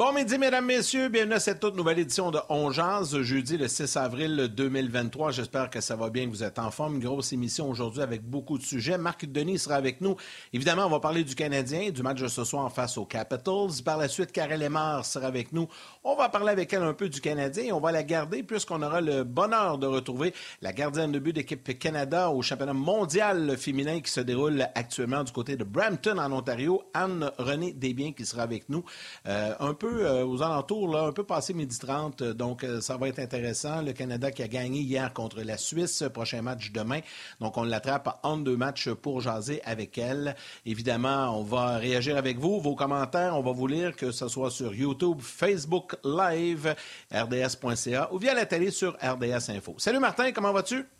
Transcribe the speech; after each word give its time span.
Bon 0.00 0.14
midi, 0.14 0.38
mesdames, 0.38 0.64
messieurs. 0.64 1.10
Bienvenue 1.10 1.34
à 1.34 1.40
cette 1.40 1.60
toute 1.60 1.76
nouvelle 1.76 1.98
édition 1.98 2.30
de 2.30 2.38
On 2.48 2.70
jeudi 2.70 3.58
le 3.58 3.68
6 3.68 3.98
avril 3.98 4.48
2023. 4.50 5.30
J'espère 5.30 5.68
que 5.68 5.82
ça 5.82 5.94
va 5.94 6.08
bien, 6.08 6.24
que 6.24 6.30
vous 6.30 6.42
êtes 6.42 6.58
en 6.58 6.70
forme. 6.70 7.00
Grosse 7.00 7.34
émission 7.34 7.68
aujourd'hui 7.68 8.00
avec 8.00 8.22
beaucoup 8.22 8.56
de 8.56 8.62
sujets. 8.62 8.96
Marc 8.96 9.26
Denis 9.26 9.58
sera 9.58 9.74
avec 9.74 10.00
nous. 10.00 10.16
Évidemment, 10.54 10.86
on 10.86 10.88
va 10.88 11.00
parler 11.00 11.22
du 11.22 11.34
Canadien, 11.34 11.90
du 11.90 12.02
match 12.02 12.18
de 12.18 12.28
ce 12.28 12.44
soir 12.44 12.72
face 12.72 12.96
aux 12.96 13.04
Capitals. 13.04 13.82
Par 13.84 13.98
la 13.98 14.08
suite, 14.08 14.32
Karel 14.32 14.60
Lemar 14.60 15.04
sera 15.04 15.26
avec 15.26 15.52
nous. 15.52 15.68
On 16.02 16.16
va 16.16 16.30
parler 16.30 16.52
avec 16.52 16.72
elle 16.72 16.82
un 16.82 16.94
peu 16.94 17.10
du 17.10 17.20
Canadien. 17.20 17.74
On 17.74 17.80
va 17.80 17.92
la 17.92 18.02
garder 18.02 18.42
puisqu'on 18.42 18.80
aura 18.80 19.02
le 19.02 19.24
bonheur 19.24 19.76
de 19.76 19.86
retrouver 19.86 20.32
la 20.62 20.72
gardienne 20.72 21.12
de 21.12 21.18
but 21.18 21.34
d'équipe 21.34 21.78
Canada 21.78 22.30
au 22.30 22.40
championnat 22.40 22.72
mondial 22.72 23.54
féminin 23.58 24.00
qui 24.00 24.10
se 24.10 24.20
déroule 24.20 24.66
actuellement 24.74 25.24
du 25.24 25.32
côté 25.32 25.56
de 25.56 25.64
Brampton, 25.64 26.16
en 26.16 26.32
Ontario. 26.32 26.84
Anne-Renée 26.94 27.74
Desbiens 27.74 28.12
qui 28.12 28.24
sera 28.24 28.44
avec 28.44 28.66
nous. 28.70 28.82
Euh, 29.28 29.52
un 29.60 29.74
peu 29.74 29.89
euh, 29.98 30.24
aux 30.24 30.42
alentours, 30.42 30.96
un 30.96 31.12
peu 31.12 31.24
passé 31.24 31.54
midi 31.54 31.78
30. 31.78 32.22
Donc, 32.22 32.64
euh, 32.64 32.80
ça 32.80 32.96
va 32.96 33.08
être 33.08 33.18
intéressant. 33.18 33.82
Le 33.82 33.92
Canada 33.92 34.30
qui 34.30 34.42
a 34.42 34.48
gagné 34.48 34.80
hier 34.80 35.12
contre 35.12 35.42
la 35.42 35.56
Suisse, 35.56 36.04
prochain 36.12 36.42
match 36.42 36.72
demain. 36.72 37.00
Donc, 37.40 37.56
on 37.56 37.64
l'attrape 37.64 38.20
en 38.22 38.36
deux 38.36 38.56
matchs 38.56 38.90
pour 38.90 39.20
jaser 39.20 39.62
avec 39.64 39.98
elle. 39.98 40.36
Évidemment, 40.66 41.38
on 41.38 41.42
va 41.42 41.78
réagir 41.78 42.16
avec 42.16 42.38
vous, 42.38 42.60
vos 42.60 42.74
commentaires. 42.74 43.36
On 43.36 43.42
va 43.42 43.52
vous 43.52 43.66
lire, 43.66 43.96
que 43.96 44.10
ce 44.10 44.28
soit 44.28 44.50
sur 44.50 44.74
YouTube, 44.74 45.18
Facebook 45.20 45.96
Live, 46.04 46.74
rds.ca 47.12 48.12
ou 48.12 48.18
via 48.18 48.34
la 48.34 48.46
télé 48.46 48.70
sur 48.70 48.96
RDS 49.02 49.50
Info. 49.50 49.74
Salut 49.78 49.98
Martin, 49.98 50.32
comment 50.32 50.52
vas-tu? 50.52 50.99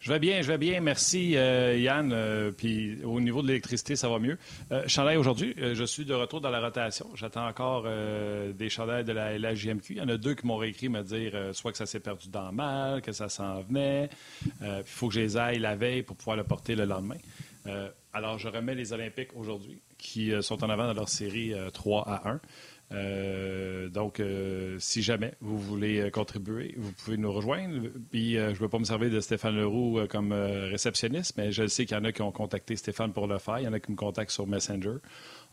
Je 0.00 0.10
vais 0.10 0.18
bien, 0.18 0.40
je 0.40 0.46
vais 0.46 0.56
bien. 0.56 0.80
Merci, 0.80 1.36
euh, 1.36 1.76
Yann. 1.76 2.10
Euh, 2.10 2.52
puis 2.52 2.96
au 3.04 3.20
niveau 3.20 3.42
de 3.42 3.48
l'électricité, 3.48 3.96
ça 3.96 4.08
va 4.08 4.18
mieux. 4.18 4.38
Euh, 4.72 4.82
chandail 4.86 5.18
aujourd'hui, 5.18 5.54
euh, 5.58 5.74
je 5.74 5.84
suis 5.84 6.06
de 6.06 6.14
retour 6.14 6.40
dans 6.40 6.48
la 6.48 6.58
rotation. 6.58 7.06
J'attends 7.14 7.46
encore 7.46 7.84
des 7.84 8.68
chandails 8.70 9.04
de 9.04 9.12
la 9.12 9.38
LHJMQ. 9.38 9.92
Il 9.92 9.98
y 9.98 10.00
en 10.00 10.08
a 10.08 10.16
deux 10.16 10.34
qui 10.34 10.46
m'ont 10.46 10.56
réécrit 10.56 10.88
me 10.88 11.02
dire 11.02 11.50
soit 11.52 11.70
que 11.72 11.76
ça 11.76 11.84
s'est 11.84 12.00
perdu 12.00 12.30
dans 12.30 12.50
mal, 12.50 13.02
que 13.02 13.12
ça 13.12 13.28
s'en 13.28 13.60
venait. 13.60 14.08
il 14.62 14.82
faut 14.86 15.08
que 15.08 15.14
je 15.14 15.20
les 15.20 15.36
aille 15.36 15.58
la 15.58 15.76
veille 15.76 16.02
pour 16.02 16.16
pouvoir 16.16 16.36
le 16.38 16.44
porter 16.44 16.74
le 16.74 16.86
lendemain. 16.86 17.18
alors, 18.14 18.38
je 18.38 18.48
remets 18.48 18.74
les 18.74 18.94
Olympiques 18.94 19.36
aujourd'hui, 19.36 19.82
qui 19.98 20.32
sont 20.40 20.64
en 20.64 20.70
avant 20.70 20.86
dans 20.86 20.94
leur 20.94 21.10
série 21.10 21.52
3 21.74 22.08
à 22.08 22.30
1. 22.30 22.40
Euh, 22.92 23.88
donc, 23.88 24.18
euh, 24.18 24.76
si 24.80 25.02
jamais 25.02 25.34
vous 25.40 25.58
voulez 25.58 26.00
euh, 26.00 26.10
contribuer, 26.10 26.74
vous 26.76 26.92
pouvez 26.92 27.16
nous 27.16 27.32
rejoindre. 27.32 27.88
Puis, 28.10 28.34
je 28.34 28.40
ne 28.40 28.54
veux 28.54 28.68
pas 28.68 28.78
me 28.78 28.84
servir 28.84 29.10
de 29.10 29.20
Stéphane 29.20 29.56
Leroux 29.56 30.00
comme 30.08 30.32
réceptionniste, 30.32 31.34
mais 31.36 31.52
je 31.52 31.66
sais 31.66 31.86
qu'il 31.86 31.96
y 31.96 32.00
en 32.00 32.04
a 32.04 32.12
qui 32.12 32.22
ont 32.22 32.32
contacté 32.32 32.76
Stéphane 32.76 33.12
pour 33.12 33.26
le 33.26 33.38
faire. 33.38 33.58
Il 33.58 33.64
y 33.64 33.68
en 33.68 33.72
a 33.72 33.80
qui 33.80 33.92
me 33.92 33.96
contactent 33.96 34.32
sur 34.32 34.46
Messenger. 34.46 34.96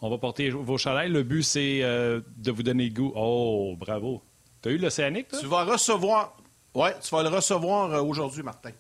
On 0.02 0.10
va 0.10 0.18
porter 0.18 0.50
vos 0.50 0.78
chalets. 0.78 1.10
Le 1.10 1.24
but, 1.24 1.44
c'est 1.44 1.82
de 1.82 2.52
vous 2.52 2.64
donner 2.64 2.90
le 2.90 2.94
goût. 2.94 3.12
Oh, 3.16 3.76
bravo. 3.78 4.22
Tu 4.62 4.70
as 4.70 4.72
eu 4.72 4.78
l'Océanique, 4.78 5.28
Tu 5.40 5.46
vas 5.46 5.64
recevoir. 5.64 6.38
Oui, 6.74 6.90
tu 7.02 7.16
vas 7.16 7.24
le 7.24 7.30
recevoir 7.30 8.06
aujourd'hui, 8.06 8.44
Martin. 8.44 8.72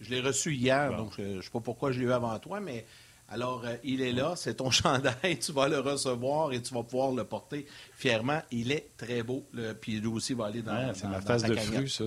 Je 0.00 0.10
l'ai 0.10 0.20
reçu 0.20 0.54
hier, 0.54 0.96
donc 0.96 1.12
je 1.16 1.22
ne 1.22 1.40
sais 1.40 1.50
pas 1.50 1.60
pourquoi 1.60 1.90
je 1.90 2.00
l'ai 2.00 2.06
eu 2.06 2.12
avant 2.12 2.38
toi, 2.38 2.60
mais 2.60 2.84
alors, 3.30 3.62
euh, 3.66 3.76
il 3.84 4.00
est 4.00 4.12
là, 4.12 4.34
c'est 4.36 4.54
ton 4.54 4.70
chandail, 4.70 5.38
tu 5.38 5.52
vas 5.52 5.68
le 5.68 5.80
recevoir 5.80 6.52
et 6.52 6.62
tu 6.62 6.72
vas 6.72 6.82
pouvoir 6.82 7.12
le 7.12 7.24
porter 7.24 7.66
fièrement. 7.94 8.40
Il 8.50 8.72
est 8.72 8.88
très 8.96 9.22
beau, 9.22 9.44
puis 9.80 10.00
lui 10.00 10.08
aussi 10.08 10.32
va 10.32 10.46
aller 10.46 10.62
dans, 10.62 10.94
C'est 10.94 11.08
ma 11.08 11.20
face 11.20 11.42
de 11.42 11.54
fruit, 11.54 11.90
ça. 11.90 12.04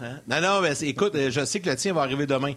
Hein? 0.00 0.20
Non, 0.26 0.40
non, 0.40 0.60
mais 0.62 0.72
écoute, 0.80 1.14
euh, 1.14 1.30
je 1.30 1.44
sais 1.44 1.60
que 1.60 1.68
le 1.68 1.76
tien 1.76 1.92
va 1.92 2.02
arriver 2.02 2.26
demain. 2.26 2.54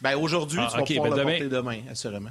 Ben 0.00 0.16
aujourd'hui, 0.16 0.58
ah, 0.60 0.68
tu 0.70 0.78
vas 0.78 0.84
pouvoir 0.84 1.10
ben 1.10 1.16
le 1.16 1.22
porter 1.22 1.48
demain, 1.48 1.80
assurément. 1.90 2.30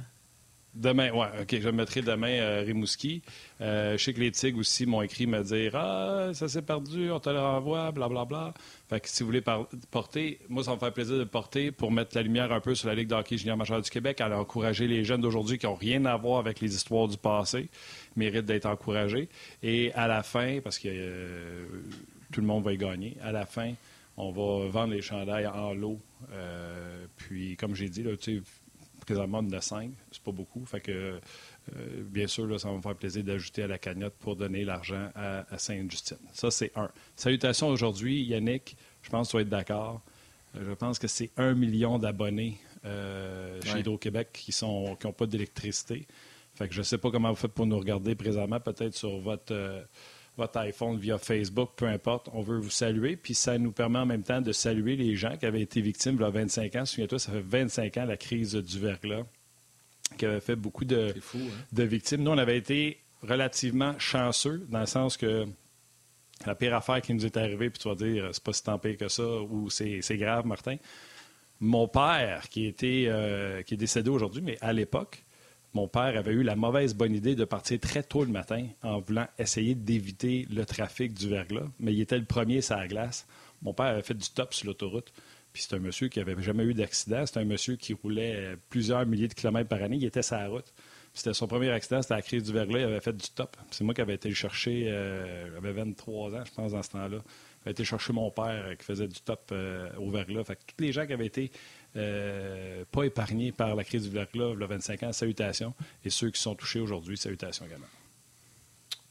Demain, 0.74 1.10
oui, 1.12 1.26
OK, 1.40 1.58
je 1.60 1.68
mettrai 1.70 2.02
demain 2.02 2.28
euh, 2.28 2.62
Rimouski. 2.64 3.22
Euh, 3.60 3.96
je 3.96 4.04
sais 4.04 4.12
que 4.12 4.20
les 4.20 4.30
Tigres 4.30 4.58
aussi 4.58 4.84
m'ont 4.84 5.00
écrit 5.02 5.26
me 5.26 5.42
dire 5.42 5.74
Ah, 5.74 6.30
ça 6.34 6.46
s'est 6.46 6.62
perdu, 6.62 7.10
on 7.10 7.18
te 7.18 7.30
le 7.30 7.38
renvoie, 7.40 7.90
blablabla. 7.90 8.24
Bla, 8.26 8.38
bla. 8.50 8.54
Fait 8.88 9.00
que 9.00 9.08
si 9.08 9.22
vous 9.22 9.28
voulez 9.28 9.42
porter, 9.90 10.38
moi, 10.48 10.62
ça 10.62 10.74
me 10.74 10.78
fait 10.78 10.90
plaisir 10.90 11.18
de 11.18 11.24
porter 11.24 11.72
pour 11.72 11.90
mettre 11.90 12.14
la 12.14 12.22
lumière 12.22 12.52
un 12.52 12.60
peu 12.60 12.74
sur 12.74 12.88
la 12.88 12.94
Ligue 12.94 13.08
d'hockey 13.08 13.38
junior 13.38 13.56
majeur 13.56 13.80
du 13.80 13.90
Québec, 13.90 14.20
à 14.20 14.38
encourager 14.38 14.86
les 14.86 15.04
jeunes 15.04 15.22
d'aujourd'hui 15.22 15.58
qui 15.58 15.66
n'ont 15.66 15.74
rien 15.74 16.04
à 16.04 16.16
voir 16.16 16.38
avec 16.38 16.60
les 16.60 16.74
histoires 16.74 17.08
du 17.08 17.16
passé, 17.16 17.68
méritent 18.14 18.46
d'être 18.46 18.66
encouragés. 18.66 19.28
Et 19.62 19.92
à 19.94 20.06
la 20.06 20.22
fin, 20.22 20.60
parce 20.62 20.78
que 20.78 20.88
euh, 20.90 21.66
tout 22.30 22.40
le 22.40 22.46
monde 22.46 22.62
va 22.62 22.74
y 22.74 22.78
gagner, 22.78 23.16
à 23.22 23.32
la 23.32 23.46
fin, 23.46 23.72
on 24.18 24.30
va 24.30 24.68
vendre 24.68 24.92
les 24.92 25.02
chandails 25.02 25.46
en 25.46 25.72
lot. 25.72 25.98
Puis, 27.16 27.56
comme 27.56 27.74
j'ai 27.74 27.88
dit, 27.88 28.02
là, 28.02 28.16
tu 28.16 28.36
sais, 28.36 28.42
présentement 29.08 29.42
de 29.42 29.58
5, 29.58 29.90
c'est 30.12 30.22
pas 30.22 30.32
beaucoup. 30.32 30.64
Fait 30.66 30.80
que, 30.80 30.92
euh, 30.92 31.18
bien 32.02 32.26
sûr, 32.26 32.46
là, 32.46 32.58
ça 32.58 32.68
va 32.68 32.76
me 32.76 32.82
faire 32.82 32.94
plaisir 32.94 33.24
d'ajouter 33.24 33.62
à 33.62 33.66
la 33.66 33.78
cagnotte 33.78 34.12
pour 34.18 34.36
donner 34.36 34.64
l'argent 34.64 35.08
à, 35.14 35.44
Sainte-Justine. 35.56 36.18
Ça, 36.34 36.50
c'est 36.50 36.72
un. 36.76 36.90
Salutations 37.16 37.68
aujourd'hui, 37.68 38.22
Yannick. 38.22 38.76
Je 39.00 39.08
pense 39.08 39.28
que 39.28 39.30
tu 39.30 39.36
vas 39.38 39.42
être 39.42 39.48
d'accord. 39.48 40.02
Euh, 40.56 40.60
je 40.68 40.74
pense 40.74 40.98
que 40.98 41.08
c'est 41.08 41.30
un 41.38 41.54
million 41.54 41.98
d'abonnés 41.98 42.58
euh, 42.84 43.58
chez 43.62 43.78
Hydro-Québec 43.78 44.28
qui 44.32 44.54
n'ont 44.62 44.94
qui 44.96 45.10
pas 45.10 45.26
d'électricité. 45.26 46.06
Fait 46.54 46.68
que 46.68 46.74
je 46.74 46.80
ne 46.80 46.84
sais 46.84 46.98
pas 46.98 47.10
comment 47.10 47.30
vous 47.30 47.36
faites 47.36 47.52
pour 47.52 47.66
nous 47.66 47.78
regarder 47.78 48.14
présentement, 48.14 48.60
peut-être 48.60 48.94
sur 48.94 49.18
votre 49.20 49.54
votre 50.38 50.58
iPhone 50.60 50.96
via 50.98 51.18
Facebook, 51.18 51.70
peu 51.76 51.86
importe, 51.86 52.30
on 52.32 52.40
veut 52.40 52.58
vous 52.58 52.70
saluer. 52.70 53.16
Puis 53.16 53.34
ça 53.34 53.58
nous 53.58 53.72
permet 53.72 53.98
en 53.98 54.06
même 54.06 54.22
temps 54.22 54.40
de 54.40 54.52
saluer 54.52 54.96
les 54.96 55.16
gens 55.16 55.36
qui 55.36 55.44
avaient 55.44 55.60
été 55.60 55.80
victimes 55.80 56.14
il 56.14 56.22
y 56.22 56.24
a 56.24 56.30
25 56.30 56.76
ans. 56.76 56.84
Souviens-toi, 56.86 57.18
ça 57.18 57.32
fait 57.32 57.44
25 57.44 57.96
ans 57.98 58.04
la 58.04 58.16
crise 58.16 58.54
du 58.54 58.78
verglas 58.78 59.24
qui 60.16 60.24
avait 60.24 60.40
fait 60.40 60.56
beaucoup 60.56 60.84
de, 60.84 61.14
hein? 61.34 61.38
de 61.72 61.82
victimes. 61.82 62.22
Nous, 62.22 62.30
on 62.30 62.38
avait 62.38 62.56
été 62.56 62.98
relativement 63.22 63.98
chanceux 63.98 64.64
dans 64.70 64.80
le 64.80 64.86
sens 64.86 65.16
que 65.16 65.46
la 66.46 66.54
pire 66.54 66.74
affaire 66.74 67.02
qui 67.02 67.12
nous 67.12 67.26
est 67.26 67.36
arrivée, 67.36 67.68
puis 67.68 67.82
tu 67.82 67.88
vas 67.88 67.96
dire, 67.96 68.28
c'est 68.32 68.42
pas 68.42 68.52
si 68.52 68.62
tant 68.62 68.78
pire 68.78 68.96
que 68.96 69.08
ça 69.08 69.24
ou 69.24 69.68
c'est 69.70 70.16
grave, 70.16 70.46
Martin. 70.46 70.76
Mon 71.60 71.88
père, 71.88 72.48
qui, 72.48 72.66
était, 72.66 73.06
euh, 73.08 73.62
qui 73.62 73.74
est 73.74 73.76
décédé 73.76 74.08
aujourd'hui, 74.08 74.40
mais 74.40 74.56
à 74.60 74.72
l'époque, 74.72 75.24
mon 75.78 75.86
père 75.86 76.18
avait 76.18 76.32
eu 76.32 76.42
la 76.42 76.56
mauvaise 76.56 76.92
bonne 76.92 77.14
idée 77.14 77.36
de 77.36 77.44
partir 77.44 77.78
très 77.78 78.02
tôt 78.02 78.24
le 78.24 78.32
matin 78.32 78.66
en 78.82 78.98
voulant 78.98 79.28
essayer 79.38 79.76
d'éviter 79.76 80.44
le 80.50 80.64
trafic 80.64 81.14
du 81.14 81.28
verglas, 81.28 81.68
mais 81.78 81.92
il 81.94 82.00
était 82.00 82.18
le 82.18 82.24
premier 82.24 82.62
sur 82.62 82.76
la 82.76 82.88
glace. 82.88 83.28
Mon 83.62 83.72
père 83.72 83.86
avait 83.86 84.02
fait 84.02 84.14
du 84.14 84.28
top 84.28 84.54
sur 84.54 84.66
l'autoroute. 84.66 85.12
Puis 85.52 85.62
c'est 85.62 85.76
un 85.76 85.78
monsieur 85.78 86.08
qui 86.08 86.18
n'avait 86.18 86.40
jamais 86.42 86.64
eu 86.64 86.74
d'accident. 86.74 87.24
C'est 87.26 87.38
un 87.38 87.44
monsieur 87.44 87.76
qui 87.76 87.92
roulait 87.92 88.56
plusieurs 88.70 89.06
milliers 89.06 89.28
de 89.28 89.34
kilomètres 89.34 89.68
par 89.68 89.80
année. 89.80 89.96
Il 89.96 90.04
était 90.04 90.22
sur 90.22 90.36
la 90.36 90.48
route. 90.48 90.74
C'était 91.14 91.34
son 91.34 91.46
premier 91.46 91.70
accident, 91.70 92.02
c'était 92.02 92.14
la 92.14 92.22
crise 92.22 92.42
du 92.42 92.52
verglas. 92.52 92.80
Il 92.80 92.84
avait 92.84 93.00
fait 93.00 93.16
du 93.16 93.28
top. 93.30 93.56
C'est 93.70 93.84
moi 93.84 93.94
qui 93.94 94.00
avais 94.00 94.14
été 94.14 94.28
le 94.28 94.34
chercher. 94.34 94.86
Euh, 94.88 95.52
j'avais 95.54 95.72
23 95.72 96.34
ans, 96.34 96.44
je 96.44 96.52
pense, 96.52 96.72
dans 96.72 96.82
ce 96.82 96.90
temps-là. 96.90 97.18
J'avais 97.60 97.72
été 97.72 97.84
chercher 97.84 98.12
mon 98.12 98.30
père 98.30 98.66
euh, 98.66 98.74
qui 98.74 98.84
faisait 98.84 99.08
du 99.08 99.20
top 99.20 99.50
euh, 99.52 99.88
au 99.98 100.10
verglas. 100.10 100.44
Fait 100.44 100.56
que 100.56 100.62
tous 100.66 100.84
les 100.84 100.92
gens 100.92 101.06
qui 101.06 101.12
avaient 101.12 101.26
été 101.26 101.50
euh, 101.96 102.84
pas 102.90 103.04
épargnés 103.04 103.52
par 103.52 103.74
la 103.74 103.84
crise 103.84 104.04
du 104.04 104.10
verglas 104.10 104.52
a 104.52 104.66
25 104.66 105.02
ans, 105.04 105.12
salutations. 105.12 105.74
Et 106.04 106.10
ceux 106.10 106.30
qui 106.30 106.40
sont 106.40 106.54
touchés 106.54 106.80
aujourd'hui, 106.80 107.16
salutations 107.16 107.66
également. 107.66 107.86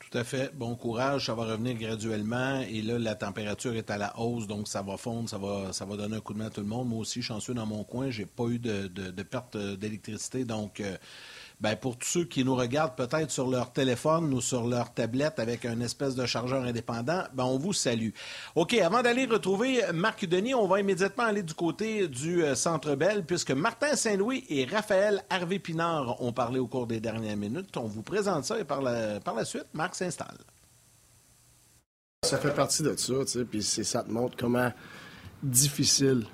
Tout 0.09 0.17
à 0.17 0.23
fait. 0.23 0.55
Bon 0.55 0.75
courage. 0.75 1.25
Ça 1.25 1.35
va 1.35 1.43
revenir 1.43 1.75
graduellement. 1.75 2.61
Et 2.61 2.81
là, 2.81 2.97
la 2.97 3.15
température 3.15 3.75
est 3.75 3.91
à 3.91 3.97
la 3.97 4.17
hausse, 4.17 4.47
donc 4.47 4.69
ça 4.69 4.81
va 4.81 4.95
fondre, 4.95 5.27
ça 5.27 5.37
va, 5.37 5.73
ça 5.73 5.83
va 5.83 5.97
donner 5.97 6.15
un 6.15 6.21
coup 6.21 6.33
de 6.33 6.39
main 6.39 6.45
à 6.45 6.49
tout 6.49 6.61
le 6.61 6.67
monde. 6.67 6.87
Moi 6.87 6.99
aussi, 6.99 7.21
chanceux 7.21 7.53
dans 7.53 7.65
mon 7.65 7.83
coin, 7.83 8.09
j'ai 8.09 8.25
pas 8.25 8.45
eu 8.45 8.57
de, 8.57 8.87
de, 8.87 9.23
perte 9.23 9.57
d'électricité. 9.57 10.45
Donc, 10.45 10.79
euh, 10.79 10.95
ben, 11.59 11.75
pour 11.75 11.97
tous 11.97 12.07
ceux 12.07 12.23
qui 12.25 12.43
nous 12.43 12.55
regardent 12.55 12.95
peut-être 12.95 13.31
sur 13.31 13.47
leur 13.47 13.73
téléphone 13.73 14.31
ou 14.33 14.41
sur 14.41 14.67
leur 14.67 14.93
tablette 14.93 15.39
avec 15.39 15.65
un 15.65 15.79
espèce 15.79 16.13
de 16.13 16.25
chargeur 16.25 16.63
indépendant, 16.63 17.23
ben, 17.33 17.45
on 17.45 17.57
vous 17.57 17.73
salue. 17.73 18.09
OK, 18.55 18.75
avant 18.75 19.01
d'aller 19.01 19.25
retrouver 19.25 19.81
Marc 19.93 20.25
Denis, 20.25 20.53
on 20.53 20.67
va 20.67 20.79
immédiatement 20.79 21.23
aller 21.23 21.41
du 21.41 21.55
côté 21.55 22.07
du 22.07 22.43
euh, 22.43 22.53
Centre 22.53 22.95
Bell, 22.95 23.25
puisque 23.25 23.51
Martin 23.51 23.95
Saint-Louis 23.95 24.45
et 24.49 24.65
Raphaël 24.65 25.23
Harvey-Pinard 25.29 26.21
ont 26.21 26.31
parlé 26.31 26.59
au 26.59 26.67
cours 26.67 26.85
des 26.85 26.99
dernières 26.99 27.37
minutes. 27.37 27.75
On 27.77 27.87
vous 27.87 28.03
présente 28.03 28.45
ça 28.45 28.59
et 28.59 28.63
par 28.63 28.81
la, 28.81 29.19
par 29.19 29.33
la 29.33 29.43
suite, 29.43 29.67
Marc 29.73 29.95
s'installe. 29.95 30.37
Ça 32.23 32.37
fait 32.37 32.53
partie 32.53 32.83
de 32.83 32.95
ça, 32.95 33.13
tu 33.25 33.45
puis 33.45 33.63
ça 33.63 34.03
te 34.03 34.11
montre 34.11 34.37
comment 34.37 34.71
difficile, 35.41 36.25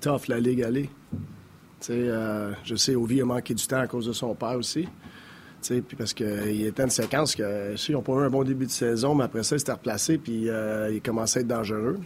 tough 0.00 0.28
la 0.28 0.38
Ligue 0.38 0.62
aller. 0.62 0.90
Euh, 1.90 2.52
je 2.64 2.76
sais, 2.76 2.94
Ovi 2.94 3.20
a 3.20 3.24
manqué 3.24 3.54
du 3.54 3.66
temps 3.66 3.80
à 3.80 3.86
cause 3.86 4.06
de 4.06 4.12
son 4.12 4.34
père 4.34 4.56
aussi. 4.56 4.88
Puis 5.62 5.96
parce 5.96 6.12
qu'il 6.12 6.64
était 6.66 6.82
une 6.82 6.90
séquence 6.90 7.36
que, 7.36 7.76
si, 7.76 7.92
ils 7.92 8.02
pas 8.02 8.12
eu 8.12 8.24
un 8.24 8.30
bon 8.30 8.42
début 8.42 8.66
de 8.66 8.70
saison, 8.70 9.14
mais 9.14 9.24
après 9.24 9.42
ça, 9.42 9.56
il 9.56 9.60
s'était 9.60 9.72
replacé, 9.72 10.18
puis 10.18 10.48
euh, 10.48 10.90
il 10.92 11.00
commençait 11.00 11.40
à 11.40 11.42
être 11.42 11.48
dangereux. 11.48 11.98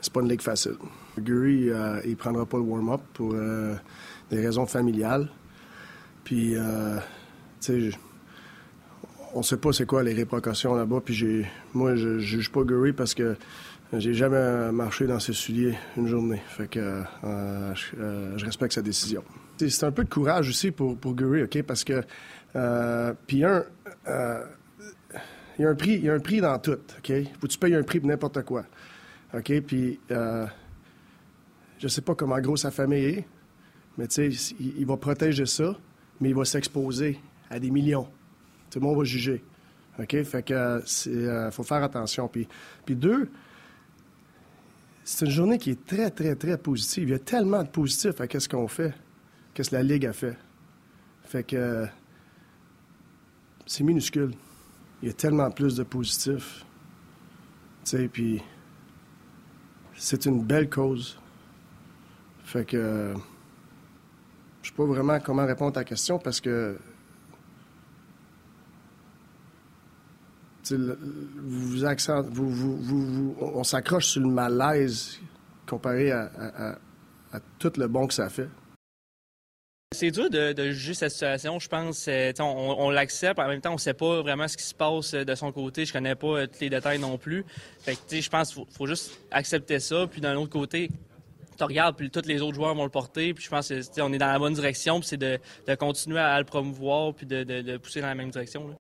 c'est 0.00 0.12
pas 0.12 0.20
une 0.20 0.28
ligue 0.28 0.42
facile. 0.42 0.76
Guri, 1.18 1.70
euh, 1.70 2.00
il 2.04 2.16
prendra 2.16 2.46
pas 2.46 2.58
le 2.58 2.64
warm-up 2.64 3.00
pour 3.14 3.32
euh, 3.34 3.74
des 4.30 4.44
raisons 4.44 4.66
familiales. 4.66 5.28
Puis, 6.24 6.54
euh, 6.56 6.96
tu 7.60 7.90
sais, 7.90 7.98
on 9.34 9.42
sait 9.42 9.56
pas 9.56 9.72
c'est 9.72 9.86
quoi 9.86 10.02
les 10.02 10.14
répercussions 10.14 10.74
là-bas. 10.74 11.00
Puis, 11.04 11.44
moi, 11.74 11.96
je, 11.96 12.18
juge 12.18 12.50
pas 12.50 12.62
Guri 12.62 12.92
parce 12.92 13.14
que 13.14 13.36
j'ai 13.92 14.14
jamais 14.14 14.72
marché 14.72 15.06
dans 15.06 15.20
ses 15.20 15.32
souliers 15.32 15.74
une 15.96 16.08
journée. 16.08 16.42
Fait 16.48 16.68
que 16.68 17.02
je, 17.22 18.44
respecte 18.44 18.74
sa 18.74 18.82
décision. 18.82 19.22
C'est 19.58 19.84
un 19.84 19.92
peu 19.92 20.04
de 20.04 20.08
courage 20.08 20.48
aussi 20.48 20.70
pour, 20.70 20.96
pour 20.96 21.14
Guri, 21.14 21.42
OK? 21.44 21.62
Parce 21.62 21.84
que, 21.84 22.02
puis 23.26 23.44
un, 23.44 23.64
il 25.58 25.62
y 25.62 25.64
a 25.64 25.70
un 25.70 25.74
prix, 25.74 25.94
il 25.94 26.04
y 26.04 26.10
a 26.10 26.14
un 26.14 26.20
prix 26.20 26.40
dans 26.40 26.58
tout, 26.58 26.72
OK? 26.98 27.12
Faut 27.40 27.46
que 27.46 27.52
tu 27.52 27.58
payes 27.58 27.74
un 27.74 27.82
prix 27.82 28.00
pour 28.00 28.08
n'importe 28.08 28.42
quoi. 28.42 28.64
OK? 29.34 29.60
Puis, 29.60 29.98
euh, 30.10 30.46
je 31.78 31.88
sais 31.88 32.02
pas 32.02 32.14
comment 32.14 32.38
gros 32.40 32.56
sa 32.56 32.70
famille 32.70 33.04
est, 33.04 33.24
mais 33.96 34.06
tu 34.06 34.32
sais, 34.32 34.54
il, 34.60 34.86
va 34.86 34.96
protéger 34.96 35.46
ça, 35.46 35.76
mais 36.20 36.30
il 36.30 36.34
va 36.34 36.44
s'exposer 36.44 37.18
à 37.50 37.58
des 37.58 37.70
millions. 37.70 38.08
Tout 38.70 38.80
le 38.80 38.86
monde 38.86 38.98
va 38.98 39.04
juger. 39.04 39.42
OK? 39.98 40.22
Fait 40.24 40.42
que, 40.42 40.54
euh, 41.08 41.50
faut 41.50 41.62
faire 41.62 41.82
attention. 41.82 42.28
Puis, 42.28 42.46
c'est 45.08 45.24
une 45.24 45.30
journée 45.30 45.58
qui 45.58 45.70
est 45.70 45.86
très, 45.86 46.10
très, 46.10 46.34
très 46.34 46.58
positive. 46.58 47.04
Il 47.04 47.12
y 47.12 47.14
a 47.14 47.20
tellement 47.20 47.62
de 47.62 47.68
positifs 47.68 48.20
à 48.20 48.26
qu'est-ce 48.26 48.48
qu'on 48.48 48.66
fait, 48.66 48.92
qu'est-ce 49.54 49.70
que 49.70 49.76
la 49.76 49.84
Ligue 49.84 50.04
a 50.04 50.12
fait. 50.12 50.36
Fait 51.22 51.44
que, 51.44 51.86
c'est 53.66 53.84
minuscule 53.84 54.32
il 55.02 55.08
y 55.08 55.10
a 55.10 55.14
tellement 55.14 55.50
plus 55.50 55.76
de 55.76 55.84
positifs. 55.84 56.64
Tu 57.84 57.90
sais, 57.90 58.08
puis 58.08 58.42
c'est 59.94 60.26
une 60.26 60.42
belle 60.42 60.68
cause. 60.68 61.18
Fait 62.42 62.64
que 62.64 63.14
je 64.62 64.68
sais 64.68 64.74
pas 64.74 64.86
vraiment 64.86 65.20
comment 65.20 65.46
répondre 65.46 65.70
à 65.70 65.82
ta 65.82 65.84
question 65.84 66.18
parce 66.18 66.40
que 66.40 66.76
vous, 70.72 72.50
vous, 72.50 72.76
vous, 72.76 73.36
on 73.40 73.64
s'accroche 73.64 74.06
sur 74.06 74.22
le 74.22 74.28
malaise 74.28 75.18
comparé 75.66 76.12
à, 76.12 76.78
tout 77.58 77.72
le 77.76 77.86
bon 77.88 78.06
que 78.06 78.14
ça 78.14 78.28
fait. 78.28 78.48
C'est 79.94 80.10
dur 80.10 80.28
de, 80.28 80.70
juger 80.72 80.94
cette 80.94 81.12
situation. 81.12 81.58
Je 81.60 81.68
pense, 81.68 82.06
euh, 82.08 82.32
on, 82.40 82.90
l'accepte. 82.90 83.38
En 83.38 83.46
même 83.46 83.60
temps, 83.60 83.70
on 83.70 83.74
ne 83.74 83.78
sait 83.78 83.94
pas 83.94 84.20
vraiment 84.20 84.48
ce 84.48 84.56
qui 84.56 84.64
se 84.64 84.74
passe 84.74 85.14
euh, 85.14 85.24
de 85.24 85.34
son 85.36 85.52
côté. 85.52 85.84
Je 85.84 85.92
connais 85.92 86.16
pas 86.16 86.26
euh, 86.26 86.46
tous 86.46 86.60
les 86.60 86.70
détails 86.70 86.98
non 86.98 87.16
plus. 87.18 87.44
Fait 87.80 87.96
je 88.10 88.28
pense 88.28 88.52
qu'il 88.52 88.64
faut, 88.68 88.86
juste 88.86 89.12
accepter 89.30 89.78
ça. 89.78 90.06
Puis 90.10 90.20
d'un 90.20 90.34
autre 90.34 90.50
côté, 90.50 90.90
tu 91.56 91.64
regardes, 91.64 91.96
puis 91.96 92.10
tous 92.10 92.26
les 92.26 92.42
autres 92.42 92.56
joueurs 92.56 92.74
vont 92.74 92.84
le 92.84 92.90
porter. 92.90 93.32
Puis 93.32 93.44
je 93.44 93.48
pense 93.48 93.72
qu'on 93.94 94.12
est 94.12 94.18
dans 94.18 94.26
la 94.26 94.38
bonne 94.40 94.54
direction. 94.54 94.98
Puis 94.98 95.10
c'est 95.10 95.16
de, 95.16 95.38
continuer 95.76 96.18
à, 96.18 96.38
le 96.38 96.44
promouvoir, 96.44 97.14
puis 97.14 97.24
de, 97.24 97.76
pousser 97.76 98.00
dans 98.00 98.08
la 98.08 98.16
même 98.16 98.30
direction. 98.30 98.76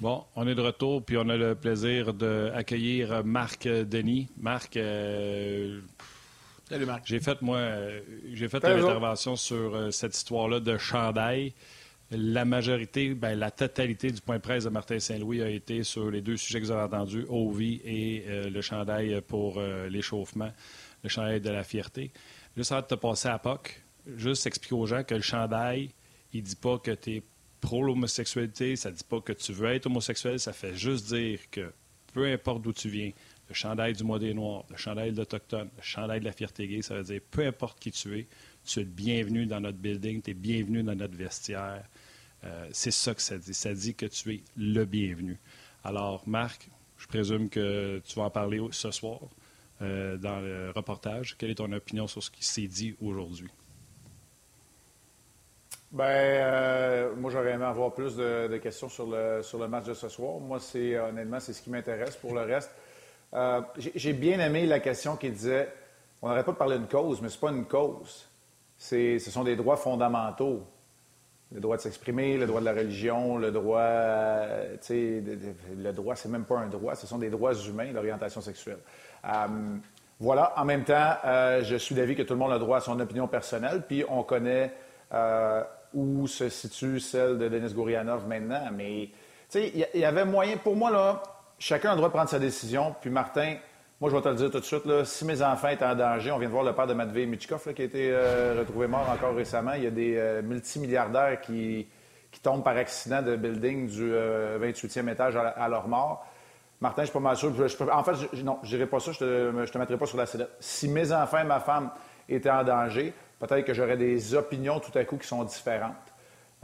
Bon, 0.00 0.24
on 0.36 0.46
est 0.46 0.54
de 0.54 0.60
retour, 0.60 1.04
puis 1.04 1.16
on 1.16 1.28
a 1.28 1.36
le 1.36 1.56
plaisir 1.56 2.14
d'accueillir 2.14 3.24
Marc 3.24 3.66
Denis. 3.66 4.28
Marc, 4.40 4.76
euh, 4.76 5.80
Salut 6.68 6.86
Marc. 6.86 7.02
J'ai 7.04 7.18
fait, 7.18 7.42
moi, 7.42 7.60
j'ai 8.32 8.48
fait 8.48 8.64
une 8.64 8.84
intervention 8.84 9.34
sur 9.34 9.74
euh, 9.74 9.90
cette 9.90 10.16
histoire-là 10.16 10.60
de 10.60 10.78
chandail. 10.78 11.52
La 12.12 12.44
majorité, 12.44 13.12
ben, 13.14 13.36
la 13.36 13.50
totalité 13.50 14.12
du 14.12 14.20
point 14.20 14.38
presse 14.38 14.64
de 14.64 14.68
Martin 14.68 15.00
Saint-Louis 15.00 15.42
a 15.42 15.48
été 15.48 15.82
sur 15.82 16.12
les 16.12 16.20
deux 16.20 16.36
sujets 16.36 16.60
que 16.60 16.66
vous 16.66 16.70
avez 16.70 16.82
entendus, 16.82 17.26
Ovi 17.28 17.80
et 17.84 18.24
euh, 18.28 18.50
le 18.50 18.60
chandail 18.60 19.20
pour 19.26 19.60
l'échauffement, 19.90 20.52
le 21.02 21.08
chandail 21.08 21.40
de 21.40 21.50
la 21.50 21.64
fierté. 21.64 22.12
Juste 22.56 22.70
avant 22.70 22.82
de 22.82 22.86
te 22.86 22.94
passer 22.94 23.28
à 23.28 23.38
POC, 23.40 23.82
juste 24.16 24.46
expliquer 24.46 24.76
aux 24.76 24.86
gens 24.86 25.02
que 25.02 25.16
le 25.16 25.22
chandail, 25.22 25.90
il 26.32 26.42
dit 26.44 26.56
pas 26.56 26.78
que 26.78 26.92
tu 26.92 27.16
es 27.16 27.22
pro 27.60 27.82
l'homosexualité, 27.82 28.76
ça 28.76 28.90
dit 28.90 29.04
pas 29.08 29.20
que 29.20 29.32
tu 29.32 29.52
veux 29.52 29.68
être 29.68 29.86
homosexuel, 29.86 30.38
ça 30.38 30.52
fait 30.52 30.74
juste 30.74 31.12
dire 31.12 31.40
que 31.50 31.72
peu 32.12 32.26
importe 32.26 32.62
d'où 32.62 32.72
tu 32.72 32.88
viens, 32.88 33.12
le 33.48 33.54
chandail 33.54 33.94
du 33.94 34.04
mois 34.04 34.18
des 34.18 34.34
Noirs, 34.34 34.64
le 34.70 34.76
chandail 34.76 35.12
de 35.12 35.16
l'Autochtone, 35.16 35.70
le 35.76 35.82
chandail 35.82 36.20
de 36.20 36.24
la 36.24 36.32
fierté 36.32 36.68
gay, 36.68 36.82
ça 36.82 36.94
veut 36.94 37.02
dire 37.02 37.20
peu 37.30 37.46
importe 37.46 37.78
qui 37.78 37.90
tu 37.90 38.18
es, 38.18 38.26
tu 38.64 38.80
es 38.80 38.84
bienvenu 38.84 39.46
dans 39.46 39.60
notre 39.60 39.78
building, 39.78 40.22
tu 40.22 40.30
es 40.30 40.34
bienvenu 40.34 40.82
dans 40.82 40.94
notre 40.94 41.16
vestiaire. 41.16 41.84
Euh, 42.44 42.68
c'est 42.72 42.90
ça 42.90 43.14
que 43.14 43.22
ça 43.22 43.38
dit. 43.38 43.54
Ça 43.54 43.74
dit 43.74 43.94
que 43.94 44.06
tu 44.06 44.34
es 44.34 44.42
le 44.56 44.84
bienvenu. 44.84 45.38
Alors, 45.82 46.22
Marc, 46.28 46.68
je 46.98 47.06
présume 47.06 47.48
que 47.48 48.00
tu 48.06 48.14
vas 48.16 48.24
en 48.24 48.30
parler 48.30 48.60
ce 48.70 48.90
soir 48.90 49.20
euh, 49.80 50.16
dans 50.18 50.40
le 50.40 50.70
reportage. 50.70 51.36
Quelle 51.36 51.50
est 51.50 51.56
ton 51.56 51.72
opinion 51.72 52.06
sur 52.06 52.22
ce 52.22 52.30
qui 52.30 52.44
s'est 52.44 52.68
dit 52.68 52.94
aujourd'hui? 53.00 53.50
Ben, 55.90 56.04
euh, 56.04 57.14
moi, 57.16 57.30
j'aurais 57.30 57.52
aimé 57.52 57.64
avoir 57.64 57.92
plus 57.94 58.14
de, 58.14 58.58
questions 58.58 58.90
sur 58.90 59.06
le, 59.06 59.42
sur 59.42 59.58
le 59.58 59.68
match 59.68 59.84
de 59.86 59.94
ce 59.94 60.08
soir. 60.08 60.38
Moi, 60.38 60.58
c'est 60.60 60.98
honnêtement, 60.98 61.40
c'est 61.40 61.54
ce 61.54 61.62
qui 61.62 61.70
m'intéresse. 61.70 62.14
Pour 62.16 62.34
le 62.34 62.42
reste, 62.42 62.70
euh, 63.34 63.62
j'ai 63.76 64.12
bien 64.12 64.38
aimé 64.38 64.66
la 64.66 64.80
question 64.80 65.16
qui 65.16 65.30
disait 65.30 65.72
on 66.20 66.28
n'aurait 66.28 66.44
pas 66.44 66.52
parlé 66.52 66.76
d'une 66.76 66.88
cause, 66.88 67.22
mais 67.22 67.28
ce 67.28 67.36
n'est 67.36 67.40
pas 67.40 67.56
une 67.56 67.64
cause. 67.64 68.28
Ce 68.76 69.18
sont 69.18 69.44
des 69.44 69.56
droits 69.56 69.76
fondamentaux. 69.76 70.62
Le 71.52 71.60
droit 71.60 71.78
de 71.78 71.80
s'exprimer, 71.80 72.36
le 72.36 72.46
droit 72.46 72.60
de 72.60 72.66
la 72.66 72.74
religion, 72.74 73.38
le 73.38 73.50
droit. 73.50 73.80
Euh, 73.80 74.76
le 74.90 75.92
droit, 75.92 76.16
c'est 76.16 76.28
même 76.28 76.44
pas 76.44 76.58
un 76.58 76.68
droit, 76.68 76.94
ce 76.96 77.06
sont 77.06 77.16
des 77.16 77.30
droits 77.30 77.54
humains, 77.54 77.90
l'orientation 77.92 78.42
sexuelle. 78.42 78.78
voilà. 80.20 80.52
En 80.58 80.66
même 80.66 80.84
temps, 80.84 81.14
je 81.62 81.76
suis 81.76 81.94
d'avis 81.94 82.14
que 82.14 82.22
tout 82.22 82.34
le 82.34 82.38
monde 82.38 82.52
a 82.52 82.58
droit 82.58 82.76
à 82.76 82.80
son 82.80 83.00
opinion 83.00 83.26
personnelle, 83.26 83.84
puis 83.88 84.04
on 84.06 84.22
connaît 84.22 84.74
où 85.94 86.26
se 86.26 86.48
situe 86.48 87.00
celle 87.00 87.38
de 87.38 87.48
Denis 87.48 87.72
Gourianov 87.72 88.26
maintenant. 88.26 88.68
Mais, 88.74 89.10
tu 89.50 89.60
sais, 89.60 89.72
il 89.94 90.00
y, 90.00 90.04
avait 90.04 90.24
moyen. 90.24 90.56
Pour 90.56 90.76
moi, 90.76 90.90
là, 90.90 91.22
chacun 91.58 91.90
a 91.90 91.92
le 91.92 91.98
droit 91.98 92.08
de 92.08 92.14
prendre 92.14 92.30
sa 92.30 92.38
décision. 92.38 92.94
Puis, 93.00 93.10
Martin, 93.10 93.56
moi, 94.00 94.10
je 94.10 94.16
vais 94.16 94.22
te 94.22 94.28
le 94.28 94.36
dire 94.36 94.50
tout 94.50 94.60
de 94.60 94.64
suite, 94.64 94.84
là, 94.84 95.04
si 95.04 95.24
mes 95.24 95.42
enfants 95.42 95.68
étaient 95.68 95.84
en 95.84 95.96
danger, 95.96 96.30
on 96.30 96.38
vient 96.38 96.48
de 96.48 96.52
voir 96.52 96.62
le 96.62 96.72
père 96.72 96.86
de 96.86 96.94
Matvey 96.94 97.26
Michkov, 97.26 97.72
qui 97.74 97.82
a 97.82 97.84
été 97.84 98.10
euh, 98.12 98.54
retrouvé 98.60 98.86
mort 98.86 99.08
encore 99.10 99.34
récemment. 99.34 99.72
Il 99.72 99.82
y 99.82 99.86
a 99.88 99.90
des 99.90 100.16
euh, 100.16 100.40
multimilliardaires 100.40 101.40
qui, 101.40 101.88
qui 102.30 102.40
tombent 102.40 102.62
par 102.62 102.76
accident 102.76 103.22
de 103.22 103.34
building 103.34 103.88
du 103.88 104.12
28e 104.12 105.08
euh, 105.08 105.12
étage 105.12 105.34
à, 105.36 105.68
leur 105.68 105.88
mort. 105.88 106.24
Martin, 106.80 107.02
je 107.02 107.06
suis 107.06 107.12
pas 107.12 107.18
mal 107.18 107.36
sûr. 107.36 107.52
en 107.92 108.04
fait, 108.04 108.42
non, 108.44 108.60
je 108.62 108.68
dirais 108.68 108.86
pas 108.86 109.00
ça, 109.00 109.10
je 109.10 109.18
te, 109.18 109.66
te 109.66 109.78
mettrai 109.78 109.96
pas 109.96 110.06
sur 110.06 110.16
la 110.16 110.26
sellette. 110.26 110.50
Si 110.60 110.86
mes 110.86 111.10
enfants 111.12 111.40
et 111.40 111.44
ma 111.44 111.58
femme 111.58 111.90
étaient 112.28 112.50
en 112.50 112.62
danger, 112.62 113.12
peut-être 113.38 113.64
que 113.64 113.74
j'aurais 113.74 113.96
des 113.96 114.34
opinions 114.34 114.80
tout 114.80 114.96
à 114.96 115.04
coup 115.04 115.16
qui 115.16 115.26
sont 115.26 115.44
différentes. 115.44 115.94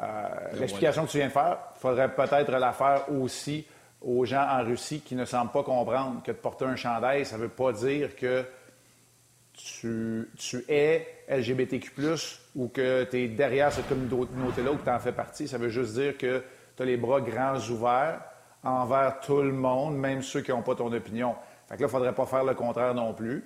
Euh, 0.02 0.26
l'explication 0.59 1.07
que 1.07 1.11
tu 1.11 1.19
viens 1.19 1.28
de 1.28 1.33
faire, 1.33 1.59
il 1.76 1.81
faudrait 1.81 2.12
peut-être 2.12 2.50
la 2.50 2.73
faire 2.73 3.11
aussi 3.12 3.64
aux 4.00 4.25
gens 4.25 4.47
en 4.50 4.64
Russie 4.64 5.00
qui 5.00 5.14
ne 5.14 5.25
semblent 5.25 5.52
pas 5.52 5.62
comprendre 5.62 6.23
que 6.23 6.33
de 6.33 6.37
porter 6.37 6.64
un 6.64 6.76
chandail, 6.76 7.25
ça 7.25 7.37
ne 7.37 7.43
veut 7.43 7.49
pas 7.49 7.73
dire 7.73 8.16
que 8.16 8.45
tu, 9.54 10.64
es 10.69 11.07
LGBTQ, 11.28 11.90
ou 12.57 12.69
que 12.69 13.04
tu 13.04 13.16
es 13.19 13.28
derrière 13.28 13.73
cette 13.73 13.88
communauté-là 13.88 14.73
ou 14.73 14.76
que 14.76 14.85
tu 14.85 14.90
en 14.90 14.99
fais 14.99 15.12
partie. 15.12 15.49
Ça 15.49 15.59
veut 15.59 15.69
juste 15.69 15.95
dire 15.95 16.19
que 16.19 16.43
tu 16.76 16.83
as 16.83 16.87
les 16.87 16.97
bras 16.97 17.21
grands 17.21 17.59
ouverts 17.71 18.21
envers 18.64 19.21
tout 19.21 19.43
le 19.43 19.52
monde, 19.52 19.97
même 19.97 20.23
ceux 20.23 20.40
qui 20.40 20.50
n'ont 20.50 20.62
pas 20.62 20.75
ton 20.75 20.93
opinion. 20.93 21.35
Fait 21.69 21.76
que 21.76 21.83
là, 21.83 21.87
il 21.87 21.88
ne 21.88 21.88
faudrait 21.88 22.14
pas 22.14 22.26
faire 22.26 22.45
le 22.45 22.54
contraire 22.54 22.95
non 22.95 23.12
plus. 23.12 23.45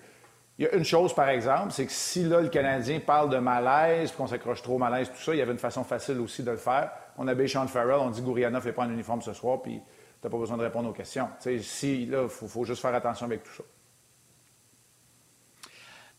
Il 0.58 0.64
y 0.64 0.66
a 0.66 0.74
une 0.74 0.84
chose, 0.84 1.14
par 1.14 1.28
exemple, 1.28 1.70
c'est 1.70 1.86
que 1.86 1.92
si 1.92 2.24
là, 2.24 2.40
le 2.40 2.48
Canadien 2.48 2.98
parle 2.98 3.30
de 3.30 3.38
malaise, 3.38 4.10
qu'on 4.10 4.26
s'accroche 4.26 4.60
trop 4.60 4.74
au 4.74 4.78
malaise, 4.78 5.08
tout 5.08 5.22
ça, 5.22 5.32
il 5.32 5.38
y 5.38 5.42
avait 5.42 5.52
une 5.52 5.58
façon 5.58 5.84
facile 5.84 6.18
aussi 6.18 6.42
de 6.42 6.50
le 6.50 6.56
faire. 6.56 6.90
On 7.16 7.28
avait 7.28 7.46
Sean 7.46 7.68
Farrell, 7.68 8.00
on 8.00 8.10
dit 8.10 8.22
Gouriana 8.22 8.58
ne 8.58 8.62
fait 8.62 8.72
pas 8.72 8.82
un 8.82 8.90
uniforme 8.90 9.22
ce 9.22 9.32
soir, 9.32 9.62
puis 9.62 9.74
tu 10.20 10.26
n'as 10.26 10.30
pas 10.30 10.36
besoin 10.36 10.56
de 10.56 10.62
répondre 10.62 10.88
aux 10.88 10.92
questions. 10.92 11.28
si, 11.60 12.06
là, 12.06 12.24
il 12.24 12.28
faut, 12.28 12.64
juste 12.64 12.82
faire 12.82 12.94
attention 12.94 13.26
avec 13.26 13.44
tout 13.44 13.52
ça. 13.52 13.62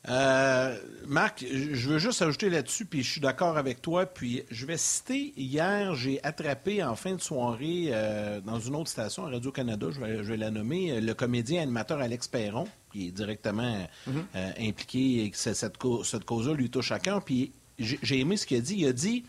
Euh, 0.07 0.77
Marc, 1.05 1.43
je 1.45 1.89
veux 1.89 1.99
juste 1.99 2.21
ajouter 2.21 2.49
là-dessus, 2.49 2.85
puis 2.85 3.03
je 3.03 3.11
suis 3.11 3.21
d'accord 3.21 3.57
avec 3.57 3.81
toi. 3.81 4.05
Puis 4.05 4.43
je 4.49 4.65
vais 4.65 4.77
citer, 4.77 5.33
hier, 5.35 5.95
j'ai 5.95 6.23
attrapé 6.23 6.81
en 6.81 6.95
fin 6.95 7.13
de 7.13 7.21
soirée 7.21 7.89
euh, 7.89 8.39
dans 8.39 8.61
une 8.61 8.77
autre 8.77 8.89
station, 8.89 9.23
Radio 9.23 9.51
Canada, 9.51 9.87
je 9.91 9.99
vais, 9.99 10.37
la 10.37 10.49
nommer, 10.49 11.01
le 11.01 11.13
comédien 11.13 11.61
animateur 11.61 11.99
Alex 11.99 12.29
Perron, 12.29 12.69
qui 12.91 13.07
est 13.07 13.11
directement 13.11 13.87
mm-hmm. 14.07 14.11
euh, 14.35 14.51
impliqué 14.59 15.23
et 15.23 15.29
que 15.29 15.37
cette, 15.37 15.57
cette 16.03 16.25
cause-là 16.25 16.53
lui 16.53 16.69
touche 16.69 16.91
à 16.91 16.99
cœur. 16.99 17.23
Puis 17.23 17.51
j'ai 17.77 18.19
aimé 18.19 18.37
ce 18.37 18.45
qu'il 18.45 18.57
a 18.57 18.61
dit. 18.61 18.75
Il 18.77 18.87
a 18.87 18.93
dit 18.93 19.23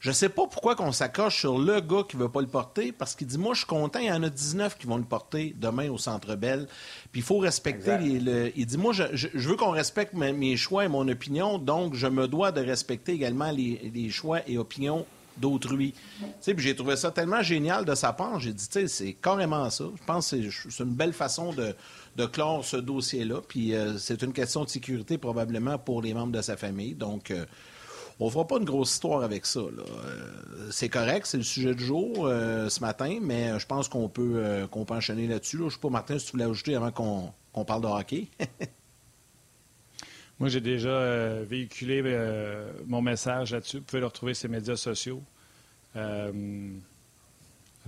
je 0.00 0.12
sais 0.12 0.28
pas 0.28 0.46
pourquoi 0.46 0.76
qu'on 0.76 0.92
s'accroche 0.92 1.40
sur 1.40 1.58
le 1.58 1.80
gars 1.80 2.04
qui 2.08 2.16
veut 2.16 2.28
pas 2.28 2.40
le 2.40 2.46
porter, 2.46 2.92
parce 2.92 3.16
qu'il 3.16 3.26
dit, 3.26 3.38
moi, 3.38 3.54
je 3.54 3.58
suis 3.58 3.66
content, 3.66 3.98
il 3.98 4.06
y 4.06 4.12
en 4.12 4.22
a 4.22 4.30
19 4.30 4.78
qui 4.78 4.86
vont 4.86 4.96
le 4.96 5.04
porter 5.04 5.54
demain 5.58 5.90
au 5.90 5.98
Centre 5.98 6.36
Bell. 6.36 6.68
Puis 7.10 7.20
il 7.20 7.24
faut 7.24 7.38
respecter 7.38 7.98
les, 7.98 8.52
Il 8.56 8.66
dit, 8.66 8.78
moi, 8.78 8.92
je, 8.92 9.28
veux 9.34 9.56
qu'on 9.56 9.72
respecte 9.72 10.14
mes, 10.14 10.56
choix 10.56 10.84
et 10.84 10.88
mon 10.88 11.08
opinion, 11.08 11.58
donc 11.58 11.94
je 11.94 12.06
me 12.06 12.28
dois 12.28 12.52
de 12.52 12.60
respecter 12.60 13.12
également 13.12 13.50
les, 13.50 14.10
choix 14.10 14.40
et 14.48 14.56
opinions 14.56 15.04
d'autrui. 15.40 15.94
J'ai 16.44 16.74
trouvé 16.74 16.96
ça 16.96 17.10
tellement 17.10 17.42
génial 17.42 17.84
de 17.84 17.94
sa 17.94 18.12
part. 18.12 18.40
J'ai 18.40 18.52
dit, 18.52 18.66
c'est 18.88 19.12
carrément 19.14 19.68
ça. 19.70 19.84
Je 19.98 20.04
pense 20.04 20.30
que 20.30 20.50
c'est 20.50 20.82
une 20.82 20.94
belle 20.94 21.12
façon 21.12 21.52
de, 21.52 22.26
clore 22.26 22.64
ce 22.64 22.76
dossier-là. 22.76 23.40
Euh, 23.56 23.98
c'est 23.98 24.22
une 24.22 24.32
question 24.32 24.64
de 24.64 24.68
sécurité 24.68 25.18
probablement 25.18 25.78
pour 25.78 26.02
les 26.02 26.14
membres 26.14 26.32
de 26.32 26.42
sa 26.42 26.56
famille. 26.56 26.94
Donc, 26.94 27.30
euh, 27.30 27.44
on 28.20 28.28
fera 28.30 28.46
pas 28.46 28.56
une 28.56 28.64
grosse 28.64 28.92
histoire 28.92 29.22
avec 29.22 29.46
ça. 29.46 29.60
Euh, 29.60 30.68
c'est 30.70 30.88
correct, 30.88 31.26
c'est 31.26 31.36
le 31.36 31.44
sujet 31.44 31.74
du 31.74 31.84
jour 31.84 32.26
ce 32.26 32.80
matin, 32.80 33.18
mais 33.22 33.58
je 33.58 33.66
pense 33.66 33.88
qu'on 33.88 34.08
peut, 34.08 34.66
qu'on 34.70 34.84
peut 34.84 34.94
enchaîner 34.94 35.28
là-dessus. 35.28 35.58
Je 35.58 35.64
ne 35.64 35.70
sais 35.70 35.78
pas, 35.78 35.90
Martin, 35.90 36.18
si 36.18 36.26
tu 36.26 36.32
voulais 36.32 36.44
ajouter 36.44 36.74
avant 36.74 36.90
qu'on 36.90 37.64
parle 37.64 37.82
de 37.82 37.86
hockey. 37.86 38.28
Moi, 40.38 40.48
j'ai 40.48 40.60
déjà 40.60 41.42
véhiculé 41.42 42.02
mon 42.86 43.02
message 43.02 43.52
là-dessus. 43.52 43.78
Vous 43.78 43.84
pouvez 43.84 44.00
le 44.00 44.06
retrouver 44.06 44.34
sur 44.34 44.48
les 44.48 44.54
médias 44.56 44.76
sociaux. 44.76 45.22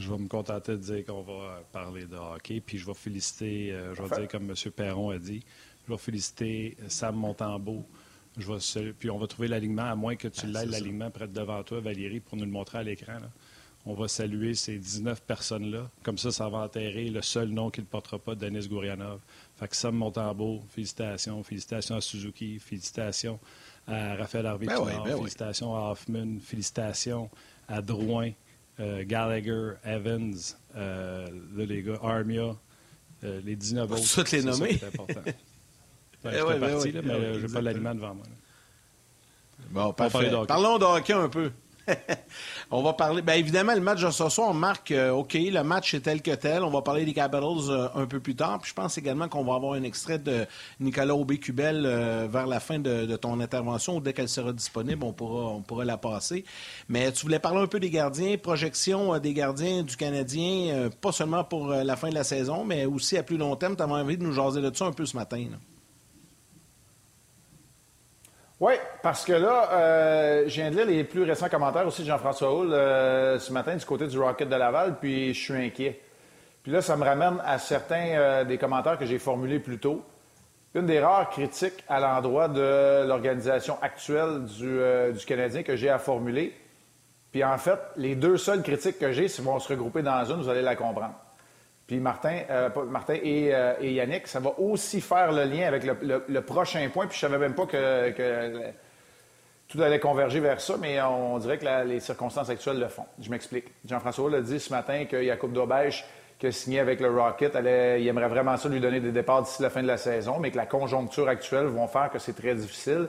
Je 0.00 0.11
vais 0.11 0.19
me 0.19 0.28
contenter 0.28 0.73
de 0.73 0.78
dire 0.78 1.04
qu'on 1.04 1.21
va 1.21 1.62
parler 1.73 2.07
de 2.07 2.16
hockey, 2.16 2.62
puis 2.64 2.78
je 2.78 2.87
vais 2.87 2.95
féliciter, 2.95 3.73
euh, 3.73 3.95
je 3.95 4.02
vais 4.02 4.16
dire 4.21 4.28
comme 4.28 4.49
M. 4.49 4.54
Perron 4.75 5.11
a 5.11 5.19
dit, 5.19 5.42
je 5.87 5.92
vais 5.92 5.99
féliciter 5.99 6.76
Sam 6.88 7.16
Montembeau. 7.16 7.85
Je 8.38 8.50
vais, 8.50 8.92
puis 8.92 9.11
on 9.11 9.19
va 9.19 9.26
trouver 9.26 9.49
l'alignement, 9.49 9.90
à 9.90 9.95
moins 9.95 10.16
que 10.16 10.28
tu 10.28 10.42
ah, 10.45 10.47
l'aies 10.47 10.66
l'alignement 10.66 11.11
près 11.11 11.28
de 11.28 11.35
devant 11.35 11.62
toi, 11.64 11.80
Valérie, 11.80 12.21
pour 12.21 12.38
nous 12.38 12.45
le 12.45 12.50
montrer 12.50 12.78
à 12.78 12.83
l'écran. 12.83 13.19
On 13.85 13.92
va 13.92 14.09
saluer 14.09 14.54
ces 14.54 14.78
19 14.78 15.21
personnes-là. 15.23 15.90
Comme 16.02 16.16
ça, 16.16 16.30
ça 16.30 16.49
va 16.49 16.59
enterrer 16.59 17.11
le 17.11 17.21
seul 17.21 17.49
nom 17.49 17.71
qui 17.71 17.80
ne 17.80 17.87
portera 17.87 18.19
pas, 18.19 18.35
Denis 18.35 18.69
Gourianov. 18.69 19.21
Fait 19.61 19.69
que 19.69 19.76
Sam 19.76 19.95
Montembeau, 19.95 20.62
félicitations. 20.71 21.43
Félicitations 21.43 21.97
à 21.97 22.00
Suzuki. 22.00 22.59
Félicitations 22.59 23.38
à 23.87 24.14
Raphaël 24.14 24.47
Harvey 24.47 24.67
ben 24.67 24.83
ben 25.05 25.17
Félicitations 25.19 25.76
à 25.76 25.90
Hoffman. 25.90 26.38
Félicitations 26.40 27.29
à 27.69 27.83
Drouin. 27.83 28.31
Euh, 28.81 29.05
Gallagher, 29.07 29.73
Evans, 29.85 30.35
euh, 30.75 31.26
les 31.55 31.83
gars, 31.83 31.99
Armia, 32.02 32.57
euh, 33.25 33.40
les 33.45 33.55
19 33.55 33.93
autres. 33.93 34.14
Toutes 34.14 34.31
les 34.31 34.43
nommer. 34.43 34.79
C'est 34.79 34.87
important. 34.87 35.21
Ben, 36.23 36.33
je 36.35 36.43
ouais, 36.43 36.61
parti, 36.61 36.93
là, 36.93 37.00
mais 37.02 37.40
je 37.40 37.47
n'ai 37.47 37.50
pas 37.50 37.62
l'aliment 37.62 37.95
devant 37.95 38.14
moi. 38.14 38.26
Bon, 39.71 39.95
parfait. 39.95 40.31
Parlons 40.47 40.76
de 40.76 40.85
hockey 40.85 41.14
un 41.14 41.31
peu. 41.31 41.50
on 42.70 42.82
va 42.82 42.92
parler. 42.92 43.22
Bien 43.22 43.34
évidemment, 43.34 43.75
le 43.75 43.80
match 43.80 44.02
de 44.02 44.10
ce 44.10 44.28
soir, 44.28 44.49
on 44.50 44.54
marque, 44.54 44.90
euh, 44.90 45.10
OK, 45.10 45.34
le 45.34 45.62
match 45.62 45.94
est 45.94 46.00
tel 46.00 46.22
que 46.22 46.32
tel. 46.32 46.62
On 46.62 46.70
va 46.70 46.82
parler 46.82 47.04
des 47.04 47.12
Capitals 47.12 47.42
euh, 47.68 47.88
un 47.94 48.06
peu 48.06 48.20
plus 48.20 48.34
tard. 48.34 48.58
Puis 48.60 48.70
je 48.70 48.75
pense 48.75 48.99
également 48.99 49.28
qu'on 49.28 49.44
va 49.44 49.54
avoir 49.54 49.75
un 49.75 49.82
extrait 49.82 50.18
de 50.18 50.46
Nicolas 50.78 51.14
Aubé-Cubel 51.14 51.84
euh, 51.84 52.28
vers 52.30 52.46
la 52.46 52.60
fin 52.60 52.78
de, 52.78 53.16
ton 53.16 53.40
intervention 53.40 54.00
dès 54.00 54.12
qu'elle 54.12 54.28
sera 54.28 54.52
disponible, 54.52 55.04
on 55.04 55.12
pourra, 55.12 55.50
on 55.50 55.62
pourra 55.62 55.84
la 55.84 55.96
passer. 55.96 56.44
Mais 56.88 57.12
tu 57.12 57.22
voulais 57.22 57.38
parler 57.38 57.60
un 57.60 57.66
peu 57.66 57.80
des 57.80 57.90
gardiens, 57.90 58.37
projection 58.38 59.18
des 59.18 59.34
gardiens 59.34 59.82
du 59.82 59.96
Canadien, 59.96 60.88
pas 61.00 61.12
seulement 61.12 61.44
pour 61.44 61.68
la 61.68 61.96
fin 61.96 62.08
de 62.08 62.14
la 62.14 62.25
saison, 62.25 62.64
mais 62.64 62.87
aussi 62.87 63.16
à 63.16 63.22
plus 63.22 63.37
long 63.37 63.56
terme. 63.56 63.76
Tu 63.76 63.82
avais 63.82 63.92
envie 63.92 64.16
de 64.16 64.22
nous 64.22 64.32
jaser 64.32 64.60
de 64.60 64.75
ça 64.75 64.87
un 64.87 64.92
peu 64.92 65.06
ce 65.06 65.16
matin. 65.16 65.46
Oui, 68.61 68.75
parce 69.02 69.25
que 69.25 69.33
là, 69.33 69.71
euh, 69.73 70.45
je 70.47 70.61
viens 70.61 70.71
de 70.71 70.83
les 70.83 71.02
plus 71.02 71.23
récents 71.23 71.49
commentaires 71.49 71.87
aussi 71.87 72.02
de 72.02 72.07
Jean-François 72.09 72.52
Hull 72.52 72.75
euh, 72.75 73.38
ce 73.38 73.55
matin 73.55 73.75
du 73.75 73.85
côté 73.87 74.07
du 74.07 74.19
Rocket 74.19 74.50
de 74.50 74.55
Laval, 74.55 74.99
puis 75.00 75.33
je 75.33 75.40
suis 75.40 75.55
inquiet. 75.55 75.99
Puis 76.62 76.71
là, 76.71 76.83
ça 76.83 76.95
me 76.95 77.05
ramène 77.05 77.38
à 77.43 77.59
certains 77.59 78.19
euh, 78.19 78.45
des 78.45 78.59
commentaires 78.59 78.99
que 78.99 79.07
j'ai 79.07 79.19
formulés 79.19 79.61
plus 79.61 79.79
tôt. 79.79 80.05
Une 80.75 80.85
des 80.85 81.00
rares 81.00 81.31
critiques 81.31 81.83
à 81.88 82.00
l'endroit 82.00 82.49
de 82.49 83.07
l'organisation 83.07 83.79
actuelle 83.81 84.45
du, 84.45 84.79
du 85.19 85.25
Canadien 85.25 85.62
que 85.62 85.75
j'ai 85.75 85.88
à 85.88 85.99
formuler. 85.99 86.55
Puis 87.33 87.43
en 87.43 87.57
fait, 87.57 87.81
les 87.97 88.14
deux 88.14 88.37
seules 88.37 88.62
critiques 88.62 88.99
que 88.99 89.11
j'ai, 89.11 89.26
si 89.26 89.40
vont 89.40 89.59
se 89.59 89.69
regrouper 89.69 90.02
dans 90.02 90.23
une, 90.26 90.37
vous 90.37 90.49
allez 90.50 90.62
la 90.62 90.76
comprendre. 90.76 91.14
Puis 91.90 91.99
Martin, 91.99 92.42
euh, 92.49 92.68
Martin 92.88 93.14
euh, 93.14 93.75
et, 93.80 93.94
Yannick, 93.94 94.28
ça 94.28 94.38
va 94.38 94.50
aussi 94.61 95.00
faire 95.00 95.32
le 95.32 95.42
lien 95.42 95.66
avec 95.66 95.82
le, 95.82 96.40
prochain 96.40 96.88
point. 96.88 97.09
Puis 97.09 97.16
je 97.16 97.23
savais 97.23 97.37
même 97.37 97.54
pas 97.54 97.66
que, 97.66 98.70
tout 99.66 99.82
allait 99.82 99.99
converger 99.99 100.38
vers 100.38 100.61
ça, 100.61 100.76
mais 100.80 101.02
on 101.02 101.37
dirait 101.38 101.59
que 101.59 101.85
les 101.85 101.99
circonstances 101.99 102.49
actuelles 102.49 102.78
le 102.78 102.87
font. 102.87 103.06
Je 103.20 103.28
m'explique. 103.28 103.64
Jean-François 103.85 104.30
l'a 104.30 104.40
dit 104.40 104.61
ce 104.61 104.73
matin 104.73 105.04
que 105.06 105.20
Yacoub 105.20 105.49
Daubèche, 105.49 106.04
qui 106.38 106.47
a 106.47 106.52
signé 106.52 106.78
avec 106.78 107.00
le 107.00 107.11
Rocket, 107.11 107.59
il 107.59 108.06
aimerait 108.06 108.28
vraiment 108.28 108.56
ça 108.56 108.68
lui 108.68 108.78
donner 108.78 109.00
des 109.00 109.11
départs 109.11 109.42
d'ici 109.42 109.61
la 109.61 109.70
fin 109.70 109.82
de 109.82 109.88
la 109.88 109.97
saison, 109.97 110.38
mais 110.38 110.52
que 110.52 110.59
la 110.59 110.66
conjoncture 110.66 111.28
actuelle 111.28 111.66
vont 111.66 111.88
faire 111.88 112.09
que 112.12 112.20
c'est 112.20 112.35
très 112.35 112.54
difficile 112.54 113.09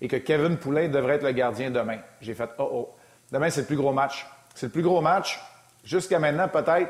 et 0.00 0.08
que 0.08 0.16
Kevin 0.16 0.56
Poulain 0.56 0.88
devrait 0.88 1.16
être 1.16 1.24
le 1.24 1.32
gardien 1.32 1.70
demain. 1.70 1.98
J'ai 2.22 2.32
fait 2.32 2.48
oh 2.56 2.70
oh. 2.72 2.94
Demain, 3.30 3.50
c'est 3.50 3.60
le 3.60 3.66
plus 3.66 3.76
gros 3.76 3.92
match. 3.92 4.26
C'est 4.54 4.68
le 4.68 4.72
plus 4.72 4.82
gros 4.82 5.02
match. 5.02 5.38
Jusqu'à 5.84 6.18
maintenant, 6.18 6.48
peut-être 6.48 6.88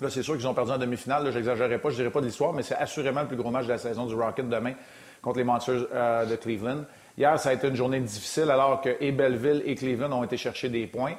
Là, 0.00 0.10
c'est 0.10 0.22
sûr 0.22 0.36
qu'ils 0.36 0.46
ont 0.46 0.54
perdu 0.54 0.70
en 0.70 0.78
demi-finale. 0.78 1.26
Je 1.30 1.36
n'exagérerai 1.36 1.78
pas, 1.78 1.88
je 1.88 1.94
ne 1.94 1.98
dirai 1.98 2.10
pas 2.10 2.20
de 2.20 2.26
l'histoire, 2.26 2.52
mais 2.52 2.62
c'est 2.62 2.76
assurément 2.76 3.22
le 3.22 3.26
plus 3.26 3.36
gros 3.36 3.50
match 3.50 3.64
de 3.64 3.72
la 3.72 3.78
saison 3.78 4.06
du 4.06 4.14
Rocket 4.14 4.48
demain 4.48 4.74
contre 5.20 5.38
les 5.38 5.44
Monsters 5.44 5.86
euh, 5.92 6.24
de 6.24 6.36
Cleveland. 6.36 6.84
Hier, 7.16 7.38
ça 7.40 7.48
a 7.48 7.52
été 7.52 7.66
une 7.66 7.74
journée 7.74 7.98
difficile 7.98 8.48
alors 8.50 8.80
que 8.80 8.96
et 9.00 9.10
Belleville 9.10 9.62
et 9.66 9.74
Cleveland 9.74 10.12
ont 10.12 10.22
été 10.22 10.36
chercher 10.36 10.68
des 10.68 10.86
points. 10.86 11.14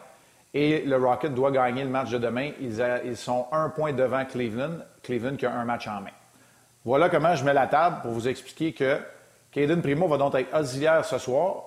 Et 0.53 0.81
le 0.83 0.95
Rocket 0.95 1.33
doit 1.33 1.51
gagner 1.51 1.83
le 1.83 1.89
match 1.89 2.09
de 2.09 2.17
demain. 2.17 2.51
Ils, 2.61 3.17
sont 3.17 3.47
un 3.51 3.69
point 3.69 3.91
devant 3.91 4.23
Cleveland. 4.23 4.77
Cleveland 5.03 5.35
qui 5.35 5.45
a 5.45 5.51
un 5.51 5.65
match 5.65 5.87
en 5.87 5.99
main. 6.01 6.11
Voilà 6.85 7.09
comment 7.09 7.35
je 7.35 7.43
mets 7.43 7.53
la 7.53 7.67
table 7.67 7.97
pour 8.01 8.11
vous 8.11 8.29
expliquer 8.29 8.71
que 8.71 8.97
Caden 9.51 9.81
Primo 9.81 10.07
va 10.07 10.17
donc 10.17 10.33
être 10.35 10.57
auxiliaire 10.57 11.03
ce 11.03 11.17
soir. 11.17 11.65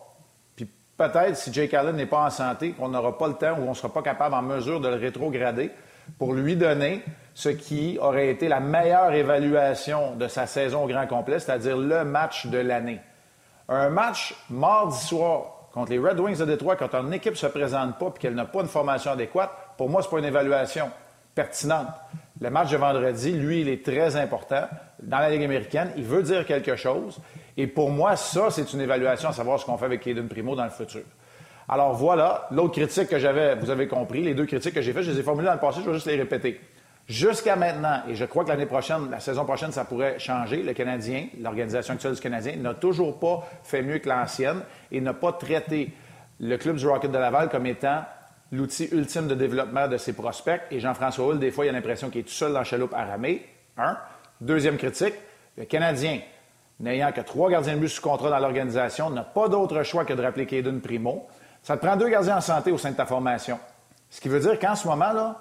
Puis 0.56 0.66
peut-être, 0.96 1.36
si 1.36 1.52
Jake 1.52 1.74
Allen 1.74 1.94
n'est 1.94 2.06
pas 2.06 2.24
en 2.24 2.30
santé, 2.30 2.72
qu'on 2.72 2.88
n'aura 2.88 3.16
pas 3.18 3.28
le 3.28 3.34
temps 3.34 3.58
ou 3.58 3.66
on 3.66 3.70
ne 3.70 3.74
sera 3.74 3.92
pas 3.92 4.02
capable 4.02 4.34
en 4.34 4.42
mesure 4.42 4.80
de 4.80 4.88
le 4.88 4.96
rétrograder 4.96 5.70
pour 6.18 6.34
lui 6.34 6.56
donner 6.56 7.02
ce 7.34 7.48
qui 7.48 7.98
aurait 8.00 8.28
été 8.28 8.48
la 8.48 8.60
meilleure 8.60 9.12
évaluation 9.12 10.14
de 10.16 10.28
sa 10.28 10.46
saison 10.46 10.84
au 10.84 10.86
grand 10.86 11.06
complet, 11.06 11.38
c'est-à-dire 11.38 11.76
le 11.76 12.04
match 12.04 12.46
de 12.46 12.58
l'année. 12.58 13.00
Un 13.68 13.88
match 13.88 14.34
mardi 14.50 14.98
soir 14.98 15.68
contre 15.72 15.90
les 15.90 15.98
Red 15.98 16.20
Wings 16.20 16.38
de 16.38 16.44
Détroit, 16.44 16.76
quand 16.76 16.94
une 16.94 17.14
équipe 17.14 17.32
ne 17.32 17.38
se 17.38 17.46
présente 17.46 17.98
pas 17.98 18.12
et 18.14 18.18
qu'elle 18.18 18.34
n'a 18.34 18.44
pas 18.44 18.60
une 18.60 18.68
formation 18.68 19.12
adéquate, 19.12 19.50
pour 19.78 19.88
moi, 19.88 20.02
ce 20.02 20.08
n'est 20.08 20.10
pas 20.10 20.18
une 20.18 20.24
évaluation 20.26 20.90
pertinente. 21.34 21.88
Le 22.40 22.50
match 22.50 22.70
de 22.70 22.76
vendredi, 22.76 23.32
lui, 23.32 23.62
il 23.62 23.68
est 23.68 23.84
très 23.84 24.16
important 24.16 24.68
dans 25.02 25.18
la 25.18 25.30
Ligue 25.30 25.44
américaine. 25.44 25.92
Il 25.96 26.04
veut 26.04 26.22
dire 26.22 26.44
quelque 26.44 26.76
chose. 26.76 27.18
Et 27.56 27.66
pour 27.66 27.90
moi, 27.90 28.16
ça, 28.16 28.50
c'est 28.50 28.72
une 28.72 28.80
évaluation 28.80 29.30
à 29.30 29.32
savoir 29.32 29.58
ce 29.58 29.64
qu'on 29.64 29.78
fait 29.78 29.86
avec 29.86 30.02
Caden 30.02 30.28
Primo 30.28 30.54
dans 30.54 30.64
le 30.64 30.70
futur. 30.70 31.02
Alors 31.72 31.94
voilà, 31.94 32.48
l'autre 32.50 32.72
critique 32.72 33.08
que 33.08 33.18
j'avais, 33.18 33.54
vous 33.54 33.70
avez 33.70 33.88
compris, 33.88 34.20
les 34.20 34.34
deux 34.34 34.44
critiques 34.44 34.74
que 34.74 34.82
j'ai 34.82 34.92
faites, 34.92 35.04
je 35.04 35.10
les 35.10 35.20
ai 35.20 35.22
formulées 35.22 35.46
dans 35.46 35.54
le 35.54 35.58
passé, 35.58 35.80
je 35.82 35.86
vais 35.86 35.94
juste 35.94 36.06
les 36.06 36.16
répéter. 36.16 36.60
Jusqu'à 37.08 37.56
maintenant, 37.56 38.02
et 38.06 38.14
je 38.14 38.26
crois 38.26 38.44
que 38.44 38.50
l'année 38.50 38.66
prochaine, 38.66 39.10
la 39.10 39.20
saison 39.20 39.46
prochaine, 39.46 39.72
ça 39.72 39.86
pourrait 39.86 40.18
changer, 40.18 40.62
le 40.62 40.74
Canadien, 40.74 41.28
l'organisation 41.40 41.94
actuelle 41.94 42.12
du 42.12 42.20
Canadien, 42.20 42.56
n'a 42.56 42.74
toujours 42.74 43.18
pas 43.18 43.48
fait 43.62 43.80
mieux 43.80 44.00
que 44.00 44.08
l'ancienne 44.10 44.60
et 44.90 45.00
n'a 45.00 45.14
pas 45.14 45.32
traité 45.32 45.94
le 46.40 46.58
club 46.58 46.76
du 46.76 46.86
Rocket 46.86 47.10
de 47.10 47.16
Laval 47.16 47.48
comme 47.48 47.64
étant 47.64 48.04
l'outil 48.50 48.90
ultime 48.92 49.26
de 49.26 49.34
développement 49.34 49.88
de 49.88 49.96
ses 49.96 50.12
prospects. 50.12 50.60
Et 50.70 50.78
Jean-François 50.78 51.26
Hull, 51.26 51.38
des 51.38 51.50
fois, 51.50 51.64
il 51.64 51.70
a 51.70 51.72
l'impression 51.72 52.10
qu'il 52.10 52.20
est 52.20 52.24
tout 52.24 52.34
seul 52.34 52.52
dans 52.52 52.60
la 52.60 52.98
à 52.98 53.04
ramer. 53.06 53.46
Un. 53.78 53.96
Deuxième 54.42 54.76
critique, 54.76 55.14
le 55.56 55.64
Canadien, 55.64 56.20
n'ayant 56.80 57.12
que 57.12 57.22
trois 57.22 57.48
gardiens 57.48 57.76
de 57.76 57.80
but 57.80 57.88
sous 57.88 58.02
contrat 58.02 58.28
dans 58.28 58.40
l'organisation, 58.40 59.08
n'a 59.08 59.22
pas 59.22 59.48
d'autre 59.48 59.82
choix 59.84 60.04
que 60.04 60.12
de 60.12 60.20
rappeler 60.20 60.44
Caden 60.44 60.82
Primo. 60.82 61.26
Ça 61.62 61.76
te 61.76 61.86
prend 61.86 61.96
deux 61.96 62.08
gardiens 62.08 62.38
en 62.38 62.40
santé 62.40 62.72
au 62.72 62.78
sein 62.78 62.90
de 62.90 62.96
ta 62.96 63.06
formation. 63.06 63.58
Ce 64.10 64.20
qui 64.20 64.28
veut 64.28 64.40
dire 64.40 64.58
qu'en 64.58 64.74
ce 64.74 64.86
moment, 64.86 65.12
là, 65.12 65.36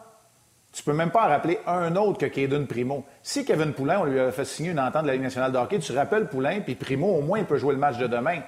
tu 0.71 0.83
peux 0.83 0.93
même 0.93 1.11
pas 1.11 1.25
en 1.25 1.29
rappeler 1.29 1.59
un 1.67 1.95
autre 1.95 2.19
que 2.19 2.27
Caden 2.27 2.65
Primo. 2.65 3.03
Si 3.21 3.43
Kevin 3.43 3.73
Poulain, 3.73 3.99
on 3.99 4.05
lui 4.05 4.19
avait 4.19 4.31
fait 4.31 4.45
signer 4.45 4.71
une 4.71 4.79
entente 4.79 5.03
de 5.03 5.07
la 5.07 5.13
Ligue 5.13 5.23
nationale 5.23 5.51
de 5.51 5.57
hockey, 5.57 5.79
tu 5.79 5.91
rappelles 5.93 6.27
Poulain, 6.27 6.61
puis 6.61 6.75
Primo, 6.75 7.07
au 7.07 7.21
moins, 7.21 7.39
il 7.39 7.45
peut 7.45 7.57
jouer 7.57 7.73
le 7.73 7.79
match 7.79 7.97
de 7.97 8.07
demain. 8.07 8.39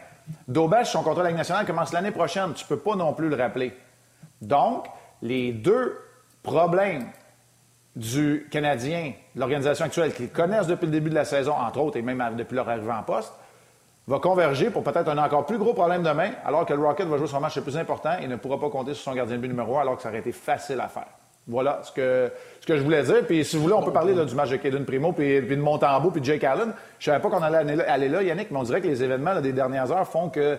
Daubèche, 0.47 0.91
son 0.91 1.03
contrat 1.03 1.21
de 1.21 1.23
la 1.23 1.29
Ligue 1.29 1.37
nationale 1.37 1.65
commence 1.65 1.91
l'année 1.91 2.11
prochaine. 2.11 2.53
Tu 2.53 2.65
peux 2.65 2.77
pas 2.77 2.95
non 2.95 3.13
plus 3.13 3.27
le 3.27 3.35
rappeler. 3.35 3.75
Donc, 4.41 4.85
les 5.21 5.51
deux 5.51 5.99
problèmes 6.43 7.07
du 7.95 8.47
Canadien, 8.51 9.13
l'organisation 9.35 9.85
actuelle, 9.85 10.13
qu'ils 10.13 10.29
connaissent 10.29 10.67
depuis 10.67 10.85
le 10.85 10.91
début 10.91 11.09
de 11.09 11.15
la 11.15 11.25
saison, 11.25 11.53
entre 11.53 11.79
autres, 11.79 11.97
et 11.97 12.01
même 12.01 12.23
depuis 12.37 12.55
leur 12.55 12.69
arrivée 12.69 12.91
en 12.91 13.03
poste, 13.03 13.33
va 14.07 14.19
converger 14.19 14.69
pour 14.69 14.83
peut-être 14.83 15.07
un 15.07 15.17
encore 15.17 15.45
plus 15.45 15.57
gros 15.57 15.73
problème 15.73 16.03
demain, 16.03 16.31
alors 16.45 16.65
que 16.65 16.73
le 16.73 16.81
Rocket 16.81 17.07
va 17.07 17.17
jouer 17.17 17.27
son 17.27 17.39
match 17.39 17.55
le 17.55 17.61
plus 17.61 17.77
important 17.77 18.11
et 18.21 18.27
ne 18.27 18.35
pourra 18.35 18.59
pas 18.59 18.69
compter 18.69 18.93
sur 18.93 19.03
son 19.03 19.13
gardien 19.13 19.37
de 19.37 19.41
but 19.41 19.47
numéro 19.47 19.77
un, 19.77 19.81
alors 19.81 19.95
que 19.95 20.01
ça 20.01 20.09
aurait 20.09 20.19
été 20.19 20.31
facile 20.31 20.79
à 20.81 20.87
faire. 20.87 21.07
Voilà 21.47 21.81
ce 21.83 21.91
que, 21.91 22.31
ce 22.61 22.65
que 22.65 22.77
je 22.77 22.83
voulais 22.83 23.03
dire. 23.03 23.25
Puis 23.25 23.43
si 23.43 23.57
vous 23.57 23.63
voulez, 23.63 23.73
on 23.73 23.83
peut 23.83 23.91
parler 23.91 24.13
du 24.13 24.35
match 24.35 24.49
de 24.49 24.57
Caden 24.57 24.85
Primo, 24.85 25.11
puis, 25.11 25.41
de 25.41 25.55
Montembeau, 25.55 26.09
puis 26.09 26.21
de 26.21 26.25
Jake 26.25 26.43
Allen. 26.43 26.73
Je 26.99 27.05
savais 27.05 27.21
pas 27.21 27.29
qu'on 27.29 27.41
allait 27.41 27.83
aller 27.83 28.07
là, 28.07 28.23
Yannick, 28.23 28.49
mais 28.51 28.59
on 28.59 28.63
dirait 28.63 28.81
que 28.81 28.87
les 28.87 29.03
événements 29.03 29.39
des 29.41 29.51
dernières 29.51 29.91
heures 29.91 30.07
font 30.07 30.29
que 30.29 30.57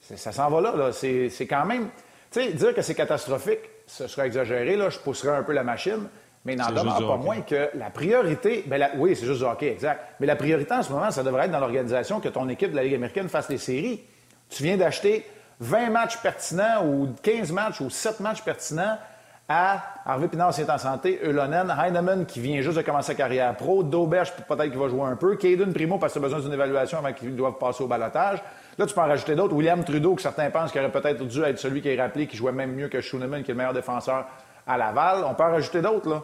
ça 0.00 0.30
s'en 0.30 0.48
va 0.48 0.60
là. 0.60 0.92
C'est 0.92 1.46
quand 1.48 1.64
même... 1.64 1.88
Tu 2.30 2.40
sais, 2.40 2.52
dire 2.52 2.74
que 2.74 2.82
c'est 2.82 2.94
catastrophique, 2.94 3.58
ce 3.88 4.06
serait 4.06 4.26
exagéré. 4.26 4.76
Là, 4.76 4.88
je 4.88 5.00
pousserais 5.00 5.36
un 5.36 5.42
peu 5.42 5.52
la 5.52 5.64
machine. 5.64 6.08
Mais 6.44 6.56
n'en 6.56 6.70
demeure 6.70 7.06
pas 7.06 7.16
moins 7.16 7.42
que 7.42 7.68
la 7.74 7.90
priorité, 7.90 8.64
ben 8.66 8.88
oui, 8.96 9.14
c'est 9.14 9.26
juste 9.26 9.40
du 9.40 9.44
hockey, 9.44 9.68
exact. 9.68 10.00
Mais 10.20 10.26
la 10.26 10.36
priorité 10.36 10.72
en 10.72 10.82
ce 10.82 10.90
moment, 10.90 11.10
ça 11.10 11.22
devrait 11.22 11.44
être 11.44 11.50
dans 11.50 11.60
l'organisation 11.60 12.18
que 12.18 12.28
ton 12.28 12.48
équipe 12.48 12.70
de 12.70 12.76
la 12.76 12.82
Ligue 12.82 12.94
américaine 12.94 13.28
fasse 13.28 13.50
les 13.50 13.58
séries. 13.58 14.00
Tu 14.48 14.62
viens 14.62 14.78
d'acheter 14.78 15.26
20 15.60 15.90
matchs 15.90 16.16
pertinents 16.18 16.86
ou 16.86 17.10
15 17.22 17.52
matchs 17.52 17.80
ou 17.82 17.90
7 17.90 18.20
matchs 18.20 18.42
pertinents 18.42 18.96
à 19.52 19.82
Harvey 20.06 20.28
Pinard 20.28 20.54
qui 20.54 20.60
est 20.60 20.70
en 20.70 20.78
santé, 20.78 21.18
Eulonen, 21.24 21.74
Heinemann 21.76 22.24
qui 22.24 22.40
vient 22.40 22.62
juste 22.62 22.76
de 22.76 22.82
commencer 22.82 23.08
sa 23.08 23.14
carrière 23.16 23.56
pro, 23.56 23.82
Dauberge 23.82 24.32
peut-être 24.32 24.70
qu'il 24.70 24.78
va 24.78 24.88
jouer 24.88 25.02
un 25.02 25.16
peu, 25.16 25.34
Caden 25.34 25.72
Primo 25.72 25.98
parce 25.98 26.12
qu'il 26.12 26.22
a 26.22 26.24
besoin 26.24 26.38
d'une 26.38 26.52
évaluation 26.52 26.98
avant 26.98 27.12
qu'il 27.12 27.34
doive 27.34 27.54
passer 27.58 27.82
au 27.82 27.88
balotage. 27.88 28.38
Là, 28.78 28.86
tu 28.86 28.94
peux 28.94 29.00
en 29.00 29.08
rajouter 29.08 29.34
d'autres. 29.34 29.54
William 29.54 29.82
Trudeau, 29.82 30.14
que 30.14 30.22
certains 30.22 30.48
pensent 30.50 30.70
qu'il 30.70 30.80
aurait 30.80 30.92
peut-être 30.92 31.24
dû 31.24 31.42
être 31.42 31.58
celui 31.58 31.82
qui 31.82 31.88
est 31.88 32.00
rappelé, 32.00 32.28
qui 32.28 32.36
jouait 32.36 32.52
même 32.52 32.72
mieux 32.72 32.88
que 32.88 33.00
Schooneman, 33.00 33.42
qui 33.42 33.50
est 33.50 33.54
le 33.54 33.58
meilleur 33.58 33.74
défenseur 33.74 34.26
à 34.70 34.76
Laval. 34.76 35.24
On 35.24 35.34
peut 35.34 35.42
en 35.42 35.50
rajouter 35.50 35.82
d'autres, 35.82 36.08
là. 36.08 36.22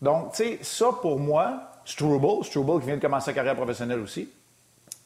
Donc, 0.00 0.32
tu 0.32 0.44
sais, 0.44 0.58
ça 0.62 0.90
pour 1.00 1.18
moi, 1.18 1.60
Struble, 1.84 2.44
Struble 2.44 2.80
qui 2.80 2.86
vient 2.86 2.96
de 2.96 3.02
commencer 3.02 3.26
sa 3.26 3.32
carrière 3.32 3.56
professionnelle 3.56 4.00
aussi. 4.00 4.28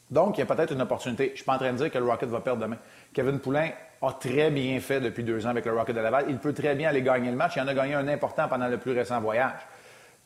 Donc, 0.09 0.37
il 0.37 0.41
y 0.41 0.43
a 0.43 0.45
peut-être 0.45 0.71
une 0.71 0.81
opportunité. 0.81 1.25
Je 1.27 1.31
ne 1.31 1.35
suis 1.37 1.45
pas 1.45 1.55
en 1.55 1.57
train 1.57 1.73
de 1.73 1.77
dire 1.77 1.91
que 1.91 1.97
le 1.97 2.05
Rocket 2.05 2.29
va 2.29 2.39
perdre 2.39 2.61
demain. 2.61 2.77
Kevin 3.13 3.39
Poulain 3.39 3.71
a 4.01 4.11
très 4.13 4.51
bien 4.51 4.79
fait 4.79 5.01
depuis 5.01 5.23
deux 5.23 5.45
ans 5.45 5.49
avec 5.49 5.65
le 5.65 5.73
Rocket 5.73 5.95
de 5.95 6.01
Laval. 6.01 6.25
Il 6.29 6.37
peut 6.37 6.53
très 6.53 6.75
bien 6.75 6.89
aller 6.89 7.01
gagner 7.01 7.31
le 7.31 7.35
match. 7.35 7.55
Il 7.55 7.61
en 7.61 7.67
a 7.67 7.73
gagné 7.73 7.95
un 7.95 8.07
important 8.07 8.47
pendant 8.47 8.67
le 8.67 8.77
plus 8.77 8.91
récent 8.91 9.19
voyage. 9.19 9.59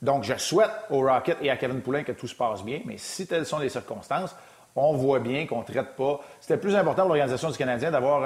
Donc, 0.01 0.25
je 0.25 0.35
souhaite 0.35 0.71
au 0.89 0.99
Rocket 0.99 1.37
et 1.41 1.49
à 1.49 1.55
Kevin 1.55 1.81
Poulain 1.81 2.03
que 2.03 2.11
tout 2.11 2.27
se 2.27 2.35
passe 2.35 2.63
bien, 2.63 2.81
mais 2.85 2.97
si 2.97 3.25
telles 3.25 3.45
sont 3.45 3.59
les 3.59 3.69
circonstances, 3.69 4.35
on 4.75 4.93
voit 4.93 5.19
bien 5.19 5.45
qu'on 5.45 5.59
ne 5.59 5.65
traite 5.65 5.95
pas. 5.95 6.21
C'était 6.39 6.57
plus 6.57 6.75
important 6.75 7.03
pour 7.03 7.09
l'organisation 7.09 7.49
du 7.49 7.57
Canadien 7.57 7.91
d'avoir 7.91 8.23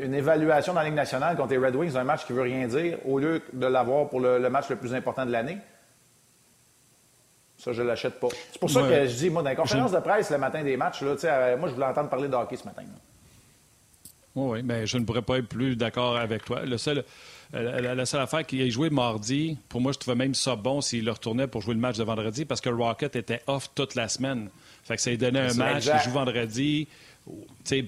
une 0.00 0.14
évaluation 0.14 0.72
dans 0.72 0.80
la 0.80 0.86
Ligue 0.86 0.94
nationale 0.94 1.36
contre 1.36 1.50
les 1.50 1.58
Red 1.58 1.76
Wings 1.76 1.92
d'un 1.92 2.04
match 2.04 2.24
qui 2.24 2.32
ne 2.32 2.38
veut 2.38 2.44
rien 2.44 2.66
dire 2.66 2.98
au 3.06 3.18
lieu 3.18 3.42
de 3.52 3.66
l'avoir 3.66 4.08
pour 4.08 4.20
le, 4.20 4.38
match 4.48 4.68
le 4.70 4.76
plus 4.76 4.94
important 4.94 5.26
de 5.26 5.32
l'année. 5.32 5.58
Ça, 7.58 7.72
je 7.72 7.82
ne 7.82 7.86
l'achète 7.88 8.18
pas. 8.18 8.28
C'est 8.50 8.58
pour 8.58 8.70
ça 8.70 8.82
que 8.82 9.06
je 9.06 9.16
dis, 9.16 9.30
moi, 9.30 9.42
dans 9.42 9.50
les 9.50 9.56
conférences 9.56 9.92
de 9.92 10.00
presse 10.00 10.30
le 10.30 10.38
matin 10.38 10.64
des 10.64 10.76
matchs, 10.76 11.02
là, 11.02 11.14
euh, 11.24 11.56
moi, 11.56 11.68
je 11.68 11.74
voulais 11.74 11.86
entendre 11.86 12.08
parler 12.08 12.26
de 12.26 12.34
hockey 12.34 12.56
ce 12.56 12.64
matin. 12.64 12.82
Oui, 14.34 14.62
mais 14.64 14.86
je 14.86 14.98
ne 14.98 15.04
pourrais 15.04 15.22
pas 15.22 15.38
être 15.38 15.48
plus 15.48 15.76
d'accord 15.76 16.16
avec 16.16 16.44
toi. 16.44 16.64
Le 16.64 16.78
seul, 16.78 17.04
euh, 17.54 17.94
la, 17.94 18.06
seule 18.06 18.22
affaire 18.22 18.46
qu'il 18.46 18.62
ait 18.62 18.70
joué 18.70 18.88
mardi, 18.88 19.58
pour 19.68 19.80
moi, 19.80 19.92
je 19.92 19.98
trouvais 19.98 20.16
même 20.16 20.34
ça 20.34 20.56
bon 20.56 20.80
s'il 20.80 21.04
le 21.04 21.12
retournait 21.12 21.46
pour 21.46 21.60
jouer 21.60 21.74
le 21.74 21.80
match 21.80 21.98
de 21.98 22.04
vendredi 22.04 22.44
parce 22.44 22.60
que 22.60 22.70
Rocket 22.70 23.14
était 23.14 23.42
off 23.46 23.70
toute 23.74 23.94
la 23.94 24.08
semaine. 24.08 24.48
Fait 24.92 24.96
que 24.96 25.02
ça 25.02 25.10
lui 25.10 25.16
donnait 25.16 25.40
un 25.40 25.54
match, 25.54 25.86
il 25.86 26.00
joue 26.04 26.10
vendredi. 26.10 26.86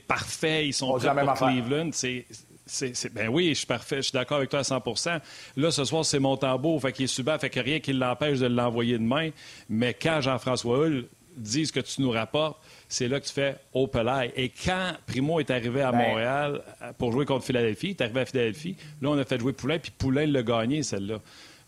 parfait, 0.08 0.68
ils 0.68 0.72
sont 0.72 0.96
prêts 0.98 1.24
pour 1.24 1.34
Cleveland. 1.34 1.90
C'est, 1.92 3.12
ben 3.12 3.28
oui, 3.28 3.50
je 3.50 3.58
suis 3.58 3.66
parfait, 3.66 3.96
je 3.96 4.02
suis 4.02 4.12
d'accord 4.12 4.38
avec 4.38 4.48
toi 4.48 4.60
à 4.60 4.62
100% 4.62 5.20
Là, 5.58 5.70
ce 5.70 5.84
soir, 5.84 6.02
c'est 6.02 6.18
mon 6.18 6.38
tambour, 6.38 6.80
fait 6.80 6.92
qu'il 6.92 7.04
est 7.04 7.08
subant, 7.08 7.38
fait 7.38 7.50
que 7.50 7.60
rien 7.60 7.78
qui 7.78 7.92
l'empêche 7.92 8.38
de 8.38 8.46
l'envoyer 8.46 8.96
demain. 8.96 9.28
Mais 9.68 9.92
quand 9.92 10.22
Jean-François 10.22 10.78
Hull 10.78 11.04
dit 11.36 11.66
ce 11.66 11.72
que 11.72 11.80
tu 11.80 12.00
nous 12.00 12.10
rapportes, 12.10 12.56
c'est 12.88 13.06
là 13.06 13.20
que 13.20 13.26
tu 13.26 13.34
fais 13.34 13.56
au 13.74 13.86
pelay. 13.86 14.32
Et 14.34 14.48
quand 14.48 14.92
Primo 15.06 15.40
est 15.40 15.50
arrivé 15.50 15.82
à 15.82 15.92
ben. 15.92 15.98
Montréal 15.98 16.62
euh, 16.80 16.92
pour 16.96 17.12
jouer 17.12 17.26
contre 17.26 17.44
Philadelphie, 17.44 17.88
il 17.88 17.90
est 17.90 18.00
arrivé 18.00 18.20
à 18.20 18.24
Philadelphie, 18.24 18.76
là, 19.02 19.10
on 19.10 19.18
a 19.18 19.24
fait 19.26 19.38
jouer 19.38 19.52
Poulain, 19.52 19.78
puis 19.78 19.90
Poulain 19.90 20.24
l'a 20.24 20.42
gagné, 20.42 20.82
celle-là. 20.82 21.20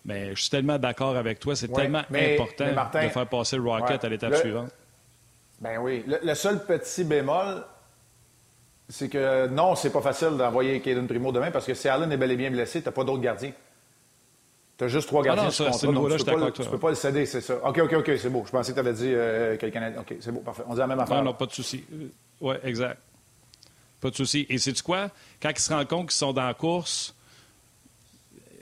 Mais 0.06 0.34
je 0.34 0.40
suis 0.40 0.50
tellement 0.50 0.78
d'accord 0.78 1.14
avec 1.14 1.40
toi, 1.40 1.54
c'est 1.56 1.70
tellement 1.70 2.04
important 2.10 2.64
de 3.02 3.08
faire 3.08 3.26
passer 3.26 3.56
le 3.56 3.62
Rocket 3.62 4.02
à 4.02 4.08
l'étape 4.08 4.36
suivante. 4.36 4.70
Ben 5.60 5.78
oui. 5.78 6.04
Le, 6.06 6.34
seul 6.34 6.64
petit 6.64 7.04
bémol, 7.04 7.64
c'est 8.88 9.08
que 9.08 9.48
non, 9.48 9.74
c'est 9.74 9.90
pas 9.90 10.02
facile 10.02 10.36
d'envoyer 10.36 10.80
Caden 10.80 11.06
Primo 11.06 11.32
demain 11.32 11.50
parce 11.50 11.66
que 11.66 11.74
si 11.74 11.88
Allen 11.88 12.10
est 12.12 12.16
bel 12.16 12.30
et 12.30 12.36
bien 12.36 12.50
blessé, 12.50 12.82
t'as 12.82 12.90
pas 12.90 13.04
d'autres 13.04 13.22
gardiens. 13.22 13.52
Tu 14.78 14.84
as 14.84 14.88
juste 14.88 15.08
trois 15.08 15.22
ah 15.22 15.28
gardiens 15.28 15.44
ah 15.44 15.46
non, 15.46 15.50
ça, 15.50 15.78
tu, 15.78 15.86
peux 15.86 16.70
peux 16.70 16.78
pas 16.78 16.90
le 16.90 16.94
céder, 16.96 17.24
c'est 17.24 17.40
ça. 17.40 17.56
OK, 17.64 17.78
OK, 17.78 17.92
OK, 17.94 18.10
c'est 18.18 18.28
beau. 18.28 18.42
Je 18.44 18.50
pensais 18.50 18.72
que 18.72 18.74
tu 18.74 18.80
avais 18.80 18.92
dit 18.92 19.10
euh, 19.10 19.56
quelqu'un... 19.56 19.94
OK, 19.98 20.16
c'est 20.20 20.30
beau, 20.30 20.40
parfait. 20.40 20.64
On 20.66 20.74
dit 20.74 20.80
la 20.80 20.86
même 20.86 21.00
affaire. 21.00 21.16
Non, 21.16 21.24
non, 21.24 21.34
pas 21.34 21.46
de 21.46 21.52
souci. 21.52 21.82
Euh, 21.94 22.08
oui, 22.42 22.56
exact. 22.62 22.98
Pas 24.02 24.10
de 24.10 24.16
souci. 24.16 24.44
Et 24.50 24.58
c'est 24.58 24.74
tu 24.74 24.82
quoi? 24.82 25.08
Quand 25.40 25.48
ils 25.48 25.58
se 25.58 25.72
rendent 25.72 25.88
compte 25.88 26.08
qu'ils 26.08 26.16
sont 26.16 26.34
dans 26.34 26.46
la 26.46 26.52
course, 26.52 27.14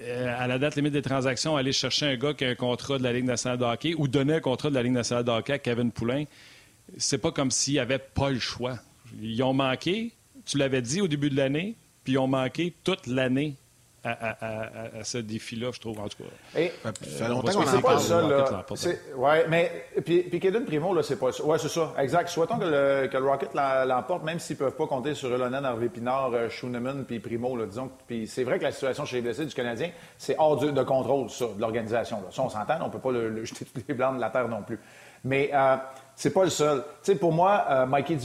euh, 0.00 0.34
à 0.38 0.46
la 0.46 0.58
date 0.58 0.76
limite 0.76 0.92
des 0.92 1.02
transactions, 1.02 1.56
aller 1.56 1.72
chercher 1.72 2.06
un 2.06 2.16
gars 2.16 2.34
qui 2.34 2.44
a 2.44 2.50
un 2.50 2.54
contrat 2.54 2.98
de 2.98 3.02
la 3.02 3.12
Ligue 3.12 3.24
nationale 3.24 3.58
de 3.58 3.64
hockey 3.64 3.94
ou 3.96 4.06
donner 4.06 4.34
un 4.34 4.40
contrat 4.40 4.70
de 4.70 4.74
la 4.74 4.82
Ligue 4.84 4.92
nationale 4.92 5.24
de 5.24 5.30
hockey 5.30 5.54
à 5.54 5.58
Kevin 5.58 5.90
Poulain, 5.90 6.24
c'est 6.98 7.18
pas 7.18 7.32
comme 7.32 7.50
s'ils 7.50 7.76
n'avaient 7.76 7.98
pas 7.98 8.30
le 8.30 8.38
choix. 8.38 8.78
Ils 9.20 9.42
ont 9.42 9.54
manqué, 9.54 10.12
tu 10.44 10.58
l'avais 10.58 10.82
dit 10.82 11.00
au 11.00 11.08
début 11.08 11.30
de 11.30 11.36
l'année, 11.36 11.76
puis 12.02 12.14
ils 12.14 12.18
ont 12.18 12.26
manqué 12.26 12.74
toute 12.84 13.06
l'année 13.06 13.56
à, 14.04 15.02
ce 15.02 15.18
défi-là, 15.18 15.70
je 15.72 15.80
trouve, 15.80 15.98
en 15.98 16.08
tout 16.08 16.18
cas. 16.22 16.60
Et, 16.60 16.72
ça 16.82 16.92
fait 16.92 17.28
longtemps 17.28 17.52
qu'on 17.52 17.78
en 17.78 17.80
parle. 17.80 18.00
Ça, 18.00 18.20
là, 18.20 18.64
oui, 19.16 19.36
mais 19.48 19.86
puis, 20.04 20.22
puis 20.24 20.40
Kaden 20.40 20.64
Primo, 20.64 20.94
là, 20.94 21.02
c'est 21.02 21.18
pas 21.18 21.32
ça. 21.32 21.42
Oui, 21.44 21.56
c'est 21.58 21.68
ça, 21.68 21.94
exact. 21.98 22.28
Souhaitons 22.28 22.58
que 22.58 22.64
le, 22.64 23.08
que 23.08 23.16
le 23.16 23.24
Rocket 23.24 23.54
l'emporte, 23.54 24.24
même 24.24 24.38
s'ils 24.38 24.56
ne 24.56 24.58
peuvent 24.58 24.76
pas 24.76 24.86
compter 24.86 25.14
sur 25.14 25.32
Elonen, 25.32 25.64
Harvey 25.64 25.88
Pinard, 25.88 26.32
euh, 26.34 26.48
Schooneman 26.50 27.04
puis 27.04 27.18
Primo, 27.18 27.56
là, 27.56 27.66
disons. 27.66 27.90
Puis 28.06 28.26
c'est 28.26 28.44
vrai 28.44 28.58
que 28.58 28.64
la 28.64 28.72
situation 28.72 29.06
chez 29.06 29.16
les 29.16 29.22
blessés 29.22 29.46
du 29.46 29.54
Canadien, 29.54 29.90
c'est 30.18 30.36
hors 30.38 30.58
de, 30.58 30.82
contrôle, 30.82 31.30
ça, 31.30 31.46
de 31.46 31.60
l'organisation. 31.60 32.22
Ça, 32.30 32.42
on 32.42 32.50
s'entend, 32.50 32.76
on 32.82 32.86
ne 32.88 32.92
peut 32.92 32.98
pas 32.98 33.12
le, 33.12 33.44
jeter 33.44 33.64
tous 33.64 33.80
les 33.88 33.94
blancs 33.94 34.16
de 34.16 34.20
la 34.20 34.30
terre 34.30 34.48
non 34.48 34.62
plus. 34.62 34.78
Mais... 35.24 35.50
Euh, 35.54 35.76
c'est 36.16 36.32
pas 36.32 36.44
le 36.44 36.50
seul. 36.50 36.82
Tu 37.02 37.12
sais, 37.12 37.14
pour 37.16 37.32
moi, 37.32 37.64
euh, 37.70 37.86
Michael, 37.86 38.18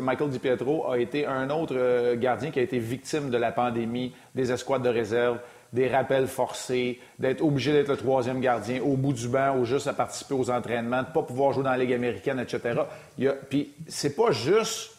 Michael 0.00 0.30
DiPietro 0.30 0.90
a 0.90 0.98
été 0.98 1.26
un 1.26 1.50
autre 1.50 1.74
euh, 1.76 2.16
gardien 2.16 2.50
qui 2.50 2.58
a 2.60 2.62
été 2.62 2.78
victime 2.78 3.30
de 3.30 3.36
la 3.36 3.50
pandémie, 3.50 4.14
des 4.34 4.52
escouades 4.52 4.82
de 4.82 4.88
réserve, 4.88 5.38
des 5.72 5.88
rappels 5.88 6.28
forcés, 6.28 7.00
d'être 7.18 7.42
obligé 7.42 7.72
d'être 7.72 7.88
le 7.88 7.96
troisième 7.96 8.40
gardien 8.40 8.80
au 8.82 8.96
bout 8.96 9.12
du 9.12 9.28
banc 9.28 9.56
ou 9.58 9.64
juste 9.64 9.86
à 9.86 9.92
participer 9.92 10.34
aux 10.34 10.50
entraînements, 10.50 11.02
de 11.02 11.08
ne 11.08 11.12
pas 11.12 11.22
pouvoir 11.22 11.52
jouer 11.52 11.64
dans 11.64 11.70
la 11.70 11.78
Ligue 11.78 11.92
américaine, 11.92 12.40
etc. 12.40 12.80
Puis 13.50 13.74
c'est 13.86 14.16
pas 14.16 14.30
juste 14.30 14.92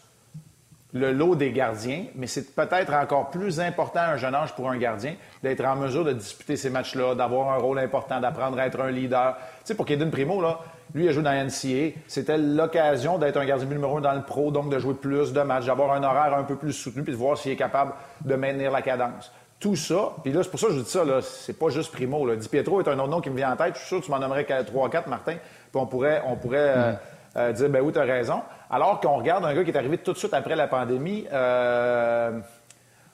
le 0.93 1.12
lot 1.12 1.36
des 1.36 1.51
gardiens, 1.51 2.05
mais 2.15 2.27
c'est 2.27 2.55
peut-être 2.55 2.93
encore 2.93 3.29
plus 3.29 3.60
important 3.60 3.99
à 3.99 4.13
un 4.13 4.17
jeune 4.17 4.34
âge 4.34 4.55
pour 4.55 4.69
un 4.69 4.77
gardien 4.77 5.15
d'être 5.43 5.63
en 5.63 5.75
mesure 5.75 6.03
de 6.03 6.13
disputer 6.13 6.55
ces 6.55 6.69
matchs-là, 6.69 7.13
d'avoir 7.13 7.51
un 7.51 7.58
rôle 7.58 7.79
important, 7.79 8.19
d'apprendre 8.19 8.60
à 8.60 8.65
être 8.65 8.82
un 8.82 8.89
leader. 8.89 9.38
Tu 9.38 9.43
sais, 9.65 9.75
pour 9.75 9.86
Kaden 9.86 10.10
Primo, 10.10 10.41
là, 10.41 10.60
lui, 10.93 11.06
il 11.06 11.10
a 11.10 11.12
joué 11.12 11.23
dans 11.23 11.32
la 11.32 11.43
NCA. 11.43 11.99
C'était 12.08 12.38
l'occasion 12.38 13.17
d'être 13.17 13.38
un 13.38 13.45
gardien 13.45 13.67
numéro 13.67 13.97
un 13.97 14.02
dans 14.02 14.13
le 14.13 14.23
pro, 14.23 14.52
donc 14.52 14.71
de 14.71 14.80
jouer 14.80 14.95
plus 14.95 15.34
de 15.34 15.41
matchs, 15.41 15.65
d'avoir 15.65 15.93
un 15.93 16.04
horaire 16.04 16.34
un 16.36 16.43
peu 16.43 16.56
plus 16.56 16.73
soutenu, 16.73 17.04
puis 17.04 17.13
de 17.13 17.17
voir 17.17 17.38
s'il 17.38 17.52
est 17.52 17.58
capable 17.58 17.93
de 18.21 18.36
maintenir 18.36 18.71
la 18.71 18.82
cadence. 18.82 19.32
Tout 19.60 19.75
ça, 19.75 20.13
puis 20.23 20.32
là, 20.32 20.41
c'est 20.41 20.49
pour 20.49 20.60
ça 20.60 20.67
que 20.67 20.73
je 20.73 20.80
dis 20.80 20.89
ça, 20.89 21.04
là, 21.04 21.21
c'est 21.21 21.58
pas 21.60 21.69
juste 21.69 21.91
Primo. 21.91 22.25
Là. 22.25 22.36
Di 22.36 22.47
Pietro 22.47 22.82
est 22.82 22.88
un 22.88 22.97
autre 22.97 23.10
nom 23.10 23.21
qui 23.21 23.30
me 23.30 23.36
vient 23.36 23.52
en 23.52 23.56
tête. 23.58 23.75
Je 23.75 23.80
suis 23.80 23.88
sûr 23.88 23.99
que 23.99 24.06
tu 24.06 24.12
m'en 24.12 24.19
nommerais 24.19 24.43
3-4, 24.43 25.10
Martin, 25.10 25.36
puis 25.36 25.41
on 25.75 25.86
pourrait, 25.86 26.23
on 26.25 26.36
pourrait 26.38 26.73
euh, 26.75 26.91
mm. 26.91 26.97
euh, 27.38 27.52
dire, 27.52 27.69
ben 27.69 27.82
oui, 27.82 27.91
tu 27.91 27.99
as 27.99 28.04
raison. 28.04 28.41
Alors 28.69 28.99
qu'on 29.02 29.17
regarde 29.17 29.43
un 29.45 29.54
gars 29.54 29.63
qui 29.63 29.71
est 29.71 29.78
arrivé 29.78 29.97
tout 29.97 30.13
de 30.13 30.17
suite 30.17 30.34
après 30.34 30.56
la 30.56 30.67
pandémie, 30.67 31.25
euh, 31.32 32.39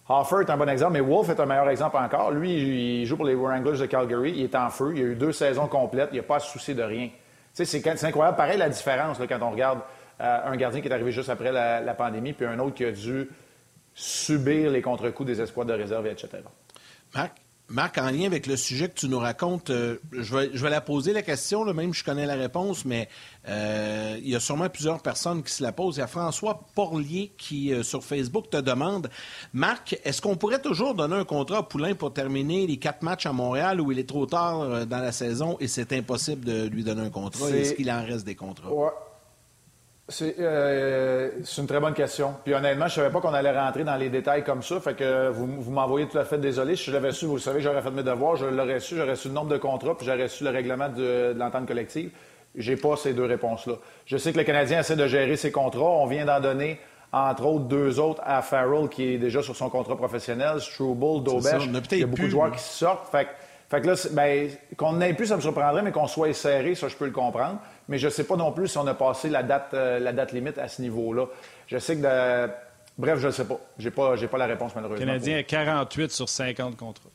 Hoffer 0.07 0.41
est 0.41 0.51
un 0.51 0.57
bon 0.57 0.69
exemple, 0.69 0.93
mais 0.93 1.01
Wolf 1.01 1.29
est 1.29 1.39
un 1.39 1.47
meilleur 1.47 1.67
exemple 1.67 1.97
encore. 1.97 2.29
Lui, 2.29 3.01
il 3.01 3.05
joue 3.07 3.15
pour 3.15 3.25
les 3.25 3.33
Wranglers 3.33 3.79
de 3.79 3.85
Calgary. 3.87 4.33
Il 4.35 4.43
est 4.43 4.55
en 4.55 4.69
feu. 4.69 4.93
Il 4.95 5.01
a 5.01 5.05
eu 5.05 5.15
deux 5.15 5.31
saisons 5.31 5.67
complètes. 5.67 6.09
Il 6.11 6.17
n'a 6.17 6.23
pas 6.23 6.35
à 6.35 6.39
se 6.39 6.51
soucier 6.51 6.75
de 6.75 6.83
rien. 6.83 7.09
C'est 7.63 8.03
incroyable. 8.03 8.35
Pareil, 8.35 8.57
la 8.57 8.69
différence 8.69 9.17
quand 9.17 9.41
on 9.41 9.51
regarde 9.51 9.79
euh, 10.19 10.39
un 10.45 10.55
gardien 10.57 10.81
qui 10.81 10.87
est 10.89 10.91
arrivé 10.91 11.11
juste 11.11 11.29
après 11.29 11.51
la, 11.51 11.93
pandémie, 11.93 12.33
puis 12.33 12.45
un 12.45 12.59
autre 12.59 12.75
qui 12.75 12.83
a 12.83 12.91
dû 12.91 13.29
subir 13.93 14.71
les 14.71 14.81
contre-coups 14.81 15.27
des 15.27 15.41
espoirs 15.41 15.65
de 15.65 15.73
réserve, 15.73 16.05
etc. 16.07 16.39
Marc, 17.13 17.37
Marc, 17.67 17.97
en 17.97 18.11
lien 18.11 18.25
avec 18.25 18.45
le 18.45 18.57
sujet 18.57 18.89
que 18.89 18.93
tu 18.93 19.09
nous 19.09 19.17
racontes, 19.17 19.71
euh, 19.71 19.97
je, 20.11 20.35
vais, 20.35 20.49
je, 20.53 20.61
vais, 20.61 20.69
la 20.69 20.81
poser 20.81 21.13
la 21.13 21.23
question, 21.23 21.63
là, 21.63 21.73
même 21.73 21.95
je 21.95 22.03
connais 22.03 22.27
la 22.27 22.35
réponse, 22.35 22.85
mais 22.85 23.09
euh, 23.49 24.17
il 24.19 24.29
y 24.29 24.35
a 24.35 24.39
sûrement 24.39 24.69
plusieurs 24.69 25.01
personnes 25.01 25.41
qui 25.41 25.51
se 25.51 25.63
la 25.63 25.71
posent. 25.71 25.97
Il 25.97 26.01
y 26.01 26.03
a 26.03 26.07
François 26.07 26.61
Porlier 26.75 27.33
qui, 27.37 27.73
euh, 27.73 27.81
sur 27.81 28.03
Facebook, 28.03 28.51
te 28.51 28.57
demande 28.57 29.09
Marc, 29.53 29.99
est-ce 30.03 30.21
qu'on 30.21 30.35
pourrait 30.35 30.61
toujours 30.61 30.93
donner 30.93 31.15
un 31.15 31.25
contrat 31.25 31.57
à 31.57 31.63
Poulain 31.63 31.95
pour 31.95 32.13
terminer 32.13 32.67
les 32.67 32.77
quatre 32.77 33.01
matchs 33.01 33.25
à 33.25 33.33
Montréal 33.33 33.81
où 33.81 33.91
il 33.91 33.97
est 33.97 34.07
trop 34.07 34.27
tard 34.27 34.85
dans 34.85 34.99
la 34.99 35.11
saison 35.11 35.57
et 35.59 35.67
c'est 35.67 35.91
impossible 35.93 36.45
de 36.45 36.67
lui 36.67 36.83
donner 36.83 37.01
un 37.01 37.09
contrat 37.09 37.49
Est-ce 37.49 37.73
qu'il 37.73 37.89
en 37.89 38.03
reste 38.03 38.25
des 38.25 38.35
contrats? 38.35 38.69
C'est 40.07 40.35
une 41.57 41.67
très 41.67 41.79
bonne 41.79 41.95
question. 41.95 42.35
Puis 42.43 42.53
honnêtement, 42.53 42.87
je 42.87 42.93
savais 42.93 43.09
pas 43.09 43.21
qu'on 43.21 43.33
allait 43.33 43.57
rentrer 43.57 43.83
dans 43.83 43.95
les 43.95 44.09
détails 44.09 44.43
comme 44.43 44.61
ça. 44.61 44.79
Fait 44.79 44.93
que 44.93 45.29
vous, 45.29 45.47
vous 45.59 45.71
m'envoyez 45.71 46.07
tout 46.07 46.19
à 46.19 46.25
fait 46.25 46.37
désolé. 46.37 46.75
Si 46.75 46.85
je 46.85 46.91
l'avais 46.91 47.11
su, 47.11 47.25
vous 47.25 47.35
le 47.35 47.41
savez, 47.41 47.59
j'aurais 47.59 47.81
fait 47.81 47.89
mes 47.89 48.03
devoirs. 48.03 48.35
Je 48.35 48.45
l'aurais 48.45 48.79
su, 48.79 48.95
j'aurais 48.95 49.15
su 49.15 49.29
le 49.29 49.33
nombre 49.33 49.49
de 49.49 49.57
contrats, 49.57 49.97
puis 49.97 50.05
j'aurais 50.05 50.27
su 50.27 50.43
le 50.43 50.51
règlement 50.51 50.89
de, 50.89 51.33
l'entente 51.35 51.67
collective. 51.67 52.11
J'ai 52.55 52.75
pas 52.75 52.95
ces 52.97 53.13
deux 53.13 53.25
réponses-là. 53.25 53.73
Je 54.05 54.17
sais 54.17 54.31
que 54.31 54.37
le 54.37 54.43
Canadien 54.43 54.81
essaie 54.81 54.95
de 54.95 55.07
gérer 55.07 55.37
ses 55.37 55.51
contrats. 55.51 55.81
On 55.81 56.05
vient 56.05 56.25
d'en 56.25 56.39
donner, 56.39 56.79
entre 57.11 57.45
autres, 57.45 57.65
deux 57.65 57.99
autres 57.99 58.21
à 58.23 58.43
Farrell, 58.43 58.87
qui 58.89 59.15
est 59.15 59.17
déjà 59.17 59.41
sur 59.41 59.55
son 59.55 59.69
contrat 59.69 59.97
professionnel, 59.97 60.61
Struble, 60.61 61.23
Dobesch. 61.23 61.67
Il 61.91 61.97
y 61.97 62.03
a 62.03 62.05
beaucoup 62.05 62.21
de 62.21 62.29
joueurs 62.29 62.51
qui 62.51 62.61
sortent. 62.61 63.09
Fait, 63.09 63.27
fait 63.69 63.81
que 63.81 63.87
là, 63.87 63.95
ben, 64.11 64.49
qu'on 64.77 64.93
n'ait 64.93 65.13
plus, 65.13 65.27
ça 65.27 65.35
me 65.35 65.41
surprendrait, 65.41 65.81
mais 65.81 65.91
qu'on 65.91 66.07
soit 66.07 66.33
serré, 66.33 66.75
ça, 66.75 66.87
je 66.87 66.95
peux 66.95 67.05
le 67.05 67.11
comprendre 67.11 67.59
mais 67.87 67.97
je 67.97 68.07
ne 68.07 68.11
sais 68.11 68.23
pas 68.23 68.35
non 68.35 68.51
plus 68.51 68.67
si 68.67 68.77
on 68.77 68.87
a 68.87 68.93
passé 68.93 69.29
la 69.29 69.43
date, 69.43 69.73
euh, 69.73 69.99
la 69.99 70.13
date 70.13 70.31
limite 70.31 70.57
à 70.57 70.67
ce 70.67 70.81
niveau-là. 70.81 71.27
Je 71.67 71.77
sais 71.77 71.97
que 71.97 72.49
Bref, 72.97 73.19
je 73.19 73.27
ne 73.27 73.31
sais 73.31 73.43
pas. 73.43 73.59
Je 73.77 73.85
n'ai 73.85 73.91
pas, 73.91 74.15
pas 74.15 74.37
la 74.37 74.45
réponse, 74.45 74.73
malheureusement. 74.73 75.05
Le 75.05 75.11
Canadien 75.11 75.37
a 75.39 75.43
48 75.43 76.11
sur 76.11 76.29
50 76.29 76.77
contrats. 76.77 77.09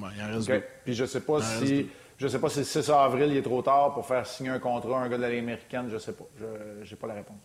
Ouais, 0.00 0.08
il 0.16 0.22
en 0.22 0.34
reste 0.34 0.52
Puis 0.84 0.94
je 0.94 1.02
ne 1.04 1.08
sais 1.08 1.20
pas 1.20 1.40
si... 1.40 1.88
Je 2.18 2.28
sais 2.28 2.38
pas 2.38 2.48
si 2.48 2.60
le 2.60 2.64
6 2.64 2.90
avril, 2.90 3.28
il 3.30 3.36
est 3.36 3.42
trop 3.42 3.60
tard 3.60 3.92
pour 3.92 4.06
faire 4.06 4.26
signer 4.26 4.48
un 4.48 4.58
contrat 4.58 5.02
à 5.02 5.04
un 5.04 5.08
gars 5.08 5.18
de 5.18 5.22
l'américaine. 5.22 5.86
Je 5.88 5.94
ne 5.94 5.98
sais 5.98 6.12
pas. 6.12 6.24
Je 6.38 6.90
n'ai 6.90 6.96
pas 6.96 7.06
la 7.06 7.14
réponse. 7.14 7.36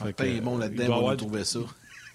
Martin 0.00 0.24
est 0.24 0.40
bon 0.40 0.56
là-dedans, 0.56 1.00
on 1.02 1.08
va 1.08 1.16
trouver 1.16 1.44
ça. 1.44 1.58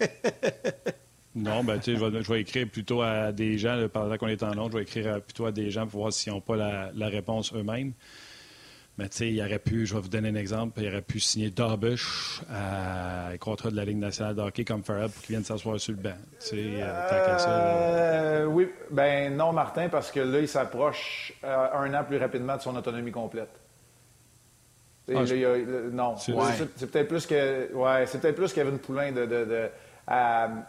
non, 1.34 1.64
ben, 1.64 1.78
tu 1.78 1.96
sais, 1.96 1.98
je 1.98 2.32
vais, 2.32 2.40
écrire 2.40 2.68
plutôt 2.68 3.00
à 3.00 3.32
des 3.32 3.56
gens, 3.56 3.88
pendant 3.90 4.16
qu'on 4.18 4.28
est 4.28 4.42
en 4.42 4.54
long, 4.54 4.68
je 4.68 4.76
vais 4.76 4.82
écrire 4.82 5.20
plutôt 5.22 5.46
à 5.46 5.52
des 5.52 5.70
gens 5.70 5.86
pour 5.86 6.00
voir 6.00 6.12
s'ils 6.12 6.32
n'ont 6.32 6.42
pas 6.42 6.56
la, 6.56 7.08
réponse 7.08 7.54
eux-mêmes. 7.54 7.92
Mais 8.98 9.08
tu 9.08 9.16
sais, 9.16 9.32
il 9.32 9.40
aurait 9.40 9.58
pu, 9.58 9.86
je 9.86 9.94
vais 9.94 10.00
vous 10.00 10.08
donner 10.08 10.28
un 10.28 10.34
exemple, 10.34 10.82
il 10.82 10.88
aurait 10.88 11.00
pu 11.00 11.18
signer 11.18 11.48
Darbush 11.48 12.42
à 12.52 13.30
contrat 13.40 13.70
de 13.70 13.76
la 13.76 13.86
Ligue 13.86 13.96
nationale 13.96 14.34
de 14.34 14.42
hockey 14.42 14.66
comme 14.66 14.82
Farrell 14.82 15.08
pour 15.08 15.22
qu'il 15.22 15.34
vienne 15.34 15.44
s'asseoir 15.44 15.80
sur 15.80 15.92
le 15.92 15.98
banc. 15.98 16.10
Tu 16.38 16.46
sais, 16.48 16.56
euh, 16.58 17.38
ça, 17.38 17.50
euh, 17.50 18.44
oui, 18.44 18.68
ben 18.90 19.34
non, 19.34 19.52
Martin, 19.54 19.88
parce 19.88 20.10
que 20.10 20.20
là, 20.20 20.40
il 20.40 20.48
s'approche 20.48 21.32
euh, 21.42 21.68
un 21.72 21.94
an 21.94 22.04
plus 22.04 22.18
rapidement 22.18 22.58
de 22.58 22.60
son 22.60 22.76
autonomie 22.76 23.10
complète. 23.10 23.48
Ah, 25.08 25.24
non, 25.90 26.16
c'est 26.16 26.90
peut-être 26.90 27.08
plus 27.08 27.26
que, 27.26 27.72
ouais, 27.72 28.04
c'est 28.06 28.20
peut-être 28.20 28.36
plus 28.36 28.52
Kevin 28.52 28.78
Poulain 28.78 29.10
de, 29.10 29.24
de, 29.24 29.44
de 29.46 29.70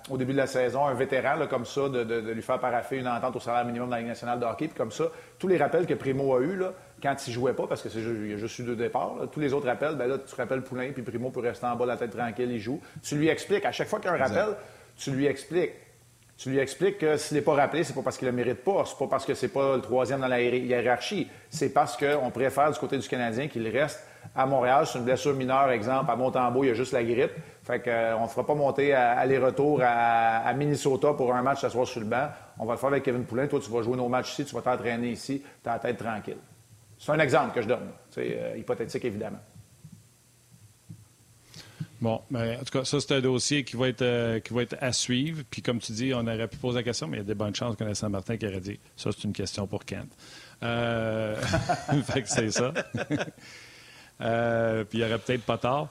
au 0.09 0.17
début 0.17 0.33
de 0.33 0.37
la 0.37 0.47
saison, 0.47 0.85
un 0.85 0.93
vétéran 0.93 1.35
là, 1.35 1.47
comme 1.47 1.65
ça, 1.65 1.89
de, 1.89 2.03
de, 2.03 2.31
lui 2.31 2.41
faire 2.41 2.59
paraffer 2.59 2.97
une 2.97 3.07
entente 3.07 3.35
au 3.35 3.39
salaire 3.39 3.65
minimum 3.65 3.87
de 3.87 3.93
la 3.93 3.99
Ligue 3.99 4.09
nationale 4.09 4.39
de 4.39 4.45
hockey, 4.45 4.67
puis 4.67 4.77
comme 4.77 4.91
ça, 4.91 5.05
tous 5.39 5.47
les 5.47 5.57
rappels 5.57 5.85
que 5.85 5.95
Primo 5.95 6.35
a 6.35 6.41
eu 6.41 6.55
là, 6.55 6.73
quand 7.01 7.15
il 7.27 7.33
jouait 7.33 7.53
pas, 7.53 7.67
parce 7.67 7.81
que 7.81 7.89
c'est 7.89 7.99
y 7.99 8.33
a 8.33 8.37
juste 8.37 8.59
eu 8.59 8.63
deux 8.63 8.75
départs, 8.75 9.15
tous 9.31 9.39
les 9.39 9.51
autres 9.53 9.65
rappels, 9.65 9.95
ben 9.95 10.07
là, 10.07 10.17
tu 10.19 10.35
rappelles 10.35 10.61
Poulain, 10.61 10.91
puis 10.91 11.01
Primo 11.01 11.31
peut 11.31 11.41
rester 11.41 11.65
en 11.65 11.75
bas 11.75 11.85
la 11.85 11.97
tête 11.97 12.15
tranquille, 12.15 12.51
il 12.51 12.59
joue. 12.59 12.79
Tu 13.01 13.15
lui 13.15 13.27
expliques, 13.27 13.65
à 13.65 13.71
chaque 13.71 13.87
fois 13.87 13.99
qu'il 13.99 14.09
y 14.09 14.13
a 14.13 14.15
un 14.15 14.19
rappel, 14.19 14.55
tu 14.95 15.11
lui 15.11 15.25
expliques. 15.25 15.73
Tu 16.37 16.49
lui 16.49 16.59
expliques 16.59 16.97
que 16.97 17.17
s'il 17.17 17.37
n'est 17.37 17.43
pas 17.43 17.53
rappelé, 17.53 17.83
c'est 17.83 17.93
pas 17.93 18.01
parce 18.01 18.17
qu'il 18.17 18.27
ne 18.27 18.31
le 18.31 18.37
mérite 18.37 18.63
pas, 18.63 18.83
c'est 18.85 18.97
pas 18.97 19.07
parce 19.07 19.25
que 19.25 19.33
c'est 19.33 19.49
pas 19.49 19.75
le 19.75 19.81
troisième 19.81 20.19
dans 20.19 20.27
la 20.27 20.41
hiérarchie, 20.41 21.29
c'est 21.49 21.69
parce 21.69 21.95
qu'on 21.95 22.31
préfère 22.31 22.71
du 22.71 22.79
côté 22.79 22.97
du 22.97 23.07
Canadien 23.07 23.47
qu'il 23.47 23.67
reste 23.67 24.03
à 24.35 24.45
Montréal. 24.45 24.85
C'est 24.87 24.97
une 24.97 25.05
blessure 25.05 25.33
mineure, 25.33 25.69
exemple. 25.71 26.09
À 26.09 26.15
Montembeau, 26.15 26.63
il 26.63 26.67
y 26.67 26.69
a 26.71 26.73
juste 26.73 26.93
la 26.93 27.03
grippe. 27.03 27.33
Fait 27.63 27.79
qu'on 27.79 27.89
euh, 27.89 28.19
ne 28.19 28.27
fera 28.27 28.45
pas 28.45 28.55
monter 28.55 28.93
aller-retour 28.93 29.81
à, 29.83 30.53
Minnesota 30.53 31.13
pour 31.13 31.33
un 31.33 31.41
match 31.41 31.61
ce 31.61 31.69
soir 31.69 31.87
sur 31.87 32.01
le 32.01 32.07
banc. 32.07 32.27
On 32.59 32.65
va 32.65 32.73
le 32.73 32.79
faire 32.79 32.89
avec 32.89 33.03
Kevin 33.03 33.23
Poulin. 33.23 33.47
Toi, 33.47 33.59
tu 33.59 33.71
vas 33.71 33.81
jouer 33.81 33.95
nos 33.95 34.09
matchs 34.09 34.33
ici, 34.33 34.45
tu 34.45 34.55
vas 34.55 34.61
t'entraîner 34.61 35.11
ici, 35.11 35.41
tu 35.63 35.69
as 35.69 35.73
la 35.73 35.79
tête 35.79 35.97
tranquille. 35.97 36.37
C'est 36.97 37.11
un 37.11 37.19
exemple 37.19 37.53
que 37.53 37.61
je 37.61 37.67
donne. 37.67 37.89
C'est 38.09 38.37
euh, 38.39 38.57
hypothétique, 38.57 39.05
évidemment. 39.05 39.39
Bon, 42.01 42.21
mais 42.29 42.57
en 42.57 42.63
tout 42.65 42.79
cas, 42.79 42.83
ça, 42.83 42.99
c'est 42.99 43.13
un 43.13 43.21
dossier 43.21 43.63
qui 43.63 43.77
va, 43.77 43.87
être, 43.87 44.01
euh, 44.01 44.39
qui 44.41 44.53
va 44.53 44.63
être 44.63 44.75
à 44.81 44.91
suivre. 44.91 45.43
Puis, 45.49 45.61
comme 45.61 45.79
tu 45.79 45.93
dis, 45.93 46.13
on 46.13 46.27
aurait 46.27 46.49
pu 46.49 46.57
poser 46.57 46.79
la 46.79 46.83
question, 46.83 47.07
mais 47.07 47.17
il 47.17 47.19
y 47.19 47.23
a 47.23 47.25
des 47.25 47.33
bonnes 47.33 47.55
chances 47.55 47.77
connaissant 47.77 48.09
Martin 48.09 48.35
qui 48.35 48.45
aurait 48.45 48.59
dit 48.59 48.77
ça, 48.97 49.11
c'est 49.13 49.23
une 49.23 49.31
question 49.31 49.67
pour 49.67 49.85
Kent. 49.85 50.09
Euh... 50.63 51.35
fait 52.03 52.23
que 52.23 52.29
c'est 52.29 52.51
ça. 52.51 52.73
Euh, 54.21 54.83
puis, 54.83 54.99
il 54.99 55.01
y 55.01 55.05
aurait 55.05 55.19
peut-être 55.19 55.43
pas 55.43 55.57
tard. 55.57 55.89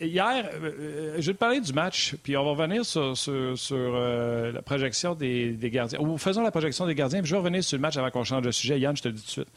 Hier, 0.00 0.50
euh, 0.60 1.14
je 1.18 1.26
vais 1.26 1.34
te 1.34 1.38
parler 1.38 1.60
du 1.60 1.72
match, 1.72 2.16
puis 2.22 2.36
on 2.36 2.44
va 2.44 2.50
revenir 2.50 2.84
sur, 2.84 3.14
la 4.52 4.62
projection 4.62 5.14
des, 5.14 5.52
des, 5.52 5.70
gardiens. 5.70 6.00
Ou 6.00 6.18
faisons 6.18 6.42
la 6.42 6.50
projection 6.50 6.86
des 6.86 6.94
gardiens, 6.94 7.20
puis 7.20 7.28
je 7.28 7.34
vais 7.34 7.40
revenir 7.40 7.62
sur 7.62 7.76
le 7.76 7.82
match 7.82 7.96
avant 7.96 8.10
qu'on 8.10 8.24
change 8.24 8.42
de 8.42 8.50
sujet. 8.50 8.80
Yann, 8.80 8.96
je 8.96 9.02
te 9.02 9.08
le 9.08 9.14
dis 9.14 9.20
tout 9.20 9.26
de 9.26 9.32
suite. 9.32 9.48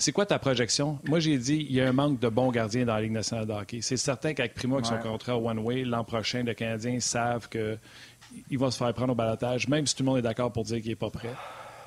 C'est 0.00 0.12
quoi 0.12 0.24
ta 0.24 0.38
projection? 0.38 0.98
Moi, 1.04 1.20
j'ai 1.20 1.36
dit 1.36 1.66
il 1.68 1.76
y 1.76 1.80
a 1.80 1.88
un 1.88 1.92
manque 1.92 2.18
de 2.18 2.28
bons 2.28 2.50
gardiens 2.50 2.86
dans 2.86 2.94
la 2.94 3.02
Ligue 3.02 3.12
nationale 3.12 3.46
de 3.46 3.52
hockey. 3.52 3.80
C'est 3.82 3.98
certain 3.98 4.32
qu'avec 4.32 4.54
Primo, 4.54 4.76
avec 4.76 4.86
son 4.86 4.96
contrat 4.96 5.36
one-way, 5.36 5.84
l'an 5.84 6.04
prochain, 6.04 6.42
les 6.42 6.54
Canadiens 6.54 6.98
savent 7.00 7.50
qu'il 7.50 8.58
va 8.58 8.70
se 8.70 8.78
faire 8.78 8.94
prendre 8.94 9.12
au 9.12 9.14
balotage, 9.14 9.68
même 9.68 9.86
si 9.86 9.94
tout 9.94 10.02
le 10.02 10.08
monde 10.08 10.18
est 10.18 10.22
d'accord 10.22 10.50
pour 10.52 10.64
dire 10.64 10.80
qu'il 10.80 10.88
n'est 10.88 10.96
pas 10.96 11.10
prêt. 11.10 11.34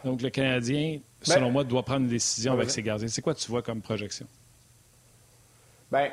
Donc, 0.05 0.21
le 0.21 0.29
Canadien, 0.29 0.99
ben, 1.25 1.33
selon 1.33 1.49
moi, 1.49 1.63
doit 1.63 1.83
prendre 1.83 2.01
une 2.01 2.09
décision 2.09 2.53
avec 2.53 2.69
ses 2.69 2.83
gardiens. 2.83 3.07
C'est 3.07 3.23
quoi 3.23 3.33
tu 3.33 3.49
vois 3.49 3.63
comme 3.63 3.81
projection? 3.81 4.27
Bien, 5.93 6.10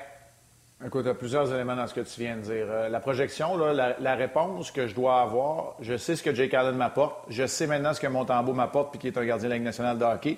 écoute, 0.84 1.04
il 1.04 1.08
y 1.08 1.10
a 1.10 1.14
plusieurs 1.14 1.50
éléments 1.54 1.74
dans 1.74 1.86
ce 1.86 1.94
que 1.94 2.02
tu 2.02 2.20
viens 2.20 2.36
de 2.36 2.42
dire. 2.42 2.66
Euh, 2.68 2.90
la 2.90 3.00
projection, 3.00 3.56
la, 3.56 4.14
réponse 4.14 4.70
que 4.70 4.86
je 4.86 4.94
dois 4.94 5.22
avoir, 5.22 5.76
je 5.80 5.96
sais 5.96 6.16
ce 6.16 6.22
que 6.22 6.34
Jake 6.34 6.52
Allen 6.52 6.76
m'apporte, 6.76 7.24
je 7.30 7.46
sais 7.46 7.66
maintenant 7.66 7.94
ce 7.94 8.00
que 8.00 8.06
Montembeau 8.06 8.52
m'apporte, 8.52 8.90
puis 8.90 8.98
qui 8.98 9.06
est 9.06 9.16
un 9.16 9.24
gardien 9.24 9.48
de 9.48 9.52
la 9.52 9.56
Ligue 9.56 9.64
nationale 9.64 9.96
de 9.98 10.04
hockey. 10.04 10.36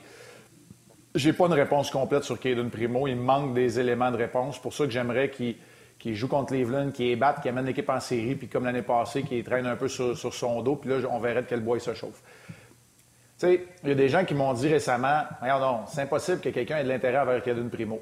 J'ai 1.16 1.32
pas 1.32 1.46
une 1.46 1.54
réponse 1.54 1.90
complète 1.90 2.22
sur 2.22 2.38
Caden 2.38 2.70
Primo. 2.70 3.08
Il 3.08 3.16
manque 3.16 3.52
des 3.52 3.80
éléments 3.80 4.12
de 4.12 4.16
réponse. 4.16 4.60
pour 4.60 4.72
ça 4.72 4.84
que 4.84 4.92
j'aimerais 4.92 5.28
qu'il 5.28 6.14
joue 6.14 6.28
contre 6.28 6.52
Cleveland, 6.52 6.92
qu'il 6.92 7.18
batte, 7.18 7.40
qu'il 7.42 7.48
amène 7.48 7.66
l'équipe 7.66 7.90
en 7.90 7.98
série, 7.98 8.36
puis 8.36 8.46
comme 8.46 8.64
l'année 8.64 8.82
passée, 8.82 9.24
qu'il 9.24 9.42
traîne 9.42 9.66
un 9.66 9.74
peu 9.74 9.88
sur, 9.88 10.16
son 10.16 10.62
dos, 10.62 10.76
puis 10.76 10.88
là, 10.88 10.98
on 11.10 11.18
verrait 11.18 11.42
de 11.42 11.48
quel 11.48 11.62
bois 11.62 11.78
il 11.78 11.80
se 11.80 11.94
chauffe. 11.94 12.22
Tu 13.40 13.46
sais, 13.48 13.66
il 13.82 13.88
y 13.88 13.92
a 13.92 13.96
des 13.96 14.08
gens 14.08 14.24
qui 14.24 14.34
m'ont 14.34 14.52
dit 14.52 14.68
récemment 14.68 15.24
Regarde, 15.40 15.62
non, 15.62 15.80
c'est 15.88 16.02
impossible 16.02 16.38
que 16.38 16.50
quelqu'un 16.50 16.78
ait 16.78 16.84
de 16.84 16.88
l'intérêt 16.88 17.16
avec 17.16 17.42
Caden 17.42 17.70
Primo. 17.70 18.00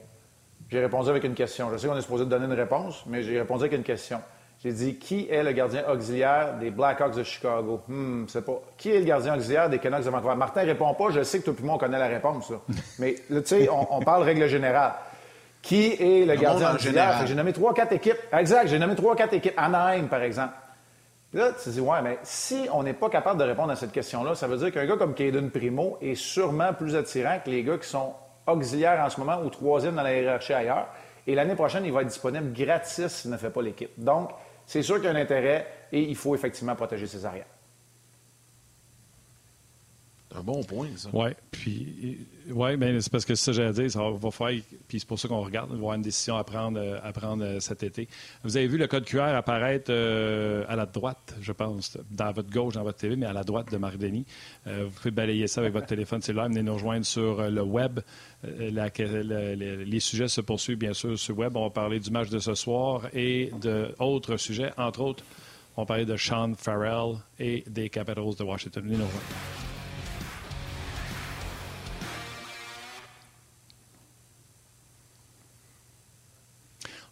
J'ai 0.70 0.80
répondu 0.80 1.10
avec 1.10 1.24
une 1.24 1.34
question. 1.34 1.68
Je 1.72 1.78
sais 1.78 1.88
qu'on 1.88 1.96
est 1.96 2.02
supposé 2.02 2.24
donner 2.26 2.44
une 2.44 2.52
réponse, 2.52 3.02
mais 3.06 3.22
j'ai 3.22 3.38
répondu 3.40 3.64
avec 3.64 3.72
une 3.72 3.82
question. 3.82 4.20
J'ai 4.62 4.72
dit 4.72 4.96
qui 4.96 5.26
est 5.28 5.42
le 5.42 5.52
gardien 5.52 5.84
auxiliaire 5.90 6.58
des 6.60 6.70
Blackhawks 6.70 7.16
de 7.16 7.22
Chicago? 7.24 7.80
Hmm, 7.88 8.26
c'est 8.28 8.44
pas. 8.44 8.60
Qui 8.76 8.90
est 8.90 9.00
le 9.00 9.04
gardien 9.06 9.36
auxiliaire 9.36 9.68
des 9.68 9.78
Canucks 9.78 10.04
de 10.04 10.10
Vancouver? 10.10 10.36
Martin 10.36 10.60
répond 10.62 10.92
pas, 10.94 11.10
je 11.10 11.22
sais 11.22 11.40
que 11.40 11.50
tout 11.50 11.56
le 11.60 11.66
monde 11.66 11.80
connaît 11.80 11.98
la 11.98 12.06
réponse. 12.06 12.52
Mais 12.98 13.16
tu 13.28 13.42
sais, 13.44 13.68
on, 13.70 14.00
parle 14.00 14.22
règle 14.22 14.46
générale. 14.46 14.92
Qui 15.62 15.92
est 15.98 16.24
le, 16.24 16.36
gardien 16.36 16.74
auxiliaire? 16.74 17.26
J'ai 17.26 17.34
nommé 17.34 17.52
trois, 17.52 17.74
quatre 17.74 17.92
équipes. 17.92 18.18
Exact, 18.32 18.68
j'ai 18.68 18.78
nommé 18.78 18.94
trois, 18.94 19.16
quatre 19.16 19.34
équipes. 19.34 19.54
Anaheim, 19.56 20.08
par 20.08 20.22
exemple. 20.22 20.54
là, 21.32 21.52
tu 21.52 21.64
te 21.64 21.70
dis, 21.70 21.80
ouais, 21.80 22.02
mais 22.02 22.18
si 22.22 22.68
on 22.72 22.82
n'est 22.82 22.92
pas 22.92 23.08
capable 23.08 23.40
de 23.40 23.44
répondre 23.44 23.72
à 23.72 23.76
cette 23.76 23.92
question-là, 23.92 24.34
ça 24.34 24.46
veut 24.46 24.58
dire 24.58 24.70
qu'un 24.70 24.86
gars 24.86 24.96
comme 24.96 25.14
Caden 25.14 25.50
Primo 25.50 25.98
est 26.00 26.14
sûrement 26.14 26.74
plus 26.74 26.94
attirant 26.94 27.38
que 27.44 27.50
les 27.50 27.64
gars 27.64 27.78
qui 27.78 27.88
sont 27.88 28.12
auxiliaires 28.46 29.04
en 29.04 29.10
ce 29.10 29.20
moment 29.20 29.42
ou 29.42 29.50
troisième 29.50 29.94
dans 29.94 30.02
la 30.02 30.16
hiérarchie 30.16 30.52
ailleurs. 30.52 30.88
Et 31.26 31.34
l'année 31.34 31.54
prochaine, 31.54 31.84
il 31.84 31.92
va 31.92 32.02
être 32.02 32.08
disponible 32.08 32.52
gratis 32.52 33.08
s'il 33.08 33.30
ne 33.30 33.36
fait 33.36 33.50
pas 33.50 33.62
l'équipe. 33.62 33.90
Donc, 33.98 34.30
c'est 34.66 34.82
sûr 34.82 34.96
qu'il 34.96 35.04
y 35.04 35.08
a 35.08 35.10
un 35.10 35.16
intérêt 35.16 35.66
et 35.92 36.00
il 36.02 36.16
faut 36.16 36.34
effectivement 36.34 36.74
protéger 36.74 37.06
ses 37.06 37.24
arrières. 37.24 37.46
C'est 40.30 40.38
un 40.38 40.42
bon 40.42 40.62
point, 40.62 40.88
ça. 40.96 41.08
Oui, 41.12 41.30
puis 41.50 42.26
ouais, 42.52 42.76
ben, 42.76 43.00
c'est 43.00 43.10
parce 43.10 43.24
que 43.24 43.34
ça, 43.34 43.52
j'allais 43.52 43.72
dire, 43.72 43.90
ça 43.90 44.00
va 44.10 44.30
faire, 44.30 44.48
puis 44.88 45.00
c'est 45.00 45.08
pour 45.08 45.18
ça 45.18 45.28
qu'on 45.28 45.40
regarde, 45.40 45.70
on 45.70 45.74
va 45.74 45.78
avoir 45.78 45.94
une 45.94 46.02
décision 46.02 46.36
à 46.36 46.44
prendre, 46.44 46.78
euh, 46.78 46.98
à 47.02 47.12
prendre 47.12 47.44
euh, 47.44 47.60
cet 47.60 47.82
été. 47.82 48.08
Vous 48.44 48.56
avez 48.56 48.66
vu 48.66 48.78
le 48.78 48.86
code 48.86 49.04
QR 49.04 49.34
apparaître 49.34 49.90
euh, 49.90 50.64
à 50.68 50.76
la 50.76 50.86
droite, 50.86 51.36
je 51.40 51.52
pense, 51.52 51.98
dans 52.10 52.32
votre 52.32 52.50
gauche, 52.50 52.74
dans 52.74 52.82
votre 52.82 52.98
TV, 52.98 53.16
mais 53.16 53.26
à 53.26 53.32
la 53.32 53.44
droite 53.44 53.70
de 53.70 53.76
Marc 53.76 53.96
Denis. 53.98 54.24
vous 54.66 54.90
pouvez 54.90 55.10
balayer 55.10 55.46
ça 55.46 55.60
avec 55.60 55.72
votre 55.72 55.86
téléphone 55.86 56.22
cellulaire, 56.22 56.48
venez 56.48 56.62
nous 56.62 56.74
rejoindre 56.74 57.04
sur 57.04 57.50
le 57.50 57.62
web. 57.62 58.00
les 58.42 60.00
sujets 60.00 60.28
se 60.28 60.40
poursuivent, 60.40 60.78
bien 60.78 60.92
sûr, 60.92 61.18
sur 61.18 61.34
le 61.34 61.40
web. 61.40 61.56
On 61.56 61.64
va 61.64 61.70
parler 61.70 62.00
du 62.00 62.10
match 62.10 62.30
de 62.30 62.38
ce 62.38 62.54
soir 62.54 63.08
et 63.14 63.50
d'autres 63.98 64.36
sujets, 64.36 64.72
entre 64.76 65.00
autres, 65.00 65.24
on 65.76 65.82
va 65.82 65.86
parler 65.86 66.04
de 66.04 66.16
Sean 66.16 66.54
Farrell 66.56 67.16
et 67.38 67.64
des 67.66 67.88
Capitals 67.88 68.36
de 68.38 68.44
Washington. 68.44 68.82
Venez 68.82 68.96
nous 68.96 69.06
rejoindre. 69.06 69.59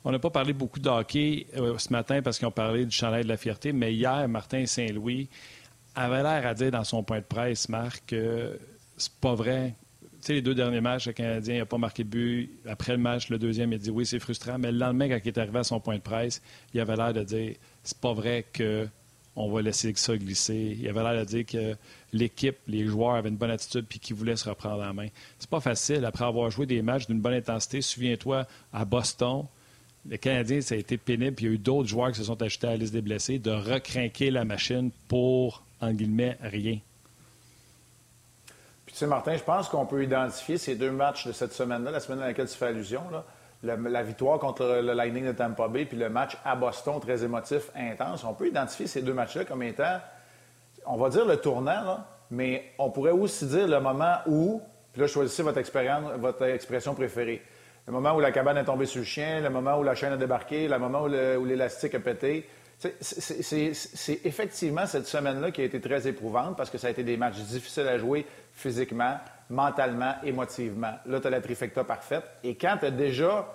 On 0.08 0.10
n'a 0.10 0.18
pas 0.18 0.30
parlé 0.30 0.54
beaucoup 0.54 0.80
de 0.80 0.88
hockey 0.88 1.46
euh, 1.58 1.76
ce 1.76 1.92
matin 1.92 2.22
parce 2.22 2.42
ont 2.42 2.50
parlé 2.50 2.86
du 2.86 2.90
chandail 2.90 3.24
de 3.24 3.28
la 3.28 3.36
fierté, 3.36 3.74
mais 3.74 3.92
hier, 3.92 4.26
Martin 4.26 4.64
Saint-Louis 4.64 5.28
avait 5.94 6.22
l'air 6.22 6.46
à 6.46 6.54
dire 6.54 6.70
dans 6.70 6.82
son 6.82 7.02
point 7.02 7.18
de 7.18 7.24
presse, 7.24 7.68
Marc, 7.68 8.04
que 8.06 8.58
c'est 8.96 9.12
pas 9.12 9.34
vrai. 9.34 9.74
Tu 10.00 10.08
sais, 10.22 10.32
les 10.32 10.40
deux 10.40 10.54
derniers 10.54 10.80
matchs, 10.80 11.08
le 11.08 11.12
Canadien 11.12 11.58
n'a 11.58 11.66
pas 11.66 11.76
marqué 11.76 12.04
de 12.04 12.08
but. 12.08 12.50
Après 12.66 12.92
le 12.92 12.98
match, 12.98 13.28
le 13.28 13.38
deuxième, 13.38 13.70
il 13.72 13.74
a 13.74 13.78
dit 13.78 13.90
oui, 13.90 14.06
c'est 14.06 14.18
frustrant. 14.18 14.56
Mais 14.58 14.72
le 14.72 14.78
lendemain, 14.78 15.10
quand 15.10 15.20
il 15.22 15.28
est 15.28 15.36
arrivé 15.36 15.58
à 15.58 15.64
son 15.64 15.78
point 15.78 15.96
de 15.96 16.00
presse, 16.00 16.40
il 16.72 16.80
avait 16.80 16.96
l'air 16.96 17.12
de 17.12 17.22
dire 17.22 17.56
c'est 17.82 17.98
pas 17.98 18.14
vrai 18.14 18.46
qu'on 18.56 19.50
va 19.50 19.60
laisser 19.60 19.92
ça 19.94 20.16
glisser. 20.16 20.74
Il 20.80 20.88
avait 20.88 21.02
l'air 21.02 21.20
de 21.20 21.28
dire 21.28 21.44
que 21.44 21.76
l'équipe, 22.14 22.56
les 22.66 22.86
joueurs 22.86 23.16
avaient 23.16 23.28
une 23.28 23.36
bonne 23.36 23.50
attitude 23.50 23.84
puis 23.86 23.98
qu'ils 23.98 24.16
voulaient 24.16 24.36
se 24.36 24.48
reprendre 24.48 24.82
en 24.84 24.94
main. 24.94 25.08
C'est 25.38 25.50
pas 25.50 25.60
facile, 25.60 26.06
après 26.06 26.24
avoir 26.24 26.50
joué 26.50 26.64
des 26.64 26.80
matchs 26.80 27.08
d'une 27.08 27.20
bonne 27.20 27.34
intensité. 27.34 27.82
Souviens-toi, 27.82 28.46
à 28.72 28.86
Boston, 28.86 29.44
le 30.08 30.16
Canadien, 30.16 30.60
ça 30.60 30.74
a 30.74 30.78
été 30.78 30.96
pénible. 30.96 31.34
Puis 31.34 31.44
il 31.46 31.48
y 31.48 31.52
a 31.52 31.54
eu 31.54 31.58
d'autres 31.58 31.88
joueurs 31.88 32.10
qui 32.10 32.18
se 32.18 32.24
sont 32.24 32.40
ajoutés 32.42 32.66
à 32.66 32.70
la 32.70 32.76
liste 32.76 32.92
des 32.92 33.02
blessés 33.02 33.38
de 33.38 33.50
recrinquer 33.50 34.30
la 34.30 34.44
machine 34.44 34.90
pour, 35.08 35.62
en 35.80 35.92
guillemets, 35.92 36.38
rien. 36.40 36.78
Puis 38.86 38.94
tu 38.94 38.98
sais, 38.98 39.06
Martin, 39.06 39.36
je 39.36 39.42
pense 39.42 39.68
qu'on 39.68 39.86
peut 39.86 40.02
identifier 40.02 40.56
ces 40.56 40.74
deux 40.74 40.90
matchs 40.90 41.26
de 41.26 41.32
cette 41.32 41.52
semaine-là, 41.52 41.90
la 41.90 42.00
semaine 42.00 42.22
à 42.22 42.28
laquelle 42.28 42.48
tu 42.48 42.56
fais 42.56 42.66
allusion, 42.66 43.02
la, 43.62 44.02
victoire 44.02 44.38
contre 44.38 44.80
le, 44.82 44.94
Lightning 44.94 45.26
de 45.26 45.32
Tampa 45.32 45.68
Bay, 45.68 45.84
puis 45.84 45.98
le 45.98 46.08
match 46.08 46.36
à 46.44 46.56
Boston, 46.56 46.98
très 47.00 47.22
émotif, 47.22 47.70
intense. 47.76 48.24
On 48.24 48.32
peut 48.32 48.48
identifier 48.48 48.86
ces 48.86 49.02
deux 49.02 49.12
matchs-là 49.12 49.44
comme 49.44 49.62
étant, 49.62 49.98
on 50.86 50.96
va 50.96 51.10
dire 51.10 51.26
le 51.26 51.36
tournant, 51.36 51.98
mais 52.30 52.72
on 52.78 52.90
pourrait 52.90 53.10
aussi 53.10 53.46
dire 53.46 53.68
le 53.68 53.80
moment 53.80 54.16
où, 54.26 54.62
puis 54.92 55.02
là, 55.02 55.06
choisissez 55.06 55.42
votre, 55.42 55.60
votre 56.18 56.44
expression 56.44 56.94
préférée 56.94 57.42
le 57.88 57.92
moment 57.94 58.14
où 58.14 58.20
la 58.20 58.32
cabane 58.32 58.58
est 58.58 58.64
tombée 58.64 58.84
sur 58.84 58.98
le 58.98 59.06
chien, 59.06 59.40
le 59.40 59.48
moment 59.48 59.78
où 59.78 59.82
la 59.82 59.94
chaîne 59.94 60.12
a 60.12 60.18
débarqué, 60.18 60.68
le 60.68 60.78
moment 60.78 61.04
où 61.04 61.44
l'élastique 61.46 61.94
a 61.94 62.00
pété. 62.00 62.46
C'est 63.00 64.20
effectivement 64.24 64.84
cette 64.84 65.06
semaine-là 65.06 65.50
qui 65.50 65.62
a 65.62 65.64
été 65.64 65.80
très 65.80 66.06
éprouvante 66.06 66.54
parce 66.54 66.68
que 66.68 66.76
ça 66.76 66.88
a 66.88 66.90
été 66.90 67.02
des 67.02 67.16
matchs 67.16 67.38
difficiles 67.38 67.88
à 67.88 67.96
jouer 67.96 68.26
physiquement, 68.52 69.16
mentalement, 69.48 70.16
émotivement. 70.22 70.92
Là, 71.06 71.18
tu 71.18 71.28
as 71.28 71.30
la 71.30 71.40
trifecta 71.40 71.82
parfaite. 71.82 72.24
Et 72.44 72.56
quand 72.56 72.76
tu 72.78 72.86
as 72.86 72.90
déjà 72.90 73.54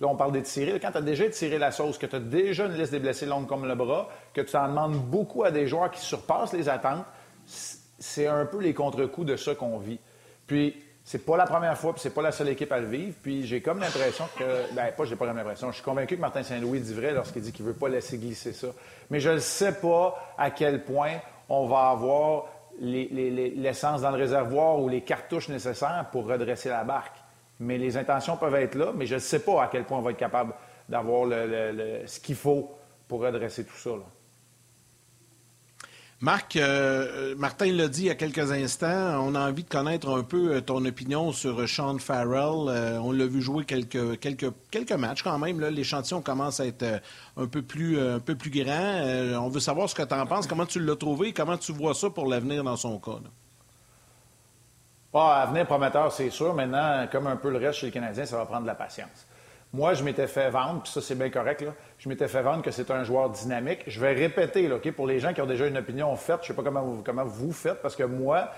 Là, 0.00 0.06
on 0.06 0.14
parle 0.14 0.30
d'étirer. 0.30 0.78
Quand 0.78 0.92
tu 0.92 0.98
as 0.98 1.02
déjà 1.02 1.24
étiré 1.24 1.58
la 1.58 1.72
sauce, 1.72 1.98
que 1.98 2.06
tu 2.06 2.14
as 2.14 2.20
déjà 2.20 2.66
une 2.66 2.74
liste 2.74 2.92
des 2.92 3.00
blessés 3.00 3.26
longue 3.26 3.48
comme 3.48 3.66
le 3.66 3.74
bras, 3.74 4.08
que 4.32 4.40
tu 4.40 4.56
en 4.56 4.68
demandes 4.68 4.94
beaucoup 4.94 5.42
à 5.42 5.50
des 5.50 5.66
joueurs 5.66 5.90
qui 5.90 6.00
surpassent 6.00 6.52
les 6.52 6.68
attentes, 6.68 7.04
c'est 7.46 8.28
un 8.28 8.46
peu 8.46 8.60
les 8.60 8.74
contre-coups 8.74 9.26
de 9.26 9.34
ça 9.34 9.56
qu'on 9.56 9.76
vit. 9.78 9.98
Puis, 10.46 10.76
c'est 11.08 11.24
pas 11.24 11.38
la 11.38 11.46
première 11.46 11.78
fois, 11.78 11.94
puis 11.94 12.02
c'est 12.02 12.12
pas 12.12 12.20
la 12.20 12.32
seule 12.32 12.50
équipe 12.50 12.70
à 12.70 12.80
le 12.80 12.86
vivre. 12.86 13.14
Puis 13.22 13.46
j'ai 13.46 13.62
comme 13.62 13.78
l'impression 13.78 14.26
que. 14.36 14.74
Ben, 14.74 14.92
pas, 14.94 15.06
j'ai 15.06 15.16
pas 15.16 15.24
l'impression. 15.24 15.70
Je 15.70 15.76
suis 15.76 15.82
convaincu 15.82 16.16
que 16.16 16.20
Martin 16.20 16.42
Saint-Louis 16.42 16.80
dit 16.80 16.92
vrai 16.92 17.12
lorsqu'il 17.12 17.40
dit 17.40 17.50
qu'il 17.50 17.64
veut 17.64 17.72
pas 17.72 17.88
laisser 17.88 18.18
glisser 18.18 18.52
ça. 18.52 18.66
Mais 19.08 19.18
je 19.18 19.30
ne 19.30 19.38
sais 19.38 19.72
pas 19.72 20.34
à 20.36 20.50
quel 20.50 20.84
point 20.84 21.12
on 21.48 21.66
va 21.66 21.88
avoir 21.88 22.44
l'essence 22.78 24.02
dans 24.02 24.10
le 24.10 24.18
réservoir 24.18 24.78
ou 24.80 24.90
les 24.90 25.00
cartouches 25.00 25.48
nécessaires 25.48 26.04
pour 26.12 26.26
redresser 26.26 26.68
la 26.68 26.84
barque. 26.84 27.16
Mais 27.58 27.78
les 27.78 27.96
intentions 27.96 28.36
peuvent 28.36 28.56
être 28.56 28.74
là, 28.74 28.92
mais 28.94 29.06
je 29.06 29.14
ne 29.14 29.20
sais 29.20 29.38
pas 29.38 29.62
à 29.62 29.68
quel 29.68 29.84
point 29.84 29.96
on 29.96 30.02
va 30.02 30.10
être 30.10 30.18
capable 30.18 30.52
d'avoir 30.90 31.26
ce 31.26 32.20
qu'il 32.20 32.36
faut 32.36 32.70
pour 33.08 33.22
redresser 33.22 33.64
tout 33.64 33.76
ça. 33.76 33.92
Marc, 36.20 36.56
euh, 36.56 37.36
Martin 37.36 37.72
l'a 37.72 37.86
dit 37.86 38.02
il 38.02 38.06
y 38.06 38.10
a 38.10 38.16
quelques 38.16 38.50
instants, 38.50 39.22
on 39.24 39.36
a 39.36 39.48
envie 39.48 39.62
de 39.62 39.68
connaître 39.68 40.08
un 40.08 40.24
peu 40.24 40.56
euh, 40.56 40.60
ton 40.60 40.84
opinion 40.84 41.30
sur 41.30 41.68
Sean 41.68 41.98
Farrell. 41.98 42.66
Euh, 42.68 42.98
on 42.98 43.12
l'a 43.12 43.26
vu 43.26 43.40
jouer 43.40 43.64
quelques, 43.64 43.94
matchs 44.98 45.22
quand 45.22 45.38
même. 45.38 45.60
L'échantillon 45.60 46.20
commence 46.20 46.58
à 46.58 46.66
être 46.66 47.00
un 47.36 47.46
peu 47.46 47.62
plus, 47.62 48.00
un 48.00 48.18
peu 48.18 48.34
plus 48.34 48.50
grand. 48.50 49.00
on 49.40 49.48
veut 49.48 49.60
savoir 49.60 49.88
ce 49.88 49.94
que 49.94 50.02
tu 50.02 50.12
en 50.12 50.26
penses. 50.26 50.48
Comment 50.48 50.66
tu 50.66 50.80
l'as 50.80 50.96
trouvé? 50.96 51.32
Comment 51.32 51.56
tu 51.56 51.70
vois 51.70 51.94
ça 51.94 52.10
pour 52.10 52.26
l'avenir 52.26 52.64
dans 52.64 52.76
son 52.76 52.98
cas? 52.98 53.20
Pas 55.12 55.42
avenir 55.42 55.66
prometteur, 55.66 56.10
c'est 56.10 56.30
sûr. 56.30 56.52
Maintenant, 56.52 57.06
comme 57.12 57.28
un 57.28 57.36
peu 57.36 57.50
le 57.50 57.58
reste 57.58 57.78
chez 57.78 57.86
les 57.86 57.92
Canadiens, 57.92 58.26
ça 58.26 58.36
va 58.36 58.44
prendre 58.44 58.62
de 58.62 58.66
la 58.66 58.74
patience. 58.74 59.24
Moi, 59.74 59.92
je 59.92 60.02
m'étais 60.02 60.26
fait 60.26 60.48
vendre, 60.48 60.80
puis 60.82 60.90
ça, 60.90 61.02
c'est 61.02 61.14
bien 61.14 61.28
correct, 61.28 61.60
là. 61.60 61.74
je 61.98 62.08
m'étais 62.08 62.26
fait 62.26 62.40
vendre 62.40 62.62
que 62.62 62.70
c'est 62.70 62.90
un 62.90 63.04
joueur 63.04 63.28
dynamique. 63.28 63.80
Je 63.86 64.00
vais 64.00 64.14
répéter, 64.14 64.66
là, 64.66 64.78
pour 64.96 65.06
les 65.06 65.20
gens 65.20 65.34
qui 65.34 65.42
ont 65.42 65.46
déjà 65.46 65.66
une 65.66 65.76
opinion 65.76 66.14
faite, 66.16 66.38
je 66.40 66.44
ne 66.44 66.46
sais 66.56 66.62
pas 66.62 66.62
comment 66.62 67.24
vous, 67.24 67.52
faites, 67.52 67.82
parce 67.82 67.94
que 67.94 68.02
moi, 68.02 68.50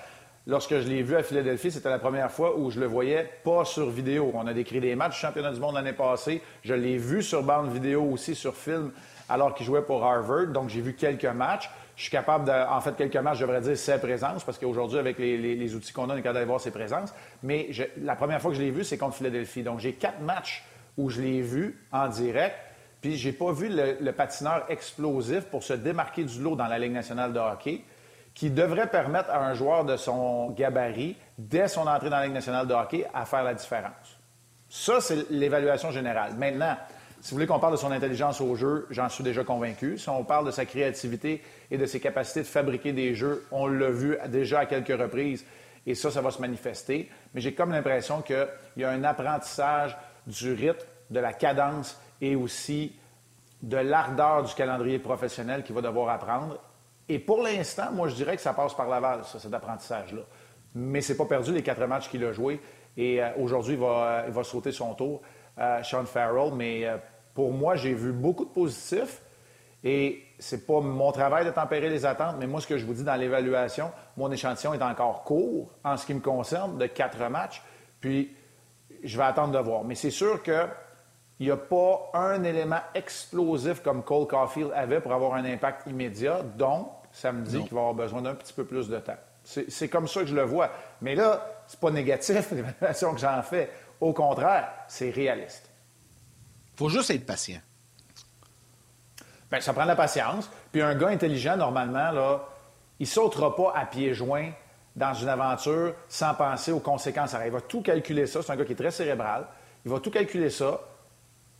lorsque 0.46 0.79
je 0.79 0.88
l'ai 0.88 1.03
vu 1.03 1.16
à 1.16 1.25
Philadelphie, 1.25 1.73
c'était 1.73 1.90
la 1.90 1.99
première 1.99 2.31
fois 2.31 2.57
où 2.57 2.70
je 2.70 2.79
le 2.79 2.87
voyais 2.87 3.29
pas 3.42 3.64
sur 3.64 3.90
vidéo. 3.90 4.31
On 4.35 4.46
a 4.46 4.53
décrit 4.53 4.79
des 4.79 4.94
matchs 4.94 5.14
du 5.14 5.18
championnat 5.18 5.51
du 5.51 5.59
monde 5.59 5.75
l'année 5.75 5.94
passée. 5.94 6.42
Je 6.62 6.75
l'ai 6.75 6.96
vu 6.96 7.25
sur 7.25 7.42
bande 7.42 7.73
vidéo 7.73 8.05
aussi, 8.05 8.37
sur 8.37 8.55
film, 8.55 8.92
alors 9.29 9.53
qu'il 9.55 9.66
jouait 9.66 9.83
pour 9.83 10.05
Harvard. 10.05 10.46
Donc, 10.46 10.68
j'ai 10.68 10.81
vu 10.81 10.94
quelques 10.94 11.25
matchs. 11.25 11.68
Je 11.96 12.03
suis 12.03 12.12
capable 12.12 12.44
de, 12.44 12.53
en 12.53 12.81
fait, 12.81 12.94
quelques 12.94 13.16
matchs, 13.16 13.38
je 13.38 13.46
devrais 13.46 13.61
dire 13.61 13.77
ses 13.77 13.99
présences, 13.99 14.44
parce 14.44 14.59
qu'aujourd'hui, 14.59 15.01
avec 15.01 15.18
les, 15.18 15.75
outils 15.75 15.92
qu'on 15.92 16.09
a, 16.09 16.14
on 16.14 16.16
est 16.16 16.23
capable 16.23 16.35
d'aller 16.35 16.46
voir 16.46 16.61
ses 16.61 16.70
présences. 16.70 17.12
Mais 17.42 17.68
la 18.01 18.14
première 18.14 18.40
fois 18.40 18.53
que 18.53 18.57
je 18.57 18.62
l'ai 18.62 18.70
vu, 18.70 18.85
c'est 18.85 18.96
contre 18.96 19.16
Philadelphie. 19.16 19.64
Donc, 19.64 19.81
j'ai 19.81 19.94
quatre 19.94 20.20
matchs 20.20 20.62
où 21.01 21.11
je 21.11 21.21
l'ai 21.21 21.41
vu 21.41 21.79
en 21.93 22.09
direct. 22.09 22.57
Puis 23.01 23.17
j'ai 23.17 23.33
pas 23.33 23.53
vu 23.53 23.69
le, 23.71 24.13
patineur 24.13 24.67
explosif 24.69 25.45
pour 25.45 25.63
se 25.63 25.73
démarquer 25.73 26.25
du 26.25 26.41
lot 26.41 26.55
dans 26.55 26.67
la 26.67 26.79
Ligue 26.79 26.93
nationale 26.93 27.33
de 27.33 27.39
hockey, 27.39 27.83
qui 28.35 28.51
devrait 28.51 28.89
permettre 28.89 29.31
à 29.31 29.45
un 29.45 29.55
joueur 29.55 29.85
de 29.85 29.97
son 29.97 30.51
gabarit, 30.51 31.17
dès 31.39 31.69
son 31.69 31.87
entrée 31.87 32.11
dans 32.11 32.19
la 32.19 32.25
Ligue 32.25 32.35
nationale 32.35 32.67
de 32.67 32.75
hockey, 32.75 33.07
à 33.15 33.25
faire 33.25 33.43
la 33.43 33.55
différence. 33.55 34.19
Ça, 34.69 35.01
c'est 35.01 35.31
l'évaluation 35.31 35.91
générale. 35.91 36.35
Maintenant, 36.37 36.77
si 37.21 37.31
vous 37.31 37.37
voulez 37.37 37.47
qu'on 37.47 37.59
parle 37.59 37.73
de 37.73 37.79
son 37.79 37.91
intelligence 37.91 38.41
au 38.41 38.55
jeu, 38.55 38.87
j'en 38.91 39.09
suis 39.09 39.25
déjà 39.25 39.45
convaincu. 39.45 39.99
Si 39.99 40.09
on 40.09 40.25
parle 40.25 40.47
de 40.47 40.51
sa 40.51 40.65
créativité 40.65 41.43
et 41.71 41.77
de 41.77 41.87
ses 41.87 42.01
capacités 42.01 42.41
de 42.41 42.47
fabriquer 42.47 42.93
des 42.93 43.15
jeux, 43.15 43.45
on 43.51 43.67
l'a 43.67 43.91
vu 43.91 44.17
déjà 44.29 44.61
à 44.61 44.67
quelques 44.67 44.99
reprises. 44.99 45.45
Et 45.87 45.95
ça, 45.95 46.11
ça 46.11 46.21
va 46.21 46.31
se 46.31 46.41
manifester. 46.41 47.11
Mais 47.35 47.41
j'ai 47.41 47.53
comme 47.53 47.73
l'impression 47.73 48.23
qu'il 48.23 48.47
y 48.77 48.85
a 48.85 48.91
un 48.91 49.05
apprentissage 49.05 49.97
du 50.27 50.53
rythme, 50.53 50.87
de 51.11 51.20
la 51.20 51.33
cadence 51.33 52.01
et 52.20 52.37
aussi 52.37 52.92
de 53.62 53.77
l'ardeur 53.77 54.42
du 54.42 54.55
calendrier 54.55 54.99
professionnel 54.99 55.62
qu'il 55.62 55.75
va 55.75 55.83
devoir 55.83 56.09
apprendre. 56.09 56.59
Et 57.09 57.18
pour 57.18 57.42
l'instant, 57.42 57.90
moi, 57.92 58.09
je 58.09 58.14
dirais 58.14 58.37
que 58.37 58.42
ça 58.42 58.55
passe 58.55 58.75
par 58.75 58.88
Laval, 58.88 59.25
ça, 59.25 59.38
cet 59.38 59.53
apprentissage-là. 59.53 60.23
Mais 60.75 61.01
c'est 61.01 61.16
pas 61.16 61.27
perdu 61.27 61.53
les 61.53 61.62
quatre 61.62 61.85
matchs 61.87 62.09
qu'il 62.09 62.25
a 62.25 62.33
joués. 62.33 62.61
Et 62.96 63.23
euh, 63.23 63.31
aujourd'hui, 63.38 63.75
il 63.75 63.81
va, 63.81 64.25
il 64.27 64.33
va, 64.33 64.44
sauter 64.44 64.73
son 64.73 64.94
tour, 64.94 65.20
euh, 65.59 65.83
Sean 65.83 66.05
Farrell. 66.05 66.53
Mais 66.55 66.87
euh, 66.87 66.96
pour 67.35 67.53
moi, 67.53 67.75
j'ai 67.75 67.94
vu 67.94 68.12
beaucoup 68.12 68.44
de 68.44 68.51
positifs. 68.51 69.23
Et 69.83 70.23
c'est 70.38 70.66
pas 70.66 70.81
mon 70.81 71.11
travail 71.11 71.44
de 71.44 71.51
tempérer 71.51 71.88
les 71.88 72.05
attentes, 72.05 72.37
mais 72.38 72.46
moi, 72.46 72.61
ce 72.61 72.66
que 72.66 72.77
je 72.77 72.85
vous 72.85 72.92
dis 72.92 73.03
dans 73.03 73.14
l'évaluation, 73.14 73.90
mon 74.16 74.31
échantillon 74.31 74.75
est 74.75 74.83
encore 74.83 75.25
court 75.25 75.70
en 75.83 75.96
ce 75.96 76.05
qui 76.05 76.14
me 76.14 76.20
concerne, 76.20 76.79
de 76.79 76.87
quatre 76.87 77.29
matchs. 77.31 77.62
Puis 78.01 78.35
je 79.03 79.16
vais 79.16 79.25
attendre 79.25 79.53
de 79.53 79.59
voir. 79.59 79.85
Mais 79.85 79.94
c'est 79.94 80.11
sûr 80.11 80.42
qu'il 81.40 81.46
n'y 81.46 81.53
a 81.53 81.57
pas 81.57 82.11
un 82.12 82.44
élément 82.44 82.83
explosif 82.94 83.81
comme 83.81 84.03
Cole 84.03 84.26
Caulfield 84.26 84.72
avait 84.74 85.00
pour 85.00 85.14
avoir 85.14 85.33
un 85.33 85.44
impact 85.46 85.87
immédiat. 85.87 86.42
Donc, 86.42 86.92
ça 87.12 87.33
me 87.33 87.42
dit 87.42 87.62
qu'il 87.62 87.72
va 87.72 87.81
avoir 87.81 87.94
besoin 87.94 88.20
d'un 88.20 88.35
petit 88.35 88.53
peu 88.53 88.66
plus 88.66 88.90
de 88.90 88.98
temps. 88.98 89.16
C'est 89.42 89.88
comme 89.88 90.07
ça 90.07 90.20
que 90.20 90.26
je 90.26 90.35
le 90.35 90.42
vois. 90.42 90.68
Mais 91.00 91.14
là, 91.14 91.62
c'est 91.66 91.81
pas 91.81 91.90
négatif, 91.90 92.50
l'évaluation 92.53 93.14
que 93.14 93.20
j'en 93.20 93.40
fais. 93.42 93.70
Au 94.03 94.12
contraire, 94.12 94.68
c'est 94.87 95.09
réaliste. 95.09 95.70
faut 96.76 96.90
juste 96.90 97.11
être 97.11 97.24
patient. 97.24 97.61
Bien, 99.50 99.62
ça 99.62 99.72
prend 99.72 99.85
de 99.85 99.88
la 99.88 99.96
patience. 99.96 100.50
Puis 100.70 100.83
un 100.83 100.94
gars 100.94 101.09
intelligent, 101.09 101.57
normalement, 101.57 102.11
là, 102.11 102.44
il 102.98 103.07
sautera 103.07 103.57
pas 103.57 103.72
à 103.74 103.87
pieds 103.87 104.12
joints 104.12 104.50
dans 104.94 105.14
une 105.14 105.31
aventure 105.31 105.94
sans 106.07 106.35
penser 106.35 106.70
aux 106.70 106.81
conséquences. 106.81 107.35
il 107.42 107.50
va 107.50 107.62
tout 107.62 107.81
calculer 107.81 108.26
ça. 108.26 108.42
C'est 108.42 108.53
un 108.53 108.57
gars 108.57 108.66
qui 108.66 108.72
est 108.72 108.76
très 108.76 108.90
cérébral. 108.90 109.46
Il 109.87 109.90
va 109.90 110.00
tout 110.00 110.11
calculer 110.11 110.50
ça. 110.50 110.79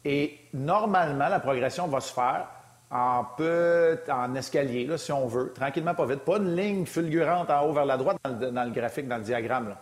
Et 0.05 0.39
normalement, 0.55 1.29
la 1.29 1.41
progression 1.41 1.87
va 1.87 2.01
se 2.01 2.13
faire 2.13 2.47
en 2.91 3.25
peu, 3.37 3.99
en 4.09 4.35
escalier, 4.35 4.85
là, 4.87 4.99
si 4.99 5.13
on 5.13 5.27
veut, 5.27 5.53
tranquillement, 5.53 5.95
pas 5.95 6.07
vite. 6.07 6.21
Pas 6.21 6.39
une 6.39 6.57
ligne 6.57 6.87
fulgurante 6.87 7.51
en 7.51 7.65
haut 7.65 7.73
vers 7.73 7.85
la 7.85 7.97
droite 7.97 8.19
dans 8.25 8.65
le, 8.65 8.71
graphique, 8.71 9.07
dans 9.07 9.19
le 9.19 9.23
diagramme. 9.23 9.77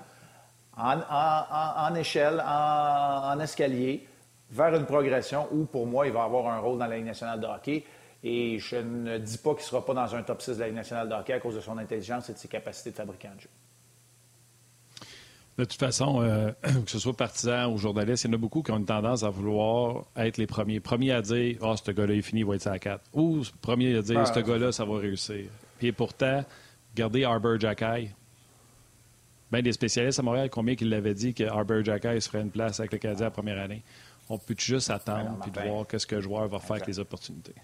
En, 0.76 1.94
échelle, 1.94 2.42
en, 2.46 3.40
escalier, 3.40 4.06
vers 4.50 4.74
une 4.74 4.84
progression 4.84 5.48
où, 5.52 5.64
pour 5.64 5.86
moi, 5.86 6.06
il 6.06 6.12
va 6.12 6.24
avoir 6.24 6.52
un 6.52 6.58
rôle 6.58 6.78
dans 6.78 6.86
la 6.86 6.96
Ligue 6.96 7.06
nationale 7.06 7.40
de 7.40 7.46
hockey. 7.46 7.84
Et 8.22 8.58
je 8.58 8.76
ne 8.76 9.18
dis 9.18 9.38
pas 9.38 9.50
qu'il 9.50 9.62
ne 9.62 9.66
sera 9.66 9.84
pas 9.84 9.94
dans 9.94 10.14
un 10.14 10.22
top 10.22 10.42
6 10.42 10.56
de 10.56 10.60
la 10.60 10.66
Ligue 10.66 10.76
nationale 10.76 11.08
de 11.08 11.14
hockey 11.14 11.32
à 11.32 11.40
cause 11.40 11.54
de 11.54 11.60
son 11.60 11.78
intelligence 11.78 12.28
et 12.28 12.34
de 12.34 12.38
ses 12.38 12.48
capacités 12.48 12.90
de 12.90 12.96
fabricant 12.96 13.30
de 13.34 13.40
jeu. 13.40 13.48
De 15.58 15.64
toute 15.64 15.80
façon, 15.80 16.22
euh, 16.22 16.52
que 16.84 16.90
ce 16.90 17.00
soit 17.00 17.16
partisan 17.16 17.72
ou 17.72 17.78
journaliste, 17.78 18.24
il 18.24 18.28
y 18.28 18.30
en 18.30 18.34
a 18.34 18.36
beaucoup 18.36 18.62
qui 18.62 18.70
ont 18.70 18.78
une 18.78 18.86
tendance 18.86 19.24
à 19.24 19.30
vouloir 19.30 20.04
être 20.16 20.36
les 20.38 20.46
premiers. 20.46 20.78
Premiers 20.78 21.10
à 21.10 21.20
dire 21.20 21.58
Ah, 21.60 21.72
oh, 21.72 21.76
ce 21.76 21.90
gars-là 21.90 22.14
est 22.14 22.22
fini, 22.22 22.40
il 22.40 22.46
va 22.46 22.54
être 22.54 22.68
à 22.68 22.78
4. 22.78 23.02
Ou 23.12 23.42
premier 23.60 23.96
à 23.96 24.02
dire 24.02 24.20
ah, 24.20 24.26
Ce 24.26 24.38
gars-là, 24.38 24.70
ça 24.70 24.84
va 24.84 24.98
réussir. 24.98 25.46
Puis 25.78 25.90
pourtant, 25.90 26.44
regardez 26.94 27.24
Arbor 27.24 27.58
Jackay. 27.58 28.12
Bien, 29.50 29.62
des 29.62 29.72
spécialistes 29.72 30.20
à 30.20 30.22
Montréal, 30.22 30.48
combien 30.48 30.76
qu'ils 30.76 30.90
l'avaient 30.90 31.14
dit 31.14 31.34
que 31.34 31.44
Arbor 31.44 31.82
Jackay 31.82 32.20
se 32.20 32.28
ferait 32.28 32.42
une 32.42 32.50
place 32.50 32.78
avec 32.78 32.92
le 32.92 32.98
Canadien 32.98 33.26
la 33.26 33.30
première 33.30 33.60
année? 33.60 33.82
On 34.28 34.38
peut 34.38 34.54
juste 34.56 34.90
attendre 34.90 35.38
et 35.44 35.68
voir 35.68 35.86
qu'est-ce 35.88 36.06
que 36.06 36.16
le 36.16 36.20
joueur 36.20 36.46
va 36.46 36.58
faire 36.60 36.72
avec 36.72 36.86
les 36.86 36.98
opportunités? 37.00 37.54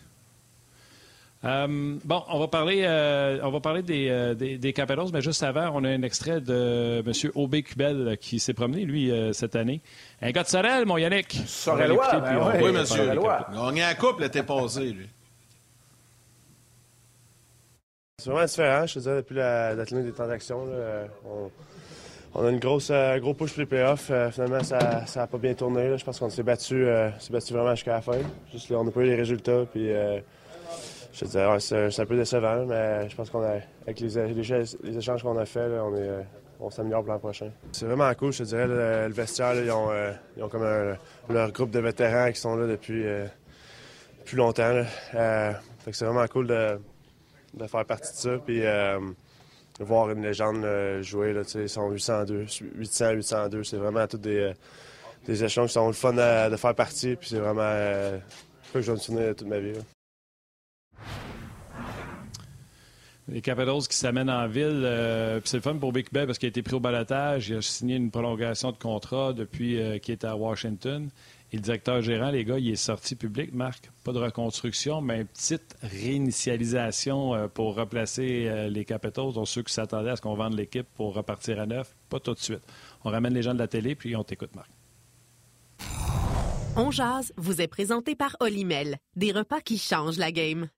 Euh, 1.44 1.98
bon, 2.04 2.22
on 2.28 2.38
va 2.38 2.48
parler, 2.48 2.85
euh, 2.85 3.38
on 3.42 3.50
va 3.50 3.61
parler 3.61 3.83
des, 3.83 4.09
euh, 4.09 4.35
des, 4.35 4.72
Capitals, 4.72 5.09
mais 5.12 5.20
juste 5.20 5.42
avant, 5.42 5.70
on 5.74 5.85
a 5.85 5.88
un 5.90 6.02
extrait 6.02 6.40
de 6.40 7.02
M. 7.07 7.30
Aubé 7.35 7.62
Cubel 7.62 8.16
qui 8.18 8.38
s'est 8.38 8.54
promené, 8.54 8.85
lui, 8.85 9.12
cette 9.33 9.57
année. 9.57 9.80
Un 10.22 10.30
gars 10.30 10.42
de 10.42 10.48
Sorel, 10.48 10.87
mon 10.87 10.96
Yannick. 10.96 11.38
Sorelois, 11.46 12.20
ben 12.20 12.62
oui, 12.62 12.72
monsieur. 12.72 13.11
On 13.54 13.74
est 13.76 13.83
à 13.83 13.94
couple 13.94 14.22
l'été 14.22 14.42
passé, 14.42 14.85
lui. 14.85 15.09
C'est 18.18 18.30
vraiment 18.30 18.46
différent, 18.46 18.87
je 18.87 18.94
te 18.94 18.98
disais, 19.00 19.16
depuis 19.16 19.35
la, 19.35 19.74
la 19.74 19.85
des 19.85 20.12
transactions. 20.12 20.66
on, 21.26 21.50
on, 22.35 22.46
a 22.46 22.50
une 22.50 22.59
grosse, 22.59 22.90
gros 23.18 23.35
push 23.35 23.52
pour 23.52 23.61
les 23.61 23.66
playoffs. 23.66 24.11
finalement, 24.33 24.62
ça 24.62 25.04
n'a 25.14 25.26
pas 25.26 25.38
bien 25.38 25.52
tourné. 25.52 25.98
Je 25.98 26.04
pense 26.04 26.18
qu'on 26.18 26.30
s'est 26.30 26.42
battu, 26.42 26.87
battu 27.30 27.52
vraiment 27.52 27.74
jusqu'à 27.74 27.92
la 27.92 28.00
fin. 28.00 28.18
Juste, 28.50 28.72
on 28.72 28.83
n'a 28.83 28.90
pas 28.90 29.00
eu 29.00 29.07
les 29.07 29.16
résultats. 29.16 29.64
Puis, 29.70 29.90
je 31.14 31.27
te 31.27 31.59
c'est 31.61 32.03
un 32.03 32.07
peu 32.07 32.16
décevant, 32.16 32.66
mais 32.66 33.09
je 33.09 33.14
pense 33.14 33.31
qu'on 33.31 33.42
a, 33.42 33.61
avec 33.83 34.00
les, 34.00 34.18
échanges 34.98 35.22
qu'on 35.22 35.38
a 35.38 35.46
faits, 35.46 35.70
on, 35.81 35.94
est, 35.94 36.27
on 36.59 36.70
s'améliore 36.70 37.05
pour 37.05 37.12
l'an 37.12 37.20
prochain. 37.20 37.50
C'est 37.70 37.87
vraiment 37.87 38.12
cool, 38.14 38.33
je 38.33 38.38
te 38.38 38.42
dirais, 38.48 38.66
le, 38.66 39.12
vestiaire, 39.12 39.55
ils, 39.55 39.70
ont, 39.70 39.90
euh, 39.92 40.12
ils, 40.37 40.42
ont, 40.42 40.48
comme 40.48 40.64
leur 41.29 41.53
groupe 41.53 41.70
de 41.70 41.79
vétérans 41.79 42.33
qui 42.33 42.40
sont 42.40 42.57
là 42.57 42.66
depuis, 42.66 43.07
euh, 43.07 43.27
longtemps. 44.33 44.83
Euh, 45.14 45.53
c'est 45.92 46.05
vraiment 46.05 46.27
cool 46.27 46.48
de, 46.48 46.79
faire 47.68 47.85
partie 47.85 48.11
de 48.11 48.16
ça. 48.16 48.38
Puis, 48.44 48.61
de 48.61 49.85
voir 49.85 50.11
une 50.11 50.22
légende 50.22 50.66
jouer, 51.03 51.35
ils 51.55 51.68
sont 51.68 51.90
802, 51.90 52.46
800, 52.77 53.11
802. 53.11 53.62
C'est 53.62 53.77
vraiment 53.77 54.07
tous 54.09 54.18
des, 54.18 54.55
échanges 55.29 55.68
qui 55.68 55.74
sont 55.74 55.87
le 55.87 55.92
fun 55.92 56.12
de 56.12 56.57
faire 56.57 56.74
partie. 56.74 57.14
Puis 57.14 57.29
c'est 57.29 57.38
vraiment 57.38 57.62
euh, 57.62 58.18
que 58.72 58.81
je 58.81 58.87
vais 58.87 58.92
me 58.92 58.98
souvenir 58.98 59.37
toute 59.37 59.48
ma 59.48 59.61
vie. 59.61 59.74
Les 63.26 63.40
Capitals 63.40 63.88
qui 63.88 63.96
s'amènent 63.96 64.28
en 64.28 64.46
ville. 64.46 64.82
Euh, 64.84 65.40
c'est 65.44 65.56
le 65.56 65.62
fun 65.62 65.76
pour 65.76 65.92
Big 65.92 66.06
Bell 66.12 66.26
parce 66.26 66.38
qu'il 66.38 66.46
a 66.46 66.50
été 66.50 66.62
pris 66.62 66.74
au 66.74 66.80
balotage. 66.80 67.48
Il 67.48 67.56
a 67.56 67.62
signé 67.62 67.96
une 67.96 68.10
prolongation 68.10 68.70
de 68.70 68.76
contrat 68.76 69.32
depuis 69.32 69.80
euh, 69.80 69.98
qu'il 69.98 70.14
était 70.14 70.26
à 70.26 70.37
Washington. 70.37 71.08
Et 71.50 71.56
le 71.56 71.62
directeur 71.62 72.02
gérant, 72.02 72.30
les 72.30 72.44
gars, 72.44 72.58
il 72.58 72.70
est 72.70 72.76
sorti 72.76 73.14
public, 73.14 73.54
Marc. 73.54 73.90
Pas 74.02 74.12
de 74.12 74.18
reconstruction, 74.18 75.00
mais 75.00 75.22
une 75.22 75.26
petite 75.26 75.76
réinitialisation 75.82 77.34
euh, 77.34 77.48
pour 77.48 77.76
replacer 77.76 78.68
les 78.68 78.84
Capitals. 78.84 79.32
Donc, 79.32 79.48
ceux 79.48 79.62
qui 79.62 79.72
s'attendaient 79.72 80.10
à 80.10 80.16
ce 80.16 80.20
qu'on 80.20 80.34
vende 80.34 80.54
l'équipe 80.54 80.87
pour 80.94 81.14
repartir 81.14 81.60
à 81.60 81.66
neuf, 81.66 81.94
pas 82.10 82.20
tout 82.20 82.34
de 82.34 82.40
suite. 82.40 82.62
On 83.04 83.10
ramène 83.10 83.32
les 83.32 83.42
gens 83.42 83.54
de 83.54 83.58
la 83.58 83.68
télé, 83.68 83.94
puis 83.94 84.16
on 84.16 84.24
t'écoute, 84.24 84.54
Marc. 84.54 84.70
On 86.76 86.90
jase 86.90 87.32
vous 87.37 87.60
est 87.60 87.68
présenté 87.68 88.16
par 88.16 88.37
Olimel. 88.40 88.98
Des 89.16 89.32
repas 89.32 89.60
qui 89.60 89.78
changent 89.78 90.18
la 90.18 90.32
game. 90.32 90.68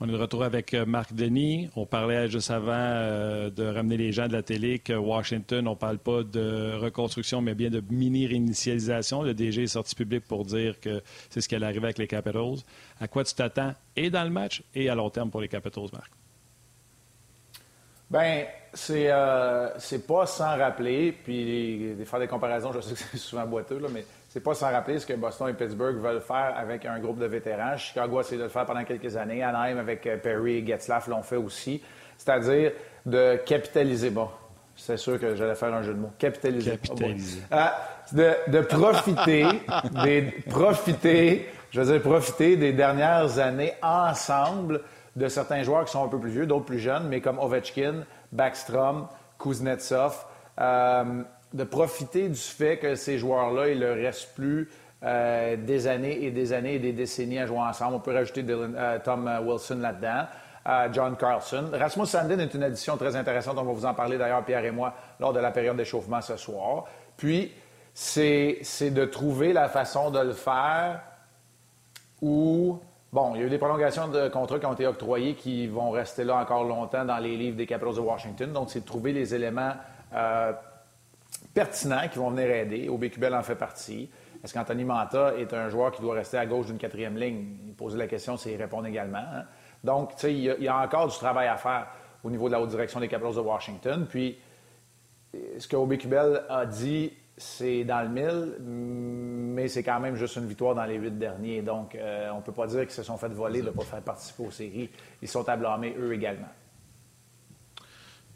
On 0.00 0.08
est 0.08 0.12
de 0.12 0.16
retour 0.16 0.42
avec 0.42 0.74
euh, 0.74 0.84
Marc 0.84 1.14
Denis. 1.14 1.70
On 1.76 1.86
parlait 1.86 2.28
juste 2.28 2.50
avant 2.50 2.72
euh, 2.74 3.48
de 3.48 3.64
ramener 3.64 3.96
les 3.96 4.10
gens 4.10 4.26
de 4.26 4.32
la 4.32 4.42
télé 4.42 4.80
que 4.80 4.92
Washington, 4.92 5.68
on 5.68 5.72
ne 5.72 5.76
parle 5.76 5.98
pas 5.98 6.24
de 6.24 6.74
reconstruction, 6.76 7.40
mais 7.40 7.54
bien 7.54 7.70
de 7.70 7.82
mini-réinitialisation. 7.90 9.22
Le 9.22 9.34
DG 9.34 9.62
est 9.62 9.66
sorti 9.68 9.94
public 9.94 10.24
pour 10.26 10.44
dire 10.44 10.80
que 10.80 11.00
c'est 11.30 11.40
ce 11.40 11.48
qui 11.48 11.54
allait 11.54 11.66
arriver 11.66 11.84
avec 11.84 11.98
les 11.98 12.08
Capitals. 12.08 12.56
À 13.00 13.06
quoi 13.06 13.22
tu 13.22 13.34
t'attends 13.34 13.72
et 13.94 14.10
dans 14.10 14.24
le 14.24 14.30
match 14.30 14.64
et 14.74 14.88
à 14.88 14.96
long 14.96 15.10
terme 15.10 15.30
pour 15.30 15.40
les 15.40 15.48
Capitals, 15.48 15.88
Marc? 15.92 16.10
Bien, 18.10 18.46
c'est 18.72 19.06
euh, 19.10 19.68
pas 20.06 20.26
sans 20.26 20.56
rappeler, 20.58 21.12
puis 21.12 21.94
faire 22.04 22.18
des 22.18 22.26
comparaisons, 22.26 22.72
je 22.72 22.80
sais 22.80 22.94
que 22.94 23.00
c'est 23.00 23.16
souvent 23.16 23.46
boiteux, 23.46 23.78
là, 23.78 23.88
mais 23.92 24.04
c'est 24.34 24.40
pas 24.40 24.54
sans 24.54 24.72
rappeler 24.72 24.98
ce 24.98 25.06
que 25.06 25.12
Boston 25.12 25.48
et 25.50 25.52
Pittsburgh 25.52 25.94
veulent 25.94 26.20
faire 26.20 26.54
avec 26.56 26.84
un 26.86 26.98
groupe 26.98 27.20
de 27.20 27.26
vétérans. 27.26 27.76
Chicago 27.76 28.18
a 28.18 28.20
essayé 28.22 28.36
de 28.36 28.42
le 28.42 28.48
faire 28.48 28.66
pendant 28.66 28.82
quelques 28.82 29.16
années. 29.16 29.44
Anaheim 29.44 29.78
avec 29.78 30.04
euh, 30.08 30.16
Perry 30.16 30.56
et 30.56 30.66
Getzlaff 30.66 31.06
l'ont 31.06 31.22
fait 31.22 31.36
aussi. 31.36 31.80
C'est-à-dire 32.18 32.72
de 33.06 33.36
capitaliser. 33.46 34.10
Bon, 34.10 34.28
c'est 34.74 34.96
sûr 34.96 35.20
que 35.20 35.36
j'allais 35.36 35.54
faire 35.54 35.72
un 35.72 35.82
jeu 35.82 35.94
de 35.94 36.00
mots. 36.00 36.10
Capitaliser. 36.18 36.72
Capitaliser. 36.72 37.42
Ah, 37.48 37.78
de, 38.10 38.60
profiter, 38.62 39.46
des, 40.02 40.22
profiter, 40.50 41.48
je 41.70 41.80
veux 41.80 41.92
dire, 41.92 42.02
profiter 42.02 42.56
des 42.56 42.72
dernières 42.72 43.38
années 43.38 43.74
ensemble 43.82 44.80
de 45.14 45.28
certains 45.28 45.62
joueurs 45.62 45.84
qui 45.84 45.92
sont 45.92 46.04
un 46.04 46.08
peu 46.08 46.18
plus 46.18 46.30
vieux, 46.30 46.46
d'autres 46.46 46.64
plus 46.64 46.80
jeunes, 46.80 47.06
mais 47.08 47.20
comme 47.20 47.38
Ovechkin, 47.38 48.02
Backstrom, 48.32 49.06
Kuznetsov. 49.38 50.24
Euh, 50.58 51.22
de 51.54 51.64
profiter 51.64 52.28
du 52.28 52.34
fait 52.34 52.78
que 52.78 52.96
ces 52.96 53.16
joueurs-là, 53.16 53.68
il 53.68 53.78
ne 53.78 53.86
leur 53.86 53.96
reste 53.96 54.34
plus 54.34 54.68
euh, 55.04 55.56
des 55.56 55.86
années 55.86 56.24
et 56.24 56.30
des 56.30 56.52
années 56.52 56.74
et 56.74 56.78
des 56.78 56.92
décennies 56.92 57.38
à 57.38 57.46
jouer 57.46 57.58
ensemble. 57.58 57.94
On 57.94 58.00
peut 58.00 58.12
rajouter 58.12 58.44
euh, 58.48 58.98
Tom 59.02 59.30
Wilson 59.46 59.78
là-dedans. 59.80 60.24
Euh, 60.66 60.88
John 60.92 61.14
Carlson. 61.16 61.66
Rasmus 61.72 62.06
Sandin 62.06 62.38
est 62.38 62.54
une 62.54 62.62
addition 62.62 62.96
très 62.96 63.14
intéressante. 63.14 63.56
On 63.58 63.64
va 63.64 63.72
vous 63.72 63.84
en 63.84 63.92
parler 63.92 64.16
d'ailleurs, 64.16 64.42
Pierre 64.44 64.64
et 64.64 64.70
moi, 64.70 64.94
lors 65.20 65.32
de 65.32 65.38
la 65.38 65.50
période 65.50 65.76
d'échauffement 65.76 66.22
ce 66.22 66.36
soir. 66.36 66.86
Puis, 67.18 67.52
c'est 67.92 68.62
de 68.80 69.04
trouver 69.04 69.52
la 69.52 69.68
façon 69.68 70.10
de 70.10 70.20
le 70.20 70.32
faire 70.32 71.02
où, 72.22 72.80
bon, 73.12 73.34
il 73.34 73.42
y 73.42 73.44
a 73.44 73.46
eu 73.46 73.50
des 73.50 73.58
prolongations 73.58 74.08
de 74.08 74.28
contrats 74.28 74.58
qui 74.58 74.66
ont 74.66 74.72
été 74.72 74.86
octroyés 74.86 75.34
qui 75.34 75.66
vont 75.66 75.90
rester 75.90 76.24
là 76.24 76.36
encore 76.36 76.64
longtemps 76.64 77.04
dans 77.04 77.18
les 77.18 77.36
livres 77.36 77.58
des 77.58 77.66
Capitals 77.66 77.96
de 77.96 78.00
Washington. 78.00 78.50
Donc, 78.50 78.70
c'est 78.70 78.80
de 78.80 78.86
trouver 78.86 79.12
les 79.12 79.34
éléments 79.34 79.74
pertinents 81.54 82.08
qui 82.10 82.18
vont 82.18 82.30
venir 82.30 82.50
aider. 82.50 82.90
Bell 83.18 83.34
en 83.34 83.42
fait 83.42 83.54
partie. 83.54 84.10
Est-ce 84.42 84.52
qu'Anthony 84.52 84.84
Manta 84.84 85.34
est 85.38 85.54
un 85.54 85.70
joueur 85.70 85.92
qui 85.92 86.02
doit 86.02 86.14
rester 86.14 86.36
à 86.36 86.44
gauche 86.44 86.66
d'une 86.66 86.76
quatrième 86.76 87.16
ligne? 87.16 87.72
Posait 87.78 87.96
la 87.96 88.06
question, 88.06 88.36
c'est 88.36 88.52
y 88.52 88.56
répondre 88.56 88.86
également. 88.86 89.18
Hein. 89.18 89.44
Donc, 89.82 90.16
tu 90.16 90.20
sais, 90.20 90.34
il, 90.34 90.42
y, 90.42 90.68
a 90.68 90.78
encore 90.78 91.08
du 91.08 91.16
travail 91.16 91.48
à 91.48 91.56
faire 91.56 91.86
au 92.22 92.30
niveau 92.30 92.48
de 92.48 92.52
la 92.52 92.60
haute 92.60 92.68
direction 92.68 93.00
des 93.00 93.08
Capitals 93.08 93.34
de 93.34 93.40
Washington. 93.40 94.06
Puis, 94.08 94.38
ce 95.58 95.66
que 95.66 96.06
Bell 96.06 96.42
a 96.48 96.66
dit, 96.66 97.12
c'est 97.36 97.84
dans 97.84 98.02
le 98.02 98.08
mille, 98.08 98.56
mais 98.60 99.68
c'est 99.68 99.82
quand 99.82 99.98
même 99.98 100.14
juste 100.14 100.36
une 100.36 100.46
victoire 100.46 100.74
dans 100.74 100.84
les 100.84 100.96
huit 100.96 101.18
derniers. 101.18 101.62
Donc, 101.62 101.94
euh, 101.94 102.30
on 102.32 102.36
ne 102.36 102.42
peut 102.42 102.52
pas 102.52 102.66
dire 102.66 102.82
qu'ils 102.82 102.90
se 102.90 103.02
sont 103.02 103.16
fait 103.16 103.28
voler 103.28 103.60
de 103.60 103.66
ne 103.66 103.70
pas 103.70 103.82
faire 103.82 104.02
participer 104.02 104.46
aux 104.46 104.50
séries. 104.50 104.90
Ils 105.20 105.28
sont 105.28 105.48
à 105.48 105.56
blâmer, 105.56 105.94
eux 105.98 106.12
également. 106.12 106.48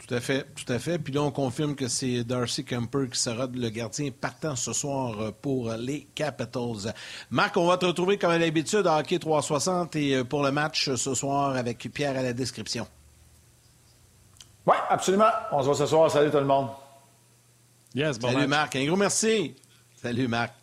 Tout 0.08 0.14
à 0.14 0.20
fait, 0.20 0.46
tout 0.54 0.72
à 0.72 0.78
fait. 0.78 0.98
Puis 0.98 1.12
là, 1.12 1.20
on 1.20 1.30
confirme 1.30 1.74
que 1.74 1.86
c'est 1.86 2.24
Darcy 2.24 2.64
Kemper 2.64 3.10
qui 3.12 3.20
sera 3.20 3.46
le 3.46 3.68
gardien 3.68 4.10
partant 4.10 4.56
ce 4.56 4.72
soir 4.72 5.20
euh, 5.20 5.32
pour 5.42 5.70
les 5.72 6.08
Capitals. 6.14 6.94
Marc, 7.30 7.58
on 7.58 7.66
va 7.66 7.76
te 7.76 7.84
retrouver 7.84 8.16
comme 8.16 8.30
à 8.30 8.38
l'habitude 8.38 8.86
à 8.86 8.96
Hockey 8.96 9.18
360 9.18 9.96
et 9.96 10.14
euh, 10.14 10.24
pour 10.24 10.42
le 10.42 10.50
match 10.50 10.94
ce 10.94 11.14
soir 11.14 11.54
avec 11.56 11.86
Pierre 11.92 12.16
à 12.16 12.22
la 12.22 12.32
description. 12.32 12.86
Oui, 14.64 14.76
absolument. 14.88 15.28
On 15.52 15.60
se 15.60 15.66
voit 15.66 15.74
ce 15.74 15.84
soir. 15.84 16.10
Salut 16.10 16.30
tout 16.30 16.38
le 16.38 16.44
monde. 16.46 16.68
Yes, 17.94 18.18
bon 18.18 18.32
Salut 18.32 18.46
Marc. 18.46 18.76
Un 18.76 18.86
gros 18.86 18.96
merci. 18.96 19.56
Salut 19.94 20.26
Marc. 20.26 20.54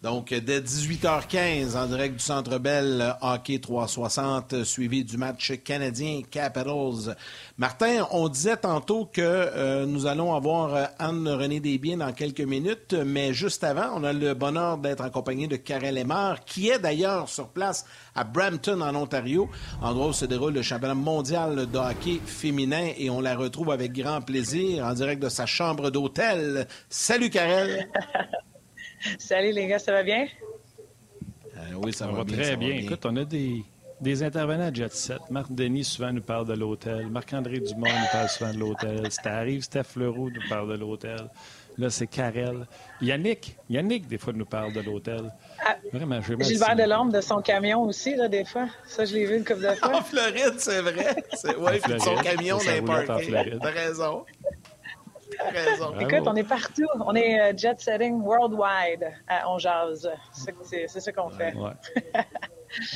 Donc, 0.00 0.32
dès 0.32 0.60
18h15, 0.60 1.76
en 1.76 1.86
direct 1.86 2.14
du 2.14 2.22
Centre 2.22 2.58
Bell, 2.58 3.16
Hockey 3.20 3.58
360, 3.58 4.62
suivi 4.62 5.02
du 5.02 5.16
match 5.16 5.54
canadien 5.64 6.22
Capitals. 6.30 7.16
Martin, 7.56 8.06
on 8.12 8.28
disait 8.28 8.58
tantôt 8.58 9.06
que 9.06 9.20
euh, 9.20 9.86
nous 9.86 10.06
allons 10.06 10.36
avoir 10.36 10.90
Anne-Renée 11.00 11.58
Desbiens 11.58 11.96
dans 11.96 12.12
quelques 12.12 12.42
minutes, 12.42 12.94
mais 12.94 13.32
juste 13.32 13.64
avant, 13.64 13.90
on 13.96 14.04
a 14.04 14.12
le 14.12 14.34
bonheur 14.34 14.78
d'être 14.78 15.02
accompagné 15.02 15.48
de 15.48 15.56
Karel 15.56 15.96
Lemar, 15.96 16.44
qui 16.44 16.68
est 16.68 16.78
d'ailleurs 16.78 17.28
sur 17.28 17.48
place 17.48 17.84
à 18.14 18.22
Brampton, 18.22 18.80
en 18.80 18.94
Ontario, 18.94 19.50
endroit 19.82 20.06
où 20.06 20.12
se 20.12 20.26
déroule 20.26 20.54
le 20.54 20.62
championnat 20.62 20.94
mondial 20.94 21.68
de 21.68 21.76
hockey 21.76 22.20
féminin, 22.24 22.92
et 22.96 23.10
on 23.10 23.20
la 23.20 23.34
retrouve 23.34 23.72
avec 23.72 23.94
grand 23.94 24.20
plaisir 24.20 24.84
en 24.84 24.94
direct 24.94 25.20
de 25.20 25.28
sa 25.28 25.46
chambre 25.46 25.90
d'hôtel. 25.90 26.68
Salut 26.88 27.30
Karel! 27.30 27.88
Salut 29.18 29.52
les 29.52 29.66
gars, 29.66 29.78
ça 29.78 29.92
va 29.92 30.02
bien? 30.02 30.26
Euh, 31.56 31.60
oui, 31.82 31.92
ça, 31.92 32.06
va, 32.06 32.24
bien, 32.24 32.36
très 32.36 32.56
bien. 32.56 32.70
Écoute, 32.70 33.04
on 33.04 33.16
a 33.16 33.24
des, 33.24 33.64
des 34.00 34.22
intervenants 34.22 34.68
à 34.68 34.72
Jet 34.72 34.92
Set. 34.92 35.18
Marc 35.30 35.52
Denis 35.52 35.84
souvent 35.84 36.12
nous 36.12 36.22
parle 36.22 36.46
de 36.46 36.54
l'hôtel. 36.54 37.08
Marc-André 37.08 37.60
Dumont 37.60 37.86
nous 37.86 38.12
parle 38.12 38.28
souvent 38.28 38.52
de 38.52 38.58
l'hôtel. 38.58 39.06
Ça 39.10 39.36
arrive, 39.36 39.62
Steph 39.62 39.96
Leroux 39.96 40.30
nous 40.30 40.48
parle 40.48 40.70
de 40.72 40.78
l'hôtel. 40.78 41.28
Là, 41.78 41.90
c'est 41.90 42.08
Karel. 42.08 42.66
Yannick, 43.00 43.56
Yannick, 43.70 44.08
des 44.08 44.18
fois, 44.18 44.32
nous 44.32 44.44
parle 44.44 44.72
de 44.72 44.80
l'hôtel. 44.80 45.32
Ah, 45.64 45.76
Vraiment, 45.92 46.20
je 46.20 46.34
Gilbert 46.40 46.74
Delorme 46.74 47.12
de 47.12 47.20
son 47.20 47.40
camion 47.40 47.82
aussi, 47.82 48.16
là, 48.16 48.26
des 48.26 48.44
fois. 48.44 48.66
Ça, 48.84 49.04
je 49.04 49.14
l'ai 49.14 49.26
vu 49.26 49.36
une 49.36 49.44
couple 49.44 49.60
de 49.60 49.68
fois. 49.76 49.98
En 49.98 50.02
Floride, 50.02 50.54
c'est 50.58 50.82
vrai. 50.82 51.14
Oui, 51.56 52.00
son 52.00 52.16
camion 52.16 52.58
dans 52.58 52.72
les 52.72 52.82
parkings. 52.82 53.58
T'as 53.62 53.70
raison. 53.70 54.24
Écoute, 56.00 56.26
on 56.26 56.36
est 56.36 56.44
partout. 56.44 56.86
On 57.04 57.14
est 57.14 57.40
euh, 57.40 57.56
jet 57.56 57.80
setting 57.80 58.20
worldwide 58.20 59.12
à 59.26 59.50
On 59.50 59.58
Jazz. 59.58 60.08
C'est 60.32 61.00
ce 61.00 61.10
qu'on 61.10 61.30
fait. 61.30 61.54
Ouais. 61.54 61.72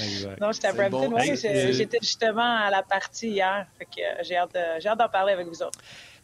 exact. 0.02 0.40
Non, 0.40 0.52
j'étais 0.52 0.68
à 0.68 0.72
Brampton. 0.72 1.16
J'étais 1.18 1.98
justement 2.00 2.57
à 2.57 2.70
la 2.70 2.83
partie 2.83 3.28
hier. 3.28 3.66
Fait 3.78 3.85
que 3.85 4.00
euh, 4.00 4.22
j'ai 4.81 4.88
hâte 4.88 4.98
d'en 4.98 5.09
parler 5.09 5.33
avec 5.33 5.46
vous 5.46 5.62
autres. 5.62 5.78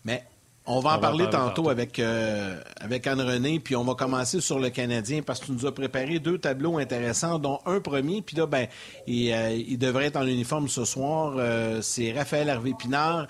Mais 0.05 0.25
on 0.71 0.81
va 0.81 0.97
en 0.97 0.99
parler, 0.99 1.31
tantôt, 1.31 1.71
avec, 1.71 1.99
euh, 1.99 2.61
avec 2.79 3.07
Anne-Renée, 3.07 3.59
puis 3.59 3.75
on 3.75 3.85
va 3.85 3.95
commencer 3.95 4.43
sur 4.43 4.59
le 4.59 4.69
Canadien 4.69 5.23
parce 5.23 5.41
que 5.41 5.47
tu 5.47 5.53
nous 5.53 5.65
as 5.65 5.73
préparé 5.73 6.19
deux 6.19 6.37
tableaux 6.37 6.77
intéressants, 6.77 7.39
dont 7.39 7.59
un 7.65 7.81
premier, 7.81 8.21
puis 8.21 8.37
là, 8.37 8.45
ben, 8.45 8.67
il, 9.07 9.31
il 9.67 9.79
devrait 9.79 10.07
être 10.07 10.17
en 10.17 10.27
uniforme 10.27 10.69
ce 10.69 10.85
soir. 10.85 11.37
c'est 11.81 12.13
Raphaël 12.13 12.51
Hervé-Pinard. 12.51 13.29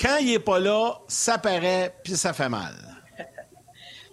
Quand 0.00 0.18
il 0.18 0.30
n'est 0.30 0.38
pas 0.38 0.60
là, 0.60 1.00
ça 1.08 1.38
paraît, 1.38 1.92
puis 2.04 2.16
ça 2.16 2.32
fait 2.32 2.48
mal. 2.48 2.74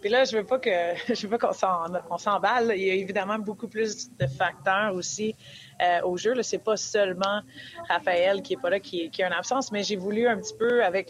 Puis 0.02 0.10
là, 0.10 0.24
je 0.24 0.38
veux 0.38 0.44
pas 0.44 0.60
que 0.60 0.70
je 1.14 1.28
veux 1.28 1.38
qu'on 1.38 2.18
s'emballe. 2.18 2.74
Il 2.76 2.84
y 2.84 2.90
a 2.90 2.94
évidemment 2.94 3.40
beaucoup 3.40 3.68
plus 3.68 4.10
de 4.18 4.28
facteurs 4.28 4.94
aussi 4.94 5.36
euh, 5.82 6.02
au 6.02 6.18
jeu. 6.18 6.42
Ce 6.42 6.56
n'est 6.56 6.62
pas 6.62 6.78
seulement 6.78 7.42
Raphaël 7.90 8.42
qui 8.42 8.54
est 8.54 8.62
pas 8.62 8.70
là, 8.70 8.80
qui, 8.80 9.10
qui 9.10 9.24
a 9.24 9.28
une 9.28 9.34
absence, 9.34 9.72
mais 9.72 9.84
j'ai 9.84 9.96
voulu 9.96 10.28
un 10.28 10.38
petit 10.38 10.56
peu, 10.56 10.84
avec 10.84 11.10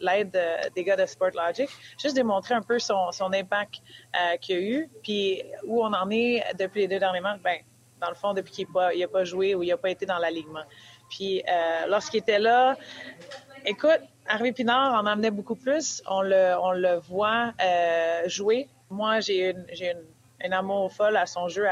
l'aide 0.00 0.38
des 0.74 0.84
gars 0.84 0.96
de 0.96 1.06
Sportlogic, 1.06 1.68
juste 2.00 2.14
démontrer 2.14 2.54
un 2.54 2.62
peu 2.62 2.78
son, 2.78 3.12
son 3.12 3.32
impact 3.32 3.76
euh, 4.14 4.36
qu'il 4.38 4.56
a 4.56 4.60
eu, 4.60 4.90
puis 5.02 5.42
où 5.64 5.82
on 5.82 5.92
en 5.92 6.10
est 6.10 6.42
depuis 6.58 6.82
les 6.82 6.88
deux 6.88 6.98
derniers 6.98 7.20
matchs. 7.20 7.40
Ben, 7.42 7.58
dans 8.00 8.08
le 8.08 8.16
fond, 8.16 8.34
depuis 8.34 8.52
qu'il 8.52 8.66
n'a 8.66 9.06
pas, 9.08 9.08
pas 9.12 9.24
joué 9.24 9.54
ou 9.54 9.62
il 9.62 9.68
n'a 9.68 9.76
pas 9.76 9.90
été 9.90 10.04
dans 10.04 10.18
l'alignement. 10.18 10.64
Puis 11.08 11.42
euh, 11.48 11.86
lorsqu'il 11.86 12.20
était 12.20 12.38
là, 12.38 12.76
écoute, 13.64 14.00
Harvey 14.26 14.52
Pinard 14.52 14.94
en 14.94 15.06
amenait 15.06 15.30
beaucoup 15.30 15.56
plus. 15.56 16.02
On 16.08 16.22
le, 16.22 16.54
on 16.60 16.72
le 16.72 16.98
voit 16.98 17.52
euh, 17.62 18.28
jouer. 18.28 18.68
Moi, 18.90 19.20
j'ai 19.20 19.50
une, 19.50 19.66
un 20.44 20.52
amour 20.52 20.92
folle 20.92 21.16
à 21.16 21.26
son 21.26 21.48
jeu. 21.48 21.66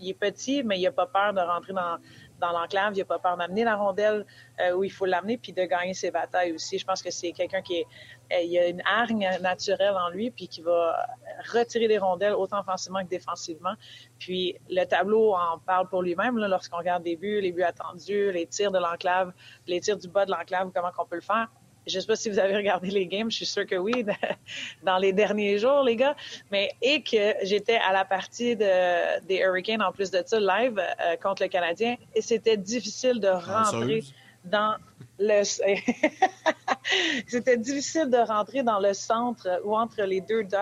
il 0.00 0.10
est 0.10 0.14
petit, 0.14 0.62
mais 0.62 0.78
il 0.78 0.82
n'a 0.82 0.92
pas 0.92 1.06
peur 1.06 1.32
de 1.32 1.40
rentrer 1.40 1.72
dans, 1.72 1.98
dans 2.40 2.52
l'enclave, 2.52 2.92
il 2.94 2.98
n'a 2.98 3.04
pas 3.04 3.18
peur 3.18 3.36
d'amener 3.36 3.64
la 3.64 3.76
rondelle 3.76 4.24
euh, 4.60 4.72
où 4.72 4.84
il 4.84 4.90
faut 4.90 5.06
l'amener, 5.06 5.38
puis 5.38 5.52
de 5.52 5.64
gagner 5.64 5.94
ses 5.94 6.10
batailles 6.10 6.52
aussi. 6.52 6.78
Je 6.78 6.84
pense 6.84 7.02
que 7.02 7.10
c'est 7.10 7.32
quelqu'un 7.32 7.62
qui 7.62 7.76
est, 7.76 7.86
euh, 8.32 8.40
il 8.40 8.58
a 8.58 8.68
une 8.68 8.82
hargne 8.84 9.28
naturelle 9.40 9.94
en 9.96 10.08
lui, 10.10 10.30
puis 10.30 10.48
qui 10.48 10.62
va 10.62 11.06
retirer 11.52 11.88
des 11.88 11.98
rondelles 11.98 12.34
autant 12.34 12.60
offensivement 12.60 13.02
que 13.02 13.08
défensivement. 13.08 13.74
Puis 14.18 14.56
le 14.70 14.84
tableau 14.84 15.34
en 15.34 15.58
parle 15.58 15.88
pour 15.88 16.02
lui-même 16.02 16.38
lorsqu'on 16.38 16.78
regarde 16.78 17.02
des 17.02 17.16
buts, 17.16 17.40
les 17.40 17.52
buts 17.52 17.62
attendus, 17.62 18.32
les 18.32 18.46
tirs 18.46 18.72
de 18.72 18.78
l'enclave, 18.78 19.32
les 19.66 19.80
tirs 19.80 19.98
du 19.98 20.08
bas 20.08 20.26
de 20.26 20.30
l'enclave, 20.30 20.70
comment 20.74 20.90
on 20.98 21.06
peut 21.06 21.16
le 21.16 21.22
faire. 21.22 21.48
Je 21.86 21.96
ne 21.96 22.00
sais 22.00 22.06
pas 22.06 22.16
si 22.16 22.30
vous 22.30 22.38
avez 22.38 22.56
regardé 22.56 22.90
les 22.90 23.06
games, 23.06 23.30
je 23.30 23.36
suis 23.36 23.46
sûre 23.46 23.66
que 23.66 23.76
oui, 23.76 24.04
dans 24.82 24.96
les 24.96 25.12
derniers 25.12 25.58
jours, 25.58 25.82
les 25.82 25.96
gars. 25.96 26.16
Mais 26.50 26.70
et 26.80 27.02
que 27.02 27.34
j'étais 27.42 27.76
à 27.76 27.92
la 27.92 28.04
partie 28.04 28.56
de, 28.56 29.26
des 29.26 29.36
Hurricanes 29.36 29.82
en 29.82 29.92
plus 29.92 30.10
de 30.10 30.22
ça, 30.24 30.40
live 30.40 30.78
euh, 30.78 31.16
contre 31.16 31.42
le 31.42 31.48
Canadien, 31.48 31.96
et 32.14 32.22
c'était 32.22 32.56
difficile 32.56 33.20
de 33.20 33.28
rentrer 33.28 34.02
dans 34.44 34.76
le. 35.18 35.42
c'était 37.26 37.56
difficile 37.56 38.10
de 38.10 38.18
rentrer 38.18 38.62
dans 38.62 38.78
le 38.78 38.92
centre 38.92 39.60
ou 39.64 39.76
entre 39.76 40.02
les 40.02 40.20
deux 40.20 40.44
dots 40.44 40.58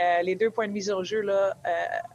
euh, 0.00 0.22
les 0.22 0.34
deux 0.34 0.50
points 0.50 0.66
de 0.66 0.72
mise 0.72 0.90
au 0.90 1.04
jeu 1.04 1.20
là, 1.20 1.54
euh, 1.66 1.70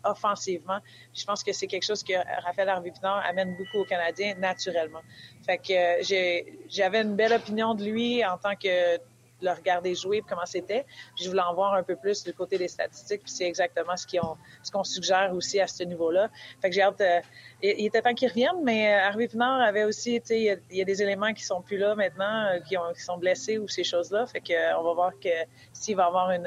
offensivement. 0.10 0.80
Je 1.14 1.24
pense 1.26 1.44
que 1.44 1.52
c'est 1.52 1.68
quelque 1.68 1.86
chose 1.86 2.04
que 2.04 2.14
Raphaël 2.44 2.70
harvey 2.70 2.92
amène 3.04 3.56
beaucoup 3.58 3.80
aux 3.80 3.86
Canadiens 3.86 4.34
naturellement. 4.36 5.02
Fait 5.46 5.58
que 5.58 6.00
euh, 6.00 6.54
j'avais 6.68 7.02
une 7.02 7.16
belle 7.16 7.34
opinion 7.34 7.76
de 7.76 7.84
lui 7.84 8.26
en 8.26 8.38
tant 8.38 8.56
que 8.56 8.98
le 9.42 9.52
regarder 9.52 9.96
jouer 9.96 10.24
comment 10.28 10.46
c'était. 10.46 10.86
Je 11.22 11.30
voulais 11.30 11.42
en 11.42 11.54
voir 11.54 11.74
un 11.74 11.84
peu 11.84 11.96
plus 11.96 12.24
du 12.24 12.34
côté 12.34 12.58
des 12.58 12.68
statistiques, 12.68 13.24
puis 13.24 13.32
c'est 13.32 13.46
exactement 13.46 13.96
ce 13.98 14.08
qu'on 14.08 14.84
ce 14.84 14.94
suggère 14.94 15.34
aussi 15.34 15.60
à 15.60 15.68
ce 15.68 15.84
niveau-là. 15.84 16.30
Fait 16.62 16.70
que 16.70 16.76
j'ai 16.76 16.82
hâte. 16.82 17.02
Euh, 17.02 17.22
il, 17.62 17.86
était 17.86 18.02
temps 18.02 18.14
qu'il 18.14 18.30
revienne, 18.30 18.64
mais 18.64 18.94
euh, 18.94 19.08
Harvey 19.08 19.28
Pinard 19.28 19.62
avait 19.62 19.84
aussi, 19.84 20.20
tu 20.22 20.28
sais, 20.28 20.60
il, 20.70 20.78
y, 20.78 20.82
a 20.82 20.86
des 20.86 21.02
éléments 21.02 21.34
qui 21.34 21.44
sont 21.44 21.62
plus 21.62 21.78
là 21.78 21.96
maintenant, 21.96 22.46
euh, 22.46 22.60
qui, 22.60 22.78
ont, 22.78 22.94
qui 22.94 23.02
sont 23.02 23.18
blessés 23.18 23.58
ou 23.58 23.68
ces 23.68 23.84
choses-là. 23.84 24.26
Fait 24.28 24.42
que 24.42 24.78
on 24.78 24.84
va 24.84 24.94
voir 24.94 25.12
que 25.20 25.30
s'il 25.74 25.96
va 25.96 26.06
avoir 26.06 26.30
un 26.30 26.44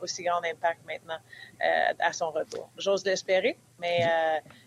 aussi 0.00 0.22
grand 0.22 0.42
impact 0.44 0.80
maintenant 0.86 1.18
à 1.98 2.12
son 2.12 2.30
retour. 2.30 2.70
J'ose 2.76 3.04
l'espérer, 3.04 3.58
mais 3.78 4.00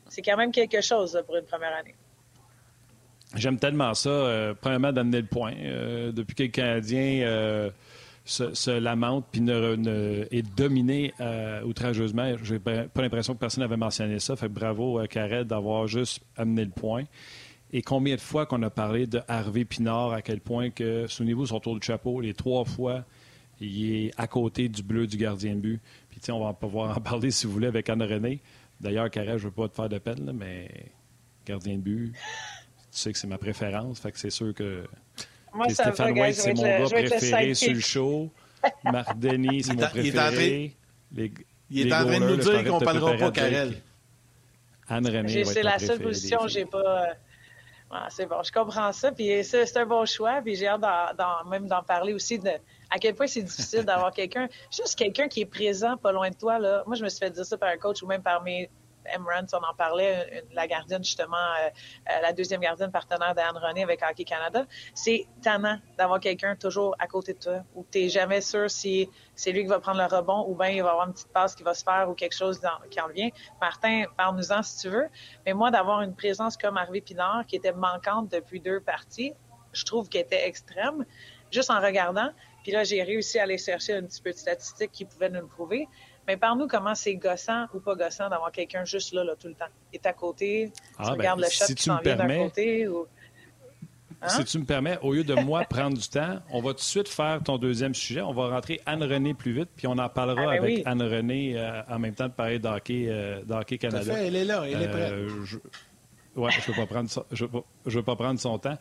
c'est 0.07 0.21
quand 0.21 0.37
même 0.37 0.51
quelque 0.51 0.81
chose 0.81 1.21
pour 1.25 1.35
une 1.35 1.45
première 1.45 1.75
année. 1.75 1.95
J'aime 3.33 3.57
tellement 3.57 3.93
ça. 3.93 4.09
Euh, 4.09 4.53
premièrement, 4.59 4.91
d'amener 4.91 5.21
le 5.21 5.27
point. 5.27 5.53
Euh, 5.57 6.11
depuis 6.11 6.35
que 6.35 6.43
le 6.43 6.49
Canadien 6.49 7.25
euh, 7.25 7.69
se, 8.23 8.43
ne, 8.71 10.27
est 10.31 10.55
dominé 10.55 11.13
outrageusement, 11.65 12.35
j'ai 12.43 12.59
pas 12.59 12.85
l'impression 12.95 13.33
que 13.33 13.39
personne 13.39 13.63
n'avait 13.63 13.77
mentionné 13.77 14.19
ça. 14.19 14.35
Fait 14.35 14.49
bravo 14.49 14.99
à 14.99 15.43
d'avoir 15.43 15.87
juste 15.87 16.21
amené 16.37 16.65
le 16.65 16.71
point. 16.71 17.03
Et 17.73 17.81
combien 17.81 18.15
de 18.15 18.21
fois 18.21 18.45
qu'on 18.45 18.61
a 18.61 18.69
parlé 18.69 19.07
de 19.07 19.19
Harvey 19.27 19.65
Pinard, 19.65 20.13
à 20.13 20.21
quel 20.21 20.39
point 20.39 20.69
que, 20.69 21.07
souvenez-vous, 21.07 21.47
son 21.47 21.59
tour 21.59 21.77
de 21.77 21.83
chapeau, 21.83 22.21
les 22.21 22.33
trois 22.33 22.63
fois, 22.63 23.03
il 23.59 23.95
est 23.95 24.11
à 24.17 24.27
côté 24.27 24.69
du 24.69 24.83
bleu 24.83 25.07
du 25.07 25.17
gardien 25.17 25.55
de 25.55 25.59
but. 25.59 25.81
Puis, 26.09 26.21
on 26.31 26.43
va 26.43 26.53
pouvoir 26.53 26.97
en 26.97 27.01
parler 27.01 27.31
si 27.31 27.47
vous 27.47 27.53
voulez 27.53 27.67
avec 27.67 27.89
Anne-René. 27.89 28.39
D'ailleurs, 28.79 29.09
Carrette, 29.09 29.39
je 29.39 29.45
veux 29.45 29.51
pas 29.51 29.67
te 29.67 29.75
faire 29.75 29.89
de 29.89 29.97
peine, 29.97 30.31
mais 30.33 30.69
gardien 31.45 31.75
de 31.75 31.81
but, 31.81 32.13
tu 32.95 33.01
sais 33.01 33.11
que 33.11 33.17
c'est 33.17 33.27
ma 33.27 33.37
préférence. 33.37 33.99
Fait 33.99 34.11
que 34.11 34.17
c'est 34.17 34.29
sûr 34.29 34.53
que, 34.53 34.85
Moi, 35.53 35.67
Stéphane 35.69 36.17
White, 36.17 36.35
c'est 36.35 36.53
mon 36.53 36.63
gars 36.63 36.85
préféré 36.85 37.53
sur 37.53 37.73
le 37.73 37.79
show. 37.81 38.31
Marc 38.85 39.19
Denis, 39.19 39.63
c'est 39.63 39.73
mon 39.73 39.87
préféré. 39.87 40.75
Il 41.69 41.87
est 41.87 41.93
en 41.93 42.05
train 42.05 42.19
de 42.19 42.25
nous 42.25 42.37
dire 42.37 42.63
qu'on 42.63 42.79
ne 42.79 42.85
parlera 42.85 43.17
pas 43.17 43.31
Karel. 43.31 43.81
Anne-Renée 44.87 45.43
C'est 45.43 45.63
la 45.63 45.77
seule 45.79 45.99
position 45.99 46.47
j'ai 46.47 46.65
pas... 46.65 47.09
Euh, 47.09 47.97
c'est 48.09 48.27
bon, 48.27 48.43
je 48.43 48.51
comprends 48.51 48.91
ça. 48.91 49.11
Puis 49.11 49.43
c'est 49.43 49.77
un 49.77 49.85
bon 49.85 50.05
choix. 50.05 50.41
Puis 50.41 50.55
j'ai 50.55 50.67
hâte 50.67 50.81
même 51.49 51.67
d'en 51.67 51.83
parler 51.83 52.13
aussi 52.13 52.39
de 52.39 52.49
à 52.89 52.97
quel 52.99 53.13
point 53.13 53.27
c'est 53.27 53.41
difficile 53.41 53.83
d'avoir 53.83 54.13
quelqu'un, 54.13 54.47
juste 54.71 54.95
quelqu'un 54.95 55.27
qui 55.27 55.41
est 55.41 55.45
présent 55.45 55.97
pas 55.97 56.11
loin 56.11 56.29
de 56.29 56.35
toi. 56.35 56.59
Là. 56.59 56.83
Moi, 56.85 56.95
je 56.95 57.03
me 57.03 57.09
suis 57.09 57.19
fait 57.19 57.31
dire 57.31 57.45
ça 57.45 57.57
par 57.57 57.69
un 57.69 57.77
coach 57.77 58.01
ou 58.03 58.07
même 58.07 58.21
par 58.21 58.41
mes 58.43 58.69
Emrance, 59.13 59.53
on 59.53 59.57
en 59.57 59.73
parlait, 59.75 60.43
la 60.53 60.67
gardienne 60.67 61.03
justement, 61.03 61.35
euh, 61.35 61.69
euh, 62.09 62.21
la 62.21 62.33
deuxième 62.33 62.61
gardienne 62.61 62.91
partenaire 62.91 63.35
d'Anne 63.35 63.57
René 63.57 63.83
avec 63.83 64.01
Hockey 64.01 64.23
Canada. 64.23 64.65
C'est 64.93 65.27
tannant 65.41 65.79
d'avoir 65.97 66.19
quelqu'un 66.19 66.55
toujours 66.55 66.95
à 66.99 67.07
côté 67.07 67.33
de 67.33 67.39
toi, 67.39 67.63
où 67.75 67.85
tu 67.91 67.99
n'es 67.99 68.09
jamais 68.09 68.41
sûr 68.41 68.69
si 68.69 69.09
c'est 69.35 69.51
lui 69.51 69.63
qui 69.63 69.67
va 69.67 69.79
prendre 69.79 69.99
le 69.99 70.15
rebond 70.15 70.45
ou 70.47 70.55
bien 70.55 70.69
il 70.69 70.83
va 70.83 70.91
avoir 70.91 71.07
une 71.07 71.13
petite 71.13 71.31
passe 71.31 71.55
qui 71.55 71.63
va 71.63 71.73
se 71.73 71.83
faire 71.83 72.09
ou 72.09 72.13
quelque 72.13 72.35
chose 72.35 72.61
qui 72.89 72.99
en 73.01 73.07
vient. 73.09 73.29
Martin, 73.59 74.03
parle-nous-en 74.17 74.63
si 74.63 74.79
tu 74.79 74.89
veux. 74.89 75.07
Mais 75.45 75.53
moi, 75.53 75.71
d'avoir 75.71 76.01
une 76.01 76.15
présence 76.15 76.57
comme 76.57 76.77
Harvey 76.77 77.01
Pinard, 77.01 77.45
qui 77.45 77.55
était 77.55 77.73
manquante 77.73 78.29
depuis 78.31 78.59
deux 78.59 78.79
parties, 78.79 79.33
je 79.73 79.83
trouve 79.83 80.09
qu'elle 80.09 80.21
était 80.21 80.47
extrême, 80.47 81.05
juste 81.51 81.69
en 81.69 81.79
regardant. 81.81 82.29
Puis 82.63 82.71
là, 82.71 82.83
j'ai 82.83 83.03
réussi 83.03 83.37
à 83.37 83.43
aller 83.43 83.57
chercher 83.57 83.93
un 83.93 84.03
petit 84.03 84.21
peu 84.21 84.31
de 84.31 84.37
statistiques 84.37 84.91
qui 84.91 85.05
pouvaient 85.05 85.29
nous 85.29 85.41
le 85.41 85.47
prouver. 85.47 85.87
Mais 86.27 86.37
parle-nous 86.37 86.67
comment 86.67 86.95
c'est 86.95 87.15
gossant 87.15 87.65
ou 87.73 87.79
pas 87.79 87.95
gossant 87.95 88.29
d'avoir 88.29 88.51
quelqu'un 88.51 88.83
juste 88.83 89.13
là, 89.13 89.23
là, 89.23 89.33
tout 89.39 89.47
le 89.47 89.53
temps. 89.53 89.65
Il 89.93 89.97
est 89.97 90.05
à 90.05 90.13
côté, 90.13 90.71
tu 90.73 90.83
ah, 90.97 91.03
ben, 91.03 91.11
regardes 91.11 91.41
le 91.41 91.49
chat 91.49 91.65
si 91.65 91.75
qui 91.75 91.83
s'en 91.83 91.97
vient 91.99 92.15
d'un 92.15 92.37
côté. 92.37 92.87
Ou... 92.87 93.05
Hein? 94.21 94.29
Si 94.29 94.45
tu 94.45 94.59
me 94.59 94.65
permets, 94.65 94.97
au 95.01 95.13
lieu 95.13 95.23
de 95.23 95.35
moi 95.35 95.63
prendre 95.69 95.97
du 95.97 96.07
temps, 96.07 96.39
on 96.51 96.61
va 96.61 96.71
tout 96.71 96.77
de 96.77 96.81
suite 96.81 97.07
faire 97.09 97.41
ton 97.43 97.57
deuxième 97.57 97.93
sujet. 97.93 98.21
On 98.21 98.33
va 98.33 98.49
rentrer 98.49 98.81
Anne-Renée 98.85 99.33
plus 99.33 99.53
vite, 99.53 99.69
puis 99.75 99.87
on 99.87 99.97
en 99.97 100.09
parlera 100.09 100.41
ah, 100.41 100.57
ben 100.57 100.63
avec 100.63 100.87
Anne-Renée 100.87 101.53
euh, 101.57 101.81
en 101.89 101.99
même 101.99 102.15
temps 102.15 102.27
de 102.27 102.33
parler 102.33 102.59
d'Hockey 102.59 103.05
euh, 103.07 103.41
Canada. 103.79 104.13
Fait, 104.13 104.27
elle 104.27 104.35
est 104.35 104.45
là, 104.45 104.63
elle 104.65 104.81
est 104.81 104.89
prête. 104.89 105.11
Euh, 105.11 105.29
oui, 106.37 106.51
je 106.51 106.59
ne 106.59 106.75
veux, 106.75 106.81
pas 106.81 106.85
prendre 106.85 107.09
je 107.31 107.45
veux, 107.97 108.03
pas 108.03 108.15
prendre 108.17 108.37
son 108.39 108.59
temps. 108.59 108.77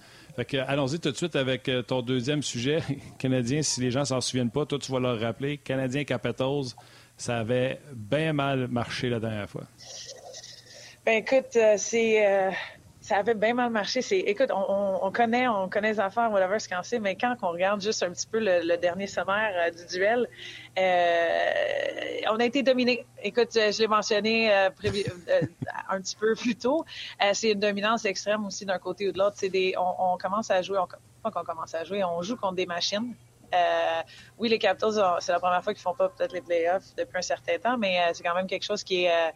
allons-y 0.66 0.98
tout 0.98 1.12
de 1.12 1.16
suite 1.16 1.36
avec 1.36 1.70
ton 1.86 2.02
deuxième 2.02 2.42
sujet. 2.42 2.82
Canadien, 3.18 3.62
si 3.62 3.80
les 3.80 3.92
gens 3.92 4.00
ne 4.00 4.06
s'en 4.06 4.20
souviennent 4.20 4.50
pas, 4.50 4.66
toi, 4.66 4.78
tu 4.78 4.90
vas 4.90 4.98
leur 4.98 5.20
rappeler. 5.20 5.58
Canadien 5.58 6.02
Capitals, 6.02 6.74
ça 7.16 7.38
avait 7.38 7.80
bien 7.92 8.32
mal 8.32 8.68
marché 8.68 9.08
la 9.08 9.20
dernière 9.20 9.48
fois. 9.48 9.64
Ben 11.06 11.16
écoute, 11.18 11.56
euh, 11.56 11.74
c'est 11.76 12.26
euh, 12.26 12.50
ça 13.02 13.18
avait 13.18 13.34
bien 13.34 13.52
mal 13.52 13.70
marché. 13.70 14.00
C'est 14.00 14.20
écoute, 14.20 14.50
on, 14.50 15.10
connaît, 15.12 15.46
on 15.46 15.68
connaît 15.68 15.92
les 15.92 16.00
affaires, 16.00 16.32
whatever 16.32 16.58
ce 16.58 16.66
qu'on 16.66 16.82
sait, 16.82 16.98
mais 16.98 17.14
quand 17.14 17.36
on 17.42 17.48
regarde 17.48 17.82
juste 17.82 18.02
un 18.02 18.10
petit 18.10 18.26
peu 18.26 18.38
le, 18.40 18.76
dernier 18.78 19.06
sommaire 19.06 19.52
euh, 19.54 19.70
du 19.70 19.84
duel, 19.86 20.26
on 22.30 22.40
a 22.40 22.44
été 22.44 22.62
dominé. 22.62 23.04
Écoute, 23.22 23.50
je 23.52 23.78
l'ai 23.78 23.86
mentionné 23.86 24.50
un 24.50 24.70
petit 24.70 26.16
peu 26.16 26.34
plus 26.40 26.56
tôt. 26.56 26.86
c'est 27.34 27.50
une 27.50 27.60
dominance 27.60 28.06
extrême 28.06 28.46
aussi 28.46 28.64
d'un 28.64 28.78
côté 28.78 29.06
ou 29.08 29.12
de 29.12 29.18
l'autre. 29.18 29.36
C'est 29.36 29.50
des, 29.50 29.74
on, 29.76 30.16
commence 30.16 30.50
à 30.50 30.62
jouer, 30.62 30.78
on, 30.78 30.88
pas 31.22 31.30
qu'on 31.30 31.44
commence 31.44 31.74
à 31.74 31.84
jouer, 31.84 32.02
on 32.02 32.22
joue 32.22 32.36
contre 32.36 32.54
des 32.54 32.66
machines. 32.66 33.14
Euh, 33.54 34.02
oui, 34.38 34.48
les 34.48 34.58
Capitals, 34.58 34.92
c'est 35.20 35.32
la 35.32 35.40
première 35.40 35.62
fois 35.62 35.72
qu'ils 35.72 35.82
font 35.82 35.94
pas 35.94 36.08
peut-être 36.08 36.32
les 36.32 36.40
playoffs 36.40 36.94
depuis 36.96 37.18
un 37.18 37.22
certain 37.22 37.58
temps, 37.58 37.78
mais 37.78 38.00
euh, 38.00 38.10
c'est 38.12 38.22
quand 38.22 38.34
même 38.34 38.46
quelque 38.46 38.64
chose 38.64 38.82
qui 38.82 39.04
est 39.04 39.10
euh, 39.10 39.30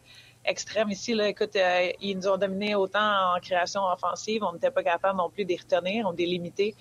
extrême 0.44 0.90
ici. 0.90 1.14
Là. 1.14 1.28
Écoute, 1.28 1.56
ils 2.00 2.16
nous 2.16 2.28
ont 2.28 2.36
dominé 2.36 2.74
autant 2.74 3.34
en 3.34 3.40
création 3.40 3.82
offensive, 3.84 4.42
on 4.42 4.52
n'était 4.52 4.70
pas 4.70 4.82
capable 4.82 5.18
non 5.18 5.30
plus 5.30 5.44
les 5.44 5.56
retenir, 5.56 6.06
on 6.06 6.12
les 6.12 6.26
limité 6.26 6.74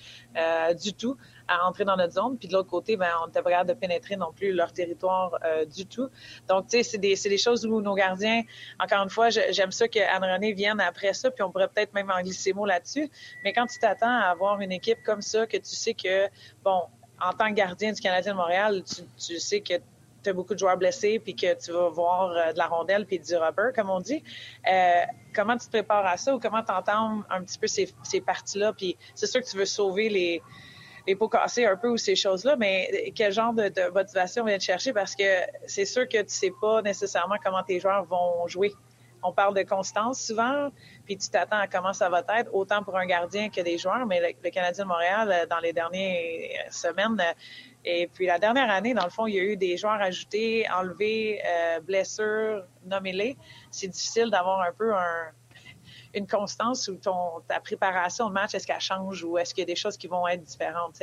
du 0.81 0.93
tout 0.93 1.17
à 1.47 1.65
entrer 1.67 1.83
dans 1.83 1.97
notre 1.97 2.13
zone. 2.13 2.37
Puis 2.37 2.47
de 2.47 2.53
l'autre 2.53 2.69
côté, 2.69 2.95
ben, 2.97 3.09
on 3.23 3.27
n'était 3.27 3.41
pas 3.41 3.49
capable 3.49 3.69
de 3.69 3.73
pénétrer 3.73 4.15
non 4.15 4.31
plus 4.31 4.53
leur 4.53 4.71
territoire 4.71 5.37
du 5.75 5.85
tout. 5.85 6.07
Donc, 6.47 6.67
tu 6.67 6.77
sais, 6.77 6.83
c'est 6.83 6.97
des, 6.97 7.15
des, 7.15 7.37
choses 7.37 7.65
où 7.65 7.81
nos 7.81 7.95
gardiens, 7.95 8.43
encore 8.79 9.03
une 9.03 9.09
fois, 9.09 9.29
j'aime 9.29 9.71
ça 9.71 9.87
que 9.87 9.99
Anne-Renée 9.99 10.53
vienne 10.53 10.79
après 10.79 11.13
ça, 11.13 11.31
puis 11.31 11.43
on 11.43 11.51
pourrait 11.51 11.67
peut-être 11.67 11.93
même 11.93 12.11
en 12.11 12.21
glisser 12.21 12.53
mot 12.53 12.65
là-dessus. 12.65 13.09
Mais 13.43 13.53
quand 13.53 13.65
tu 13.65 13.79
t'attends 13.79 14.07
à 14.07 14.27
avoir 14.29 14.61
une 14.61 14.71
équipe 14.71 14.99
comme 15.03 15.21
ça, 15.21 15.47
que 15.47 15.57
tu 15.57 15.75
sais 15.75 15.93
que, 15.93 16.27
bon, 16.63 16.83
en 17.21 17.33
tant 17.33 17.49
que 17.49 17.53
gardien 17.53 17.91
du 17.91 18.01
Canadien 18.01 18.33
de 18.33 18.37
Montréal, 18.37 18.83
tu, 19.17 19.39
sais 19.39 19.61
que 19.61 19.73
tu 20.23 20.29
as 20.29 20.33
beaucoup 20.33 20.53
de 20.53 20.59
joueurs 20.59 20.77
blessés 20.77 21.19
puis 21.19 21.35
que 21.35 21.53
tu 21.59 21.71
vas 21.71 21.89
voir 21.89 22.31
euh, 22.31 22.53
de 22.53 22.57
la 22.57 22.67
rondelle 22.67 23.05
puis 23.05 23.19
du 23.19 23.35
rubber, 23.35 23.71
comme 23.75 23.89
on 23.89 23.99
dit. 23.99 24.23
Euh, 24.71 25.01
comment 25.33 25.57
tu 25.57 25.65
te 25.65 25.71
prépares 25.71 26.05
à 26.05 26.17
ça 26.17 26.35
ou 26.35 26.39
comment 26.39 26.63
tu 26.63 26.71
entends 26.71 27.23
un 27.29 27.43
petit 27.43 27.57
peu 27.57 27.67
ces, 27.67 28.21
parties-là? 28.21 28.73
Puis 28.73 28.97
c'est 29.15 29.27
sûr 29.27 29.41
que 29.41 29.47
tu 29.47 29.57
veux 29.57 29.65
sauver 29.65 30.09
les, 30.09 30.41
les 31.07 31.15
pots 31.15 31.29
cassés 31.29 31.65
un 31.65 31.75
peu 31.75 31.89
ou 31.89 31.97
ces 31.97 32.15
choses-là, 32.15 32.55
mais 32.55 33.11
quel 33.15 33.31
genre 33.31 33.53
de, 33.53 33.69
de 33.69 33.91
motivation 33.91 34.45
vient 34.45 34.57
te 34.57 34.63
chercher? 34.63 34.93
Parce 34.93 35.15
que 35.15 35.41
c'est 35.65 35.85
sûr 35.85 36.07
que 36.07 36.21
tu 36.21 36.29
sais 36.29 36.53
pas 36.61 36.81
nécessairement 36.81 37.35
comment 37.43 37.63
tes 37.63 37.79
joueurs 37.79 38.05
vont 38.05 38.47
jouer 38.47 38.73
on 39.23 39.31
parle 39.33 39.55
de 39.55 39.63
constance 39.63 40.21
souvent, 40.21 40.69
puis 41.05 41.17
tu 41.17 41.29
t'attends 41.29 41.57
à 41.59 41.67
comment 41.67 41.93
ça 41.93 42.09
va 42.09 42.23
être, 42.37 42.53
autant 42.53 42.83
pour 42.83 42.97
un 42.97 43.05
gardien 43.05 43.49
que 43.49 43.61
des 43.61 43.77
joueurs, 43.77 44.05
mais 44.05 44.35
le, 44.43 44.49
Canadien 44.49 44.83
de 44.83 44.89
Montréal, 44.89 45.31
euh, 45.31 45.45
dans 45.45 45.59
les 45.59 45.73
dernières 45.73 46.71
semaines, 46.71 47.19
euh, 47.19 47.33
et 47.85 48.07
puis 48.07 48.25
la 48.25 48.39
dernière 48.39 48.69
année, 48.69 48.93
dans 48.93 49.05
le 49.05 49.09
fond, 49.09 49.27
il 49.27 49.35
y 49.35 49.39
a 49.39 49.43
eu 49.43 49.55
des 49.55 49.77
joueurs 49.77 50.01
ajoutés, 50.01 50.65
enlevés, 50.69 51.41
euh, 51.45 51.79
blessures, 51.79 52.63
nommés-les. 52.85 53.37
C'est 53.71 53.87
difficile 53.87 54.29
d'avoir 54.29 54.61
un 54.61 54.73
peu 54.73 54.93
une 56.17 56.27
constance 56.27 56.87
ou 56.87 56.95
ton, 56.95 57.41
ta 57.47 57.59
préparation 57.59 58.27
de 58.27 58.33
match, 58.33 58.53
est-ce 58.53 58.67
qu'elle 58.67 58.79
change 58.79 59.23
ou 59.23 59.37
est-ce 59.37 59.53
qu'il 59.53 59.61
y 59.61 59.63
a 59.63 59.73
des 59.73 59.75
choses 59.75 59.97
qui 59.97 60.07
vont 60.07 60.27
être 60.27 60.43
différentes? 60.43 61.01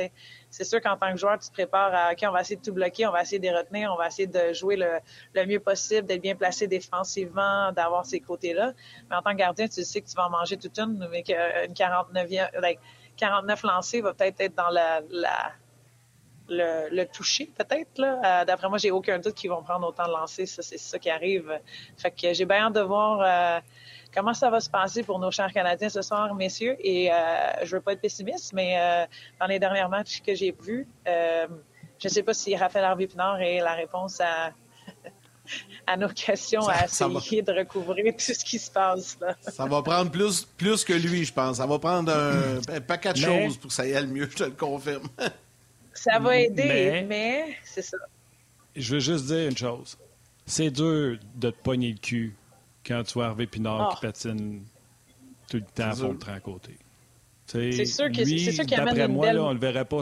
C'est 0.49 0.63
sûr 0.63 0.81
qu'en 0.81 0.97
tant 0.97 1.11
que 1.11 1.17
joueur, 1.17 1.39
tu 1.39 1.47
te 1.47 1.53
prépares 1.53 1.93
à 1.93 2.11
OK, 2.11 2.19
on 2.27 2.31
va 2.31 2.41
essayer 2.41 2.57
de 2.57 2.61
tout 2.61 2.73
bloquer, 2.73 3.07
on 3.07 3.11
va 3.11 3.21
essayer 3.21 3.39
de 3.39 3.43
les 3.43 3.55
retenir, 3.55 3.91
on 3.93 3.97
va 3.97 4.07
essayer 4.07 4.27
de 4.27 4.53
jouer 4.53 4.75
le, 4.75 4.99
le 5.33 5.45
mieux 5.45 5.59
possible, 5.59 6.07
d'être 6.07 6.21
bien 6.21 6.35
placé 6.35 6.67
défensivement, 6.67 7.71
d'avoir 7.71 8.05
ces 8.05 8.19
côtés-là. 8.19 8.73
Mais 9.09 9.15
en 9.15 9.21
tant 9.21 9.31
que 9.31 9.37
gardien, 9.37 9.67
tu 9.67 9.83
sais 9.83 10.01
que 10.01 10.07
tu 10.07 10.15
vas 10.15 10.27
en 10.27 10.29
manger 10.29 10.57
toute 10.57 10.77
une, 10.79 11.07
mais 11.11 11.23
qu'une 11.23 11.73
49e, 11.73 12.59
like, 12.59 12.79
49 13.17 13.63
lancés 13.63 14.01
va 14.01 14.13
peut-être 14.13 14.41
être 14.41 14.55
dans 14.55 14.69
la, 14.69 15.01
le, 16.49 17.03
toucher, 17.05 17.51
peut-être. 17.57 17.99
Euh, 17.99 18.45
d'après 18.45 18.69
moi, 18.69 18.77
j'ai 18.77 18.91
aucun 18.91 19.19
doute 19.19 19.33
qu'ils 19.33 19.49
vont 19.49 19.63
prendre 19.63 19.87
autant 19.87 20.07
de 20.07 20.11
lancers. 20.11 20.47
Ça, 20.47 20.61
c'est 20.61 20.77
ça 20.77 20.99
qui 20.99 21.09
arrive. 21.09 21.59
Fait 21.97 22.11
que 22.11 22.33
j'ai 22.33 22.45
bien 22.45 22.67
hâte 22.67 22.73
de 22.73 22.81
voir 22.81 23.21
euh, 23.21 23.59
comment 24.15 24.33
ça 24.33 24.49
va 24.49 24.59
se 24.59 24.69
passer 24.69 25.03
pour 25.03 25.19
nos 25.19 25.29
chers 25.29 25.51
Canadiens 25.51 25.89
ce 25.89 26.01
soir, 26.01 26.33
messieurs? 26.33 26.77
Et 26.79 27.11
euh, 27.11 27.15
je 27.63 27.75
veux 27.75 27.81
pas 27.81 27.93
être 27.93 28.01
pessimiste, 28.01 28.53
mais 28.53 28.79
euh, 28.79 29.05
dans 29.39 29.47
les 29.47 29.59
derniers 29.59 29.87
matchs 29.87 30.21
que 30.25 30.33
j'ai 30.33 30.55
vus, 30.59 30.87
euh, 31.07 31.47
je 31.99 32.07
ne 32.07 32.13
sais 32.13 32.23
pas 32.23 32.33
si 32.33 32.55
Raphaël 32.55 32.85
Harvey 32.85 33.07
Pinard 33.07 33.41
est 33.41 33.59
la 33.59 33.73
réponse 33.73 34.21
à, 34.21 34.53
à 35.87 35.97
nos 35.97 36.09
questions, 36.09 36.61
ça, 36.61 36.71
à 36.71 36.85
essayer 36.85 37.41
va... 37.41 37.53
de 37.53 37.59
recouvrir 37.59 38.13
tout 38.13 38.33
ce 38.33 38.45
qui 38.45 38.57
se 38.57 38.71
passe. 38.71 39.17
Là. 39.19 39.35
Ça 39.41 39.65
va 39.65 39.81
prendre 39.81 40.09
plus, 40.09 40.45
plus 40.45 40.83
que 40.83 40.93
lui, 40.93 41.25
je 41.25 41.33
pense. 41.33 41.57
Ça 41.57 41.65
va 41.65 41.77
prendre 41.77 42.11
un, 42.11 42.57
un 42.73 42.81
paquet 42.81 43.13
de 43.13 43.19
mais... 43.19 43.45
choses 43.45 43.57
pour 43.57 43.67
que 43.67 43.73
ça 43.73 43.83
aille 43.83 44.07
mieux, 44.07 44.29
je 44.29 44.37
te 44.37 44.43
le 44.43 44.51
confirme. 44.51 45.07
Ça 45.97 46.19
va 46.19 46.37
aider, 46.37 46.61
mais, 46.67 47.05
mais 47.07 47.57
c'est 47.63 47.81
ça. 47.81 47.95
Je 48.75 48.93
veux 48.93 48.99
juste 48.99 49.27
dire 49.27 49.47
une 49.47 49.57
chose. 49.57 49.97
C'est 50.45 50.69
dur 50.69 51.17
de 51.35 51.49
te 51.49 51.55
pogner 51.55 51.93
le 51.93 51.97
cul 51.97 52.35
quand 52.85 53.03
tu 53.03 53.13
vois 53.13 53.25
Hervé 53.25 53.47
Pinard 53.47 53.89
oh. 53.89 53.95
qui 53.95 54.01
patine 54.01 54.65
tout 55.49 55.57
le 55.57 55.63
temps 55.63 55.89
à 55.89 55.95
fond 55.95 56.13
de 56.13 56.19
train 56.19 56.33
à 56.33 56.39
côté. 56.39 56.77
C'est 57.45 57.85
sûr 57.85 58.09
qu'il 58.09 58.79
amène 58.79 58.99
une 58.99 59.13
moi, 59.13 59.27
belle... 59.27 59.35
là, 59.35 59.43
on 59.43 59.53
le 59.53 59.59
verrait 59.59 59.85
pas. 59.85 60.01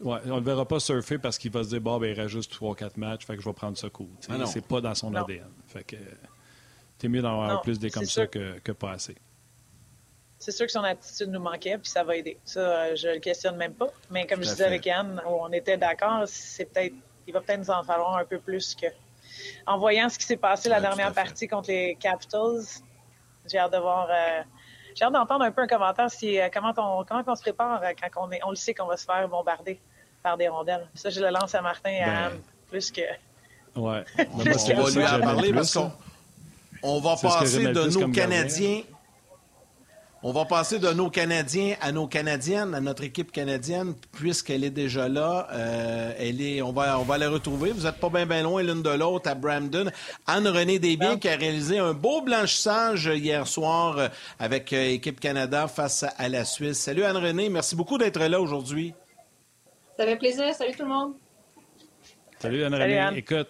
Ouais, 0.00 0.18
on 0.26 0.36
le 0.36 0.44
verra 0.44 0.66
pas 0.66 0.78
surfer 0.78 1.18
parce 1.18 1.38
qu'il 1.38 1.50
va 1.50 1.64
se 1.64 1.70
dire 1.70 1.80
bon 1.80 1.98
ben 1.98 2.06
il 2.06 2.20
reste 2.20 2.28
juste 2.28 2.54
3-4 2.54 2.92
matchs, 2.96 3.26
fait 3.26 3.34
que 3.34 3.42
je 3.42 3.48
vais 3.48 3.52
prendre 3.52 3.76
ce 3.76 3.88
coup. 3.88 4.08
Ah 4.28 4.46
c'est 4.46 4.64
pas 4.64 4.80
dans 4.80 4.94
son 4.94 5.10
non. 5.10 5.24
ADN. 5.24 5.50
Fait 5.66 5.82
que 5.82 5.96
t'es 6.98 7.08
mieux 7.08 7.20
d'en 7.20 7.32
avoir 7.32 7.62
plus 7.62 7.80
des 7.80 7.90
comme 7.90 8.04
ça 8.04 8.28
que, 8.28 8.60
que 8.60 8.70
pas 8.70 8.92
assez 8.92 9.16
c'est 10.38 10.52
sûr 10.52 10.66
que 10.66 10.72
son 10.72 10.84
attitude 10.84 11.30
nous 11.30 11.40
manquait, 11.40 11.78
puis 11.78 11.90
ça 11.90 12.04
va 12.04 12.16
aider. 12.16 12.38
Ça, 12.44 12.60
euh, 12.60 12.96
je 12.96 13.08
le 13.08 13.18
questionne 13.18 13.56
même 13.56 13.74
pas. 13.74 13.88
Mais 14.10 14.26
comme 14.26 14.42
je 14.42 14.48
disais 14.48 14.64
avec 14.64 14.86
Anne, 14.86 15.20
on 15.26 15.52
était 15.52 15.76
d'accord, 15.76 16.22
c'est 16.26 16.66
peut-être, 16.66 16.94
il 17.26 17.34
va 17.34 17.40
peut-être 17.40 17.60
nous 17.60 17.70
en 17.70 17.82
falloir 17.82 18.16
un 18.16 18.24
peu 18.24 18.38
plus 18.38 18.74
que. 18.74 18.86
En 19.66 19.78
voyant 19.78 20.08
ce 20.08 20.18
qui 20.18 20.24
s'est 20.24 20.36
passé 20.36 20.68
la 20.68 20.76
Ouais, 20.76 20.82
dernière 20.82 21.12
partie 21.12 21.46
contre 21.48 21.70
les 21.70 21.94
Capitals, 21.96 22.62
j'ai 23.50 23.58
hâte 23.58 23.72
de 23.72 23.78
voir. 23.78 24.08
euh, 24.10 24.42
j'ai 24.94 25.04
hâte 25.04 25.12
d'entendre 25.12 25.44
un 25.44 25.50
peu 25.52 25.62
un 25.62 25.66
commentaire 25.66 26.10
si 26.10 26.40
euh, 26.40 26.48
comment 26.52 26.72
on 26.76 27.04
comment 27.04 27.22
on 27.26 27.34
se 27.34 27.42
prépare 27.42 27.82
euh, 27.82 27.92
quand 28.12 28.26
on 28.26 28.32
est, 28.32 28.40
on 28.44 28.50
le 28.50 28.56
sait 28.56 28.74
qu'on 28.74 28.86
va 28.86 28.96
se 28.96 29.04
faire 29.04 29.28
bombarder 29.28 29.80
par 30.22 30.36
des 30.36 30.48
rondelles. 30.48 30.88
Ça, 30.94 31.10
je 31.10 31.20
le 31.20 31.30
lance 31.30 31.54
à 31.54 31.62
Martin 31.62 31.90
et 31.90 32.00
à 32.02 32.06
Ben, 32.06 32.16
Anne 32.32 32.40
plus 32.68 32.90
que. 32.90 33.02
Ouais. 33.76 34.04
Plus 34.16 34.50
que 34.52 34.58
c'est 34.58 34.76
On 34.76 34.82
va 34.82 34.90
lui 34.90 35.06
en 35.06 35.20
parler 35.20 35.52
parce 35.52 35.72
qu'on 35.72 35.92
on 36.82 37.00
va 37.00 37.16
passer 37.16 37.66
de 37.68 38.00
nos 38.00 38.08
gardien. 38.08 38.82
On 40.24 40.32
va 40.32 40.44
passer 40.46 40.80
de 40.80 40.88
nos 40.88 41.10
Canadiens 41.10 41.76
à 41.80 41.92
nos 41.92 42.08
Canadiennes, 42.08 42.74
à 42.74 42.80
notre 42.80 43.04
équipe 43.04 43.30
canadienne, 43.30 43.94
puisqu'elle 44.10 44.64
est 44.64 44.70
déjà 44.70 45.08
là. 45.08 45.46
Euh, 45.52 46.12
elle 46.18 46.42
est, 46.42 46.60
on 46.60 46.72
va, 46.72 46.98
on 46.98 47.04
va 47.04 47.18
la 47.18 47.30
retrouver. 47.30 47.70
Vous 47.70 47.84
n'êtes 47.84 48.00
pas 48.00 48.08
bien 48.08 48.42
loin 48.42 48.60
l'une 48.64 48.82
de 48.82 48.90
l'autre 48.90 49.30
à 49.30 49.36
Brampton. 49.36 49.92
Anne-Renée 50.26 50.80
Desbiens 50.80 51.18
qui 51.18 51.28
a 51.28 51.36
réalisé 51.36 51.78
un 51.78 51.92
beau 51.92 52.22
blanchissage 52.22 53.06
hier 53.06 53.46
soir 53.46 53.98
euh, 53.98 54.08
avec 54.40 54.72
euh, 54.72 54.90
Équipe 54.90 55.20
Canada 55.20 55.68
face 55.68 56.04
à, 56.16 56.28
la 56.28 56.44
Suisse. 56.44 56.80
Salut 56.80 57.04
Anne-Renée, 57.04 57.48
merci 57.48 57.76
beaucoup 57.76 57.96
d'être 57.96 58.18
là 58.18 58.40
aujourd'hui. 58.40 58.94
Ça 59.96 60.04
fait 60.04 60.16
plaisir. 60.16 60.52
Salut 60.52 60.72
tout 60.72 60.82
le 60.82 60.88
monde. 60.88 61.12
Salut 62.40 62.60
Salut, 62.60 62.64
Anne-Renée. 62.64 62.98
Anne. 62.98 63.16
Écoute, 63.16 63.48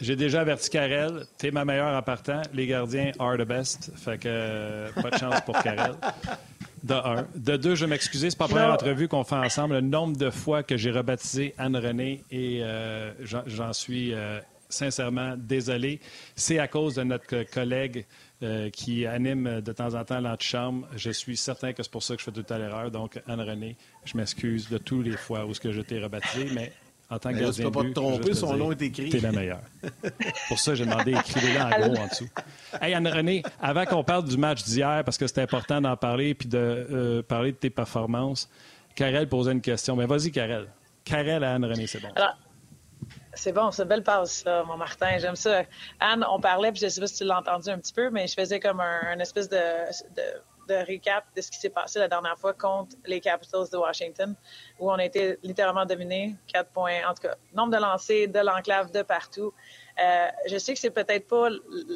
j'ai 0.00 0.16
déjà 0.16 0.40
averti 0.40 0.70
Karel. 0.70 1.24
T'es 1.36 1.50
ma 1.50 1.64
meilleure 1.64 1.96
en 1.96 2.02
partant. 2.02 2.42
Les 2.54 2.66
gardiens 2.66 3.12
are 3.18 3.36
the 3.36 3.42
best. 3.46 3.90
Fait 3.96 4.18
que 4.18 4.28
euh, 4.28 4.88
pas 5.00 5.10
de 5.10 5.18
chance 5.18 5.40
pour 5.42 5.58
Karel. 5.62 5.92
De 6.84 6.94
un. 6.94 7.26
De 7.34 7.56
deux, 7.56 7.74
je 7.74 7.84
vais 7.84 7.90
m'excuser. 7.90 8.30
C'est 8.30 8.38
pas 8.38 8.44
la 8.46 8.50
première 8.54 8.72
entrevue 8.72 9.08
qu'on 9.08 9.24
fait 9.24 9.34
ensemble. 9.34 9.74
Le 9.74 9.80
nombre 9.80 10.16
de 10.16 10.30
fois 10.30 10.62
que 10.62 10.76
j'ai 10.76 10.90
rebaptisé 10.90 11.54
Anne-Renée 11.58 12.22
et 12.30 12.60
euh, 12.62 13.12
j'en- 13.20 13.72
suis 13.72 14.14
euh, 14.14 14.38
sincèrement 14.68 15.34
désolé. 15.36 16.00
C'est 16.36 16.58
à 16.58 16.68
cause 16.68 16.94
de 16.94 17.02
notre 17.02 17.26
co- 17.26 17.44
collègue 17.52 18.06
euh, 18.44 18.70
qui 18.70 19.06
anime 19.06 19.60
de 19.60 19.72
temps 19.72 19.94
en 19.94 20.04
temps 20.04 20.20
l'antichambre. 20.20 20.86
Je 20.94 21.10
suis 21.10 21.36
certain 21.36 21.72
que 21.72 21.82
c'est 21.82 21.90
pour 21.90 22.02
ça 22.04 22.14
que 22.14 22.20
je 22.20 22.24
fais 22.24 22.32
tout 22.42 22.46
à 22.52 22.58
l'erreur. 22.58 22.90
Donc, 22.92 23.20
Anne-Renée, 23.26 23.76
je 24.04 24.16
m'excuse 24.16 24.68
de 24.68 24.78
tous 24.78 25.02
les 25.02 25.16
fois 25.16 25.44
où 25.46 25.54
ce 25.54 25.60
que 25.60 25.72
je 25.72 25.80
t'ai 25.80 25.98
rebaptisé, 25.98 26.48
mais 26.54 26.72
en 27.10 27.18
tant 27.18 27.30
que 27.30 27.36
Mais 27.36 27.40
là, 27.40 27.52
tu 27.52 27.62
gardien 27.62 27.70
peux 27.70 27.82
pas 27.82 27.88
te 27.88 27.94
tromper, 27.94 28.34
son 28.34 28.56
nom 28.56 28.72
est 28.72 28.82
écrit. 28.82 29.08
T'es 29.08 29.20
la 29.20 29.32
meilleure. 29.32 29.62
Pour 30.48 30.58
ça, 30.58 30.74
j'ai 30.74 30.84
demandé 30.84 31.12
écrivez-le 31.12 31.60
en 31.60 31.70
gros 31.70 32.02
en 32.02 32.06
dessous. 32.06 32.28
Hey 32.82 32.92
Anne-Renée, 32.94 33.42
avant 33.60 33.86
qu'on 33.86 34.04
parle 34.04 34.24
du 34.24 34.36
match 34.36 34.62
d'hier, 34.64 35.02
parce 35.04 35.16
que 35.16 35.26
c'est 35.26 35.40
important 35.40 35.80
d'en 35.80 35.96
parler 35.96 36.34
puis 36.34 36.48
de 36.48 36.58
euh, 36.58 37.22
parler 37.22 37.52
de 37.52 37.56
tes 37.56 37.70
performances, 37.70 38.50
Karel 38.94 39.28
posait 39.28 39.52
une 39.52 39.62
question. 39.62 39.96
Mais 39.96 40.06
vas-y, 40.06 40.30
Karel. 40.30 40.66
Karel 41.04 41.44
à 41.44 41.54
Anne-Renée, 41.54 41.86
c'est 41.86 42.00
bon. 42.00 42.10
Alors, 42.14 42.36
c'est 43.32 43.52
bon, 43.52 43.70
c'est 43.70 43.82
une 43.82 43.88
belle 43.88 44.02
passe, 44.02 44.44
là, 44.44 44.64
mon 44.64 44.76
Martin. 44.76 45.16
J'aime 45.18 45.36
ça. 45.36 45.62
Anne, 46.00 46.26
on 46.30 46.40
parlait, 46.40 46.72
puis 46.72 46.80
je 46.80 46.86
ne 46.86 46.90
sais 46.90 47.00
pas 47.00 47.06
si 47.06 47.16
tu 47.16 47.24
l'as 47.24 47.38
entendu 47.38 47.70
un 47.70 47.78
petit 47.78 47.92
peu, 47.92 48.10
mais 48.10 48.26
je 48.26 48.34
faisais 48.34 48.60
comme 48.60 48.80
un, 48.80 49.00
un 49.12 49.18
espèce 49.20 49.48
de, 49.48 49.56
de, 49.56 50.22
de 50.68 50.74
récap 50.74 51.24
de 51.34 51.40
ce 51.40 51.50
qui 51.50 51.58
s'est 51.58 51.70
passé 51.70 51.98
la 51.98 52.08
dernière 52.08 52.38
fois 52.38 52.52
contre 52.52 52.96
les 53.06 53.20
Capitals 53.20 53.68
de 53.72 53.76
Washington, 53.76 54.34
où 54.78 54.90
on 54.90 54.94
a 54.94 55.04
été 55.04 55.38
littéralement 55.42 55.86
dominés. 55.86 56.36
Quatre 56.46 56.70
points, 56.70 57.00
en 57.08 57.14
tout 57.14 57.22
cas, 57.22 57.34
nombre 57.54 57.72
de 57.72 57.80
lancers, 57.80 58.28
de 58.28 58.38
l'enclave, 58.38 58.92
de 58.92 59.02
partout. 59.02 59.52
Euh, 60.00 60.28
je 60.46 60.58
sais 60.58 60.74
que 60.74 60.78
c'est 60.78 60.90
peut-être 60.90 61.26
pas 61.26 61.48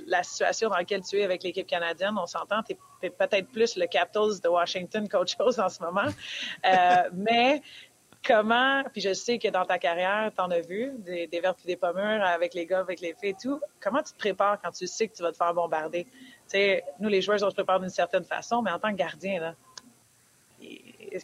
la 0.07 0.23
situation 0.23 0.69
dans 0.69 0.77
laquelle 0.77 1.03
tu 1.03 1.19
es 1.21 1.25
avec 1.25 1.43
l'équipe 1.43 1.67
canadienne. 1.67 2.15
On 2.19 2.27
s'entend, 2.27 2.63
tu 2.63 2.77
es 3.03 3.11
peut-être 3.11 3.49
plus 3.49 3.77
le 3.77 3.87
Capitals 3.87 4.41
de 4.43 4.49
Washington 4.49 5.09
qu'autre 5.09 5.35
chose 5.37 5.61
en 5.61 5.69
ce 5.69 5.83
moment. 5.83 6.09
Euh, 6.65 7.09
mais 7.13 7.63
comment, 8.25 8.83
puis 8.93 9.01
je 9.01 9.13
sais 9.13 9.39
que 9.39 9.49
dans 9.49 9.65
ta 9.65 9.79
carrière, 9.79 10.31
tu 10.35 10.41
en 10.41 10.51
as 10.51 10.61
vu, 10.61 10.93
des, 10.99 11.27
des 11.27 11.41
vertes 11.41 11.61
et 11.65 11.69
des 11.69 11.77
pommures 11.77 12.23
avec 12.23 12.55
les 12.55 12.67
gars, 12.67 12.81
avec 12.81 13.01
les 13.01 13.15
filles 13.15 13.31
et 13.31 13.37
tout. 13.41 13.61
Comment 13.81 14.03
tu 14.03 14.13
te 14.13 14.19
prépares 14.19 14.61
quand 14.63 14.71
tu 14.71 14.87
sais 14.87 15.09
que 15.09 15.15
tu 15.15 15.23
vas 15.23 15.33
te 15.33 15.37
faire 15.37 15.55
bombarder? 15.55 16.07
Nous, 16.99 17.09
les 17.09 17.23
joueurs, 17.23 17.39
on 17.43 17.51
se 17.51 17.55
prépare 17.55 17.81
d'une 17.81 17.89
certaine 17.89 18.25
façon, 18.25 18.63
mais 18.63 18.71
en 18.71 18.79
tant 18.79 18.91
que 18.91 18.97
gardien, 18.97 19.41
là, 19.41 19.55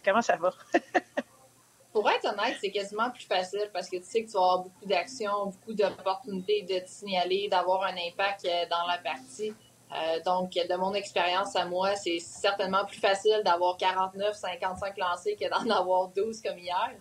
comment 0.03 0.21
ça 0.21 0.35
va? 0.37 0.51
Pour 1.91 2.09
être 2.09 2.25
honnête, 2.25 2.57
c'est 2.61 2.69
quasiment 2.69 3.09
plus 3.09 3.25
facile 3.25 3.69
parce 3.73 3.89
que 3.89 3.97
tu 3.97 4.03
sais 4.03 4.23
que 4.23 4.27
tu 4.27 4.33
vas 4.33 4.43
avoir 4.43 4.59
beaucoup 4.59 4.85
d'actions, 4.85 5.47
beaucoup 5.47 5.73
d'opportunités 5.73 6.61
de 6.61 6.79
te 6.79 6.89
signaler, 6.89 7.47
d'avoir 7.49 7.83
un 7.83 7.95
impact 7.95 8.45
euh, 8.45 8.65
dans 8.69 8.85
la 8.87 8.99
partie. 8.99 9.53
Euh, 9.91 10.19
donc, 10.23 10.51
de 10.51 10.75
mon 10.75 10.93
expérience 10.93 11.55
à 11.55 11.65
moi, 11.65 11.95
c'est 11.95 12.19
certainement 12.19 12.85
plus 12.85 12.99
facile 12.99 13.41
d'avoir 13.43 13.75
49, 13.77 14.35
55 14.35 14.97
lancés 14.99 15.35
que 15.35 15.49
d'en 15.49 15.67
avoir 15.75 16.09
12 16.09 16.41
comme 16.43 16.59
hier. 16.59 16.91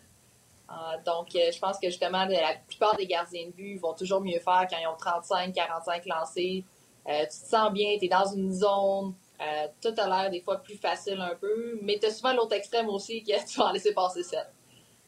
Euh, 0.70 0.74
donc, 1.04 1.28
je 1.32 1.58
pense 1.58 1.78
que 1.78 1.88
justement, 1.88 2.24
la 2.24 2.54
plupart 2.66 2.96
des 2.96 3.06
gardiens 3.06 3.46
de 3.46 3.52
but 3.52 3.76
vont 3.76 3.92
toujours 3.92 4.22
mieux 4.22 4.38
faire 4.38 4.66
quand 4.70 4.78
ils 4.80 4.86
ont 4.86 4.96
35, 4.96 5.52
45 5.52 6.06
lancés. 6.06 6.64
Euh, 7.08 7.22
tu 7.22 7.28
te 7.28 7.48
sens 7.48 7.72
bien, 7.72 7.96
tu 7.98 8.04
es 8.04 8.08
dans 8.08 8.26
une 8.34 8.52
zone. 8.52 9.14
Euh, 9.40 9.66
tout 9.80 9.94
a 10.00 10.06
l'air 10.22 10.30
des 10.30 10.40
fois 10.40 10.56
plus 10.62 10.76
facile 10.76 11.20
un 11.20 11.34
peu, 11.40 11.78
mais 11.82 11.98
tu 12.00 12.06
as 12.06 12.10
souvent 12.10 12.34
l'autre 12.34 12.54
extrême 12.54 12.88
aussi 12.88 13.22
que 13.22 13.32
tu 13.50 13.58
vas 13.58 13.66
en 13.66 13.72
laisser 13.72 13.94
passer 13.94 14.22
7. 14.22 14.38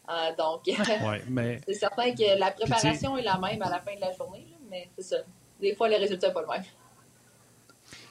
Euh, 0.08 0.12
donc, 0.38 0.62
Ouais, 1.06 1.22
mais 1.28 1.60
c'est 1.66 1.74
certain 1.74 2.12
que 2.14 2.38
la 2.38 2.50
préparation 2.52 3.16
est 3.18 3.22
la 3.22 3.38
même 3.38 3.60
à 3.62 3.70
la 3.70 3.80
fin 3.80 3.94
de 3.94 4.00
la 4.00 4.12
journée, 4.12 4.46
là, 4.50 4.56
mais 4.70 4.88
c'est 4.96 5.02
ça. 5.04 5.16
Des 5.60 5.74
fois, 5.74 5.88
les 5.88 5.96
résultats 5.96 6.28
sont 6.28 6.34
pas 6.34 6.42
le 6.42 6.48
même. 6.48 6.62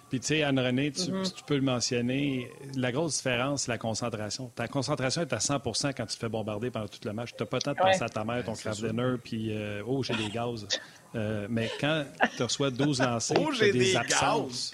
Puis, 0.10 0.20
tu 0.20 0.26
sais, 0.28 0.44
Anne-Renée, 0.44 0.92
tu, 0.92 1.04
tu 1.06 1.44
peux 1.46 1.56
le 1.56 1.62
mentionner, 1.62 2.50
la 2.76 2.92
grosse 2.92 3.18
différence, 3.18 3.64
c'est 3.64 3.72
la 3.72 3.78
concentration. 3.78 4.52
Ta 4.56 4.68
concentration 4.68 5.22
est 5.22 5.32
à 5.34 5.38
100% 5.38 5.94
quand 5.96 6.06
tu 6.08 6.16
te 6.16 6.20
fais 6.20 6.30
bombarder 6.30 6.72
pendant 6.72 6.88
tout 6.88 7.00
le 7.06 7.14
match. 7.14 7.30
Tu 7.38 7.44
n'as 7.44 7.48
pas 7.48 7.58
le 7.58 7.62
temps 7.62 7.74
de 7.74 7.78
Ouais. 7.80 7.92
penser 7.92 8.04
à 8.04 8.10
ta 8.10 8.24
mère, 8.24 8.44
ton 8.44 8.54
craft 8.54 8.82
dinner, 8.84 9.16
puis 9.24 9.56
euh, 9.56 9.84
oh, 9.86 10.02
j'ai 10.02 10.16
des 10.16 10.30
gaz. 10.30 10.68
Euh, 11.16 11.48
mais 11.50 11.72
quand 11.80 12.06
tu 12.38 12.44
reçois 12.44 12.70
12 12.72 13.02
lancers, 13.02 13.38
Oh, 13.40 13.50
tu 13.52 13.58
j'ai 13.58 13.72
des, 13.72 13.80
des 13.80 13.96
absences. 13.96 14.74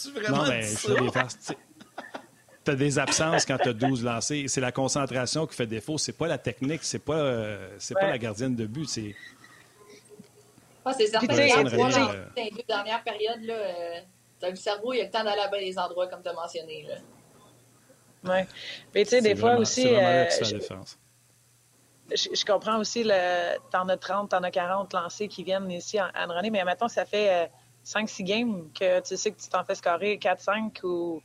Tu 0.00 0.10
vraiment 0.10 0.38
Non, 0.44 0.48
mais 0.48 0.62
je. 0.62 1.54
Tu 2.64 2.70
as 2.70 2.74
des 2.76 2.98
absences 2.98 3.44
quand 3.44 3.58
tu 3.58 3.68
as 3.68 3.72
12 3.72 4.04
lancés. 4.04 4.46
C'est 4.48 4.60
la 4.60 4.72
concentration 4.72 5.46
qui 5.46 5.54
fait 5.56 5.66
défaut. 5.66 5.98
C'est 5.98 6.12
pas 6.16 6.28
la 6.28 6.38
technique, 6.38 6.82
c'est 6.84 6.98
pas, 7.00 7.16
euh, 7.18 7.74
c'est 7.78 7.94
pas 7.94 8.08
la 8.08 8.18
gardienne 8.18 8.54
de 8.54 8.66
but. 8.66 8.88
C'est 8.88 9.14
Ah, 10.84 10.92
c'est 10.96 11.06
certain 11.06 11.26
tu 11.28 11.34
sais, 11.34 11.48
quand 11.48 11.64
tu 11.64 11.76
vois 11.76 11.90
dans 11.90 12.12
les 12.36 12.50
deux 12.50 12.62
dernières 12.68 13.02
périodes, 13.04 13.42
là, 13.42 13.54
euh, 13.54 14.00
t'as 14.40 14.50
le 14.50 14.56
cerveau, 14.56 14.92
il 14.92 15.00
a 15.00 15.04
le 15.04 15.10
temps 15.10 15.22
d'aller 15.24 15.40
à 15.42 15.48
bien 15.48 15.60
des 15.60 15.78
endroits, 15.78 16.08
comme 16.08 16.22
tu 16.22 16.28
as 16.28 16.32
mentionné. 16.32 16.86
Là. 16.88 18.32
Ouais. 18.32 18.46
Mais 18.94 19.04
tu 19.04 19.10
sais, 19.10 19.20
des 19.20 19.34
fois 19.36 19.50
vraiment- 19.50 19.62
aussi, 19.62 19.82
C'est 19.82 19.88
vraiment 19.88 20.02
là 20.08 20.22
euh, 20.22 20.24
que 20.26 20.32
ça 20.32 20.38
fait 20.38 20.44
je, 20.44 20.52
la 20.54 20.58
différence. 20.60 20.98
Je, 22.14 22.44
comprends 22.44 22.78
aussi, 22.78 23.02
le, 23.04 23.58
t'en 23.70 23.88
as 23.88 23.96
30, 23.96 24.30
t'en 24.30 24.42
as 24.42 24.50
40 24.50 24.92
lancés 24.92 25.28
qui 25.28 25.44
viennent 25.44 25.70
ici 25.70 26.00
en, 26.00 26.06
en 26.14 26.34
René, 26.34 26.50
mais 26.50 26.64
maintenant, 26.64 26.88
ça 26.88 27.04
fait 27.04 27.44
euh, 27.44 27.46
5-6 27.84 28.22
games 28.24 28.68
que 28.78 29.00
tu 29.00 29.16
sais 29.16 29.32
que 29.32 29.40
tu 29.40 29.48
t'en 29.48 29.64
fais 29.64 29.74
scorer 29.74 30.16
4-5 30.16 30.84
ou 30.84 31.22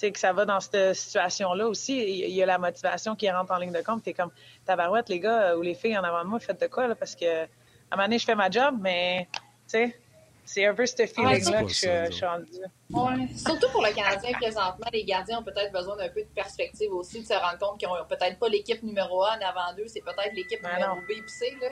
que 0.00 0.18
ça 0.18 0.32
va 0.32 0.44
dans 0.44 0.60
cette 0.60 0.94
situation-là 0.94 1.66
aussi. 1.66 1.96
Il 1.96 2.34
y 2.34 2.42
a 2.42 2.46
la 2.46 2.58
motivation 2.58 3.16
qui 3.16 3.30
rentre 3.30 3.52
en 3.52 3.56
ligne 3.56 3.72
de 3.72 3.80
compte. 3.80 4.02
Tu 4.02 4.10
es 4.10 4.12
comme, 4.12 4.30
tabarouette, 4.66 5.08
les 5.08 5.20
gars 5.20 5.56
ou 5.56 5.62
les 5.62 5.74
filles 5.74 5.96
en 5.96 6.04
avant 6.04 6.22
de 6.22 6.28
moi, 6.28 6.38
faites 6.38 6.60
de 6.60 6.66
quoi, 6.66 6.86
là, 6.86 6.94
parce 6.94 7.16
que 7.16 7.44
à 7.44 7.94
un 7.94 7.96
moment 7.96 8.04
donné, 8.04 8.18
je 8.18 8.24
fais 8.24 8.34
ma 8.34 8.50
job, 8.50 8.76
mais 8.80 9.28
tu 9.32 9.40
sais, 9.68 9.98
c'est 10.46 10.64
un 10.64 10.74
peu 10.74 10.86
ce 10.86 10.94
feeling-là 11.06 11.64
que 11.64 11.68
je, 11.68 12.10
suis 12.12 12.24
rendu. 12.24 12.46
Ouais. 12.90 13.28
Surtout 13.36 13.68
pour 13.72 13.82
le 13.82 13.92
Canadien, 13.92 14.32
présentement, 14.32 14.86
les 14.92 15.04
gardiens 15.04 15.40
ont 15.40 15.42
peut-être 15.42 15.72
besoin 15.72 15.96
d'un 15.96 16.08
peu 16.08 16.22
de 16.22 16.28
perspective 16.34 16.92
aussi, 16.92 17.20
de 17.20 17.26
se 17.26 17.34
rendre 17.34 17.58
compte 17.58 17.80
qu'ils 17.80 17.88
n'ont 17.88 17.96
peut-être 18.08 18.38
pas 18.38 18.48
l'équipe 18.48 18.80
numéro 18.84 19.24
1 19.24 19.40
avant 19.40 19.74
d'eux, 19.76 19.88
c'est 19.88 20.02
peut-être 20.02 20.32
l'équipe 20.34 20.62
numéro 20.62 20.96
B 21.08 21.10
et 21.10 21.28
C. 21.28 21.52
Là. 21.60 21.68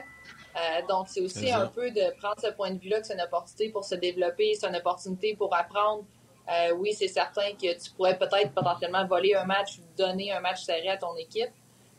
Euh, 0.57 0.87
donc, 0.89 1.07
c'est 1.07 1.21
aussi 1.21 1.51
un 1.51 1.67
peu 1.67 1.89
de 1.89 2.13
prendre 2.19 2.39
ce 2.41 2.47
point 2.47 2.71
de 2.71 2.79
vue-là 2.79 2.99
que 2.99 3.07
c'est 3.07 3.13
une 3.13 3.21
opportunité 3.21 3.69
pour 3.69 3.85
se 3.85 3.95
développer, 3.95 4.53
c'est 4.55 4.67
une 4.67 4.75
opportunité 4.75 5.35
pour 5.37 5.55
apprendre. 5.55 6.03
Euh, 6.49 6.73
oui, 6.75 6.93
c'est 6.93 7.07
certain 7.07 7.53
que 7.53 7.81
tu 7.81 7.91
pourrais 7.91 8.17
peut-être 8.17 8.53
potentiellement 8.53 9.07
voler 9.07 9.35
un 9.35 9.45
match 9.45 9.79
ou 9.79 9.97
donner 9.97 10.33
un 10.33 10.41
match 10.41 10.63
serré 10.63 10.89
à 10.89 10.97
ton 10.97 11.15
équipe, 11.15 11.49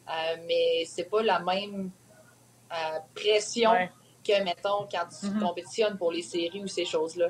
euh, 0.09 0.37
mais 0.47 0.85
c'est 0.85 1.11
pas 1.11 1.23
la 1.23 1.41
même 1.41 1.91
pression 3.15 3.73
que, 4.27 4.43
mettons, 4.43 4.87
quand 4.91 5.07
tu 5.09 5.27
mm-hmm. 5.27 5.41
compétitionnes 5.41 5.99
pour 5.99 6.13
les 6.13 6.23
séries 6.23 6.63
ou 6.63 6.67
ces 6.67 6.85
choses-là. 6.85 7.29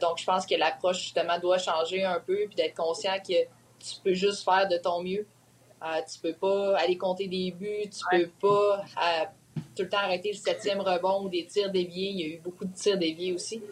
donc, 0.00 0.18
je 0.18 0.24
pense 0.24 0.46
que 0.46 0.54
l'approche, 0.54 1.02
justement, 1.02 1.38
doit 1.38 1.58
changer 1.58 2.04
un 2.04 2.20
peu, 2.20 2.46
puis 2.46 2.54
d'être 2.56 2.74
conscient 2.74 3.16
que 3.18 3.44
tu 3.78 4.00
peux 4.02 4.14
juste 4.14 4.44
faire 4.44 4.68
de 4.68 4.78
ton 4.78 5.02
mieux. 5.02 5.26
tu 6.10 6.18
peux 6.20 6.32
pas 6.32 6.78
aller 6.78 6.96
compter 6.96 7.28
des 7.28 7.50
buts, 7.52 7.90
tu 7.90 8.04
peux 8.10 8.30
pas 8.40 8.84
tout 9.74 9.82
le 9.82 9.88
temps 9.88 9.98
arrêter 9.98 10.32
le 10.32 10.38
septième 10.38 10.80
rebond 10.80 11.22
ou 11.24 11.28
des 11.28 11.46
tirs 11.46 11.70
déviés. 11.70 12.10
Il 12.10 12.20
y 12.20 12.24
a 12.24 12.26
eu 12.34 12.38
beaucoup 12.38 12.64
de 12.64 12.74
tirs 12.74 12.98
déviés 12.98 13.32
aussi. 13.32 13.62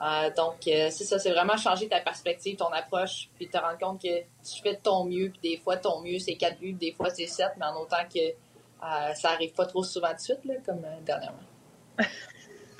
Euh, 0.00 0.30
donc, 0.34 0.66
euh, 0.66 0.88
c'est 0.90 1.04
ça, 1.04 1.18
c'est 1.18 1.30
vraiment 1.30 1.58
changer 1.58 1.86
ta 1.86 2.00
perspective, 2.00 2.56
ton 2.56 2.72
approche, 2.72 3.28
puis 3.34 3.48
te 3.48 3.58
rendre 3.58 3.78
compte 3.78 4.00
que 4.00 4.20
tu 4.20 4.62
fais 4.62 4.74
de 4.74 4.80
ton 4.80 5.04
mieux, 5.04 5.28
puis 5.30 5.50
des 5.50 5.56
fois, 5.58 5.76
ton 5.76 6.00
mieux, 6.00 6.18
c'est 6.18 6.36
quatre 6.36 6.58
buts, 6.58 6.72
des 6.72 6.92
fois, 6.92 7.10
c'est 7.10 7.26
sept, 7.26 7.52
mais 7.58 7.66
en 7.66 7.76
autant 7.76 8.08
que 8.12 8.18
euh, 8.18 9.14
ça 9.14 9.30
arrive 9.30 9.52
pas 9.52 9.66
trop 9.66 9.82
souvent 9.82 10.14
de 10.14 10.18
suite, 10.18 10.42
là, 10.44 10.54
comme 10.64 10.80
dernièrement. 11.04 11.38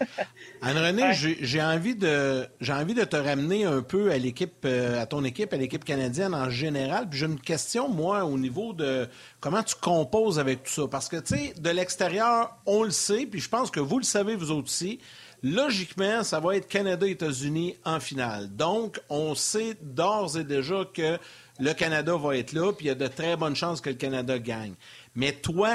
Anne-Renée, 0.62 1.12
j'ai 1.14 1.62
envie 1.62 1.94
de 1.94 2.46
j'ai 2.60 2.72
envie 2.72 2.94
de 2.94 3.04
te 3.04 3.16
ramener 3.16 3.64
un 3.64 3.82
peu 3.82 4.10
à 4.10 4.18
l'équipe, 4.18 4.66
à 4.66 5.06
ton 5.06 5.24
équipe, 5.24 5.52
à 5.52 5.56
l'équipe 5.56 5.84
canadienne 5.84 6.34
en 6.34 6.50
général. 6.50 7.08
Puis 7.08 7.18
j'ai 7.18 7.26
une 7.26 7.40
question, 7.40 7.88
moi, 7.88 8.24
au 8.24 8.38
niveau 8.38 8.72
de 8.72 9.08
comment 9.40 9.62
tu 9.62 9.74
composes 9.74 10.38
avec 10.38 10.64
tout 10.64 10.72
ça. 10.72 10.82
Parce 10.90 11.08
que, 11.08 11.16
tu 11.16 11.36
sais, 11.36 11.54
de 11.58 11.70
l'extérieur, 11.70 12.56
on 12.66 12.82
le 12.82 12.90
sait, 12.90 13.26
puis 13.26 13.40
je 13.40 13.48
pense 13.48 13.70
que 13.70 13.80
vous 13.80 13.98
le 13.98 14.04
savez, 14.04 14.36
vous 14.36 14.52
aussi. 14.52 15.00
Logiquement, 15.42 16.22
ça 16.22 16.38
va 16.38 16.56
être 16.56 16.68
Canada-États-Unis 16.68 17.76
en 17.84 17.98
finale. 17.98 18.54
Donc, 18.54 19.00
on 19.08 19.34
sait 19.34 19.74
d'ores 19.80 20.36
et 20.36 20.44
déjà 20.44 20.84
que 20.92 21.18
le 21.58 21.72
Canada 21.72 22.14
va 22.16 22.36
être 22.36 22.52
là, 22.52 22.72
puis 22.72 22.86
il 22.86 22.88
y 22.88 22.90
a 22.90 22.94
de 22.94 23.06
très 23.06 23.36
bonnes 23.36 23.56
chances 23.56 23.80
que 23.80 23.88
le 23.88 23.96
Canada 23.96 24.38
gagne. 24.38 24.74
Mais 25.14 25.32
toi, 25.32 25.70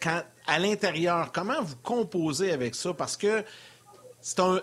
quand, 0.00 0.22
à 0.46 0.58
l'intérieur, 0.58 1.32
comment 1.32 1.62
vous 1.62 1.76
composez 1.82 2.52
avec 2.52 2.74
ça? 2.74 2.92
Parce 2.94 3.16
que 3.16 3.44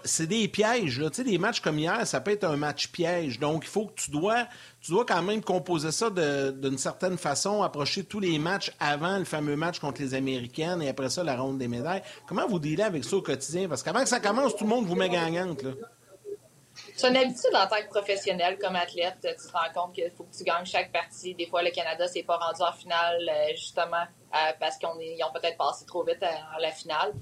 c'est 0.05 0.27
des 0.27 0.47
pièges. 0.47 1.01
Tu 1.07 1.13
sais, 1.13 1.23
des 1.23 1.37
matchs 1.37 1.59
comme 1.59 1.77
hier, 1.77 2.07
ça 2.07 2.21
peut 2.21 2.31
être 2.31 2.45
un 2.45 2.55
match 2.55 2.87
piège. 2.87 3.39
Donc, 3.39 3.65
il 3.65 3.69
faut 3.69 3.87
que 3.87 4.01
tu 4.01 4.09
dois, 4.09 4.47
tu 4.79 4.91
dois 4.91 5.05
quand 5.05 5.21
même 5.21 5.41
composer 5.41 5.91
ça 5.91 6.09
d'une 6.09 6.77
certaine 6.77 7.17
façon, 7.17 7.61
approcher 7.61 8.05
tous 8.05 8.21
les 8.21 8.39
matchs 8.39 8.71
avant 8.79 9.17
le 9.17 9.25
fameux 9.25 9.57
match 9.57 9.79
contre 9.79 10.01
les 10.01 10.13
Américaines 10.13 10.81
et 10.81 10.87
après 10.87 11.09
ça, 11.09 11.25
la 11.25 11.35
ronde 11.35 11.57
des 11.57 11.67
médailles. 11.67 12.03
Comment 12.25 12.47
vous 12.47 12.59
dealez 12.59 12.83
avec 12.83 13.03
ça 13.03 13.17
au 13.17 13.21
quotidien? 13.21 13.67
Parce 13.67 13.83
qu'avant 13.83 14.01
que 14.01 14.09
ça 14.09 14.21
commence, 14.21 14.55
tout 14.55 14.63
le 14.63 14.69
monde 14.69 14.85
vous 14.85 14.95
met 14.95 15.09
gagnante. 15.09 15.61
Là. 15.63 15.71
C'est 16.99 17.07
une 17.07 17.15
habitude 17.15 17.55
en 17.55 17.65
tant 17.65 17.81
que 17.81 17.87
professionnel, 17.87 18.57
comme 18.59 18.75
athlète. 18.75 19.19
Tu 19.21 19.47
te 19.47 19.53
rends 19.53 19.71
compte 19.73 19.95
qu'il 19.95 20.11
faut 20.11 20.25
que 20.25 20.35
tu 20.35 20.43
gagnes 20.43 20.65
chaque 20.65 20.91
partie. 20.91 21.33
Des 21.33 21.45
fois, 21.45 21.63
le 21.63 21.71
Canada 21.71 22.05
s'est 22.09 22.23
pas 22.23 22.35
rendu 22.35 22.61
en 22.61 22.73
finale, 22.73 23.21
euh, 23.21 23.51
justement, 23.51 24.03
euh, 24.03 24.51
parce 24.59 24.77
qu'ils 24.77 24.89
ont 25.23 25.31
peut-être 25.31 25.55
passé 25.55 25.85
trop 25.85 26.03
vite 26.03 26.21
à 26.21 26.59
la 26.59 26.71
finale. 26.71 27.13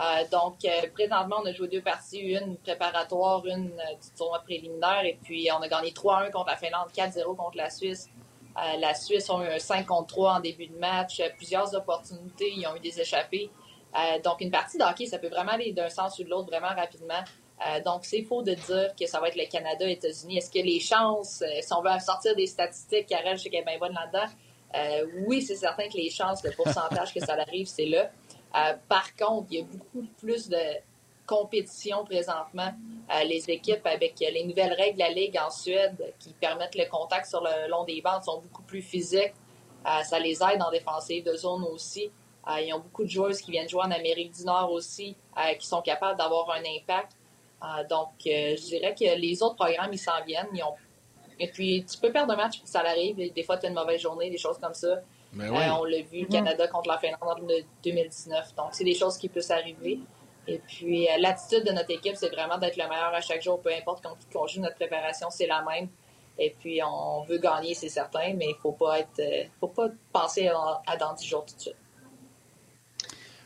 Euh, 0.00 0.24
donc, 0.28 0.56
euh, 0.64 0.88
présentement, 0.92 1.36
on 1.40 1.46
a 1.46 1.52
joué 1.52 1.68
deux 1.68 1.82
parties, 1.82 2.18
une 2.18 2.56
préparatoire, 2.56 3.46
une 3.46 3.70
euh, 3.78 3.94
du 3.94 4.10
tournoi 4.18 4.40
préliminaire, 4.40 5.04
et 5.04 5.16
puis 5.22 5.48
on 5.56 5.62
a 5.62 5.68
gagné 5.68 5.92
3-1 5.92 6.32
contre 6.32 6.48
la 6.48 6.56
Finlande, 6.56 6.88
4-0 6.92 7.36
contre 7.36 7.56
la 7.56 7.70
Suisse. 7.70 8.08
la 8.56 8.92
Suisse 8.92 9.30
a 9.30 9.34
eu 9.34 9.54
un 9.54 9.58
5 9.60 9.86
contre 9.86 10.08
3 10.08 10.32
en 10.32 10.40
début 10.40 10.66
de 10.66 10.76
match, 10.76 11.22
plusieurs 11.36 11.72
opportunités, 11.76 12.52
ils 12.56 12.66
ont 12.66 12.74
eu 12.74 12.80
des 12.80 13.00
échappées. 13.00 13.50
donc, 14.24 14.40
une 14.40 14.50
partie 14.50 14.78
de 14.78 14.82
hockey, 14.82 15.06
ça 15.06 15.18
peut 15.18 15.28
vraiment 15.28 15.52
aller 15.52 15.72
d'un 15.72 15.90
sens 15.90 16.18
ou 16.18 16.24
de 16.24 16.28
l'autre 16.28 16.48
vraiment 16.48 16.74
rapidement. 16.74 17.22
Donc, 17.84 18.04
c'est 18.04 18.22
faux 18.22 18.42
de 18.42 18.54
dire 18.54 18.94
que 18.98 19.06
ça 19.06 19.20
va 19.20 19.28
être 19.28 19.36
le 19.36 19.46
Canada, 19.46 19.88
États-Unis. 19.88 20.38
Est-ce 20.38 20.50
que 20.50 20.64
les 20.64 20.80
chances, 20.80 21.42
si 21.60 21.72
on 21.72 21.80
veut 21.80 21.90
sortir 22.00 22.34
des 22.34 22.46
statistiques, 22.46 23.06
Karel, 23.06 23.36
je 23.38 23.44
sais 23.44 23.50
qu'elle 23.50 23.60
est 23.60 23.64
bien 23.64 23.78
bonne 23.78 23.94
là-dedans, 23.94 24.32
oui, 25.26 25.42
c'est 25.42 25.56
certain 25.56 25.88
que 25.88 25.96
les 25.96 26.10
chances, 26.10 26.42
le 26.42 26.50
pourcentage 26.52 27.14
que 27.14 27.20
ça 27.20 27.34
arrive, 27.34 27.66
c'est 27.66 27.86
là. 27.86 28.10
Euh, 28.54 28.74
par 28.88 29.14
contre, 29.16 29.46
il 29.50 29.58
y 29.58 29.62
a 29.62 29.64
beaucoup 29.64 30.06
plus 30.18 30.48
de 30.48 30.58
compétition 31.26 32.04
présentement. 32.04 32.72
Euh, 33.14 33.24
les 33.24 33.48
équipes 33.48 33.86
avec 33.86 34.18
les 34.20 34.44
nouvelles 34.44 34.74
règles 34.74 34.94
de 34.94 35.04
la 35.04 35.10
Ligue 35.10 35.38
en 35.38 35.50
Suède 35.50 36.14
qui 36.18 36.32
permettent 36.34 36.74
le 36.74 36.88
contact 36.90 37.26
sur 37.26 37.42
le 37.42 37.70
long 37.70 37.84
des 37.84 38.00
bandes 38.02 38.22
sont 38.22 38.40
beaucoup 38.40 38.62
plus 38.62 38.82
physiques. 38.82 39.34
Euh, 39.86 40.02
ça 40.02 40.18
les 40.18 40.42
aide 40.42 40.62
en 40.62 40.70
défensive 40.70 41.24
de 41.24 41.34
zone 41.34 41.64
aussi. 41.64 42.10
ils 42.60 42.72
ont 42.74 42.80
beaucoup 42.80 43.04
de 43.04 43.08
joueurs 43.08 43.32
qui 43.32 43.50
viennent 43.50 43.68
jouer 43.68 43.82
en 43.82 43.90
Amérique 43.90 44.32
du 44.32 44.44
Nord 44.44 44.72
aussi, 44.72 45.16
qui 45.58 45.66
sont 45.66 45.80
capables 45.80 46.18
d'avoir 46.18 46.50
un 46.50 46.60
impact. 46.60 47.12
Donc, 47.88 48.10
je 48.24 48.66
dirais 48.66 48.94
que 48.94 49.18
les 49.18 49.42
autres 49.42 49.56
programmes, 49.56 49.92
ils 49.92 49.98
s'en 49.98 50.22
viennent. 50.26 50.48
Et 51.38 51.48
puis, 51.48 51.84
tu 51.84 51.98
peux 51.98 52.12
perdre 52.12 52.32
un 52.34 52.36
match, 52.36 52.60
ça 52.64 52.80
arrive. 52.80 53.16
Des 53.32 53.42
fois, 53.42 53.56
tu 53.58 53.66
as 53.66 53.68
une 53.68 53.74
mauvaise 53.74 54.00
journée, 54.00 54.30
des 54.30 54.38
choses 54.38 54.58
comme 54.58 54.74
ça. 54.74 54.98
Euh, 55.40 55.48
on 55.50 55.84
l'a 55.84 56.02
vu, 56.02 56.20
le 56.20 56.26
Canada 56.26 56.68
contre 56.68 56.88
la 56.88 56.98
Finlande 56.98 57.20
en 57.22 57.36
2019. 57.82 58.54
Donc, 58.54 58.68
c'est 58.72 58.84
des 58.84 58.94
choses 58.94 59.16
qui 59.16 59.28
peuvent 59.28 59.50
arriver. 59.50 60.00
Et 60.46 60.58
puis, 60.58 61.08
euh, 61.08 61.12
l'attitude 61.18 61.64
de 61.64 61.72
notre 61.72 61.90
équipe, 61.90 62.16
c'est 62.16 62.28
vraiment 62.28 62.58
d'être 62.58 62.76
le 62.76 62.88
meilleur 62.88 63.14
à 63.14 63.20
chaque 63.20 63.42
jour, 63.42 63.60
peu 63.60 63.72
importe 63.72 64.02
quand 64.02 64.16
on 64.34 64.46
joue 64.46 64.60
notre 64.60 64.76
préparation, 64.76 65.30
c'est 65.30 65.46
la 65.46 65.62
même. 65.62 65.88
Et 66.38 66.50
puis, 66.58 66.80
on 66.82 67.22
veut 67.22 67.38
gagner, 67.38 67.74
c'est 67.74 67.88
certain, 67.88 68.34
mais 68.34 68.46
il 68.46 68.54
ne 68.54 68.60
faut 68.60 68.72
pas 68.72 69.00
être, 69.00 69.20
euh, 69.20 69.44
faut 69.60 69.68
pas 69.68 69.88
penser 70.12 70.48
à, 70.48 70.96
dans 70.96 71.14
10 71.14 71.26
jours 71.26 71.46
tout 71.46 71.54
de 71.54 71.60
suite. 71.60 71.76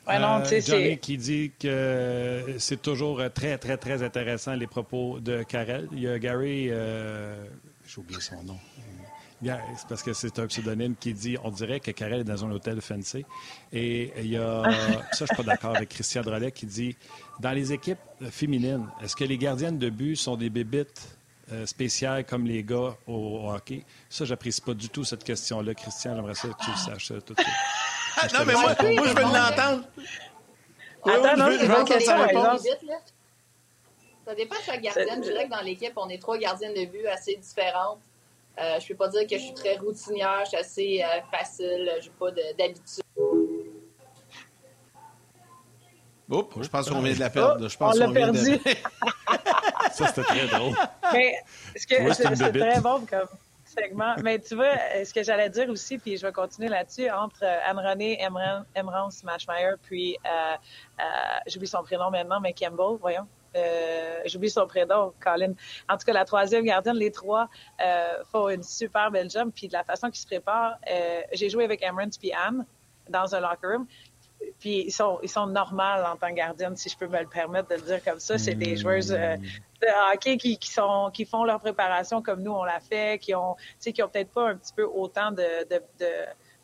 Ouais, 0.06 0.18
non, 0.20 0.42
Johnny 0.44 0.98
qui 0.98 1.18
dit 1.18 1.52
que 1.58 2.54
c'est 2.58 2.80
toujours 2.80 3.20
très, 3.34 3.58
très, 3.58 3.76
très 3.76 4.02
intéressant 4.02 4.54
les 4.54 4.66
propos 4.66 5.18
de 5.20 5.42
Karel. 5.42 5.88
Il 5.92 6.00
y 6.00 6.08
a 6.08 6.18
Gary, 6.18 6.68
j'ai 6.68 7.98
oublié 7.98 8.20
son 8.20 8.42
nom, 8.44 8.58
c'est 9.42 9.88
parce 9.88 10.02
que 10.02 10.12
c'est 10.12 10.38
un 10.38 10.46
pseudonyme 10.46 10.94
qui 10.98 11.12
dit 11.12 11.36
on 11.44 11.50
dirait 11.50 11.80
que 11.80 11.90
Karel 11.90 12.20
est 12.20 12.24
dans 12.24 12.44
un 12.44 12.50
hôtel 12.50 12.80
fancy. 12.80 13.24
Et 13.72 14.12
il 14.18 14.28
y 14.28 14.36
a, 14.36 14.62
ça, 15.12 15.20
je 15.20 15.24
suis 15.26 15.36
pas 15.36 15.42
d'accord 15.42 15.76
avec 15.76 15.90
Christian 15.90 16.22
Drolet 16.22 16.52
qui 16.52 16.66
dit 16.66 16.96
dans 17.40 17.52
les 17.52 17.72
équipes 17.72 17.98
féminines, 18.30 18.86
est-ce 19.02 19.14
que 19.14 19.24
les 19.24 19.38
gardiennes 19.38 19.78
de 19.78 19.90
but 19.90 20.16
sont 20.16 20.36
des 20.36 20.50
bébites 20.50 21.16
euh, 21.52 21.66
spéciales 21.66 22.24
comme 22.24 22.46
les 22.46 22.62
gars 22.64 22.96
au, 23.06 23.50
hockey? 23.50 23.84
Ça, 24.08 24.24
j'apprécie 24.24 24.60
pas 24.60 24.74
du 24.74 24.88
tout 24.88 25.04
cette 25.04 25.24
question-là, 25.24 25.74
Christian. 25.74 26.16
J'aimerais 26.16 26.34
ça 26.34 26.48
que 26.48 26.64
tu 26.64 26.70
le 26.70 26.76
saches 26.76 27.12
tout 27.24 27.34
de 27.34 27.40
suite. 27.40 27.54
Non, 28.34 28.44
mais 28.46 28.52
moi, 28.52 28.74
moi, 28.94 29.06
je 29.06 29.14
veux 29.14 29.22
l'entendre. 29.22 29.84
Attends, 31.04 31.36
non, 31.36 31.84
question, 31.84 32.16
Ça 34.26 34.34
dépend 34.34 34.56
de 34.56 34.62
chaque 34.62 34.80
gardienne. 34.80 35.22
Je 35.22 35.30
dirais 35.30 35.44
que 35.44 35.50
dans 35.50 35.62
l'équipe, 35.62 35.92
on 35.96 36.08
est 36.08 36.18
trois 36.18 36.38
gardiennes 36.38 36.74
de 36.74 36.84
but 36.86 37.06
assez 37.06 37.36
différentes. 37.36 38.00
Euh, 38.58 38.80
je 38.80 38.88
peux 38.88 38.94
pas 38.94 39.08
dire 39.08 39.26
que 39.26 39.36
je 39.36 39.42
suis 39.42 39.54
très 39.54 39.76
routinière, 39.76 40.40
je 40.44 40.48
suis 40.48 40.56
assez 40.56 41.04
euh, 41.04 41.20
facile, 41.30 41.92
j'ai 42.00 42.10
pas 42.10 42.30
d'habitude. 42.30 43.02
Oups, 46.28 46.62
je 46.62 46.68
pense 46.68 46.88
qu'on 46.88 47.02
vient 47.02 47.14
de 47.14 47.20
la 47.20 47.30
perdre. 47.30 47.68
je 47.68 47.76
pense 47.76 47.96
on 47.96 47.98
l'a 47.98 48.08
perdu. 48.08 48.58
Ça, 49.92 50.08
c'était 50.08 50.22
très 50.22 50.46
drôle. 50.48 50.74
Mais 51.12 51.34
c'est 51.76 52.58
très 52.58 52.80
bon 52.80 53.06
comme 53.06 53.28
segment. 53.76 54.14
Mais 54.22 54.38
tu 54.38 54.54
vois, 54.54 54.74
ce 55.04 55.12
que 55.12 55.22
j'allais 55.22 55.50
dire 55.50 55.68
aussi, 55.68 55.98
puis 55.98 56.16
je 56.16 56.26
vais 56.26 56.32
continuer 56.32 56.68
là-dessus, 56.68 57.10
entre 57.10 57.42
euh, 57.42 57.58
Anne-Renée, 57.64 58.20
Emran 58.74 59.10
Smashmeyer, 59.10 59.74
puis 59.82 60.16
euh, 60.24 60.54
euh, 61.00 61.04
j'oublie 61.46 61.66
son 61.66 61.82
prénom 61.82 62.10
maintenant, 62.10 62.40
mais 62.40 62.52
Campbell, 62.52 62.98
voyons. 63.00 63.26
Euh, 63.56 64.20
j'oublie 64.26 64.50
son 64.50 64.66
prénom, 64.66 65.14
Colin. 65.20 65.54
En 65.88 65.96
tout 65.96 66.04
cas, 66.04 66.12
la 66.12 66.24
troisième 66.24 66.64
gardienne, 66.64 66.96
les 66.96 67.10
trois 67.10 67.48
euh, 67.80 68.22
font 68.30 68.48
une 68.48 68.62
super 68.62 69.10
belle 69.10 69.30
job. 69.30 69.50
Puis 69.54 69.68
de 69.68 69.72
la 69.72 69.84
façon 69.84 70.08
qu'ils 70.08 70.20
se 70.20 70.26
préparent, 70.26 70.76
euh, 70.90 71.22
j'ai 71.32 71.48
joué 71.48 71.64
avec 71.64 71.82
Emrance 71.82 72.18
puis 72.18 72.32
Anne 72.32 72.66
dans 73.08 73.34
un 73.34 73.40
locker 73.40 73.66
room. 73.68 73.86
Puis 74.58 74.84
ils 74.86 74.92
sont, 74.92 75.18
ils 75.22 75.28
sont 75.28 75.46
normaux 75.46 75.82
en 75.82 76.16
tant 76.16 76.28
que 76.28 76.34
gardienne, 76.34 76.76
si 76.76 76.88
je 76.88 76.96
peux 76.96 77.06
me 77.06 77.20
le 77.20 77.26
permettre 77.26 77.68
de 77.68 77.74
le 77.74 77.82
dire 77.82 78.04
comme 78.04 78.20
ça. 78.20 78.38
C'est 78.38 78.54
des 78.54 78.74
hmm. 78.74 78.78
joueuses 78.78 79.08
de 79.08 80.12
hockey 80.12 80.36
qui, 80.36 80.58
qui, 80.58 80.70
sont, 80.70 81.10
qui 81.12 81.24
font 81.24 81.44
leur 81.44 81.60
préparation 81.60 82.22
comme 82.22 82.42
nous 82.42 82.52
on 82.52 82.64
l'a 82.64 82.80
fait, 82.80 83.18
qui 83.18 83.34
ont, 83.34 83.56
qui 83.80 84.02
ont 84.02 84.08
peut-être 84.08 84.30
pas 84.30 84.50
un 84.50 84.56
petit 84.56 84.72
peu 84.72 84.84
autant 84.84 85.30
de, 85.30 85.68
de, 85.68 85.82
de 86.00 86.06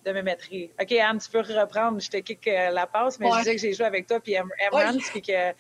de 0.05 0.13
mémétrie. 0.13 0.71
OK, 0.81 0.93
Anne, 0.93 1.19
tu 1.19 1.31
peux 1.31 1.41
reprendre. 1.41 2.01
Je 2.01 2.11
te 2.11 2.17
kick 2.17 2.47
la 2.47 2.87
passe, 2.87 3.19
mais 3.21 3.31
je 3.31 3.39
disais 3.39 3.55
que 3.55 3.61
j'ai 3.61 3.73
joué 3.73 3.87
avec 3.87 4.07
toi 4.07 4.21
puis 4.21 4.35
Emrance, 4.37 5.11
puis 5.11 5.23
que 5.23 5.53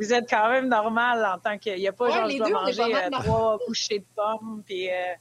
vous 0.00 0.12
êtes 0.12 0.28
quand 0.28 0.50
même 0.50 0.68
normal 0.68 1.24
en 1.24 1.38
tant 1.38 1.58
qu'il 1.58 1.76
n'y 1.76 1.88
a 1.88 1.92
pas 1.92 2.06
Ouais, 2.06 2.12
genre 2.12 2.30
je 2.30 2.38
dois 2.38 2.50
manger 2.50 2.94
euh, 2.94 3.10
trois 3.10 3.58
couchées 3.66 4.00
de 4.00 4.06
pommes 4.14 4.62
puis 4.66 4.90
euh, 4.90 5.14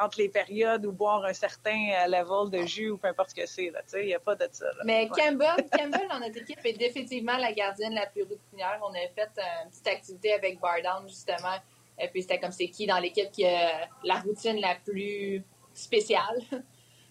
entre 0.00 0.18
les 0.18 0.28
périodes 0.28 0.84
ou 0.86 0.92
boire 0.92 1.24
un 1.24 1.32
certain 1.32 1.90
euh, 1.92 2.06
level 2.06 2.50
de 2.50 2.66
jus 2.66 2.90
ou 2.90 2.98
peu 2.98 3.08
importe 3.08 3.30
ce 3.30 3.34
que 3.34 3.46
c'est. 3.46 3.72
Il 3.94 4.06
n'y 4.06 4.14
a 4.14 4.20
pas 4.20 4.34
de 4.34 4.48
ça. 4.52 4.66
là. 4.66 4.82
Mais 4.84 5.08
Ouais. 5.10 5.22
Campbell, 5.22 5.68
Campbell, 5.72 6.08
dans 6.08 6.20
notre 6.20 6.36
équipe, 6.38 6.58
est 6.64 6.72
définitivement 6.72 7.36
la 7.36 7.52
gardienne 7.52 7.94
la 7.94 8.06
plus 8.06 8.22
routinière. 8.22 8.80
On 8.82 8.92
a 8.92 9.08
fait 9.14 9.30
euh, 9.38 9.64
une 9.64 9.70
petite 9.70 9.88
activité 9.88 10.32
avec 10.34 10.60
Bardown, 10.60 11.08
justement. 11.08 11.56
Et 12.00 12.08
puis, 12.08 12.22
c'était 12.22 12.38
comme 12.38 12.52
c'est 12.52 12.68
qui 12.68 12.86
dans 12.86 12.98
l'équipe 12.98 13.30
qui 13.32 13.44
a 13.46 13.88
la 14.04 14.16
routine 14.20 14.60
la 14.60 14.74
plus 14.76 15.42
spéciale. 15.74 16.40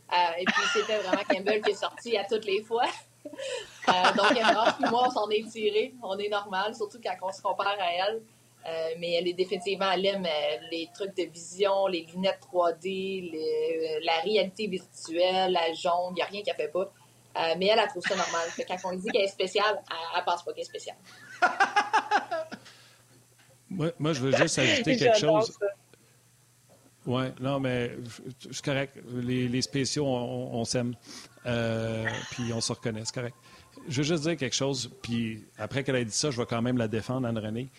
Euh, 0.10 0.40
et 0.40 0.46
puis, 0.46 0.64
c'était 0.72 1.00
vraiment 1.00 1.22
Campbell 1.30 1.62
qui 1.62 1.72
est 1.72 1.76
sorti 1.76 2.18
à 2.18 2.24
toutes 2.24 2.46
les 2.46 2.64
fois. 2.64 2.86
Euh, 3.90 4.14
donc, 4.16 4.32
Emma, 4.32 4.74
puis 4.80 4.90
moi, 4.90 5.08
on 5.08 5.12
s'en 5.12 5.30
est 5.30 5.46
tiré. 5.50 5.94
On 6.02 6.18
est 6.18 6.30
normal, 6.30 6.74
surtout 6.76 6.98
quand 7.04 7.14
on 7.22 7.32
se 7.34 7.42
compare 7.42 7.76
à 7.78 7.92
elle. 7.92 8.22
Euh, 8.68 8.90
mais 9.00 9.14
elle 9.14 9.28
est 9.30 9.34
définitivement, 9.34 9.90
elle 9.92 10.06
aime 10.06 10.26
euh, 10.26 10.58
les 10.72 10.90
trucs 10.94 11.16
de 11.16 11.24
vision, 11.24 11.88
les 11.88 12.06
lunettes 12.14 12.40
3D, 12.52 13.32
les- 13.32 13.38
euh, 13.38 14.00
la 14.04 14.20
réalité 14.24 14.68
virtuelle, 14.68 15.54
la 15.54 15.72
jaune, 15.74 16.12
il 16.12 16.16
n'y 16.16 16.22
a 16.22 16.26
rien 16.26 16.42
qu'elle 16.44 16.56
fait 16.56 16.68
pas. 16.72 16.92
Mais 17.60 17.68
elle, 17.68 17.78
elle 17.80 17.88
trouve 17.88 18.02
ça 18.02 18.16
normal. 18.16 18.50
Fait 18.50 18.66
quand 18.66 18.78
on 18.86 18.90
lui 18.92 18.98
dit 18.98 19.10
qu'elle 19.10 19.22
est 19.22 19.28
spéciale, 19.28 19.80
elle, 19.92 19.96
elle 20.18 20.24
pense 20.26 20.44
pas 20.44 20.52
qu'elle 20.54 20.64
est 20.64 20.66
spéciale. 20.66 20.98
Moi, 23.70 23.92
moi, 24.00 24.14
je 24.14 24.22
veux 24.22 24.32
juste 24.36 24.58
ajouter 24.60 24.96
quelque 24.98 25.20
chose. 25.20 25.52
ça. 25.60 25.66
Oui, 27.06 27.26
non, 27.40 27.60
mais 27.60 27.92
c'est 28.52 28.64
correct. 28.66 28.98
Les, 29.14 29.48
les 29.48 29.62
spéciaux, 29.62 30.06
on, 30.06 30.52
on 30.54 30.66
s'aime. 30.66 30.96
Euh, 31.46 32.06
puis 32.32 32.52
on 32.54 32.62
se 32.62 32.74
reconnaît, 32.74 33.02
c'est 33.06 33.14
correct. 33.14 33.36
Je 33.88 33.98
veux 33.98 34.04
juste 34.04 34.24
dire 34.24 34.36
quelque 34.36 34.56
chose, 34.56 34.92
puis 35.02 35.46
après 35.58 35.84
qu'elle 35.84 35.96
ait 35.98 36.06
dit 36.06 36.12
ça, 36.12 36.32
je 36.32 36.38
vais 36.42 36.46
quand 36.46 36.62
même 36.62 36.78
la 36.78 36.88
défendre, 36.88 37.28
Anne-Renée. 37.28 37.70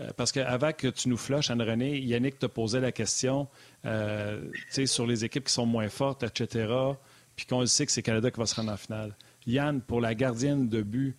Euh, 0.00 0.10
parce 0.16 0.30
qu'avant 0.32 0.72
que 0.72 0.88
tu 0.88 1.08
nous 1.08 1.16
flushes, 1.16 1.50
Anne-Renée, 1.50 1.98
Yannick 1.98 2.38
te 2.38 2.46
posait 2.46 2.80
la 2.80 2.92
question 2.92 3.48
euh, 3.86 4.42
tu 4.52 4.62
sais, 4.70 4.86
sur 4.86 5.06
les 5.06 5.24
équipes 5.24 5.44
qui 5.44 5.52
sont 5.52 5.64
moins 5.66 5.88
fortes, 5.88 6.22
etc. 6.22 6.72
Puis 7.34 7.46
qu'on 7.46 7.60
le 7.60 7.66
sait 7.66 7.86
que 7.86 7.92
c'est 7.92 8.02
Canada 8.02 8.30
qui 8.30 8.38
va 8.38 8.46
se 8.46 8.54
rendre 8.54 8.72
en 8.72 8.76
finale. 8.76 9.16
Yann, 9.46 9.80
pour 9.80 10.00
la 10.00 10.14
gardienne 10.14 10.68
de 10.68 10.82
but, 10.82 11.16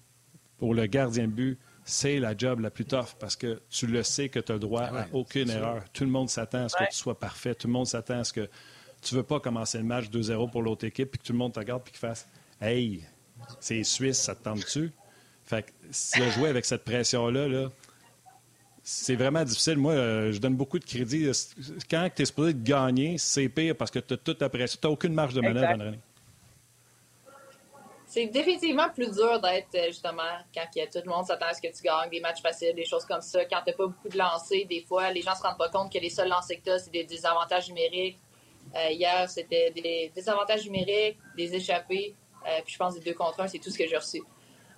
pour 0.58 0.74
le 0.74 0.86
gardien 0.86 1.28
de 1.28 1.32
but, 1.32 1.58
c'est 1.86 2.20
la 2.20 2.36
job 2.38 2.60
la 2.60 2.70
plus 2.70 2.86
tough 2.86 3.16
parce 3.20 3.36
que 3.36 3.62
tu 3.70 3.88
le 3.88 4.04
sais 4.04 4.28
que 4.30 4.40
tu 4.40 4.52
as 4.52 4.56
le 4.56 4.60
droit 4.60 4.82
à 4.84 5.08
aucune 5.14 5.50
erreur. 5.50 5.84
Tout 5.94 6.04
le 6.04 6.10
monde 6.10 6.30
s'attend 6.30 6.66
à 6.66 6.70
ce 6.70 6.76
Ouais. 6.78 6.86
que 6.88 6.92
tu 6.92 6.98
sois 6.98 7.18
parfait. 7.18 7.56
Tout 7.56 7.68
le 7.68 7.74
monde 7.74 7.88
s'attend 7.88 8.20
à 8.20 8.24
ce 8.26 8.34
que 8.34 8.50
tu 9.02 9.16
veux 9.16 9.24
pas 9.24 9.40
commencer 9.40 9.78
le 9.78 9.86
match 9.86 10.10
2-0 10.10 10.52
pour 10.52 10.62
l'autre 10.62 10.86
équipe 10.86 11.12
puis 11.12 11.20
que 11.20 11.24
tout 11.26 11.32
le 11.34 11.40
monde 11.40 11.54
te 11.54 11.60
regarde 11.60 11.84
puis 11.84 11.94
qu'il 11.94 12.00
fasse 12.00 12.28
Hey, 12.60 13.04
c'est 13.60 13.84
Suisse, 13.84 14.20
ça 14.20 14.36
te 14.36 14.44
tente-tu? 14.44 14.92
Fait 15.46 15.64
que 15.64 15.72
si 15.92 16.20
de 16.20 16.30
jouer 16.32 16.50
avec 16.50 16.66
cette 16.66 16.84
pression-là, 16.84 17.48
là, 17.48 17.70
c'est 18.90 19.16
vraiment 19.16 19.44
difficile. 19.44 19.78
Moi, 19.78 19.92
euh, 19.92 20.32
je 20.32 20.40
donne 20.40 20.56
beaucoup 20.56 20.80
de 20.80 20.86
crédit. 20.86 21.30
Quand 21.92 22.10
tu 22.16 22.22
es 22.22 22.26
supposé 22.26 22.54
de 22.54 22.64
gagner, 22.64 23.18
c'est 23.18 23.50
pire 23.50 23.76
parce 23.76 23.92
que 23.92 24.00
tu 24.00 24.14
as 24.14 24.18
toute 24.18 24.38
ta 24.38 24.48
pression. 24.48 24.80
Tu 24.82 24.88
n'as 24.88 24.94
aucune 24.94 25.14
marge 25.14 25.34
de 25.34 25.42
manœuvre. 25.42 25.68
Anne-Renée. 25.68 26.00
C'est 28.06 28.28
définitivement 28.28 28.88
plus 28.90 29.12
dur 29.12 29.42
d'être, 29.42 29.76
euh, 29.76 29.88
justement, 29.88 30.24
quand 30.56 30.64
il 30.74 30.80
y 30.80 30.82
a 30.84 30.88
tout 30.88 31.00
le 31.04 31.12
monde 31.12 31.26
s'attend 31.26 31.48
à 31.48 31.54
ce 31.54 31.62
que 31.62 31.68
tu 31.68 31.84
gagnes, 31.84 32.10
des 32.10 32.22
matchs 32.22 32.42
faciles, 32.42 32.74
des 32.76 32.86
choses 32.86 33.04
comme 33.04 33.20
ça. 33.20 33.44
Quand 33.44 33.60
tu 33.68 33.74
pas 33.74 33.88
beaucoup 33.88 34.08
de 34.08 34.18
lancers, 34.18 34.66
des 34.66 34.86
fois, 34.88 35.12
les 35.12 35.22
gens 35.22 35.36
se 35.36 35.42
rendent 35.42 35.58
pas 35.58 35.68
compte 35.68 35.92
que 35.92 36.00
les 36.00 36.10
seuls 36.10 36.30
lancers 36.30 36.56
que 36.56 36.64
tu 36.64 36.70
as, 36.70 36.80
c'est 36.80 36.92
des 36.92 37.04
désavantages 37.04 37.68
numériques. 37.68 38.18
Euh, 38.74 38.90
hier, 38.92 39.30
c'était 39.30 39.70
des 39.72 40.14
désavantages 40.16 40.64
numériques, 40.64 41.18
des 41.36 41.54
échappées, 41.54 42.16
euh, 42.48 42.62
puis 42.64 42.74
je 42.74 42.78
pense 42.78 42.94
des 42.94 43.02
deux 43.02 43.14
contre 43.14 43.42
un, 43.42 43.50
c'est 43.50 43.60
tout 43.60 43.70
ce 43.70 43.78
que 43.78 43.86
j'ai 43.86 43.98
reçu. 43.98 44.22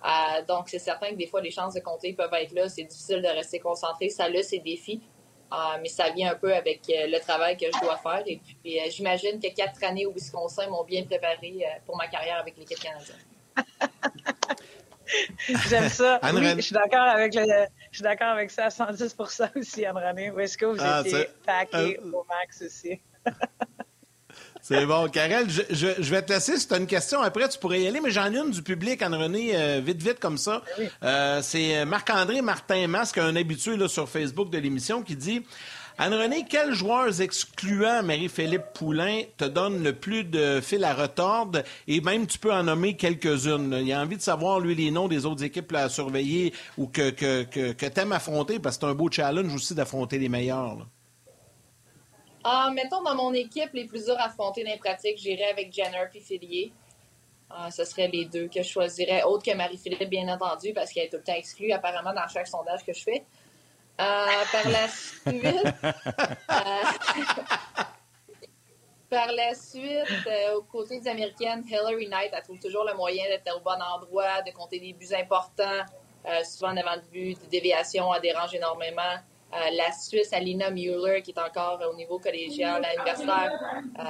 Euh, 0.04 0.42
donc, 0.46 0.68
c'est 0.68 0.78
certain 0.78 1.10
que 1.10 1.16
des 1.16 1.26
fois, 1.26 1.40
les 1.40 1.50
chances 1.50 1.74
de 1.74 1.80
compter 1.80 2.12
peuvent 2.12 2.32
être 2.34 2.52
là. 2.52 2.68
C'est 2.68 2.84
difficile 2.84 3.22
de 3.22 3.28
rester 3.28 3.58
concentré. 3.58 4.08
Ça 4.08 4.24
a 4.24 4.42
ses 4.42 4.58
défis. 4.58 5.02
Euh, 5.52 5.78
mais 5.82 5.88
ça 5.88 6.10
vient 6.10 6.30
un 6.30 6.36
peu 6.36 6.54
avec 6.54 6.82
euh, 6.88 7.08
le 7.08 7.18
travail 7.18 7.56
que 7.56 7.66
je 7.66 7.80
dois 7.80 7.96
faire. 7.96 8.22
Et 8.26 8.40
puis, 8.62 8.78
euh, 8.78 8.84
j'imagine 8.88 9.40
que 9.40 9.52
quatre 9.52 9.82
années 9.82 10.06
au 10.06 10.12
Wisconsin 10.12 10.68
m'ont 10.68 10.84
bien 10.84 11.02
préparé 11.04 11.36
euh, 11.42 11.66
pour 11.84 11.96
ma 11.96 12.06
carrière 12.06 12.38
avec 12.38 12.56
l'équipe 12.56 12.78
canadienne. 12.78 13.16
J'aime 15.68 15.88
ça. 15.88 16.20
Anne 16.22 16.38
Oui, 16.38 16.52
je 16.56 16.60
suis 16.60 16.72
d'accord 16.72 17.00
avec 17.00 17.34
le, 17.34 17.42
je 17.90 17.96
suis 17.96 18.02
d'accord 18.02 18.28
avec 18.28 18.52
ça 18.52 18.66
à 18.66 18.70
110 18.70 19.16
aussi, 19.56 19.84
Anne-René. 19.84 20.30
Où 20.30 20.38
est-ce 20.38 20.56
que 20.56 20.66
vous 20.66 20.76
Ah, 20.78 21.02
étiez 21.04 21.26
packé 21.44 21.98
euh, 21.98 22.12
au 22.12 22.24
max 22.28 22.62
aussi? 22.62 23.00
C'est 24.62 24.86
bon, 24.86 25.08
Karel, 25.08 25.48
je, 25.50 25.62
je- 25.70 26.02
je 26.02 26.10
vais 26.10 26.22
te 26.22 26.32
laisser. 26.32 26.56
Si 26.58 26.68
tu 26.68 26.74
as 26.74 26.78
une 26.78 26.86
question, 26.86 27.20
après, 27.20 27.48
tu 27.48 27.58
pourrais 27.58 27.80
y 27.80 27.86
aller, 27.88 28.00
mais 28.00 28.10
j'en 28.10 28.32
ai 28.32 28.36
une 28.38 28.50
du 28.50 28.62
public, 28.62 29.02
Anne-Renée, 29.02 29.52
euh, 29.54 29.80
vite, 29.84 30.02
vite, 30.02 30.20
comme 30.20 30.38
ça. 30.38 30.62
Euh, 31.02 31.40
c'est 31.42 31.84
Marc-André 31.84 32.42
Martin 32.42 32.86
Masque, 32.86 33.18
un 33.18 33.34
habitué 33.36 33.76
là, 33.76 33.88
sur 33.88 34.08
Facebook 34.08 34.50
de 34.50 34.58
l'émission, 34.58 35.02
qui 35.02 35.16
dit 35.16 35.42
Anne-Renée, 35.98 36.46
quels 36.48 36.72
joueurs 36.72 37.20
excluant 37.20 38.02
Marie-Philippe 38.02 38.72
Poulain 38.74 39.22
te 39.36 39.44
donnent 39.44 39.82
le 39.82 39.92
plus 39.92 40.24
de 40.24 40.60
fil 40.62 40.82
à 40.84 40.94
retordre? 40.94 41.62
Et 41.88 42.00
même 42.00 42.26
tu 42.26 42.38
peux 42.38 42.52
en 42.52 42.62
nommer 42.62 42.96
quelques-unes? 42.96 43.78
Il 43.82 43.92
a 43.92 44.00
envie 44.00 44.16
de 44.16 44.22
savoir, 44.22 44.60
lui, 44.60 44.74
les 44.74 44.90
noms 44.90 45.08
des 45.08 45.26
autres 45.26 45.42
équipes 45.44 45.72
là, 45.72 45.82
à 45.84 45.88
surveiller 45.90 46.54
ou 46.78 46.86
que, 46.86 47.10
que, 47.10 47.42
que, 47.42 47.72
que 47.72 47.86
tu 47.86 48.00
aimes 48.00 48.12
affronter 48.12 48.58
parce 48.58 48.76
que 48.78 48.86
c'est 48.86 48.90
un 48.90 48.94
beau 48.94 49.10
challenge 49.10 49.54
aussi 49.54 49.74
d'affronter 49.74 50.18
les 50.18 50.28
meilleurs. 50.30 50.76
là. 50.76 50.84
Ah, 52.42 52.70
mettons 52.72 53.02
dans 53.02 53.14
mon 53.14 53.34
équipe, 53.34 53.72
les 53.74 53.84
plus 53.84 54.04
durs 54.06 54.18
à 54.18 54.24
affronter 54.24 54.64
dans 54.64 54.70
les 54.70 54.78
pratiques, 54.78 55.18
j'irais 55.18 55.50
avec 55.50 55.72
Jenner 55.72 56.06
puis 56.10 56.20
Fillier. 56.20 56.72
Ah, 57.50 57.70
ce 57.70 57.84
seraient 57.84 58.08
les 58.08 58.26
deux 58.26 58.48
que 58.48 58.62
je 58.62 58.68
choisirais, 58.68 59.24
autre 59.24 59.44
que 59.44 59.54
Marie-Philippe, 59.54 60.08
bien 60.08 60.28
entendu, 60.28 60.72
parce 60.72 60.92
qu'elle 60.92 61.06
est 61.06 61.08
tout 61.08 61.16
le 61.16 61.24
temps 61.24 61.34
exclue, 61.34 61.72
apparemment, 61.72 62.14
dans 62.14 62.28
chaque 62.28 62.46
sondage 62.46 62.84
que 62.84 62.92
je 62.92 63.02
fais. 63.02 63.24
Euh, 64.00 64.26
par 64.52 64.70
la 64.70 64.88
suite, 64.88 65.44
euh, 65.44 65.70
par 69.10 69.32
la 69.32 69.54
suite, 69.54 70.26
euh, 70.26 70.54
aux 70.54 70.62
côtés 70.62 71.00
des 71.00 71.08
Américaines, 71.08 71.64
Hillary 71.68 72.08
Knight, 72.08 72.30
elle 72.32 72.42
trouve 72.42 72.60
toujours 72.60 72.84
le 72.84 72.94
moyen 72.94 73.24
d'être 73.24 73.54
au 73.54 73.60
bon 73.60 73.78
endroit, 73.82 74.40
de 74.42 74.52
compter 74.52 74.78
des 74.78 74.94
buts 74.94 75.12
importants, 75.12 75.84
souvent 76.44 76.72
devant 76.72 76.94
le 76.94 77.02
but, 77.12 77.38
des 77.42 77.48
déviations, 77.48 78.14
elle 78.14 78.22
dérange 78.22 78.54
énormément. 78.54 79.18
Euh, 79.52 79.70
la 79.76 79.90
Suisse, 79.90 80.32
Alina 80.32 80.70
Mueller, 80.70 81.22
qui 81.22 81.32
est 81.32 81.38
encore 81.40 81.80
au 81.90 81.96
niveau 81.96 82.20
collégial, 82.20 82.84
à 82.84 82.92
l'universitaire, 82.92 83.52
euh, 83.98 84.04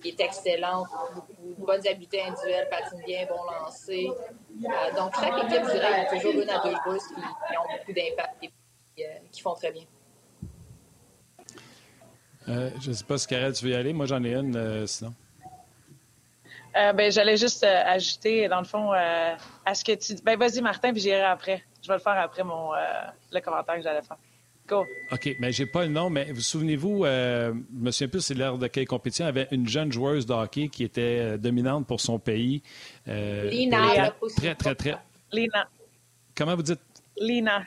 qui 0.00 0.08
est 0.08 0.20
excellente, 0.20 0.86
beaucoup 1.14 1.54
de 1.60 1.66
bonnes 1.66 1.86
habiletés 1.86 2.22
individuelles, 2.22 2.66
patine 2.70 3.02
bien, 3.06 3.26
bon 3.26 3.42
lancer. 3.60 4.08
Euh, 4.08 4.96
donc, 4.96 5.14
chaque 5.20 5.36
équipe, 5.44 5.66
je 5.66 5.72
dirais, 5.72 5.90
il 5.90 6.02
y 6.02 6.06
a 6.06 6.20
toujours 6.20 6.42
une 6.42 6.48
à 6.48 6.62
deux 6.62 6.74
joueuses 6.82 7.06
qui, 7.08 7.14
qui 7.14 7.58
ont 7.58 7.76
beaucoup 7.78 7.92
d'impact 7.92 8.36
et 8.42 8.46
qui, 8.96 9.04
euh, 9.04 9.08
qui 9.30 9.40
font 9.42 9.54
très 9.54 9.72
bien. 9.72 9.84
Euh, 12.48 12.70
je 12.80 12.90
ne 12.90 12.94
sais 12.94 13.04
pas 13.04 13.18
si 13.18 13.26
Karel, 13.26 13.52
tu 13.52 13.66
veux 13.66 13.72
y 13.72 13.74
aller? 13.74 13.92
Moi, 13.92 14.06
j'en 14.06 14.24
ai 14.24 14.34
une, 14.34 14.56
euh, 14.56 14.86
sinon. 14.86 15.12
Euh, 16.74 16.92
ben, 16.92 17.10
j'allais 17.12 17.36
juste 17.36 17.64
euh, 17.64 17.82
ajouter, 17.84 18.48
dans 18.48 18.60
le 18.60 18.66
fond, 18.66 18.94
euh, 18.94 19.34
à 19.64 19.74
ce 19.74 19.84
que 19.84 19.92
tu 19.92 20.14
dis. 20.14 20.22
Ben, 20.22 20.38
vas-y, 20.38 20.62
Martin, 20.62 20.92
puis 20.92 21.02
j'irai 21.02 21.22
après. 21.22 21.62
Je 21.82 21.88
vais 21.88 21.94
le 21.94 22.00
faire 22.00 22.18
après 22.18 22.44
mon, 22.44 22.72
euh, 22.74 22.78
le 23.30 23.40
commentaire 23.40 23.76
que 23.76 23.82
j'allais 23.82 24.02
faire. 24.02 24.16
Go. 24.66 24.86
OK, 25.12 25.36
mais 25.38 25.52
j'ai 25.52 25.66
pas 25.66 25.84
le 25.84 25.90
nom, 25.90 26.10
mais 26.10 26.32
vous 26.32 26.40
souvenez-vous, 26.40 27.04
euh, 27.04 27.52
je 27.54 27.84
me 27.84 27.90
souviens 27.90 28.08
plus 28.08 28.20
c'est 28.20 28.34
l'heure 28.34 28.58
de 28.58 28.66
quelle 28.66 28.86
compétition, 28.86 29.24
il 29.24 29.28
y 29.28 29.30
avait 29.30 29.48
une 29.50 29.68
jeune 29.68 29.92
joueuse 29.92 30.26
de 30.26 30.32
hockey 30.32 30.68
qui 30.68 30.84
était 30.84 31.18
euh, 31.20 31.36
dominante 31.36 31.86
pour 31.86 32.00
son 32.00 32.18
pays. 32.18 32.62
Euh, 33.08 33.48
Lina. 33.48 34.12
Très, 34.36 34.54
très, 34.54 34.74
très. 34.74 34.96
Lina. 35.32 35.68
Comment 36.34 36.56
vous 36.56 36.62
dites? 36.62 36.80
Lina. 37.18 37.64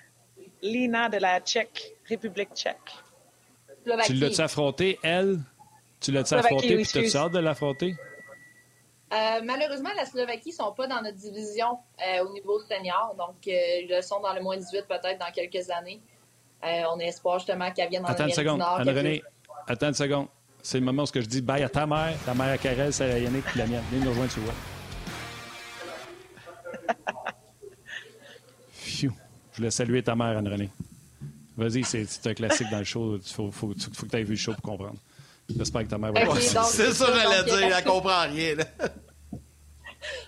Lina 0.61 1.09
de 1.09 1.17
la 1.17 1.39
Tchèque, 1.39 1.95
République 2.07 2.49
tchèque. 2.53 2.77
Tu 4.05 4.13
l'as-tu 4.13 4.41
affrontée, 4.41 4.99
elle? 5.03 5.39
Tu 5.99 6.11
l'as-tu 6.11 6.33
affrontée, 6.33 6.75
puis 6.75 6.85
t'as-tu 6.85 6.99
excuse. 6.99 7.15
hâte 7.15 7.31
de 7.31 7.39
l'affronter? 7.39 7.95
Euh, 9.11 9.41
malheureusement, 9.43 9.89
la 9.95 10.05
Slovaquie 10.05 10.49
ne 10.49 10.53
sont 10.53 10.71
pas 10.73 10.85
dans 10.85 11.01
notre 11.01 11.17
division 11.17 11.79
euh, 11.99 12.23
au 12.25 12.31
niveau 12.31 12.59
senior. 12.59 13.15
Donc, 13.17 13.35
euh, 13.47 13.81
ils 13.81 13.87
le 13.89 14.01
sont 14.01 14.19
dans 14.19 14.33
le 14.33 14.41
moins 14.41 14.57
18 14.57 14.85
peut-être 14.87 15.19
dans 15.19 15.31
quelques 15.31 15.69
années. 15.71 15.99
Euh, 16.63 16.81
on 16.93 16.99
espoir 16.99 17.39
justement 17.39 17.71
qu'elle 17.71 17.89
vienne 17.89 18.03
dans 18.03 18.09
Attends 18.09 18.27
une 18.27 18.33
seconde, 18.33 18.61
Anne-Renée. 18.61 19.21
Attends 19.67 19.87
une 19.87 19.93
seconde. 19.93 20.27
C'est 20.61 20.79
le 20.79 20.85
moment 20.85 21.03
où 21.03 21.07
je 21.13 21.19
dis 21.21 21.41
bye 21.41 21.63
à 21.63 21.69
ta 21.69 21.85
mère, 21.85 22.13
ta 22.25 22.33
mère 22.33 22.51
à 22.51 22.57
Karel, 22.57 22.91
celle 22.91 23.11
à 23.11 23.19
Yannick, 23.19 23.45
puis 23.45 23.59
la 23.59 23.67
mienne. 23.67 23.83
Viens 23.91 24.03
nous 24.03 24.09
rejoindre, 24.09 24.33
tu 24.33 24.39
vois. 24.41 24.53
Phew. 28.73 29.11
Je 29.53 29.57
voulais 29.57 29.71
saluer 29.71 30.03
ta 30.03 30.15
mère, 30.15 30.37
Anne-Renée. 30.37 30.69
Vas-y, 31.57 31.83
c'est 31.83 32.05
c'est 32.05 32.27
un 32.29 32.33
classique 32.33 32.69
dans 32.71 32.77
le 32.79 32.83
show. 32.85 33.17
Il 33.17 33.21
faut, 33.23 33.51
faut, 33.51 33.73
faut 33.73 34.05
que 34.05 34.09
tu 34.11 34.17
aies 34.17 34.23
vu 34.23 34.31
le 34.31 34.37
show 34.37 34.53
pour 34.53 34.61
comprendre. 34.61 34.95
J'espère 35.49 35.83
que 35.83 35.89
ta 35.89 35.97
mère 35.97 36.13
va 36.13 36.21
Ok, 36.21 36.27
être 36.37 36.53
donc- 36.53 36.63
C'est 36.65 36.93
ça 36.93 37.05
que 37.07 37.19
j'allais 37.19 37.43
dire, 37.43 37.77
elle 37.77 37.83
comprend 37.83 38.21
rien. 38.23 38.55
là. 38.55 38.65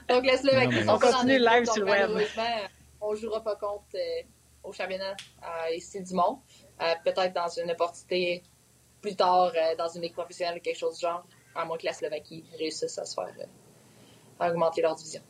Donc, 0.10 0.26
la 0.26 0.38
Slovaquie 0.38 0.66
Non, 0.68 0.72
mais- 0.72 0.86
sont 0.86 0.92
On 0.96 1.00
continue 1.00 1.40
live 1.40 1.66
sur 1.66 1.86
le 1.86 1.92
web. 1.92 2.12
On 3.00 3.14
ne 3.14 3.18
jouera 3.18 3.42
pas 3.44 3.56
contre 3.56 3.86
euh, 3.96 4.22
au 4.64 4.72
championnat 4.72 5.16
euh, 5.44 5.76
ici 5.76 6.02
du 6.02 6.14
monde. 6.14 6.38
Euh, 6.82 6.94
peut-être 7.04 7.34
dans 7.34 7.48
une 7.50 7.72
opportunité 7.72 8.44
plus 9.02 9.16
tard 9.16 9.52
euh, 9.56 9.76
dans 9.76 9.88
une 9.90 10.02
ligue 10.04 10.14
professionnelle 10.14 10.58
ou 10.58 10.62
quelque 10.62 10.78
chose 10.78 10.96
du 10.96 11.02
genre, 11.02 11.24
à 11.56 11.66
moins 11.66 11.78
que 11.78 11.86
la 11.86 11.94
Slovaquie 11.94 12.44
réussisse 12.58 12.98
à 12.98 13.06
se 13.06 13.14
faire 13.16 13.34
euh, 13.40 13.46
à 14.40 14.50
augmenter 14.50 14.82
leur 14.82 14.96
division. 14.96 15.22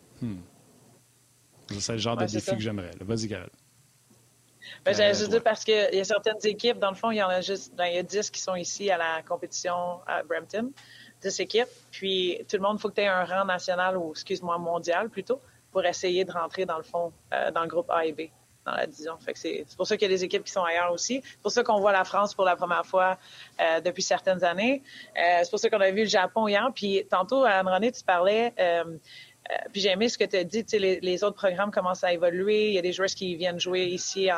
C'est 1.80 1.94
le 1.94 1.98
genre 1.98 2.18
Ouais, 2.18 2.26
de 2.26 2.32
défi 2.32 2.46
ça. 2.46 2.56
que 2.56 2.62
j'aimerais. 2.62 2.92
Vas-y, 3.00 3.30
Karel. 3.30 3.50
Ben, 4.86 4.94
J'allais 4.94 5.14
juste 5.14 5.30
dire 5.30 5.44
parce 5.44 5.64
qu'il 5.64 5.74
y 5.94 6.00
a 6.00 6.04
certaines 6.04 6.38
équipes, 6.44 6.78
dans 6.80 6.90
le 6.90 6.96
fond, 6.96 7.12
il 7.12 7.18
y 7.18 7.24
en 7.24 7.30
a 7.30 7.42
juste, 7.42 7.74
ben, 7.76 7.86
il 7.86 7.96
y 7.96 7.98
a 7.98 8.04
10 8.04 8.30
qui 8.30 8.40
sont 8.40 8.56
ici 8.56 8.90
à 8.92 8.98
la 8.98 9.22
compétition 9.24 10.00
à 10.06 10.22
Brampton, 10.24 10.72
10 11.22 11.40
équipes. 11.40 11.68
Puis 11.92 12.40
tout 12.50 12.58
le 12.58 12.62
monde, 12.64 12.78
il 12.78 12.82
faut 12.82 12.90
que 12.90 12.96
tu 12.96 13.02
aies 13.02 13.08
un 13.08 13.24
rang 13.26 13.46
national 13.46 13.98
ou, 13.98 14.12
excuse-moi, 14.12 14.58
mondial 14.58 15.10
plutôt, 15.10 15.42
pour 15.72 15.84
essayer 15.86 16.26
de 16.26 16.32
rentrer 16.32 16.66
dans 16.66 16.78
le 16.78 16.84
fond, 16.84 17.12
euh, 17.34 17.52
dans 17.52 17.62
le 17.64 17.68
groupe 17.68 17.90
A 17.90 18.06
et 18.06 18.12
B 18.14 18.22
c'est 19.36 19.66
pour 19.76 19.88
ça 19.88 19.98
qu'il 19.98 20.10
y 20.10 20.12
a 20.12 20.16
des 20.16 20.24
équipes 20.24 20.44
qui 20.44 20.52
sont 20.52 20.64
ailleurs 20.64 20.92
aussi. 20.92 21.22
C'est 21.24 21.42
pour 21.42 21.52
ça 21.52 21.64
qu'on 21.64 21.80
voit 21.80 21.92
la 21.92 22.04
France 22.04 22.34
pour 22.34 22.46
la 22.46 22.56
première 22.56 22.86
fois 22.86 23.18
euh, 23.60 23.82
depuis 23.82 24.04
certaines 24.04 24.44
années. 24.44 24.82
Euh, 25.18 25.40
c'est 25.44 25.50
pour 25.50 25.60
ça 25.60 25.70
qu'on 25.70 25.82
a 25.82 25.92
vu 25.92 26.02
le 26.02 26.10
Japon 26.10 26.48
hier. 26.48 26.70
Puis 26.74 27.06
tantôt, 27.10 27.44
Anne-Renée, 27.44 27.92
tu 27.92 28.04
parlais... 28.04 28.54
Euh, 28.60 28.84
puis 29.74 29.82
j'ai 29.82 29.90
aimé 29.90 30.08
ce 30.08 30.18
que 30.18 30.24
tu 30.24 30.38
as 30.38 30.44
dit, 30.46 30.64
les, 30.74 31.00
les 31.02 31.24
autres 31.26 31.36
programmes 31.36 31.72
commencent 31.72 32.06
à 32.06 32.14
évoluer. 32.14 32.68
Il 32.68 32.74
y 32.74 32.78
a 32.78 32.82
des 32.82 32.94
joueurs 32.94 33.10
qui 33.10 33.36
viennent 33.36 33.60
jouer 33.60 33.86
ici 33.86 34.30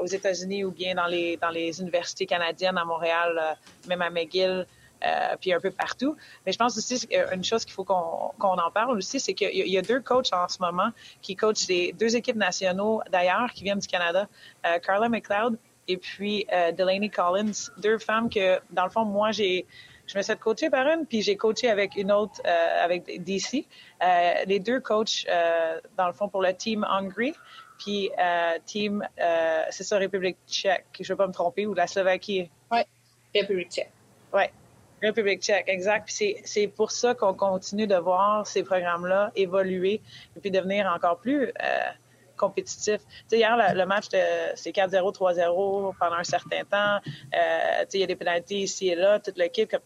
aux 0.00 0.06
États-Unis 0.06 0.64
ou 0.64 0.70
bien 0.70 0.94
dans 0.94 1.08
les, 1.08 1.36
dans 1.36 1.50
les 1.50 1.80
universités 1.80 2.24
canadiennes 2.24 2.78
à 2.78 2.84
Montréal, 2.86 3.58
même 3.86 4.00
à 4.00 4.08
McGill. 4.08 4.66
Euh, 5.04 5.36
puis 5.40 5.52
un 5.52 5.60
peu 5.60 5.70
partout. 5.70 6.16
Mais 6.46 6.52
je 6.52 6.58
pense 6.58 6.76
aussi 6.78 7.06
une 7.32 7.44
chose 7.44 7.64
qu'il 7.64 7.74
faut 7.74 7.84
qu'on 7.84 8.30
qu'on 8.38 8.56
en 8.56 8.70
parle 8.70 8.96
aussi, 8.96 9.20
c'est 9.20 9.34
qu'il 9.34 9.50
y, 9.50 9.70
y, 9.70 9.78
a 9.78 9.82
deux 9.82 10.00
coachs 10.00 10.32
en 10.32 10.48
ce 10.48 10.58
moment 10.60 10.90
qui 11.20 11.36
coachent 11.36 11.66
des 11.66 11.92
deux 11.92 12.16
équipes 12.16 12.36
nationaux 12.36 13.02
d'ailleurs 13.10 13.50
qui 13.52 13.64
viennent 13.64 13.78
du 13.78 13.88
Canada, 13.88 14.28
euh, 14.66 14.78
Carla 14.78 15.08
McLeod 15.08 15.58
et 15.88 15.96
puis 15.96 16.46
euh, 16.52 16.72
Delaney 16.72 17.10
Collins, 17.10 17.70
deux 17.78 17.98
femmes 17.98 18.30
que 18.30 18.60
dans 18.70 18.84
le 18.84 18.90
fond 18.90 19.04
moi 19.04 19.32
j'ai 19.32 19.66
je 20.06 20.18
me 20.18 20.22
suis 20.22 20.36
coachée 20.36 20.70
par 20.70 20.86
une, 20.86 21.06
puis 21.06 21.22
j'ai 21.22 21.36
coaché 21.36 21.70
avec 21.70 21.96
une 21.96 22.12
autre, 22.12 22.40
euh, 22.46 22.84
avec 22.84 23.22
DC. 23.22 23.66
Euh, 24.02 24.34
les 24.46 24.60
deux 24.60 24.80
coachs, 24.80 25.24
euh, 25.28 25.80
dans 25.96 26.06
le 26.06 26.12
fond, 26.12 26.28
pour 26.28 26.42
le 26.42 26.52
team 26.54 26.84
Hungary, 26.84 27.32
puis 27.78 28.10
euh, 28.18 28.58
team, 28.66 29.06
euh, 29.20 29.62
c'est 29.70 29.84
ça, 29.84 29.96
République 29.96 30.36
tchèque, 30.46 30.84
je 31.00 31.02
ne 31.02 31.08
vais 31.08 31.16
pas 31.16 31.26
me 31.26 31.32
tromper, 31.32 31.66
ou 31.66 31.74
la 31.74 31.86
Slovaquie. 31.86 32.50
Oui, 32.70 32.80
République 33.34 33.70
tchèque. 33.70 33.90
Oui, 34.32 34.44
République 35.06 35.42
tchèque, 35.42 35.68
exact. 35.68 36.06
Puis 36.06 36.36
c'est 36.44 36.68
pour 36.68 36.90
ça 36.90 37.14
qu'on 37.14 37.34
continue 37.34 37.86
de 37.86 37.96
voir 37.96 38.46
ces 38.46 38.62
programmes-là 38.62 39.32
évoluer 39.36 40.00
et 40.36 40.40
puis 40.40 40.50
devenir 40.50 40.86
encore 40.86 41.18
plus 41.18 41.52
compétitif. 42.36 42.98
Tu 42.98 43.14
sais, 43.28 43.38
hier, 43.38 43.56
le, 43.74 43.86
match, 43.86 44.06
c'est 44.10 44.70
4-0, 44.70 45.14
3-0 45.14 45.94
pendant 45.98 46.16
un 46.16 46.24
certain 46.24 46.64
temps. 46.64 46.98
Euh, 47.34 47.84
il 47.92 48.00
y 48.00 48.02
a 48.02 48.06
des 48.06 48.16
pénalités 48.16 48.60
ici 48.60 48.88
et 48.88 48.94
là. 48.94 49.18
Toute 49.18 49.38
l'équipe, 49.38 49.76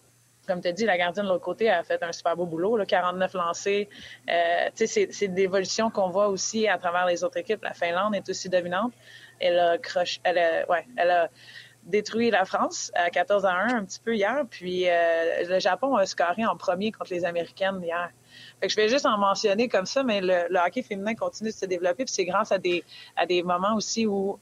comme 0.46 0.60
tu 0.60 0.68
as 0.68 0.72
dit, 0.72 0.84
la 0.84 0.96
gardienne 0.96 1.26
de 1.26 1.30
l'autre 1.30 1.44
côté 1.44 1.70
a 1.70 1.82
fait 1.82 2.02
un 2.02 2.12
super 2.12 2.36
beau 2.36 2.46
boulot, 2.46 2.76
là, 2.76 2.86
49 2.86 3.34
lancés. 3.34 3.88
Euh, 4.30 4.70
c'est 4.74 5.28
des 5.28 5.42
évolutions 5.42 5.90
qu'on 5.90 6.08
voit 6.08 6.28
aussi 6.28 6.68
à 6.68 6.78
travers 6.78 7.06
les 7.06 7.22
autres 7.24 7.36
équipes. 7.36 7.62
La 7.62 7.74
Finlande 7.74 8.14
est 8.14 8.28
aussi 8.28 8.48
dominante. 8.48 8.92
Elle 9.40 9.78
croche, 9.80 10.20
elle 10.24 10.38
a, 10.38 10.68
ouais, 10.68 10.84
elle 10.96 11.10
a 11.10 11.30
détruit 11.88 12.30
la 12.30 12.44
France 12.44 12.92
à 12.94 13.10
14 13.10 13.44
à 13.44 13.52
1 13.52 13.74
un 13.76 13.84
petit 13.84 14.00
peu 14.00 14.14
hier. 14.14 14.44
Puis 14.48 14.88
euh, 14.88 15.44
le 15.48 15.58
Japon 15.58 15.96
a 15.96 16.06
scoré 16.06 16.46
en 16.46 16.56
premier 16.56 16.92
contre 16.92 17.12
les 17.12 17.24
Américaines 17.24 17.80
hier. 17.82 18.10
Fait 18.60 18.68
que 18.68 18.72
je 18.72 18.76
vais 18.76 18.88
juste 18.88 19.06
en 19.06 19.18
mentionner 19.18 19.68
comme 19.68 19.86
ça, 19.86 20.04
mais 20.04 20.20
le, 20.20 20.44
le 20.48 20.58
hockey 20.58 20.82
féminin 20.82 21.14
continue 21.14 21.50
de 21.50 21.54
se 21.54 21.66
développer. 21.66 22.04
Puis 22.04 22.14
c'est 22.14 22.24
grâce 22.24 22.52
à 22.52 22.58
des, 22.58 22.84
à 23.16 23.26
des 23.26 23.42
moments 23.42 23.74
aussi 23.74 24.06
où 24.06 24.38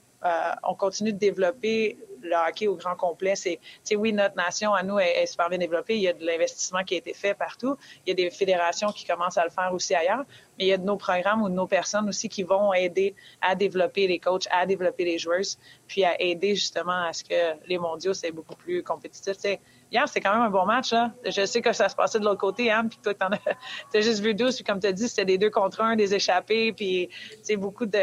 on 0.62 0.74
continue 0.74 1.12
de 1.12 1.18
développer 1.18 1.98
le 2.22 2.34
hockey 2.34 2.66
au 2.66 2.74
grand 2.74 2.96
complet. 2.96 3.34
C'est, 3.36 3.58
oui, 3.96 4.12
notre 4.12 4.36
nation 4.36 4.74
à 4.74 4.82
nous 4.82 4.98
est, 4.98 5.22
est, 5.22 5.26
super 5.26 5.48
bien 5.48 5.58
développée. 5.58 5.96
Il 5.96 6.02
y 6.02 6.08
a 6.08 6.12
de 6.12 6.24
l'investissement 6.24 6.82
qui 6.84 6.94
a 6.94 6.98
été 6.98 7.14
fait 7.14 7.34
partout. 7.34 7.76
Il 8.04 8.10
y 8.10 8.12
a 8.12 8.14
des 8.14 8.30
fédérations 8.30 8.88
qui 8.88 9.04
commencent 9.06 9.38
à 9.38 9.44
le 9.44 9.50
faire 9.50 9.72
aussi 9.72 9.94
ailleurs. 9.94 10.24
Mais 10.58 10.64
il 10.64 10.68
y 10.68 10.72
a 10.72 10.78
de 10.78 10.84
nos 10.84 10.96
programmes 10.96 11.42
ou 11.42 11.48
de 11.48 11.54
nos 11.54 11.66
personnes 11.66 12.08
aussi 12.08 12.28
qui 12.28 12.42
vont 12.42 12.72
aider 12.72 13.14
à 13.40 13.54
développer 13.54 14.06
les 14.06 14.18
coachs, 14.18 14.46
à 14.50 14.66
développer 14.66 15.04
les 15.04 15.18
joueuses, 15.18 15.58
puis 15.86 16.04
à 16.04 16.20
aider 16.20 16.54
justement 16.54 17.04
à 17.04 17.12
ce 17.12 17.24
que 17.24 17.66
les 17.66 17.78
mondiaux, 17.78 18.14
c'est 18.14 18.30
beaucoup 18.30 18.56
plus 18.56 18.82
compétitif. 18.82 19.36
T'sais, 19.36 19.60
hier, 19.92 20.08
c'était 20.08 20.20
quand 20.20 20.32
même 20.32 20.42
un 20.42 20.50
bon 20.50 20.64
match. 20.64 20.92
Là. 20.92 21.12
Je 21.24 21.44
sais 21.44 21.60
que 21.60 21.72
ça 21.72 21.88
se 21.88 21.94
passait 21.94 22.18
de 22.18 22.24
l'autre 22.24 22.40
côté, 22.40 22.70
Anne, 22.70 22.88
puis 22.88 22.98
toi, 23.02 23.14
t'en 23.14 23.26
as, 23.26 23.38
t'as 23.92 24.00
juste 24.00 24.20
vu 24.20 24.34
12, 24.34 24.54
puis 24.54 24.64
comme 24.64 24.80
tu 24.80 24.86
as 24.86 24.92
dit, 24.92 25.08
c'était 25.08 25.26
des 25.26 25.38
deux 25.38 25.50
contre 25.50 25.82
un, 25.82 25.94
des 25.94 26.14
échappés, 26.14 26.72
puis 26.72 27.10
beaucoup 27.56 27.86
de 27.86 27.98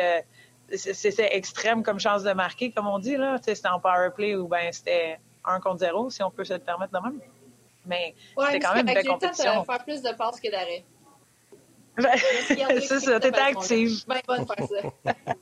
c'était 0.72 1.36
extrême 1.36 1.84
comme 1.84 2.00
chance 2.00 2.24
de 2.24 2.32
marquer, 2.34 2.72
comme 2.72 2.88
on 2.88 3.00
dit. 3.00 3.18
là. 3.18 3.38
C'était 3.42 3.68
en 3.68 3.80
power 3.80 4.10
play 4.16 4.36
ou 4.36 4.48
ben 4.48 4.72
c'était 4.72 5.20
un 5.46 5.60
contre 5.60 5.80
zéro, 5.80 6.10
si 6.10 6.24
on 6.24 6.32
peut 6.32 6.44
se 6.44 6.54
le 6.54 6.60
permettre 6.60 6.94
de 6.94 7.04
même. 7.04 7.20
Mais 7.86 8.16
ouais, 8.38 8.46
c'était 8.46 8.60
quand 8.60 8.76
même 8.76 8.88
une 8.88 8.94
belle 8.94 9.06
compétition. 9.06 9.62
de 9.62 9.66
faire 9.66 9.84
plus 9.84 10.02
de 10.02 10.12
passes 10.16 10.40
que 10.40 10.50
d'arrêt. 10.50 10.86
c'est 12.82 13.00
ça, 13.00 13.20
t'étais 13.20 13.40
active. 13.40 14.04
Ben 14.08 14.20
bonne 14.28 14.48
faire 14.48 14.68
ça. 14.68 15.14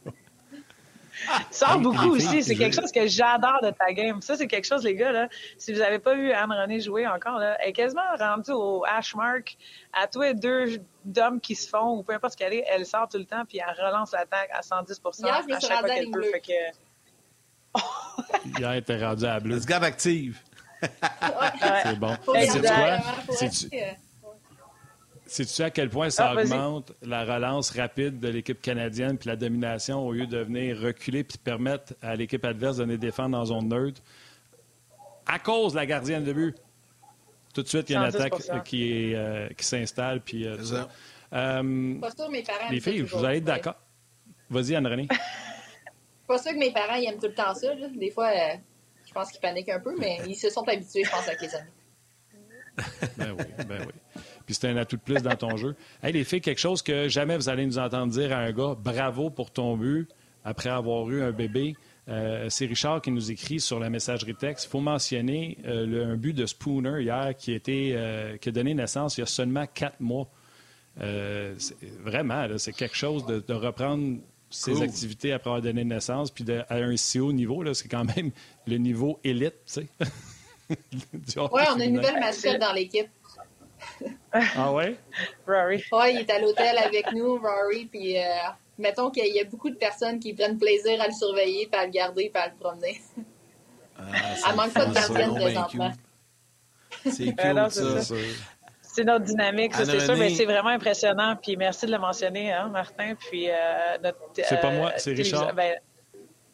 Sors 1.51 1.79
beaucoup 1.79 2.11
aussi. 2.11 2.43
C'est 2.43 2.55
quelque 2.55 2.75
chose 2.75 2.91
que 2.91 3.07
j'adore 3.07 3.59
de 3.61 3.71
ta 3.71 3.93
game. 3.93 4.21
Ça, 4.21 4.35
c'est 4.35 4.47
quelque 4.47 4.65
chose, 4.65 4.83
les 4.83 4.95
gars, 4.95 5.11
là. 5.11 5.27
Si 5.57 5.73
vous 5.73 5.79
n'avez 5.79 5.99
pas 5.99 6.15
vu 6.15 6.31
Anne-Renée 6.31 6.79
jouer 6.79 7.07
encore, 7.07 7.37
là, 7.37 7.57
elle 7.61 7.69
est 7.69 7.73
quasiment 7.73 8.01
rendue 8.17 8.51
au 8.51 8.83
hash 8.85 9.15
mark 9.15 9.57
à 9.93 10.07
tous 10.07 10.21
les 10.21 10.33
deux 10.33 10.81
d'hommes 11.05 11.39
qui 11.39 11.55
se 11.55 11.67
font, 11.67 11.97
ou 11.97 12.03
peu 12.03 12.13
importe 12.13 12.33
ce 12.33 12.37
qu'elle 12.37 12.53
est, 12.53 12.65
elle 12.67 12.85
sort 12.85 13.07
tout 13.09 13.17
le 13.17 13.25
temps, 13.25 13.43
puis 13.47 13.59
elle 13.59 13.85
relance 13.85 14.11
l'attaque 14.11 14.49
à 14.53 14.61
110 14.61 15.01
Hier, 15.19 15.41
je 15.47 15.53
à 15.55 15.59
chaque 15.59 15.79
fois 15.79 15.89
qu'elle 15.89 16.11
peut. 16.11 16.23
Fait 16.23 16.41
que... 16.41 17.79
Hier, 18.59 18.71
elle 18.71 18.77
était 18.79 19.03
rendue 19.03 19.25
à 19.25 19.39
bleu. 19.39 19.55
Let's 19.55 19.65
garde 19.65 19.83
active. 19.83 20.39
c'est 20.81 21.99
bon. 21.99 22.15
C'est 22.33 22.61
quoi? 22.61 22.99
Sais-tu 25.31 25.61
à 25.61 25.69
quel 25.69 25.89
point 25.89 26.09
ça 26.09 26.31
ah, 26.31 26.41
augmente 26.41 26.91
la 27.01 27.23
relance 27.23 27.71
rapide 27.71 28.19
de 28.19 28.27
l'équipe 28.27 28.61
canadienne 28.61 29.17
puis 29.17 29.29
la 29.29 29.37
domination 29.37 30.05
au 30.05 30.11
lieu 30.11 30.27
de 30.27 30.39
venir 30.39 30.77
reculer 30.77 31.23
puis 31.23 31.37
permettre 31.37 31.93
à 32.01 32.17
l'équipe 32.17 32.43
adverse 32.43 32.75
de 32.75 32.83
venir 32.83 32.99
défendre 32.99 33.37
en 33.37 33.45
zone 33.45 33.69
neutre? 33.69 34.01
À 35.25 35.39
cause 35.39 35.71
de 35.71 35.77
la 35.77 35.85
gardienne 35.85 36.25
de 36.25 36.33
but. 36.33 36.57
Tout 37.53 37.63
de 37.63 37.67
suite, 37.69 37.89
il 37.89 37.93
y 37.93 37.95
a 37.95 37.99
une 37.99 38.07
attaque 38.07 38.33
qui, 38.65 38.91
est, 38.91 39.15
euh, 39.15 39.47
qui 39.55 39.65
s'installe. 39.65 40.19
Puis, 40.19 40.45
euh, 40.45 40.61
ça. 40.61 40.89
Euh, 41.31 41.97
pas 42.01 42.11
sûr 42.11 42.29
mes 42.29 42.43
parents 42.43 42.69
les 42.69 42.81
filles, 42.81 43.03
vous 43.03 43.23
allez 43.23 43.37
être 43.37 43.45
d'accord? 43.45 43.77
Vas-y, 44.49 44.75
Anne-Renée. 44.75 45.07
pas 46.27 46.39
sûr 46.39 46.51
que 46.51 46.57
mes 46.57 46.73
parents 46.73 46.95
ils 46.95 47.07
aiment 47.07 47.19
tout 47.21 47.27
le 47.27 47.33
temps 47.33 47.55
ça. 47.55 47.73
Là. 47.73 47.87
Des 47.87 48.11
fois, 48.11 48.31
euh, 48.31 48.57
je 49.07 49.13
pense 49.13 49.31
qu'ils 49.31 49.39
paniquent 49.39 49.69
un 49.69 49.79
peu, 49.79 49.95
mais 49.97 50.17
ils 50.27 50.35
se 50.35 50.49
sont 50.49 50.67
habitués, 50.67 51.05
je 51.05 51.09
pense, 51.09 51.25
avec 51.25 51.39
les 51.39 51.55
amis. 51.55 51.71
ben 53.15 53.31
oui, 53.31 53.65
ben 53.65 53.85
oui 53.87 54.21
puis 54.51 54.57
c'est 54.59 54.67
un 54.69 54.77
atout 54.77 54.97
de 54.97 55.01
plus 55.01 55.21
dans 55.21 55.35
ton 55.35 55.55
jeu. 55.55 55.75
Hey, 56.03 56.11
les 56.13 56.23
filles, 56.23 56.41
quelque 56.41 56.59
chose 56.59 56.81
que 56.81 57.07
jamais 57.07 57.37
vous 57.37 57.47
allez 57.47 57.65
nous 57.65 57.77
entendre 57.77 58.11
dire 58.11 58.33
à 58.33 58.39
un 58.39 58.51
gars, 58.51 58.75
bravo 58.77 59.29
pour 59.29 59.51
ton 59.51 59.77
but 59.77 60.09
après 60.43 60.69
avoir 60.69 61.09
eu 61.09 61.21
un 61.21 61.31
bébé. 61.31 61.75
Euh, 62.09 62.47
c'est 62.49 62.65
Richard 62.65 63.01
qui 63.01 63.11
nous 63.11 63.31
écrit 63.31 63.59
sur 63.59 63.79
la 63.79 63.89
messagerie 63.89 64.35
texte. 64.35 64.65
Il 64.65 64.69
faut 64.69 64.79
mentionner 64.79 65.57
euh, 65.65 65.85
le, 65.85 66.03
un 66.03 66.15
but 66.15 66.33
de 66.33 66.45
Spooner 66.45 67.01
hier 67.01 67.35
qui, 67.37 67.53
était, 67.53 67.91
euh, 67.93 68.37
qui 68.37 68.49
a 68.49 68.51
donné 68.51 68.73
naissance 68.73 69.17
il 69.17 69.21
y 69.21 69.23
a 69.23 69.27
seulement 69.27 69.65
quatre 69.67 69.99
mois. 69.99 70.27
Euh, 70.99 71.55
vraiment, 72.03 72.47
c'est 72.57 72.73
quelque 72.73 72.97
chose 72.97 73.25
de, 73.25 73.39
de 73.39 73.53
reprendre 73.53 74.17
ses 74.49 74.73
cool. 74.73 74.83
activités 74.83 75.31
après 75.31 75.49
avoir 75.49 75.61
donné 75.61 75.85
naissance, 75.85 76.31
puis 76.31 76.43
de, 76.43 76.63
à 76.67 76.75
un 76.75 76.97
si 76.97 77.19
haut 77.19 77.31
niveau, 77.31 77.63
c'est 77.73 77.87
quand 77.87 78.03
même 78.03 78.31
le 78.67 78.77
niveau 78.77 79.19
élite, 79.23 79.55
tu 79.65 79.73
sais. 79.73 79.87
oui, 81.37 81.63
on 81.75 81.79
a 81.79 81.85
une 81.85 81.93
nouvelle 81.93 82.19
mascotte 82.19 82.59
dans 82.59 82.73
l'équipe. 82.73 83.07
Ah 84.33 84.71
ouais? 84.71 84.95
Rory. 85.47 85.83
Oui, 85.91 86.13
il 86.13 86.19
est 86.19 86.31
à 86.31 86.39
l'hôtel 86.39 86.77
avec 86.77 87.11
nous, 87.11 87.37
Rory, 87.37 87.85
puis 87.85 88.17
euh, 88.17 88.23
mettons 88.77 89.09
qu'il 89.09 89.33
y 89.33 89.39
a 89.39 89.43
beaucoup 89.43 89.69
de 89.69 89.75
personnes 89.75 90.19
qui 90.19 90.33
prennent 90.33 90.57
plaisir 90.57 91.01
à 91.01 91.07
le 91.07 91.13
surveiller, 91.13 91.67
puis 91.67 91.79
à 91.79 91.85
le 91.85 91.91
garder, 91.91 92.31
puis 92.33 92.41
à 92.41 92.47
le 92.47 92.53
promener. 92.59 93.01
Ah, 93.97 94.01
Elle 94.49 94.55
manque 94.55 94.73
pas 94.73 94.85
de 94.85 94.93
gardienne 94.93 95.35
présentement. 95.35 95.91
C'est 97.05 97.35
cool, 97.35 97.71
ça. 97.71 98.15
C'est 98.81 99.05
notre 99.05 99.23
dynamique, 99.23 99.73
c'est 99.73 99.99
sûr, 100.01 100.17
mais 100.17 100.29
c'est 100.29 100.45
vraiment 100.45 100.69
impressionnant. 100.69 101.37
Puis 101.41 101.55
merci 101.55 101.85
de 101.85 101.91
le 101.91 101.97
mentionner, 101.99 102.51
hein, 102.51 102.67
Martin. 102.67 103.15
Puis 103.15 103.49
euh, 103.49 103.97
notre. 104.03 104.19
C'est 104.33 104.59
pas 104.59 104.71
moi, 104.71 104.91
c'est 104.97 105.13
Richard. 105.13 105.53
Ben, 105.53 105.75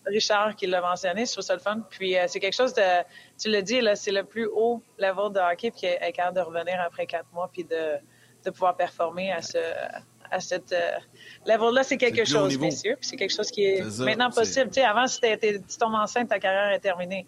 Richard 0.07 0.55
qui 0.55 0.67
l'a 0.67 0.81
mentionné, 0.81 1.25
je 1.25 1.31
trouve 1.31 1.43
ça 1.43 1.53
le 1.53 1.59
fun. 1.59 1.81
Puis 1.89 2.17
euh, 2.17 2.25
c'est 2.27 2.39
quelque 2.39 2.55
chose 2.55 2.73
de, 2.73 3.03
tu 3.39 3.49
l'as 3.49 3.61
dit, 3.61 3.81
là, 3.81 3.95
c'est 3.95 4.11
le 4.11 4.23
plus 4.23 4.47
haut 4.47 4.81
level 4.97 5.31
de 5.33 5.39
hockey, 5.39 5.71
puis 5.71 5.87
est 5.87 6.11
capable 6.11 6.37
de 6.37 6.41
revenir 6.41 6.79
après 6.81 7.05
quatre 7.05 7.31
mois, 7.33 7.49
puis 7.51 7.63
de, 7.63 7.97
de 8.45 8.49
pouvoir 8.51 8.75
performer 8.75 9.31
à 9.31 9.41
ce, 9.41 9.57
à 10.31 10.39
cette 10.39 10.71
euh, 10.71 10.91
level-là, 11.45 11.83
c'est 11.83 11.97
quelque 11.97 12.25
chose, 12.25 12.57
bien 12.57 12.71
sûr. 12.71 12.95
Puis 12.97 13.09
c'est 13.09 13.17
quelque 13.17 13.35
chose 13.35 13.51
qui 13.51 13.63
est, 13.63 13.79
est 13.79 13.89
ça, 13.89 14.03
maintenant 14.03 14.29
possible. 14.29 14.67
Tu 14.67 14.75
sais, 14.75 14.83
avant, 14.83 15.07
si 15.07 15.19
tu 15.19 15.77
tombes 15.79 15.95
enceinte, 15.95 16.29
ta 16.29 16.39
carrière 16.39 16.71
est 16.71 16.79
terminée. 16.79 17.25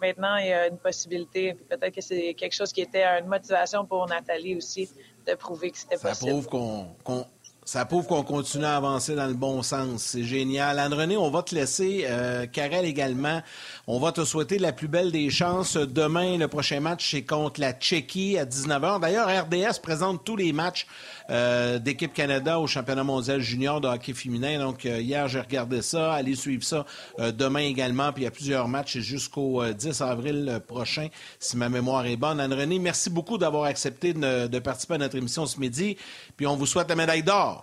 Maintenant, 0.00 0.36
il 0.36 0.48
y 0.48 0.52
a 0.52 0.66
une 0.66 0.76
possibilité. 0.78 1.54
Peut-être 1.54 1.94
que 1.94 2.00
c'est 2.00 2.34
quelque 2.34 2.52
chose 2.52 2.72
qui 2.72 2.82
était 2.82 3.04
une 3.04 3.26
motivation 3.26 3.86
pour 3.86 4.06
Nathalie 4.06 4.56
aussi 4.56 4.90
de 5.26 5.34
prouver 5.34 5.70
que 5.70 5.78
c'était 5.78 5.96
possible. 5.96 6.14
Ça 6.14 6.26
prouve 6.26 6.48
qu'on 6.48 6.94
qu 7.04 7.28
Ça 7.64 7.86
prouve 7.86 8.06
qu'on 8.06 8.22
continue 8.22 8.66
à 8.66 8.76
avancer 8.76 9.14
dans 9.14 9.26
le 9.26 9.32
bon 9.32 9.62
sens. 9.62 10.02
C'est 10.02 10.22
génial. 10.22 10.78
Anne-René, 10.78 11.16
on 11.16 11.30
va 11.30 11.42
te 11.42 11.54
laisser. 11.54 12.04
Euh, 12.06 12.46
Karel 12.46 12.84
également. 12.84 13.40
On 13.86 13.98
va 13.98 14.12
te 14.12 14.22
souhaiter 14.24 14.58
la 14.58 14.72
plus 14.72 14.86
belle 14.86 15.10
des 15.10 15.30
chances. 15.30 15.78
Demain, 15.78 16.36
le 16.36 16.46
prochain 16.46 16.80
match, 16.80 17.10
c'est 17.10 17.22
contre 17.22 17.62
la 17.62 17.72
Tchéquie 17.72 18.36
à 18.36 18.44
19h. 18.44 19.00
D'ailleurs, 19.00 19.28
RDS 19.28 19.80
présente 19.82 20.24
tous 20.24 20.36
les 20.36 20.52
matchs 20.52 20.86
euh, 21.30 21.78
d'équipe 21.78 22.12
Canada 22.12 22.60
au 22.60 22.66
championnat 22.66 23.02
mondial 23.02 23.40
junior 23.40 23.80
de 23.80 23.88
hockey 23.88 24.12
féminin. 24.12 24.58
Donc, 24.58 24.84
euh, 24.84 25.00
hier, 25.00 25.26
j'ai 25.28 25.40
regardé 25.40 25.80
ça. 25.80 26.12
Allez 26.12 26.34
suivre 26.34 26.64
ça 26.64 26.84
euh, 27.18 27.32
demain 27.32 27.60
également. 27.60 28.12
Puis, 28.12 28.22
il 28.22 28.24
y 28.24 28.28
a 28.28 28.30
plusieurs 28.30 28.68
matchs 28.68 28.98
jusqu'au 28.98 29.64
10 29.64 30.02
avril 30.02 30.60
prochain, 30.66 31.08
si 31.38 31.56
ma 31.56 31.70
mémoire 31.70 32.04
est 32.04 32.16
bonne. 32.16 32.40
Anne-René, 32.40 32.78
merci 32.78 33.08
beaucoup 33.08 33.38
d'avoir 33.38 33.64
accepté 33.64 34.12
de 34.12 34.58
participer 34.58 34.94
à 34.94 34.98
notre 34.98 35.16
émission 35.16 35.46
ce 35.46 35.58
midi. 35.58 35.96
Puis, 36.36 36.46
on 36.46 36.56
vous 36.56 36.66
souhaite 36.66 36.90
la 36.90 36.96
médaille 36.96 37.22
d'or. 37.22 37.53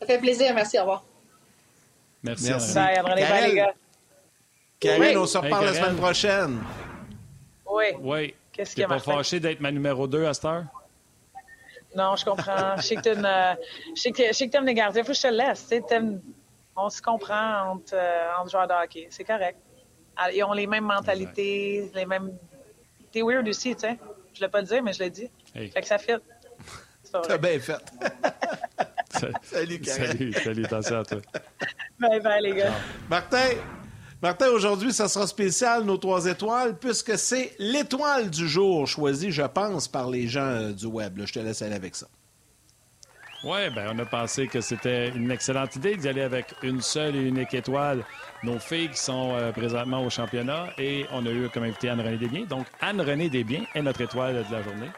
Ça 0.00 0.06
fait 0.06 0.18
plaisir. 0.18 0.54
Merci. 0.54 0.78
Au 0.78 0.82
revoir. 0.82 1.04
Merci. 2.22 2.48
Merci. 2.50 2.74
Bye, 2.74 3.48
les 3.50 3.54
gars. 3.56 3.72
Karine, 4.78 5.02
Oui. 5.02 5.16
on 5.16 5.26
se 5.26 5.38
reparle 5.38 5.66
Hey, 5.66 5.74
la 5.74 5.80
semaine 5.80 5.96
prochaine. 5.96 6.60
Oui. 7.70 7.84
Oui. 8.00 8.34
Qu'est-ce 8.52 8.74
qu'il 8.74 8.82
y 8.82 8.86
T'es 8.86 8.92
a, 8.92 8.96
pas 8.96 9.02
fâché 9.02 9.40
d'être 9.40 9.60
ma 9.60 9.70
numéro 9.70 10.06
2 10.06 10.24
à 10.26 10.34
cette 10.34 10.44
heure? 10.46 10.64
Non, 11.94 12.16
je 12.16 12.24
comprends. 12.24 12.76
Je 12.76 12.82
sais 12.82 12.96
que 12.96 13.00
t'aimes, 13.00 13.24
euh, 13.24 13.54
je 13.96 14.00
sais 14.00 14.12
que, 14.12 14.26
je 14.28 14.32
sais 14.32 14.46
que 14.46 14.52
t'aimes 14.52 14.66
les 14.66 14.74
gardiens. 14.74 15.02
Faut 15.02 15.08
que 15.12 15.16
je 15.16 15.22
te 15.22 15.26
laisse. 15.28 15.66
tu 15.68 15.82
t'aimes- 15.82 16.20
on 16.76 16.88
se 16.88 17.02
comprend 17.02 17.72
entre, 17.72 17.94
euh, 17.94 18.28
entre 18.38 18.50
joueurs 18.50 18.68
de 18.68 18.72
hockey. 18.74 19.06
C'est 19.10 19.24
correct. 19.24 19.58
Ah, 20.16 20.30
Ils 20.32 20.42
ont 20.44 20.52
les 20.52 20.66
mêmes 20.66 20.84
mentalités, 20.84 21.90
les 21.94 22.06
mêmes. 22.06 22.32
T'es 23.12 23.22
weird 23.22 23.46
aussi, 23.48 23.74
tu 23.74 23.80
sais. 23.82 23.98
Je 24.34 24.40
l'ai 24.40 24.48
pas 24.48 24.62
dit, 24.62 24.80
mais 24.80 24.92
je 24.92 25.00
l'ai 25.00 25.10
dit. 25.10 25.28
Hey. 25.54 25.68
Fait 25.70 25.80
que 25.80 25.86
ça 25.88 25.98
fit. 25.98 26.12
T'as 27.12 27.38
bien 27.38 27.58
fait. 27.58 27.74
Salut, 29.42 29.80
Karel. 29.80 30.06
Salut, 30.08 30.32
salut, 30.32 30.64
attention 30.64 31.00
à 31.00 31.04
toi. 31.04 31.18
Bye 31.98 32.20
bye, 32.20 32.42
les 32.42 32.54
gars. 32.54 32.72
Martin, 33.08 33.48
Martin, 34.22 34.48
aujourd'hui, 34.48 34.92
ça 34.92 35.08
sera 35.08 35.26
spécial, 35.26 35.84
nos 35.84 35.96
trois 35.96 36.26
étoiles, 36.26 36.76
puisque 36.78 37.16
c'est 37.18 37.54
l'étoile 37.58 38.30
du 38.30 38.46
jour 38.46 38.86
choisie, 38.86 39.32
je 39.32 39.42
pense, 39.42 39.88
par 39.88 40.10
les 40.10 40.28
gens 40.28 40.42
euh, 40.42 40.72
du 40.72 40.86
web. 40.86 41.18
là. 41.18 41.24
Je 41.26 41.32
te 41.32 41.38
laisse 41.38 41.62
aller 41.62 41.74
avec 41.74 41.96
ça. 41.96 42.06
Oui, 43.42 43.70
ben 43.74 43.90
on 43.94 43.98
a 43.98 44.04
pensé 44.04 44.46
que 44.46 44.60
c'était 44.60 45.08
une 45.08 45.30
excellente 45.30 45.74
idée 45.76 45.96
d'y 45.96 46.08
aller 46.08 46.20
avec 46.20 46.54
une 46.62 46.82
seule 46.82 47.16
et 47.16 47.22
unique 47.22 47.54
étoile. 47.54 48.04
Nos 48.42 48.58
filles 48.58 48.90
qui 48.90 48.98
sont 48.98 49.32
euh, 49.32 49.50
présentement 49.52 50.04
au 50.04 50.10
championnat 50.10 50.68
et 50.76 51.06
on 51.10 51.24
a 51.24 51.30
eu 51.30 51.48
comme 51.48 51.62
invité 51.62 51.88
Anne-Renée 51.88 52.18
Desbiens. 52.18 52.44
Donc, 52.44 52.66
Anne-Renée 52.82 53.30
Desbiens 53.30 53.64
est 53.74 53.80
notre 53.80 54.02
étoile 54.02 54.44
de 54.46 54.52
la 54.52 54.62
journée. 54.62 54.90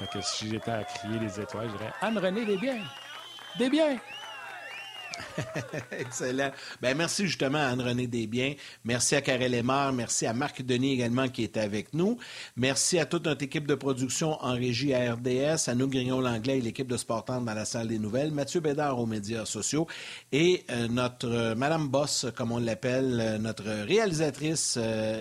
Fait 0.00 0.06
que 0.08 0.20
si 0.20 0.50
j'étais 0.50 0.72
à 0.72 0.82
crier 0.82 1.20
les 1.20 1.40
étoiles, 1.40 1.68
je 1.70 1.76
dirais 1.76 1.92
Anne-Renée 2.02 2.44
Desbiens. 2.44 2.80
Desbiens! 3.56 4.00
Excellent. 5.90 6.50
Ben, 6.80 6.96
merci 6.96 7.26
justement 7.26 7.58
à 7.58 7.68
Anne-Renée 7.68 8.06
Desbiens. 8.06 8.54
Merci 8.84 9.14
à 9.14 9.20
Karel 9.20 9.52
Lemar. 9.52 9.92
Merci 9.92 10.26
à 10.26 10.32
Marc 10.32 10.62
Denis 10.62 10.92
également 10.92 11.28
qui 11.28 11.44
était 11.44 11.60
avec 11.60 11.94
nous. 11.94 12.18
Merci 12.56 12.98
à 12.98 13.06
toute 13.06 13.26
notre 13.26 13.42
équipe 13.42 13.66
de 13.66 13.74
production 13.74 14.42
en 14.42 14.52
régie 14.52 14.94
à 14.94 15.14
RDS, 15.14 15.68
à 15.68 15.74
nous 15.74 15.88
Grignon-Langlais 15.88 16.58
et 16.58 16.60
l'équipe 16.60 16.88
de 16.88 16.96
Sportante 16.96 17.44
dans 17.44 17.54
la 17.54 17.64
salle 17.64 17.88
des 17.88 17.98
nouvelles, 17.98 18.30
Mathieu 18.30 18.60
Bédard 18.60 18.98
aux 18.98 19.06
médias 19.06 19.44
sociaux 19.44 19.86
et 20.32 20.64
euh, 20.70 20.88
notre 20.88 21.28
euh, 21.28 21.54
Madame 21.54 21.88
Boss, 21.88 22.26
comme 22.36 22.52
on 22.52 22.58
l'appelle, 22.58 23.18
euh, 23.20 23.38
notre 23.38 23.64
réalisatrice 23.64 24.78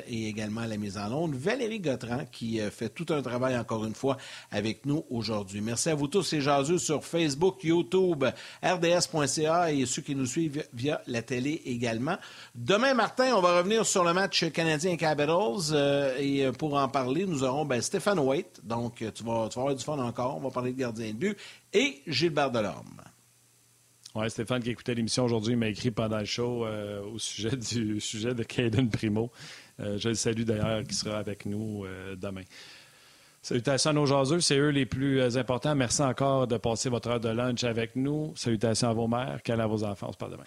et 0.07 0.27
également 0.27 0.61
à 0.61 0.67
la 0.67 0.77
mise 0.77 0.97
en 0.97 1.11
onde, 1.11 1.35
Valérie 1.35 1.79
Gautran, 1.79 2.25
qui 2.31 2.59
fait 2.71 2.89
tout 2.89 3.05
un 3.09 3.21
travail 3.21 3.57
encore 3.57 3.85
une 3.85 3.95
fois 3.95 4.17
avec 4.51 4.85
nous 4.85 5.05
aujourd'hui. 5.09 5.61
Merci 5.61 5.89
à 5.89 5.95
vous 5.95 6.07
tous 6.07 6.33
et 6.33 6.41
jaseux 6.41 6.77
sur 6.77 7.03
Facebook, 7.03 7.63
YouTube, 7.63 8.25
rds.ca 8.63 9.71
et 9.71 9.84
ceux 9.85 10.01
qui 10.01 10.15
nous 10.15 10.25
suivent 10.25 10.63
via 10.73 11.01
la 11.07 11.21
télé 11.21 11.61
également. 11.65 12.17
Demain, 12.53 12.93
Martin, 12.93 13.35
on 13.35 13.41
va 13.41 13.57
revenir 13.57 13.85
sur 13.85 14.03
le 14.03 14.13
match 14.13 14.49
canadien 14.51 14.95
Capitals 14.97 15.71
euh, 15.71 16.17
et 16.19 16.45
euh, 16.45 16.51
pour 16.51 16.75
en 16.75 16.87
parler, 16.87 17.25
nous 17.25 17.43
aurons 17.43 17.65
ben, 17.65 17.81
Stéphane 17.81 18.19
Waite. 18.19 18.61
Donc, 18.63 19.01
euh, 19.01 19.11
tu 19.11 19.23
vas, 19.23 19.49
tu 19.49 19.55
vas 19.55 19.61
avoir 19.61 19.75
du 19.75 19.83
fun 19.83 19.99
encore. 19.99 20.37
On 20.37 20.41
va 20.41 20.51
parler 20.51 20.73
de 20.73 20.79
gardien 20.79 21.07
de 21.07 21.17
but 21.17 21.37
et 21.73 22.01
Gilbert 22.07 22.51
Delorme. 22.51 23.01
Oui, 24.15 24.29
Stéphane 24.29 24.63
qui 24.63 24.69
écoutait 24.69 24.95
l'émission 24.95 25.25
aujourd'hui 25.25 25.55
m'a 25.55 25.67
écrit 25.67 25.91
pendant 25.91 26.19
le 26.19 26.25
show 26.25 26.65
au 26.65 27.19
sujet 27.19 27.57
du 27.57 27.99
sujet 27.99 28.33
de 28.33 28.43
Caden 28.43 28.89
Primo. 28.89 29.29
Je 29.77 30.07
le 30.07 30.15
salue 30.15 30.43
d'ailleurs 30.43 30.83
qui 30.83 30.95
sera 30.95 31.17
avec 31.17 31.45
nous 31.45 31.85
demain. 32.15 32.43
Salutations 33.45 33.91
à 33.91 33.93
nos 33.93 34.07
jaseux, 34.07 34.39
c'est 34.39 34.57
eux 34.57 34.69
les 34.69 34.87
plus 34.87 35.21
euh, 35.21 35.37
importants. 35.37 35.75
Merci 35.75 36.01
encore 36.01 36.47
de 36.47 36.57
passer 36.57 36.89
votre 36.89 37.09
heure 37.09 37.19
de 37.19 37.29
lunch 37.29 37.63
avec 37.63 37.95
nous. 37.95 38.33
Salutations 38.35 38.89
à 38.89 38.93
vos 38.93 39.07
mères, 39.07 39.39
câlins 39.43 39.65
à 39.65 39.67
vos 39.67 39.83
enfants. 39.83 40.07
On 40.09 40.13
se 40.13 40.17
parle 40.17 40.31
demain. 40.31 40.45